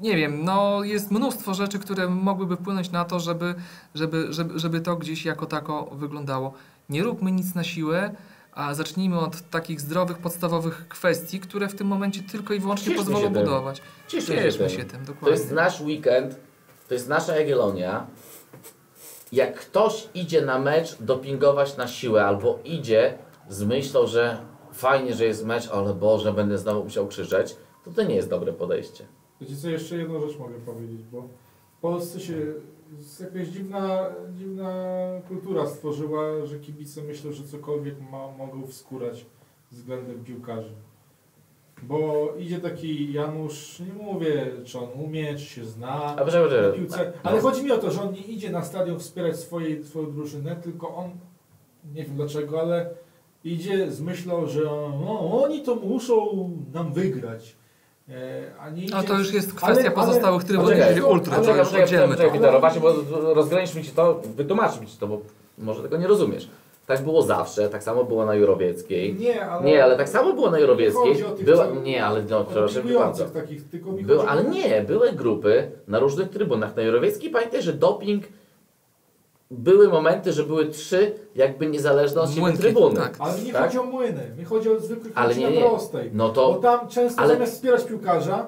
Nie 0.00 0.16
wiem, 0.16 0.44
no 0.44 0.84
jest 0.84 1.10
mnóstwo 1.10 1.54
rzeczy, 1.54 1.78
które 1.78 2.08
mogłyby 2.08 2.56
wpłynąć 2.56 2.90
na 2.90 3.04
to, 3.04 3.20
żeby, 3.20 3.54
żeby, 3.94 4.32
żeby, 4.32 4.58
żeby 4.58 4.80
to 4.80 4.96
gdzieś 4.96 5.24
jako 5.24 5.46
tako 5.46 5.90
wyglądało. 5.92 6.52
Nie 6.88 7.02
róbmy 7.02 7.32
nic 7.32 7.54
na 7.54 7.64
siłę, 7.64 8.14
a 8.52 8.74
zacznijmy 8.74 9.18
od 9.20 9.50
takich 9.50 9.80
zdrowych, 9.80 10.18
podstawowych 10.18 10.88
kwestii, 10.88 11.40
które 11.40 11.68
w 11.68 11.74
tym 11.74 11.86
momencie 11.86 12.22
tylko 12.22 12.54
i 12.54 12.60
wyłącznie 12.60 12.86
Cieszmy 12.86 13.04
pozwolą 13.04 13.24
tym. 13.34 13.44
budować. 13.44 13.82
Cieszmy, 14.08 14.34
Cieszmy 14.36 14.70
się 14.70 14.76
się 14.76 14.84
tym. 14.84 14.88
tym, 14.88 15.00
To 15.06 15.12
dokładnie. 15.12 15.38
jest 15.38 15.52
nasz 15.52 15.80
weekend, 15.80 16.36
to 16.88 16.94
jest 16.94 17.08
nasza 17.08 17.36
Jagiellonia. 17.36 18.06
Jak 19.32 19.54
ktoś 19.60 20.08
idzie 20.14 20.42
na 20.42 20.58
mecz 20.58 20.96
dopingować 21.02 21.76
na 21.76 21.88
siłę 21.88 22.24
albo 22.26 22.58
idzie 22.64 23.18
z 23.48 23.62
myślą, 23.62 24.06
że 24.06 24.38
fajnie, 24.76 25.14
że 25.14 25.24
jest 25.24 25.44
mecz, 25.46 25.68
ale 25.68 25.94
Boże, 25.94 26.32
będę 26.32 26.58
znowu 26.58 26.84
musiał 26.84 27.06
krzyczeć, 27.06 27.56
to 27.84 27.90
to 27.90 28.02
nie 28.02 28.14
jest 28.14 28.30
dobre 28.30 28.52
podejście. 28.52 29.04
Wiecie 29.40 29.56
co, 29.56 29.68
jeszcze 29.70 29.96
jedną 29.96 30.20
rzecz 30.28 30.38
mogę 30.38 30.54
powiedzieć, 30.54 31.02
bo 31.12 31.22
w 31.78 31.80
Polsce 31.80 32.20
się 32.20 32.34
z- 32.98 33.20
jakaś 33.20 33.48
dziwna, 33.48 34.10
dziwna 34.34 34.70
kultura 35.28 35.66
stworzyła, 35.66 36.46
że 36.46 36.58
kibice 36.58 37.02
myślą, 37.02 37.32
że 37.32 37.44
cokolwiek 37.44 37.94
ma, 38.12 38.28
mogą 38.38 38.66
wskórać 38.66 39.26
względem 39.72 40.24
piłkarzy. 40.24 40.72
Bo 41.82 42.28
idzie 42.38 42.58
taki 42.60 43.12
Janusz, 43.12 43.80
nie 43.80 43.92
mówię, 44.04 44.46
czy 44.64 44.78
on 44.78 44.88
umie, 45.04 45.34
czy 45.34 45.44
się 45.44 45.64
zna 45.64 46.16
A 46.16 46.24
piłce, 46.74 47.12
No. 47.24 47.30
ale 47.30 47.40
chodzi 47.40 47.64
mi 47.64 47.72
o 47.72 47.78
to, 47.78 47.90
że 47.90 48.02
on 48.02 48.12
nie 48.12 48.20
idzie 48.20 48.50
na 48.50 48.64
stadion 48.64 48.98
wspierać 48.98 49.36
swojej, 49.36 49.84
swoją 49.84 50.12
drużynę, 50.12 50.56
tylko 50.56 50.94
on, 50.96 51.10
nie 51.94 52.04
wiem 52.04 52.16
dlaczego, 52.16 52.60
ale 52.60 52.90
idzie 53.46 53.90
z 53.90 54.00
myślą, 54.00 54.46
że 54.46 54.60
no, 55.04 55.42
oni 55.42 55.62
to 55.62 55.74
muszą 55.74 56.50
nam 56.74 56.92
wygrać. 56.92 57.56
E, 58.08 58.12
a 58.60 58.70
nie 58.70 58.82
idzie... 58.84 58.94
No 58.94 59.02
to 59.02 59.18
już 59.18 59.32
jest 59.32 59.48
Ale- 59.50 59.56
kwestia 59.56 59.92
ale- 59.94 60.06
pozostałych 60.06 60.44
trybun, 60.44 60.64
Poczekaj, 60.64 60.88
czyli 60.88 61.02
ultra, 61.02 61.36
ale- 61.36 61.46
to 61.46 61.56
już 61.56 61.74
oddzielmy 61.74 62.16
to. 62.16 62.30
Witaro, 62.30 62.60
właśnie, 62.60 62.80
bo 62.80 62.94
rozgraniczmy 63.34 63.82
ci 63.82 63.90
to, 63.90 64.20
wytłumaczyć 64.36 64.80
mi 64.80 64.86
ci 64.86 64.96
to, 64.98 65.06
bo 65.06 65.20
może 65.58 65.82
tego 65.82 65.96
nie 65.96 66.06
rozumiesz. 66.06 66.48
Tak 66.86 67.02
było 67.02 67.22
zawsze, 67.22 67.68
tak 67.68 67.82
samo 67.82 68.04
było 68.04 68.26
na 68.26 68.34
Jurowieckiej. 68.34 69.14
Nie, 69.14 69.46
ale... 69.46 69.66
Nie, 69.66 69.84
ale 69.84 69.96
tak 69.96 70.08
samo 70.08 70.32
było 70.32 70.50
na 70.50 70.58
Jurowieckiej. 70.58 71.24
Była, 71.44 71.66
nie, 71.66 72.04
ale 72.04 72.22
no, 72.30 72.44
przepraszam 72.44 72.82
bardzo. 72.94 73.24
takich, 73.24 73.68
tylko 73.68 73.92
mi 73.92 74.04
Był, 74.04 74.20
ale 74.20 74.44
nie, 74.44 74.82
były 74.82 75.12
grupy 75.12 75.70
na 75.88 75.98
różnych 75.98 76.30
trybunach. 76.30 76.76
Na 76.76 76.82
Jurowieckiej 76.82 77.30
pamiętaj, 77.30 77.62
że 77.62 77.72
doping 77.72 78.24
były 79.50 79.88
momenty, 79.88 80.32
że 80.32 80.42
były 80.44 80.66
trzy 80.66 81.12
jakby 81.34 81.66
niezależne 81.66 82.20
od 82.20 82.30
siebie 82.30 82.52
trybuny. 82.52 82.96
tak. 82.96 83.16
Ale 83.18 83.40
nie 83.42 83.52
Tak? 83.52 83.62
chodzi 83.64 83.78
o 83.78 83.82
młyny, 83.82 84.22
mi 84.38 84.44
chodzi 84.44 84.70
o 84.70 84.80
zwykłych 84.80 85.12
Ale 85.14 85.34
nie, 85.34 85.50
nie. 85.50 85.60
prostej. 85.60 86.10
No 86.14 86.28
Bo 86.28 86.34
to, 86.34 86.54
tam 86.54 86.88
często 86.88 87.22
ale- 87.22 87.34
zamiast 87.34 87.52
wspierać 87.54 87.84
piłkarza, 87.84 88.46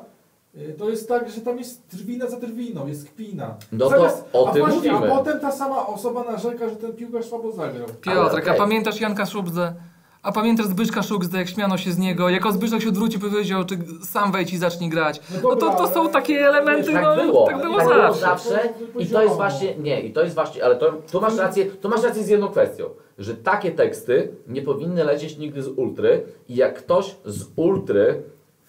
y, 0.57 0.75
to 0.79 0.91
jest 0.91 1.09
tak, 1.09 1.31
że 1.31 1.41
tam 1.41 1.59
jest 1.59 1.83
drwina 1.97 2.27
za 2.27 2.37
drwiną, 2.41 2.87
jest 2.87 3.09
kpina. 3.09 3.55
no 3.73 3.89
to 3.89 3.97
Zamiast- 3.97 4.23
o 4.33 4.49
a 4.49 4.53
tym 4.53 4.63
właśnie, 4.67 4.93
mówimy. 4.93 5.13
A 5.13 5.17
potem 5.19 5.41
ta 5.41 5.53
sama 5.53 5.87
osoba 5.87 6.25
narzeka, 6.25 6.69
że 6.69 6.77
ten 6.77 6.93
piłkarz 6.93 7.25
słabo 7.27 7.53
zagrał. 7.53 7.87
Piotrek, 8.01 8.45
okej. 8.45 8.55
a 8.55 8.59
pamiętasz 8.59 9.01
Janka 9.01 9.27
Szubzę? 9.27 9.75
A 10.23 10.33
pamiętasz 10.33 10.67
Zbyszka 10.67 11.03
Szubzę, 11.03 11.39
jak 11.39 11.49
śmiano 11.49 11.79
się 11.79 11.93
z 11.93 11.99
niego? 11.99 12.29
Jak 12.29 12.53
Zbyszek 12.53 12.83
się 12.83 12.89
odwrócił, 12.89 13.21
powiedział, 13.21 13.65
czy 13.65 13.79
sam 14.05 14.33
wejdź 14.33 14.53
i 14.53 14.59
zacznij 14.59 14.91
grać. 14.91 15.21
No 15.35 15.41
to, 15.51 15.57
dobra, 15.57 15.75
to 15.77 15.89
są 15.89 16.09
takie 16.11 16.47
elementy, 16.49 16.93
Tak 16.93 17.03
no, 17.03 17.17
było, 17.17 17.47
tak 17.47 17.63
było 17.63 17.77
tak 17.79 17.89
zawsze. 17.89 18.03
było 18.05 18.15
zawsze 18.15 18.69
i 18.99 19.07
to 19.07 19.23
jest 19.23 19.35
właśnie, 19.37 19.75
nie, 19.77 20.01
i 20.01 20.13
to 20.13 20.23
jest 20.23 20.35
właśnie, 20.35 20.65
ale 20.65 20.77
to, 20.77 20.93
tu 21.13 21.21
masz 21.21 21.37
rację, 21.37 21.67
tu 21.67 21.89
masz 21.89 22.03
rację 22.03 22.23
z 22.25 22.29
jedną 22.29 22.49
kwestią, 22.49 22.85
że 23.19 23.35
takie 23.35 23.71
teksty 23.71 24.33
nie 24.49 24.63
powinny 24.63 25.05
lecieć 25.05 25.39
nigdy 25.39 25.63
z 25.63 25.69
ultry 25.69 26.23
i 26.49 26.57
jak 26.57 26.79
ktoś 26.79 27.17
z 27.25 27.45
ultry 27.57 28.23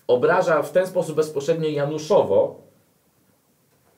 obraża 0.07 0.61
w 0.61 0.71
ten 0.71 0.87
sposób 0.87 1.15
bezpośrednio 1.15 1.69
Januszowo, 1.69 2.55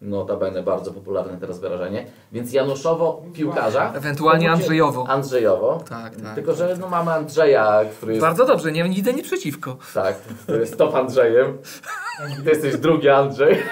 notabene 0.02 0.64
bardzo 0.64 0.92
popularne 0.92 1.38
teraz 1.38 1.60
wyrażenie, 1.60 2.06
więc 2.32 2.54
Januszowo 2.54 3.24
piłkarza, 3.34 3.94
Ewentualnie 3.96 4.52
Andrzejowo. 4.52 5.08
Andrzejowo, 5.08 5.84
Tak, 5.90 6.16
tak. 6.16 6.36
tylko 6.36 6.54
że 6.54 6.78
no 6.80 6.90
mamy 6.90 7.12
Andrzeja, 7.12 7.82
który 7.98 8.14
jest, 8.14 8.22
Bardzo 8.22 8.46
dobrze, 8.46 8.72
nie 8.72 8.88
idę 8.88 9.14
nic 9.14 9.26
przeciwko. 9.26 9.78
tak, 9.94 10.16
który 10.18 10.60
jest 10.60 10.78
top 10.78 10.96
Andrzejem, 10.96 11.58
ty 12.44 12.50
jesteś 12.50 12.78
drugi 12.78 13.10
Andrzej. 13.10 13.58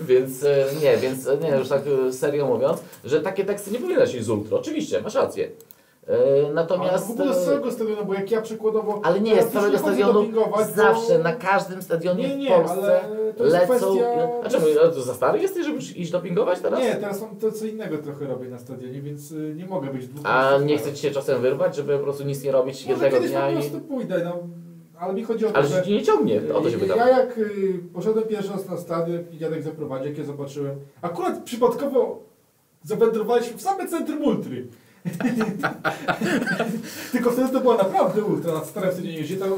Więc 0.00 0.44
e, 0.44 0.66
nie, 0.82 0.96
więc 0.96 1.26
e, 1.26 1.36
nie, 1.36 1.48
już 1.48 1.68
tak 1.68 1.82
e, 2.08 2.12
serio 2.12 2.46
mówiąc, 2.46 2.80
że 3.04 3.20
takie 3.20 3.44
teksty 3.44 3.70
nie 3.70 3.78
powinny 3.78 4.06
się 4.06 4.22
z 4.22 4.30
ultra. 4.30 4.56
Oczywiście, 4.58 5.00
masz 5.00 5.14
rację. 5.14 5.48
E, 6.08 6.44
Ale 6.44 6.54
Natomiast. 6.54 7.06
w 7.06 7.10
ogóle 7.10 7.34
z 7.34 7.38
e, 7.42 7.44
całego 7.44 7.72
stadionu, 7.72 8.04
bo 8.04 8.14
jak 8.14 8.30
ja 8.30 8.42
przykładowo... 8.42 9.00
Ale 9.04 9.20
nie, 9.20 9.42
z 9.42 9.48
całego 9.48 9.78
stadionu 9.78 10.12
dopingować, 10.12 10.66
bo- 10.68 10.74
zawsze, 10.74 11.18
na 11.18 11.32
każdym 11.32 11.82
stadionie 11.82 12.28
Nie, 12.28 12.36
nie, 12.36 12.50
w 12.50 12.52
Polsce 12.60 13.00
ale 13.04 13.32
to 13.36 13.44
jest 13.44 13.56
lecą. 13.56 13.66
kwestia... 13.76 14.28
A 14.44 14.48
czemu? 14.48 14.66
To 14.94 15.02
za 15.02 15.14
stary 15.14 15.38
jesteś, 15.38 15.66
żeby 15.66 15.78
iść 15.78 16.10
dopingować 16.10 16.60
teraz? 16.60 16.80
Nie, 16.80 16.94
teraz 16.94 17.22
mam 17.22 17.36
to 17.36 17.52
co 17.52 17.66
innego 17.66 17.98
trochę 17.98 18.26
robię 18.26 18.48
na 18.48 18.58
stadionie, 18.58 19.00
więc 19.02 19.30
y, 19.32 19.54
nie 19.56 19.66
mogę 19.66 19.88
być 19.92 20.06
dwóch 20.08 20.26
A 20.26 20.58
nie 20.58 20.78
chcecie 20.78 20.96
się 20.96 21.10
czasem 21.10 21.42
wyrwać, 21.42 21.76
żeby 21.76 21.96
po 21.98 22.04
prostu 22.04 22.24
nic 22.24 22.42
nie 22.42 22.52
robić 22.52 22.86
Może 22.86 23.04
jednego 23.04 23.26
dnia 23.28 23.42
po 23.42 23.50
i. 23.50 23.54
prostu 23.54 23.80
pójdę, 23.80 24.22
no. 24.24 24.38
Ale 24.98 25.14
mi 25.14 25.24
chodzi 25.24 25.46
o 25.46 25.50
to, 25.50 25.56
Ale 25.56 25.66
że... 25.66 25.82
ci 25.82 25.92
nie 25.92 26.02
ciągnie, 26.02 26.40
o 26.54 26.60
to 26.60 26.70
się 26.70 26.78
pytam. 26.78 26.98
Ja 26.98 27.08
jak 27.08 27.38
y, 27.38 27.80
poszedłem 27.94 28.24
pierwszy 28.24 28.52
raz 28.52 28.68
na 28.68 28.76
stadion 28.76 29.24
i 29.32 29.38
dziadek 29.38 29.62
zaprowadził, 29.62 30.08
jak 30.08 30.18
ja 30.18 30.24
zobaczyłem, 30.24 30.76
akurat 31.02 31.42
przypadkowo 31.44 32.18
zawędrowaliśmy 32.82 33.58
w 33.58 33.62
same 33.62 33.88
centrum 33.88 34.24
ultry. 34.24 34.66
Tylko 37.12 37.30
wtedy 37.30 37.48
to 37.48 37.60
była 37.60 37.76
naprawdę 37.76 38.24
ultra 38.24 38.52
na 38.52 38.64
starym 38.64 38.92
stadionie, 38.92 39.22
gdzie 39.22 39.36
tam 39.36 39.50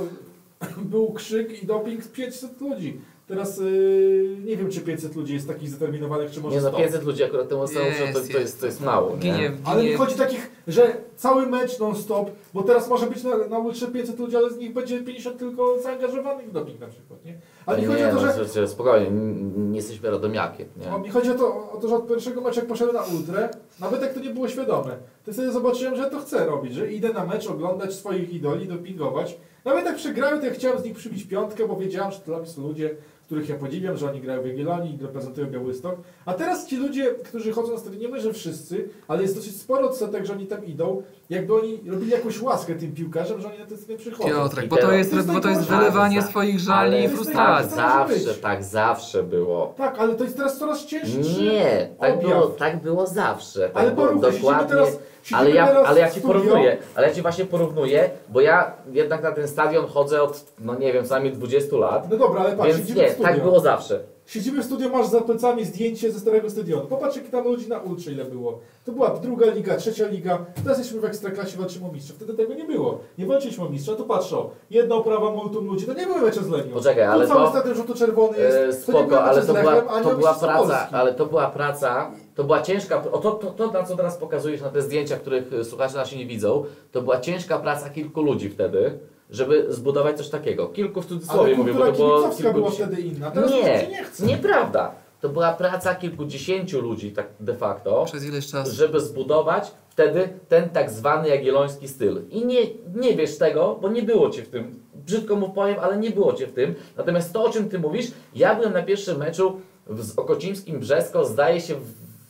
był 0.78 1.12
krzyk 1.12 1.62
i 1.62 1.66
doping 1.66 2.04
z 2.04 2.08
500 2.08 2.60
ludzi. 2.60 3.00
Teraz 3.28 3.58
y, 3.58 4.36
nie 4.44 4.56
wiem, 4.56 4.70
czy 4.70 4.80
500 4.80 5.16
ludzi 5.16 5.34
jest 5.34 5.48
takich 5.48 5.68
zdeterminowanych, 5.68 6.30
czy 6.30 6.40
może 6.40 6.56
Nie 6.56 6.62
no, 6.62 6.68
100. 6.68 6.78
500 6.78 7.04
ludzi 7.04 7.24
akurat 7.24 7.48
temu 7.48 7.66
samemu, 7.66 7.90
że 7.92 8.12
to, 8.12 8.18
Jest, 8.18 8.32
to, 8.32 8.38
jest, 8.38 8.60
to 8.60 8.66
jest 8.66 8.80
mało. 8.80 9.10
Nie? 9.10 9.16
Ginie, 9.16 9.52
Ale 9.64 9.82
mi 9.82 9.84
ginie. 9.86 9.96
chodzi 9.98 10.14
takich, 10.14 10.50
że 10.68 10.96
cały 11.16 11.46
mecz 11.46 11.78
non-stop, 11.78 12.30
bo 12.54 12.62
teraz 12.62 12.88
może 12.88 13.06
być 13.06 13.22
na, 13.22 13.36
na 13.36 13.58
ultrze 13.58 13.86
500 13.86 14.18
ludzi, 14.18 14.36
ale 14.36 14.50
z 14.50 14.58
nich 14.58 14.72
będzie 14.72 15.00
50 15.00 15.38
tylko 15.38 15.80
zaangażowanych 15.80 16.48
w 16.48 16.52
doping 16.52 16.80
na 16.80 16.86
przykład, 16.86 17.24
nie? 17.24 17.38
Ale 17.66 17.78
mi 17.78 17.84
chodzi 17.84 18.00
nie, 18.00 18.08
o 18.08 18.10
to, 18.10 18.14
no, 18.14 18.20
że 18.20 18.32
słuchajcie, 18.32 18.68
spokojnie, 18.68 19.10
nie 19.56 19.76
jesteśmy 19.76 20.10
radomiakiem. 20.10 20.68
Nie? 20.76 20.94
O, 20.94 20.98
mi 20.98 21.10
chodzi 21.10 21.30
o 21.30 21.34
to, 21.34 21.70
o 21.72 21.76
to, 21.82 21.88
że 21.88 21.96
od 21.96 22.08
pierwszego 22.08 22.40
meczu 22.40 22.60
jak 22.60 22.68
poszedłem 22.68 22.96
na 22.96 23.02
ultrę, 23.02 23.48
nawet 23.80 24.02
jak 24.02 24.14
to 24.14 24.20
nie 24.20 24.30
było 24.30 24.48
świadome, 24.48 24.96
to 25.24 25.32
wtedy 25.32 25.52
zobaczyłem, 25.52 25.96
że 25.96 26.10
to 26.10 26.20
chcę 26.20 26.46
robić, 26.46 26.74
że 26.74 26.92
idę 26.92 27.12
na 27.12 27.26
mecz 27.26 27.46
oglądać 27.46 27.94
swoich 27.94 28.32
idoli, 28.32 28.68
dopingować. 28.68 29.36
Nawet 29.64 29.84
jak 29.86 29.96
przegrają, 29.96 30.40
to 30.40 30.46
ja 30.46 30.52
chciałem 30.52 30.78
z 30.78 30.84
nich 30.84 30.96
przybić 30.96 31.24
piątkę, 31.24 31.68
bo 31.68 31.76
wiedziałem, 31.76 32.12
że 32.12 32.18
to 32.18 32.24
dla 32.24 32.38
mnie 32.38 32.46
są 32.46 32.62
ludzie, 32.62 32.94
których 33.26 33.48
ja 33.48 33.56
podziwiam, 33.56 33.96
że 33.96 34.10
oni 34.10 34.20
grają 34.20 34.42
w 34.42 34.46
Jagiellonii 34.46 34.94
i 34.94 35.02
reprezentują 35.02 35.46
Białystok. 35.46 35.96
A 36.26 36.34
teraz 36.34 36.66
ci 36.66 36.76
ludzie, 36.76 37.14
którzy 37.24 37.52
chodzą 37.52 37.72
na 37.72 37.78
stadion, 37.78 38.00
nie 38.02 38.08
mówię, 38.08 38.20
że 38.20 38.32
wszyscy, 38.32 38.88
ale 39.08 39.22
jest 39.22 39.34
dosyć 39.34 39.56
sporo 39.60 39.86
odsetek, 39.88 40.26
że 40.26 40.32
oni 40.32 40.46
tam 40.46 40.64
idą, 40.64 41.02
jakby 41.30 41.54
oni 41.54 41.80
robili 41.86 42.10
jakąś 42.10 42.42
łaskę 42.42 42.74
tym 42.74 42.92
piłkarzom, 42.92 43.40
że 43.40 43.48
oni 43.48 43.58
na 43.58 43.66
ten 43.66 43.78
stadion 43.78 43.98
przychodzą. 43.98 44.28
Piotrek, 44.28 44.68
bo 44.68 44.76
to 44.76 44.92
jest, 44.92 45.10
To 45.10 45.16
jest 45.16 45.32
bo 45.32 45.40
to 45.40 45.48
jest 45.48 45.62
wylewanie 45.62 46.22
swoich 46.22 46.60
żali 46.60 47.04
i 47.04 47.08
frustracji. 47.08 47.76
Tak 47.76 48.08
zawsze, 48.08 48.34
tak 48.34 48.64
zawsze 48.64 49.22
było. 49.22 49.74
Tak, 49.76 49.98
ale 49.98 50.14
to 50.14 50.24
jest 50.24 50.36
teraz 50.36 50.58
coraz 50.58 50.86
cięższy 50.86 51.18
Nie, 51.18 51.88
tak 52.00 52.20
było, 52.20 52.46
tak 52.46 52.82
było 52.82 53.06
zawsze. 53.06 53.60
Tak 53.60 53.82
Ale 53.82 53.90
było 53.90 54.14
dokładnie. 54.14 54.68
teraz, 54.68 54.98
Ale 55.34 55.50
ja, 55.50 55.82
ale 55.84 56.00
ja 56.00 56.06
ci 56.10 56.20
studio, 56.20 56.28
porównuję, 56.28 56.76
ale 56.94 57.08
ja 57.08 57.14
ci 57.14 57.22
właśnie 57.22 57.44
porównuję, 57.44 58.10
bo 58.28 58.40
ja 58.40 58.72
jednak 58.92 59.22
na 59.22 59.32
ten 59.32 59.48
stadion 59.48 59.86
chodzę 59.86 60.22
od, 60.22 60.44
no 60.60 60.74
nie 60.74 60.92
wiem, 60.92 61.04
co 61.04 61.14
najmniej 61.14 61.32
20 61.32 61.76
lat, 61.76 62.10
No 62.10 62.16
dobra, 62.16 62.40
ale 62.40 62.56
patrz, 62.56 62.76
więc 62.76 62.94
nie, 62.94 63.08
studio. 63.10 63.28
tak 63.28 63.42
było 63.42 63.60
zawsze. 63.60 64.00
Siedzimy 64.26 64.62
w 64.62 64.64
studiu, 64.64 64.90
masz 64.90 65.06
za 65.06 65.20
plecami 65.20 65.64
zdjęcie 65.64 66.12
ze 66.12 66.20
starego 66.20 66.50
stadionu. 66.50 66.82
Popatrz, 66.86 67.16
jakie 67.16 67.28
tam 67.28 67.44
ludzi 67.44 67.68
na 67.68 67.78
ultrze 67.78 68.12
ile 68.12 68.24
było. 68.24 68.58
To 68.84 68.92
była 68.92 69.10
druga 69.10 69.46
liga, 69.46 69.76
trzecia 69.76 70.06
liga. 70.06 70.38
Teraz 70.62 70.78
jesteśmy 70.78 71.00
w 71.00 71.04
Ekstraklasie, 71.04 71.58
walczymy 71.58 71.86
o 71.86 71.92
mistrza. 71.92 72.14
Wtedy 72.16 72.34
tego 72.34 72.54
nie 72.54 72.64
było. 72.64 72.98
Nie 73.18 73.26
walczyliśmy 73.26 73.64
o 73.64 73.68
mistrza, 73.68 73.94
to 73.94 74.04
patrz 74.04 74.32
o. 74.32 74.50
Jedna 74.70 74.94
oprawa, 74.94 75.30
multum 75.30 75.66
ludzi. 75.66 75.86
To 75.86 75.94
nie 75.94 76.06
były 76.06 76.20
mecze 76.20 76.42
z 76.42 76.48
Lenią. 76.48 76.74
Poczekaj, 76.74 77.04
ale 77.04 77.26
cały 77.28 77.40
to, 77.44 77.50
stadion 77.50 77.74
żółto-czerwony 77.76 78.38
jest. 78.38 78.56
to 78.58 78.66
nie 78.66 78.72
spoko, 78.72 79.10
mecze 79.10 79.22
ale 79.22 79.42
to 79.42 79.54
była, 79.54 79.74
Lechem, 79.74 80.04
to 80.04 80.16
była 80.16 80.34
praca, 80.34 80.88
ale 80.92 81.14
to 81.14 81.26
była 81.26 81.50
praca, 81.50 82.10
to 82.36 82.44
była 82.44 82.62
ciężka, 82.62 83.04
o 83.12 83.18
to, 83.18 83.30
to, 83.32 83.50
to 83.50 83.70
na 83.72 83.82
co 83.82 83.96
teraz 83.96 84.16
pokazujesz 84.16 84.60
na 84.60 84.68
te 84.68 84.82
zdjęcia, 84.82 85.16
których 85.16 85.52
e, 85.52 85.64
słuchacze 85.64 85.96
nasi 85.96 86.18
nie 86.18 86.26
widzą, 86.26 86.64
to 86.92 87.02
była 87.02 87.20
ciężka 87.20 87.58
praca 87.58 87.90
kilku 87.90 88.22
ludzi 88.22 88.50
wtedy, 88.50 88.98
żeby 89.30 89.66
zbudować 89.68 90.16
coś 90.16 90.28
takiego. 90.28 90.68
Kilku 90.68 91.02
w 91.02 91.06
cudzysłowie 91.06 91.46
Ale 91.48 91.56
mówię, 91.56 91.74
bo 91.74 91.86
to 91.86 91.92
było 91.92 92.18
kibicowska 92.22 92.52
była 92.52 92.70
wtedy 92.70 93.00
inna. 93.00 93.30
Teraz 93.30 93.50
nie, 93.50 93.62
Nie, 93.62 94.04
chce. 94.04 94.26
nieprawda. 94.26 94.94
To 95.20 95.28
była 95.28 95.52
praca 95.52 95.94
kilkudziesięciu 95.94 96.80
ludzi 96.80 97.12
tak 97.12 97.26
de 97.40 97.54
facto, 97.54 98.04
Przez 98.04 98.24
ileś 98.24 98.46
czasu. 98.50 98.72
żeby 98.74 99.00
zbudować 99.00 99.72
wtedy 99.88 100.28
ten 100.48 100.68
tak 100.68 100.90
zwany 100.90 101.28
jagielloński 101.28 101.88
styl. 101.88 102.22
I 102.30 102.46
nie, 102.46 102.60
nie 102.94 103.16
wiesz 103.16 103.38
tego, 103.38 103.78
bo 103.82 103.88
nie 103.88 104.02
było 104.02 104.30
cię 104.30 104.42
w 104.42 104.48
tym. 104.48 104.80
Brzydko 104.94 105.36
mu 105.36 105.48
powiem, 105.48 105.76
ale 105.80 105.96
nie 105.98 106.10
było 106.10 106.32
cię 106.32 106.46
w 106.46 106.52
tym. 106.52 106.74
Natomiast 106.96 107.32
to, 107.32 107.44
o 107.44 107.48
czym 107.50 107.68
ty 107.68 107.78
mówisz, 107.78 108.06
ja 108.34 108.54
byłem 108.54 108.72
na 108.72 108.82
pierwszym 108.82 109.18
meczu 109.18 109.60
w- 109.86 110.02
z 110.04 110.18
Okocimskim 110.18 110.80
Brzesko, 110.80 111.24
zdaje 111.24 111.60
się 111.60 111.74
w, 111.74 111.80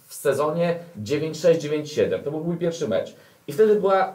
w 0.07 0.15
sezonie 0.15 0.79
96-97. 1.03 2.23
To 2.23 2.31
był 2.31 2.41
mój 2.45 2.57
pierwszy 2.57 2.89
mecz. 2.89 3.17
I 3.49 3.53
wtedy 3.53 3.75
była 3.75 4.09
y, 4.09 4.13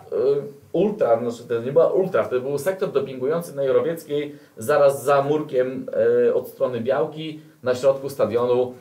ultra, 0.71 1.19
znaczy 1.19 1.43
wtedy 1.43 1.65
nie 1.65 1.71
była 1.71 1.87
ultra, 1.87 2.23
wtedy 2.23 2.41
był 2.41 2.57
sektor 2.57 2.91
dopingujący 2.91 3.55
na 3.55 3.63
Jorowieckiej, 3.63 4.35
zaraz 4.57 5.03
za 5.03 5.21
murkiem 5.21 5.87
y, 6.27 6.33
od 6.33 6.47
strony 6.47 6.81
Białki, 6.81 7.39
na 7.63 7.75
środku 7.75 8.09
stadionu, 8.09 8.73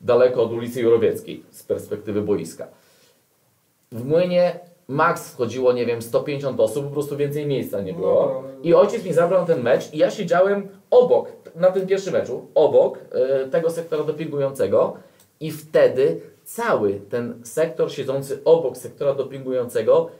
daleko 0.00 0.42
od 0.42 0.52
ulicy 0.52 0.82
Jorowieckiej, 0.82 1.42
z 1.50 1.62
perspektywy 1.62 2.22
boiska. 2.22 2.66
W 3.92 4.04
młynie 4.04 4.60
max 4.88 5.32
wchodziło, 5.32 5.72
nie 5.72 5.86
wiem, 5.86 6.02
150 6.02 6.60
osób, 6.60 6.84
po 6.86 6.90
prostu 6.90 7.16
więcej 7.16 7.46
miejsca 7.46 7.80
nie 7.80 7.92
było. 7.92 8.22
Dobra, 8.26 8.38
ale- 8.50 8.60
I 8.62 8.74
ojciec 8.74 9.04
mi 9.04 9.12
zabrał 9.12 9.46
ten 9.46 9.62
mecz 9.62 9.94
i 9.94 9.98
ja 9.98 10.10
siedziałem 10.10 10.68
obok, 10.90 11.28
na 11.54 11.70
tym 11.70 11.86
pierwszym 11.86 12.12
meczu, 12.12 12.46
obok 12.54 12.98
e, 13.12 13.48
tego 13.48 13.70
sektora 13.70 14.04
dopingującego 14.04 14.96
i 15.40 15.50
wtedy 15.50 16.20
cały 16.54 17.00
ten 17.10 17.40
sektor 17.44 17.92
siedzący 17.92 18.40
obok 18.44 18.76
sektora 18.76 19.14
dopingującego, 19.14 20.10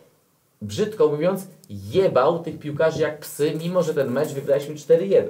brzydko 0.63 1.09
mówiąc, 1.09 1.47
jebał 1.71 2.39
tych 2.39 2.59
piłkarzy 2.59 3.03
jak 3.03 3.19
psy, 3.19 3.53
mimo 3.61 3.83
że 3.83 3.95
ten 3.95 4.11
mecz 4.11 4.29
wygraliśmy 4.29 4.75
4-1. 4.75 5.23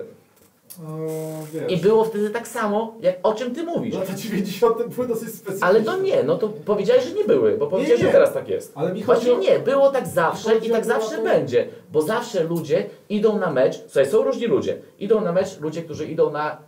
O, 0.89 1.69
I 1.69 1.77
było 1.77 2.05
wtedy 2.05 2.31
tak 2.31 2.49
samo, 2.49 2.95
jak 3.01 3.17
o 3.23 3.35
czym 3.35 3.55
ty 3.55 3.63
mówisz. 3.63 3.95
lata 3.95 4.15
90. 4.15 4.95
były 4.95 5.09
dosyć 5.09 5.35
specjalne. 5.35 5.67
Ale 5.67 5.83
to 5.83 5.97
nie, 6.03 6.23
no 6.23 6.39
to 6.39 6.49
powiedziałeś, 6.49 7.05
że 7.05 7.15
nie 7.15 7.25
były, 7.25 7.57
bo 7.59 7.67
powiedziałeś, 7.67 8.01
nie. 8.01 8.07
że 8.07 8.13
teraz 8.13 8.33
tak 8.33 8.49
jest. 8.49 8.73
Ale 8.75 8.93
mi 8.95 9.05
Właśnie 9.05 9.33
o... 9.33 9.39
nie, 9.39 9.59
było 9.59 9.91
tak 9.91 10.07
zawsze 10.09 10.57
i 10.57 10.71
tak 10.71 10.85
zawsze 10.85 11.17
to- 11.17 11.23
będzie, 11.23 11.69
bo 11.93 12.03
zawsze 12.03 12.45
ludzie 12.45 12.87
idą 13.09 13.39
na 13.39 13.53
mecz, 13.53 13.77
słuchaj, 13.87 14.11
są 14.11 14.23
różni 14.23 14.47
ludzie, 14.47 14.79
idą 14.99 15.21
na 15.21 15.33
mecz 15.33 15.61
ludzie, 15.61 15.83
którzy 15.83 16.07
idą 16.07 16.31
na 16.31 16.59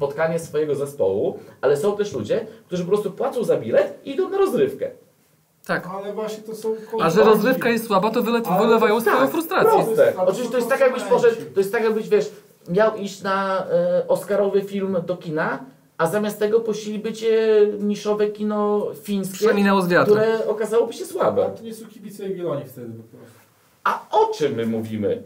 spotkanie 0.00 0.38
swojego 0.38 0.74
zespołu, 0.74 1.38
ale 1.60 1.76
są 1.76 1.96
też 1.96 2.12
ludzie, 2.12 2.46
którzy 2.66 2.82
po 2.84 2.88
prostu 2.88 3.10
płacą 3.10 3.44
za 3.44 3.56
bilet 3.56 4.00
i 4.04 4.10
idą 4.10 4.28
na 4.28 4.38
rozrywkę. 4.38 4.90
Tak. 5.66 5.88
Ale 5.94 6.12
właśnie 6.12 6.42
to 6.42 6.54
są... 6.54 6.74
A 7.00 7.10
że 7.10 7.24
rozrywka 7.24 7.68
jest 7.68 7.86
słaba, 7.86 8.10
to 8.10 8.22
wyle, 8.22 8.40
Ale 8.44 8.66
wylewają 8.66 9.00
swoją 9.00 9.16
tak, 9.16 9.30
frustrację. 9.30 9.84
Proste. 9.84 10.14
Oczywiście 10.16 10.50
to 10.50 10.56
jest 10.56 10.68
tak 10.68 10.80
jakbyś 10.80 11.02
poszedł, 11.02 11.36
to 11.54 11.60
jest 11.60 11.72
tak 11.72 11.84
jakbyś, 11.84 12.08
wiesz, 12.08 12.30
miał 12.68 12.96
iść 12.96 13.22
na 13.22 13.66
e, 13.66 14.08
Oscarowy 14.08 14.62
film 14.62 14.96
do 15.06 15.16
kina, 15.16 15.64
a 15.98 16.06
zamiast 16.06 16.38
tego 16.38 16.60
pościeliby 16.60 17.12
cię 17.12 17.66
niszowe 17.78 18.26
kino 18.28 18.86
fińskie, 19.02 19.48
które 20.02 20.46
okazałoby 20.48 20.92
się 20.92 21.04
Ale 21.04 21.12
słabe. 21.12 21.50
to 21.56 21.62
nie 21.62 21.74
są 21.74 21.86
kibice 21.86 22.28
Jagiellonii 22.28 22.64
wtedy 22.66 22.86
po 22.86 23.16
prostu. 23.16 23.38
A 23.84 24.06
o 24.10 24.26
czym 24.34 24.54
my 24.54 24.66
mówimy? 24.66 25.22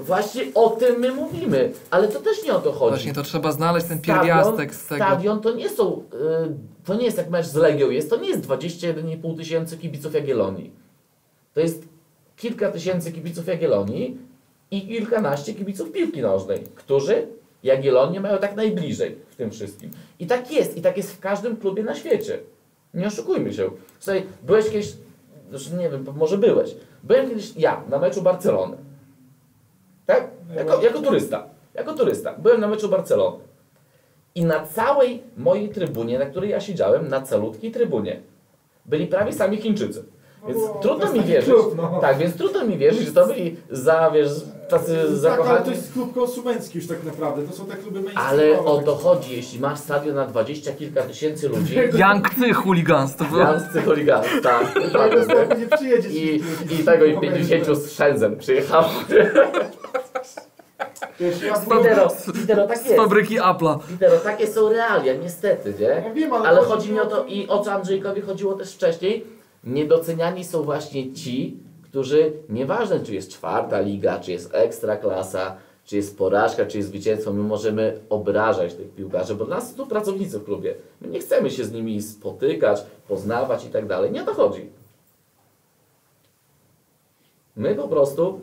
Właśnie 0.00 0.42
o 0.54 0.70
tym 0.70 1.00
my 1.00 1.12
mówimy, 1.12 1.72
ale 1.90 2.08
to 2.08 2.20
też 2.20 2.44
nie 2.44 2.52
o 2.52 2.60
to 2.60 2.72
chodzi. 2.72 2.94
Właśnie 2.94 3.12
to 3.12 3.22
trzeba 3.22 3.52
znaleźć 3.52 3.86
ten 3.86 4.00
pierwiastek 4.00 4.74
z 4.74 4.86
tego. 4.86 5.04
Stadion 5.04 5.40
to 5.40 5.52
nie 5.52 5.68
są, 5.68 5.92
y, 5.92 6.84
to 6.84 6.94
nie 6.94 7.04
jest 7.04 7.18
jak 7.18 7.30
mecz 7.30 7.46
z 7.46 7.54
Legią 7.54 7.90
jest, 7.90 8.10
to 8.10 8.16
nie 8.16 8.28
jest 8.28 8.40
21,5 8.46 9.36
tysięcy 9.36 9.76
kibiców 9.76 10.14
Jagiellonii. 10.14 10.70
To 11.54 11.60
jest 11.60 11.84
kilka 12.36 12.70
tysięcy 12.70 13.12
kibiców 13.12 13.46
Jagiellonii 13.46 14.18
i 14.70 14.88
kilkanaście 14.88 15.54
kibiców 15.54 15.92
piłki 15.92 16.22
nożnej, 16.22 16.58
którzy 16.74 17.26
Jagiellonię 17.62 18.20
mają 18.20 18.38
tak 18.38 18.56
najbliżej 18.56 19.16
w 19.30 19.36
tym 19.36 19.50
wszystkim. 19.50 19.90
I 20.18 20.26
tak 20.26 20.52
jest, 20.52 20.76
i 20.76 20.82
tak 20.82 20.96
jest 20.96 21.12
w 21.12 21.20
każdym 21.20 21.56
klubie 21.56 21.82
na 21.82 21.94
świecie. 21.94 22.38
Nie 22.94 23.06
oszukujmy 23.06 23.54
się. 23.54 23.70
Słuchaj, 23.98 24.22
byłeś 24.46 24.64
kiedyś, 24.70 24.92
nie 25.78 25.90
wiem, 25.90 26.06
może 26.16 26.38
byłeś. 26.38 26.74
Byłem 27.02 27.28
kiedyś 27.28 27.56
ja 27.56 27.82
na 27.90 27.98
meczu 27.98 28.22
Barcelony. 28.22 28.76
Tak? 30.14 30.28
Jako, 30.56 30.82
jako 30.82 30.98
turysta. 31.02 31.46
Jako 31.74 31.92
turysta. 31.94 32.34
Byłem 32.38 32.60
na 32.60 32.68
meczu 32.68 32.88
Barcelony. 32.88 33.38
I 34.34 34.44
na 34.44 34.66
całej 34.66 35.22
mojej 35.36 35.68
trybunie, 35.68 36.18
na 36.18 36.26
której 36.26 36.50
ja 36.50 36.60
siedziałem, 36.60 37.08
na 37.08 37.20
calutkiej 37.20 37.70
trybunie, 37.70 38.20
byli 38.86 39.06
prawie 39.06 39.32
sami 39.32 39.56
Chińczycy. 39.56 40.04
No 40.42 40.48
Więc 40.48 40.60
to 40.60 40.78
trudno 40.82 41.12
mi 41.12 41.20
wierzyć. 41.22 41.54
klub, 41.54 41.74
no. 41.76 41.98
Tak, 42.00 42.18
więc 42.18 42.36
trudno 42.36 42.64
mi 42.64 42.78
wierzyć, 42.78 43.06
że 43.06 43.12
to 43.12 43.26
byli 43.26 43.56
za, 43.70 44.10
wiesz, 44.10 44.28
tacy 44.68 44.94
Tak, 44.94 45.02
ale 45.06 45.16
zakochani. 45.16 45.64
to 45.64 45.70
jest 45.70 45.92
klub 45.92 46.14
konsumencki 46.14 46.78
już 46.78 46.86
tak 46.86 47.04
naprawdę. 47.04 47.42
To 47.42 47.52
są 47.52 47.66
te 47.66 47.76
kluby 47.76 47.98
Ale 48.14 48.36
mainstreamowe. 48.36 48.70
o 48.70 48.82
to 48.82 48.96
chodzi, 48.96 49.36
jeśli 49.36 49.60
masz 49.60 49.78
stadion 49.78 50.14
na 50.14 50.26
dwadzieścia 50.26 50.72
kilka 50.72 51.02
tysięcy 51.02 51.48
ludzi, 51.48 51.74
Jankcy 51.98 52.52
chuligans 52.54 53.16
to 53.16 53.24
było. 53.24 53.40
Janscy 53.40 53.82
chuligan, 53.82 54.24
tak, 54.42 54.74
nie 55.60 55.66
przyjedzie. 55.76 56.08
I, 56.08 56.42
I 56.80 56.84
tego 56.84 57.04
i 57.04 57.20
50 57.20 57.76
z 57.78 57.90
Shenzhen 57.92 58.36
przyjechało. 58.36 58.88
Wiesz, 61.20 61.42
ja 61.42 61.54
Pitero, 62.32 62.66
tak 62.66 62.78
Z 62.78 62.84
jest. 62.84 62.96
fabryki 62.96 63.38
Apple'a. 63.40 63.78
Takie 64.24 64.46
są 64.46 64.68
realia, 64.68 65.14
niestety, 65.14 65.74
nie? 65.80 65.86
Ja 65.86 66.12
wiem, 66.14 66.32
ale, 66.32 66.48
Ale 66.48 66.60
chodzi 66.60 66.92
mi 66.92 67.00
o 67.00 67.06
to 67.06 67.24
i 67.24 67.48
o 67.48 67.64
co 67.64 67.72
Andrzejkowi 67.72 68.20
chodziło 68.20 68.54
też 68.54 68.74
wcześniej. 68.74 69.26
Niedoceniani 69.64 70.44
są 70.44 70.62
właśnie 70.62 71.12
ci, 71.12 71.56
którzy 71.82 72.32
nieważne 72.48 73.00
czy 73.00 73.14
jest 73.14 73.30
czwarta 73.30 73.80
liga, 73.80 74.20
czy 74.20 74.32
jest 74.32 74.54
ekstra 74.54 74.96
klasa, 74.96 75.56
czy 75.84 75.96
jest 75.96 76.18
porażka, 76.18 76.66
czy 76.66 76.76
jest 76.78 76.88
zwycięstwo, 76.88 77.32
my 77.32 77.42
możemy 77.42 78.00
obrażać 78.10 78.74
tych 78.74 78.90
piłkarzy, 78.94 79.34
bo 79.34 79.44
dla 79.44 79.56
nas 79.56 79.76
są 79.76 79.86
pracownicy 79.86 80.38
w 80.38 80.44
klubie. 80.44 80.74
My 81.00 81.08
nie 81.08 81.18
chcemy 81.18 81.50
się 81.50 81.64
z 81.64 81.72
nimi 81.72 82.02
spotykać, 82.02 82.82
poznawać 83.08 83.64
i 83.64 83.68
tak 83.68 83.86
dalej. 83.86 84.12
Nie 84.12 84.22
o 84.22 84.26
to 84.26 84.34
chodzi. 84.34 84.70
My 87.56 87.74
po 87.74 87.88
prostu 87.88 88.40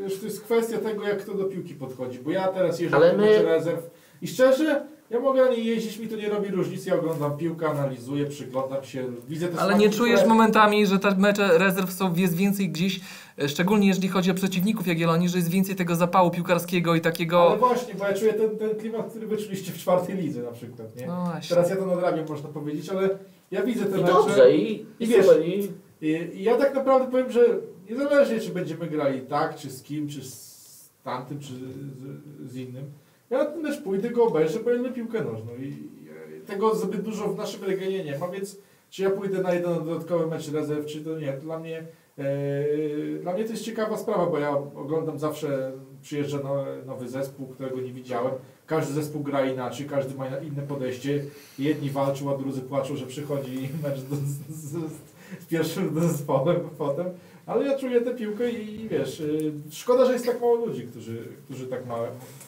Wiesz, 0.00 0.18
to 0.18 0.24
jest 0.26 0.44
kwestia 0.44 0.78
tego, 0.78 1.02
jak 1.08 1.18
kto 1.18 1.34
do 1.34 1.44
piłki 1.44 1.74
podchodzi. 1.74 2.18
Bo 2.18 2.30
ja 2.30 2.48
teraz 2.48 2.80
jeżdżę 2.80 2.96
Ale 2.96 3.10
do 3.12 3.18
my- 3.18 3.42
rezerw 3.42 3.90
i 4.22 4.28
szczerze, 4.28 4.86
ja 5.10 5.20
mogę 5.20 5.44
na 5.44 5.50
niej 5.50 5.64
jeździć, 5.66 5.98
mi 5.98 6.08
to 6.08 6.16
nie 6.16 6.28
robi 6.28 6.48
różnicy. 6.48 6.88
Ja 6.88 6.94
oglądam 6.98 7.36
piłkę, 7.36 7.68
analizuję, 7.68 8.26
przyglądam 8.26 8.84
się, 8.84 9.04
widzę 9.28 9.48
te 9.48 9.60
Ale 9.60 9.74
nie 9.78 9.90
czujesz 9.90 10.20
które- 10.20 10.34
momentami, 10.34 10.86
że 10.86 10.98
te 10.98 11.14
mecze 11.16 11.58
rezerw 11.58 11.92
są, 11.92 12.14
jest 12.14 12.36
więcej 12.36 12.68
gdzieś, 12.68 13.00
szczególnie 13.48 13.88
jeżeli 13.88 14.08
chodzi 14.08 14.30
o 14.30 14.34
przeciwników 14.34 14.86
Jagiellonii, 14.86 15.28
że 15.28 15.38
jest 15.38 15.50
więcej 15.50 15.76
tego 15.76 15.94
zapału 15.96 16.30
piłkarskiego 16.30 16.90
i 16.90 16.92
Ale 16.94 17.00
takiego... 17.00 17.56
właśnie, 17.58 17.94
bo 17.94 18.04
ja 18.08 18.12
czuję 18.14 18.32
ten, 18.32 18.58
ten 18.58 18.74
klimat, 18.78 19.10
który 19.10 19.26
wyczuliście 19.26 19.72
w 19.72 19.78
czwartej 19.78 20.16
lidze 20.16 20.42
na 20.42 20.50
przykład, 20.52 20.96
nie? 20.96 21.06
No 21.06 21.24
właśnie. 21.24 21.56
Teraz 21.56 21.70
ja 21.70 21.76
to 21.76 21.86
nadrabiam, 21.86 22.26
można 22.28 22.48
powiedzieć, 22.48 22.88
ale 22.88 23.08
ja 23.50 23.62
widzę 23.62 23.84
te 23.84 23.98
i 23.98 24.00
mecze. 24.02 24.12
dobrze, 24.12 24.56
i, 24.56 24.72
I 24.72 24.86
i 25.00 25.06
wiesz, 25.06 25.26
I, 25.44 25.68
I 26.40 26.42
ja 26.44 26.56
tak 26.56 26.74
naprawdę 26.74 27.10
powiem, 27.10 27.30
że 27.32 27.40
niezależnie 27.90 28.40
czy 28.40 28.50
będziemy 28.50 28.86
grali 28.86 29.20
tak, 29.20 29.56
czy 29.56 29.70
z 29.70 29.82
kim, 29.82 30.08
czy 30.08 30.24
z 30.24 30.90
tamtym, 31.04 31.40
czy 31.40 31.52
z, 31.54 32.50
z 32.50 32.56
innym, 32.56 32.84
ja 33.30 33.44
ten 33.44 33.62
mecz 33.62 33.82
pójdę, 33.82 34.10
go 34.10 34.24
obejrzę, 34.24 34.60
bo 34.60 34.70
ja 34.70 34.92
piłkę 34.92 35.24
nożną 35.24 35.56
i, 35.56 35.66
i 35.66 36.46
tego 36.46 36.74
zbyt 36.74 37.02
dużo 37.02 37.28
w 37.28 37.36
naszym 37.36 37.64
regionie 37.64 38.04
nie 38.04 38.18
ma, 38.18 38.28
więc 38.28 38.58
czy 38.90 39.02
ja 39.02 39.10
pójdę 39.10 39.42
na 39.42 39.54
jeden 39.54 39.84
dodatkowy 39.84 40.26
mecz 40.26 40.52
rezerw, 40.52 40.86
czy 40.86 41.00
to 41.04 41.18
nie, 41.18 41.32
dla 41.32 41.58
mnie, 41.58 41.86
e, 42.18 42.24
dla 43.22 43.32
mnie 43.32 43.44
to 43.44 43.50
jest 43.50 43.64
ciekawa 43.64 43.98
sprawa, 43.98 44.26
bo 44.26 44.38
ja 44.38 44.50
oglądam 44.56 45.18
zawsze, 45.18 45.72
przyjeżdża 46.02 46.38
no, 46.44 46.64
nowy 46.86 47.08
zespół, 47.08 47.46
którego 47.46 47.80
nie 47.80 47.92
widziałem, 47.92 48.32
każdy 48.66 48.94
zespół 48.94 49.22
gra 49.22 49.46
inaczej, 49.46 49.86
każdy 49.86 50.14
ma 50.14 50.26
inne 50.26 50.62
podejście, 50.62 51.24
jedni 51.58 51.90
walczą, 51.90 52.34
a 52.34 52.38
drudzy 52.38 52.60
płaczą, 52.60 52.96
że 52.96 53.06
przychodzi 53.06 53.68
mecz 53.82 54.00
do, 54.00 54.16
z, 54.16 54.54
z, 54.56 54.92
z 55.40 55.46
pierwszym 55.46 56.00
zespołem 56.00 56.56
potem, 56.78 57.06
ale 57.50 57.66
ja 57.66 57.78
czuję 57.78 58.00
tę 58.00 58.14
piłkę 58.14 58.50
i, 58.50 58.80
i 58.80 58.88
wiesz, 58.88 59.20
y, 59.20 59.52
szkoda, 59.70 60.04
że 60.04 60.12
jest 60.12 60.26
tak 60.26 60.40
mało 60.40 60.54
ludzi, 60.54 60.82
którzy, 60.90 61.24
którzy, 61.44 61.66
tak, 61.66 61.86
ma, 61.86 61.96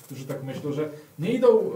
którzy 0.04 0.24
tak 0.24 0.42
myślą, 0.44 0.72
że 0.72 0.88
nie 1.18 1.32
idą 1.32 1.58
y, 1.60 1.70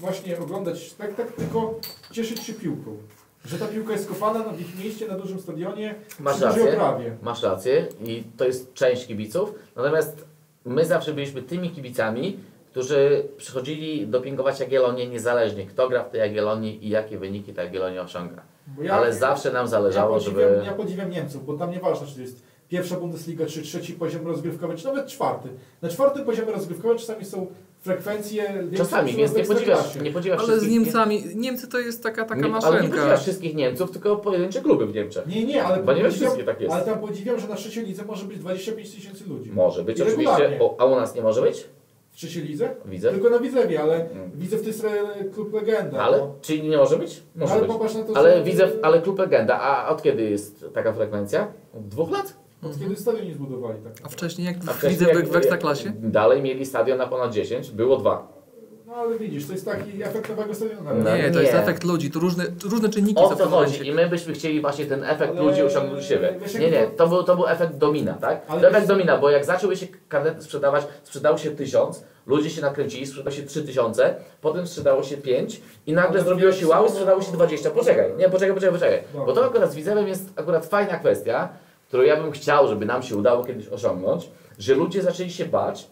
właśnie 0.00 0.38
oglądać 0.38 0.90
spektakl, 0.90 1.32
tylko 1.32 1.74
cieszyć 2.12 2.42
się 2.42 2.52
piłką. 2.52 2.96
Że 3.44 3.58
ta 3.58 3.66
piłka 3.66 3.92
jest 3.92 4.08
kopana 4.08 4.38
na- 4.38 4.52
ich 4.58 4.84
mieście, 4.84 5.08
na 5.08 5.18
dużym 5.18 5.40
stadionie, 5.40 5.94
masz 6.20 6.36
przy 6.36 6.44
rację. 6.44 6.72
oprawie. 6.72 7.16
Masz 7.22 7.42
rację 7.42 7.86
i 8.04 8.24
to 8.36 8.44
jest 8.44 8.74
część 8.74 9.06
kibiców. 9.06 9.54
Natomiast 9.76 10.24
my 10.64 10.84
zawsze 10.84 11.12
byliśmy 11.12 11.42
tymi 11.42 11.70
kibicami, 11.70 12.36
którzy 12.70 13.24
przychodzili 13.36 14.06
dopingować 14.06 14.60
Jagiellonię 14.60 15.06
niezależnie 15.06 15.66
kto 15.66 15.88
gra 15.88 16.04
w 16.04 16.10
tej 16.10 16.20
Jagiellonii 16.20 16.86
i 16.86 16.88
jakie 16.88 17.18
wyniki 17.18 17.54
ta 17.54 17.62
Jagiellonia 17.62 18.02
osiąga. 18.02 18.42
Ja, 18.82 18.94
Ale 18.94 19.12
zawsze 19.12 19.52
nam 19.52 19.68
zależało, 19.68 20.12
ja 20.12 20.18
podziwiam, 20.24 20.50
żeby... 20.50 20.64
ja 20.66 20.72
podziwiam 20.72 21.10
Niemców, 21.10 21.46
bo 21.46 21.54
tam 21.54 21.70
nieważne, 21.70 22.06
czy 22.06 22.14
to 22.14 22.20
jest 22.20 22.42
pierwsza 22.72 22.96
Bundesliga, 22.96 23.46
czy 23.46 23.62
trzeci 23.62 23.92
poziom 23.92 24.26
rozgrywkowy, 24.26 24.74
czy 24.76 24.84
nawet 24.86 25.06
czwarty. 25.06 25.48
Na 25.82 25.88
czwartym 25.88 26.24
poziomie 26.24 26.52
rozgrywkowym 26.52 26.98
czasami 26.98 27.24
są 27.24 27.46
frekwencje 27.80 28.42
większe 28.58 28.76
Czasami, 28.76 29.06
niż 29.06 29.16
więc 29.16 29.32
w 29.32 29.36
nie 29.36 29.44
podziwiasz, 29.44 29.96
nie 30.02 30.10
podziwiasz 30.10 30.40
Ale 30.48 30.60
z. 30.60 30.68
Niemcami, 30.68 31.22
Niemcy 31.34 31.68
to 31.68 31.78
jest 31.78 32.02
taka, 32.02 32.24
taka 32.24 32.34
nie, 32.34 32.40
ale 32.40 32.48
nie 32.48 32.72
maszynka. 32.72 32.96
podziwiasz 32.96 33.22
wszystkich 33.22 33.54
Niemców, 33.54 33.90
tylko 33.90 34.16
pojedyncze 34.16 34.60
kluby 34.60 34.86
w 34.86 34.94
Niemczech. 34.94 35.26
Nie, 35.26 35.44
nie, 35.44 35.64
ale 35.64 35.82
Bo 35.82 35.92
nie 35.92 36.10
wszystkie 36.10 36.44
tak 36.44 36.60
jest. 36.60 36.74
Ale 36.74 36.84
tam 36.84 36.98
podziwiam, 36.98 37.40
że 37.40 37.48
na 37.48 37.54
trzeciej 37.56 37.86
lidze 37.86 38.04
może 38.04 38.24
być 38.26 38.38
25 38.38 38.94
tysięcy 38.94 39.24
ludzi. 39.28 39.50
Może 39.50 39.84
być 39.84 39.98
I 39.98 40.02
oczywiście, 40.02 40.58
o, 40.60 40.76
a 40.78 40.84
u 40.84 40.96
nas 40.96 41.14
nie 41.14 41.22
może 41.22 41.42
być? 41.42 41.64
W 42.10 42.16
trzeciej 42.16 42.42
lidze? 42.42 42.74
Widzę. 42.84 43.10
Tylko 43.10 43.30
na 43.30 43.38
Widzewie, 43.38 43.80
ale 43.82 44.10
Mm. 44.10 44.30
Widzew 44.34 44.60
to 44.60 44.66
jest 44.66 44.86
klub 45.34 45.52
legenda. 45.54 45.98
Ale, 46.00 46.18
no. 46.18 46.34
czyli 46.42 46.68
nie 46.68 46.76
może 46.76 46.96
być? 46.96 47.22
Może 47.36 47.52
ale 47.52 47.62
być. 47.62 47.70
popatrz 47.72 47.94
na 47.94 48.02
to, 48.02 48.16
Ale 48.16 48.36
że- 48.38 48.44
widzę, 48.44 48.68
ale 48.82 49.02
klub 49.02 49.18
legenda, 49.18 49.60
a 49.60 49.88
od 49.88 50.02
kiedy 50.02 50.22
jest 50.30 50.64
taka 50.74 50.92
frekwencja? 50.92 51.52
Od 51.74 51.88
dwóch 51.88 52.10
lat? 52.10 52.41
Od 52.62 52.78
kiedy 52.78 52.96
stadion 52.96 53.26
nie 53.26 53.34
zbudowali 53.34 53.78
tak. 53.84 53.92
A 54.04 54.08
wcześniej 54.08 54.46
jak 54.46 54.56
A 54.56 54.72
wcześniej 54.72 54.90
widzę 54.90 55.12
jak- 55.12 55.28
w, 55.28 55.36
Ekstraklasie? 55.36 55.92
Dalej 55.98 56.42
mieli 56.42 56.66
stadion 56.66 56.98
na 56.98 57.06
ponad 57.06 57.32
10, 57.32 57.70
było 57.70 57.96
dwa. 57.96 58.42
No 58.86 58.94
ale 58.94 59.18
widzisz, 59.18 59.46
to 59.46 59.52
jest 59.52 59.64
taki 59.64 60.02
efekt 60.02 60.28
nowego 60.28 60.54
stadionu. 60.54 60.80
No, 60.84 61.16
Nie, 61.16 61.30
to 61.30 61.40
jest 61.40 61.52
nie. 61.52 61.58
efekt 61.58 61.84
ludzi, 61.84 62.10
to 62.10 62.20
różne, 62.20 62.44
różne 62.70 62.88
czynniki 62.88 63.20
O 63.22 63.28
są 63.30 63.36
co 63.36 63.48
chodzi? 63.48 63.88
I 63.88 63.92
my 63.92 64.08
byśmy 64.08 64.32
chcieli 64.34 64.60
właśnie 64.60 64.86
ten 64.86 65.04
efekt 65.04 65.32
Ale- 65.32 65.42
ludzi 65.42 65.62
osiągnąć 65.62 66.04
u 66.04 66.08
siebie. 66.08 66.34
Nie, 66.60 66.70
nie, 66.70 66.82
to- 66.86 66.90
to 66.96 67.08
był, 67.08 67.22
to 67.22 67.36
był 67.36 67.46
efekt 67.46 67.76
domina, 67.76 68.14
tak? 68.14 68.40
Ale 68.48 68.60
to 68.60 68.66
efekt 68.68 68.80
wiesz- 68.82 68.88
domina, 68.88 69.18
bo 69.18 69.30
jak 69.30 69.44
zaczęły 69.44 69.76
się 69.76 69.86
karnety 70.08 70.42
sprzedawać, 70.42 70.84
sprzedało 71.02 71.38
się 71.38 71.50
tysiąc, 71.50 72.04
ludzie 72.26 72.50
się 72.50 72.62
nakręcili, 72.62 73.06
sprzedało 73.06 73.36
się 73.36 73.42
trzy 73.42 73.62
tysiące, 73.62 74.14
potem 74.40 74.66
sprzedało 74.66 75.02
się 75.02 75.16
pięć 75.16 75.60
i 75.86 75.92
nagle 75.92 76.10
Ale 76.10 76.24
zrobiło 76.24 76.52
się 76.52 76.66
wow, 76.66 76.88
sprzedało 76.88 77.22
się 77.22 77.32
20. 77.32 77.70
Poczekaj, 77.70 78.10
nie, 78.18 78.28
poczekaj, 78.28 78.54
poczekaj, 78.54 78.74
poczekaj. 78.78 79.02
Dobra. 79.12 79.26
Bo 79.26 79.32
to 79.32 79.44
akurat 79.46 79.72
z 79.72 79.74
Widzewem 79.74 80.08
jest 80.08 80.24
akurat 80.36 80.66
fajna 80.66 80.98
kwestia, 80.98 81.48
którą 81.92 82.02
ja 82.04 82.16
bym 82.22 82.30
chciał, 82.32 82.68
żeby 82.68 82.86
nam 82.86 83.02
się 83.02 83.16
udało 83.16 83.44
kiedyś 83.44 83.68
osiągnąć, 83.68 84.28
że 84.58 84.74
ludzie 84.74 85.02
zaczęli 85.02 85.30
się 85.30 85.44
bać, 85.44 85.88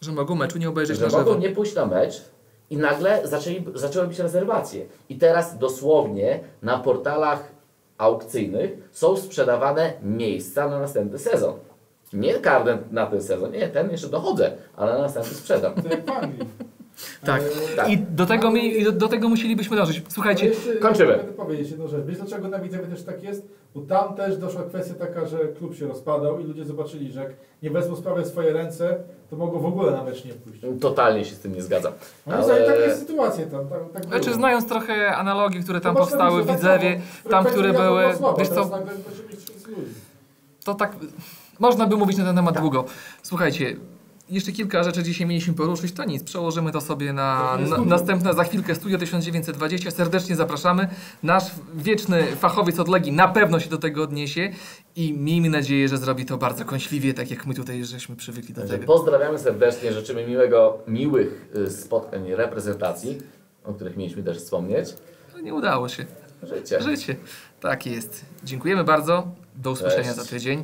Że 0.00 0.12
mogą 0.12 0.34
meczu 0.34 0.58
nie 0.58 0.68
obejrzeć 0.68 0.98
że 0.98 1.04
na 1.04 1.10
żywo. 1.10 1.22
mogą 1.22 1.38
nie 1.38 1.50
pójść 1.50 1.74
na 1.74 1.86
mecz 1.86 2.22
i 2.70 2.76
nagle 2.76 3.28
zaczęli, 3.28 3.64
zaczęły 3.74 4.06
być 4.08 4.18
rezerwacje. 4.18 4.86
I 5.08 5.18
teraz 5.18 5.58
dosłownie 5.58 6.40
na 6.62 6.78
portalach 6.78 7.48
aukcyjnych 7.98 8.70
są 8.92 9.16
sprzedawane 9.16 9.92
miejsca 10.02 10.68
na 10.68 10.78
następny 10.80 11.18
sezon. 11.18 11.54
Nie 12.12 12.34
karnet 12.34 12.92
na 12.92 13.06
ten 13.06 13.22
sezon, 13.22 13.50
nie, 13.52 13.68
ten 13.68 13.90
jeszcze 13.90 14.08
dochodzę, 14.08 14.52
ale 14.76 14.92
na 14.92 14.98
następny 14.98 15.34
sprzedam. 15.34 15.72
Tak. 17.26 17.42
E, 17.42 17.76
Tak. 17.76 17.88
I 17.90 17.98
do 17.98 18.26
tego, 18.26 18.50
mi, 18.50 18.80
i 18.80 18.84
do, 18.84 18.92
do 18.92 19.08
tego 19.08 19.28
musielibyśmy 19.28 19.76
dążyć. 19.76 20.02
Słuchajcie, 20.08 20.50
kończymy. 20.80 21.18
Chcę 21.18 21.24
powiedzieć 21.32 21.70
jedną 21.70 21.88
rzecz. 21.88 22.04
Wiesz 22.06 22.16
dlaczego 22.18 22.48
na 22.48 22.58
Widzewie 22.58 22.86
też 22.86 23.02
tak 23.02 23.22
jest? 23.22 23.46
Bo 23.74 23.80
tam 23.80 24.14
też 24.14 24.36
doszła 24.36 24.62
kwestia 24.62 24.94
taka, 24.94 25.26
że 25.26 25.38
klub 25.38 25.74
się 25.76 25.86
rozpadał 25.86 26.40
i 26.40 26.44
ludzie 26.44 26.64
zobaczyli, 26.64 27.12
że 27.12 27.20
jak 27.20 27.32
nie 27.62 27.70
wezmą 27.70 27.96
sprawy 27.96 28.22
w 28.22 28.26
swoje 28.26 28.52
ręce, 28.52 28.98
to 29.30 29.36
mogą 29.36 29.58
w 29.58 29.66
ogóle 29.66 29.92
na 29.92 30.04
mecz 30.04 30.24
nie 30.24 30.32
pójść. 30.32 30.60
Totalnie 30.80 31.24
się 31.24 31.34
z 31.34 31.38
tym 31.38 31.54
nie 31.54 31.62
zgadzam. 31.62 31.92
Moim 32.26 32.36
Ale- 32.38 32.44
zdaniem 32.46 32.66
takie 32.66 32.80
jest 32.80 33.00
sytuacje 33.00 33.46
tam. 33.46 33.68
Tak, 33.68 33.78
tak 33.92 34.04
znaczy 34.04 34.24
było. 34.24 34.36
znając 34.36 34.68
trochę 34.68 35.16
analogii, 35.16 35.62
które 35.62 35.80
tam 35.80 35.94
Zobacz, 35.94 36.08
powstały 36.08 36.42
w 36.42 36.46
tak 36.46 36.56
Widzewie, 36.56 37.00
tam, 37.30 37.44
które 37.44 37.72
były, 37.72 38.16
słaba, 38.16 38.38
wiesz 38.38 38.48
co, 38.48 38.54
nagle 38.68 38.92
musi 38.94 39.22
mieć 39.30 39.44
30 39.44 39.70
ludzi. 39.70 39.94
to 40.64 40.74
tak, 40.74 40.96
można 41.58 41.86
by 41.86 41.96
mówić 41.96 42.16
na 42.16 42.24
ten 42.24 42.36
temat 42.36 42.58
długo. 42.60 42.84
Słuchajcie, 43.22 43.76
jeszcze 44.28 44.52
kilka 44.52 44.82
rzeczy 44.84 45.02
dzisiaj 45.02 45.26
mieliśmy 45.26 45.54
poruszyć, 45.54 45.92
to 45.92 46.04
nic, 46.04 46.22
przełożymy 46.24 46.72
to 46.72 46.80
sobie 46.80 47.12
na, 47.12 47.58
na 47.70 47.78
następne, 47.78 48.34
za 48.34 48.44
chwilkę 48.44 48.74
Studio 48.74 48.98
1920, 48.98 49.90
serdecznie 49.90 50.36
zapraszamy. 50.36 50.88
Nasz 51.22 51.44
wieczny 51.74 52.22
fachowiec 52.36 52.78
od 52.78 52.88
Legii 52.88 53.12
na 53.12 53.28
pewno 53.28 53.60
się 53.60 53.70
do 53.70 53.78
tego 53.78 54.02
odniesie 54.02 54.50
i 54.96 55.12
miejmy 55.12 55.50
nadzieję, 55.50 55.88
że 55.88 55.98
zrobi 55.98 56.24
to 56.26 56.36
bardzo 56.38 56.64
kąśliwie, 56.64 57.14
tak 57.14 57.30
jak 57.30 57.46
my 57.46 57.54
tutaj 57.54 57.84
żeśmy 57.84 58.16
przywykli 58.16 58.54
do 58.54 58.60
Także 58.60 58.78
tego. 58.78 58.92
pozdrawiamy 58.92 59.38
serdecznie, 59.38 59.92
życzymy 59.92 60.26
miłego, 60.26 60.78
miłych 60.88 61.50
y, 61.56 61.70
spotkań 61.70 62.32
reprezentacji, 62.34 63.18
o 63.64 63.74
których 63.74 63.96
mieliśmy 63.96 64.22
też 64.22 64.38
wspomnieć. 64.38 64.88
No, 65.34 65.40
Nie 65.40 65.54
udało 65.54 65.88
się. 65.88 66.04
Życie. 66.42 66.82
Życie. 66.82 67.16
Tak 67.60 67.86
jest. 67.86 68.24
Dziękujemy 68.44 68.84
bardzo. 68.84 69.28
Do 69.56 69.70
usłyszenia 69.70 70.02
Cześć. 70.04 70.16
za 70.16 70.24
tydzień. 70.24 70.62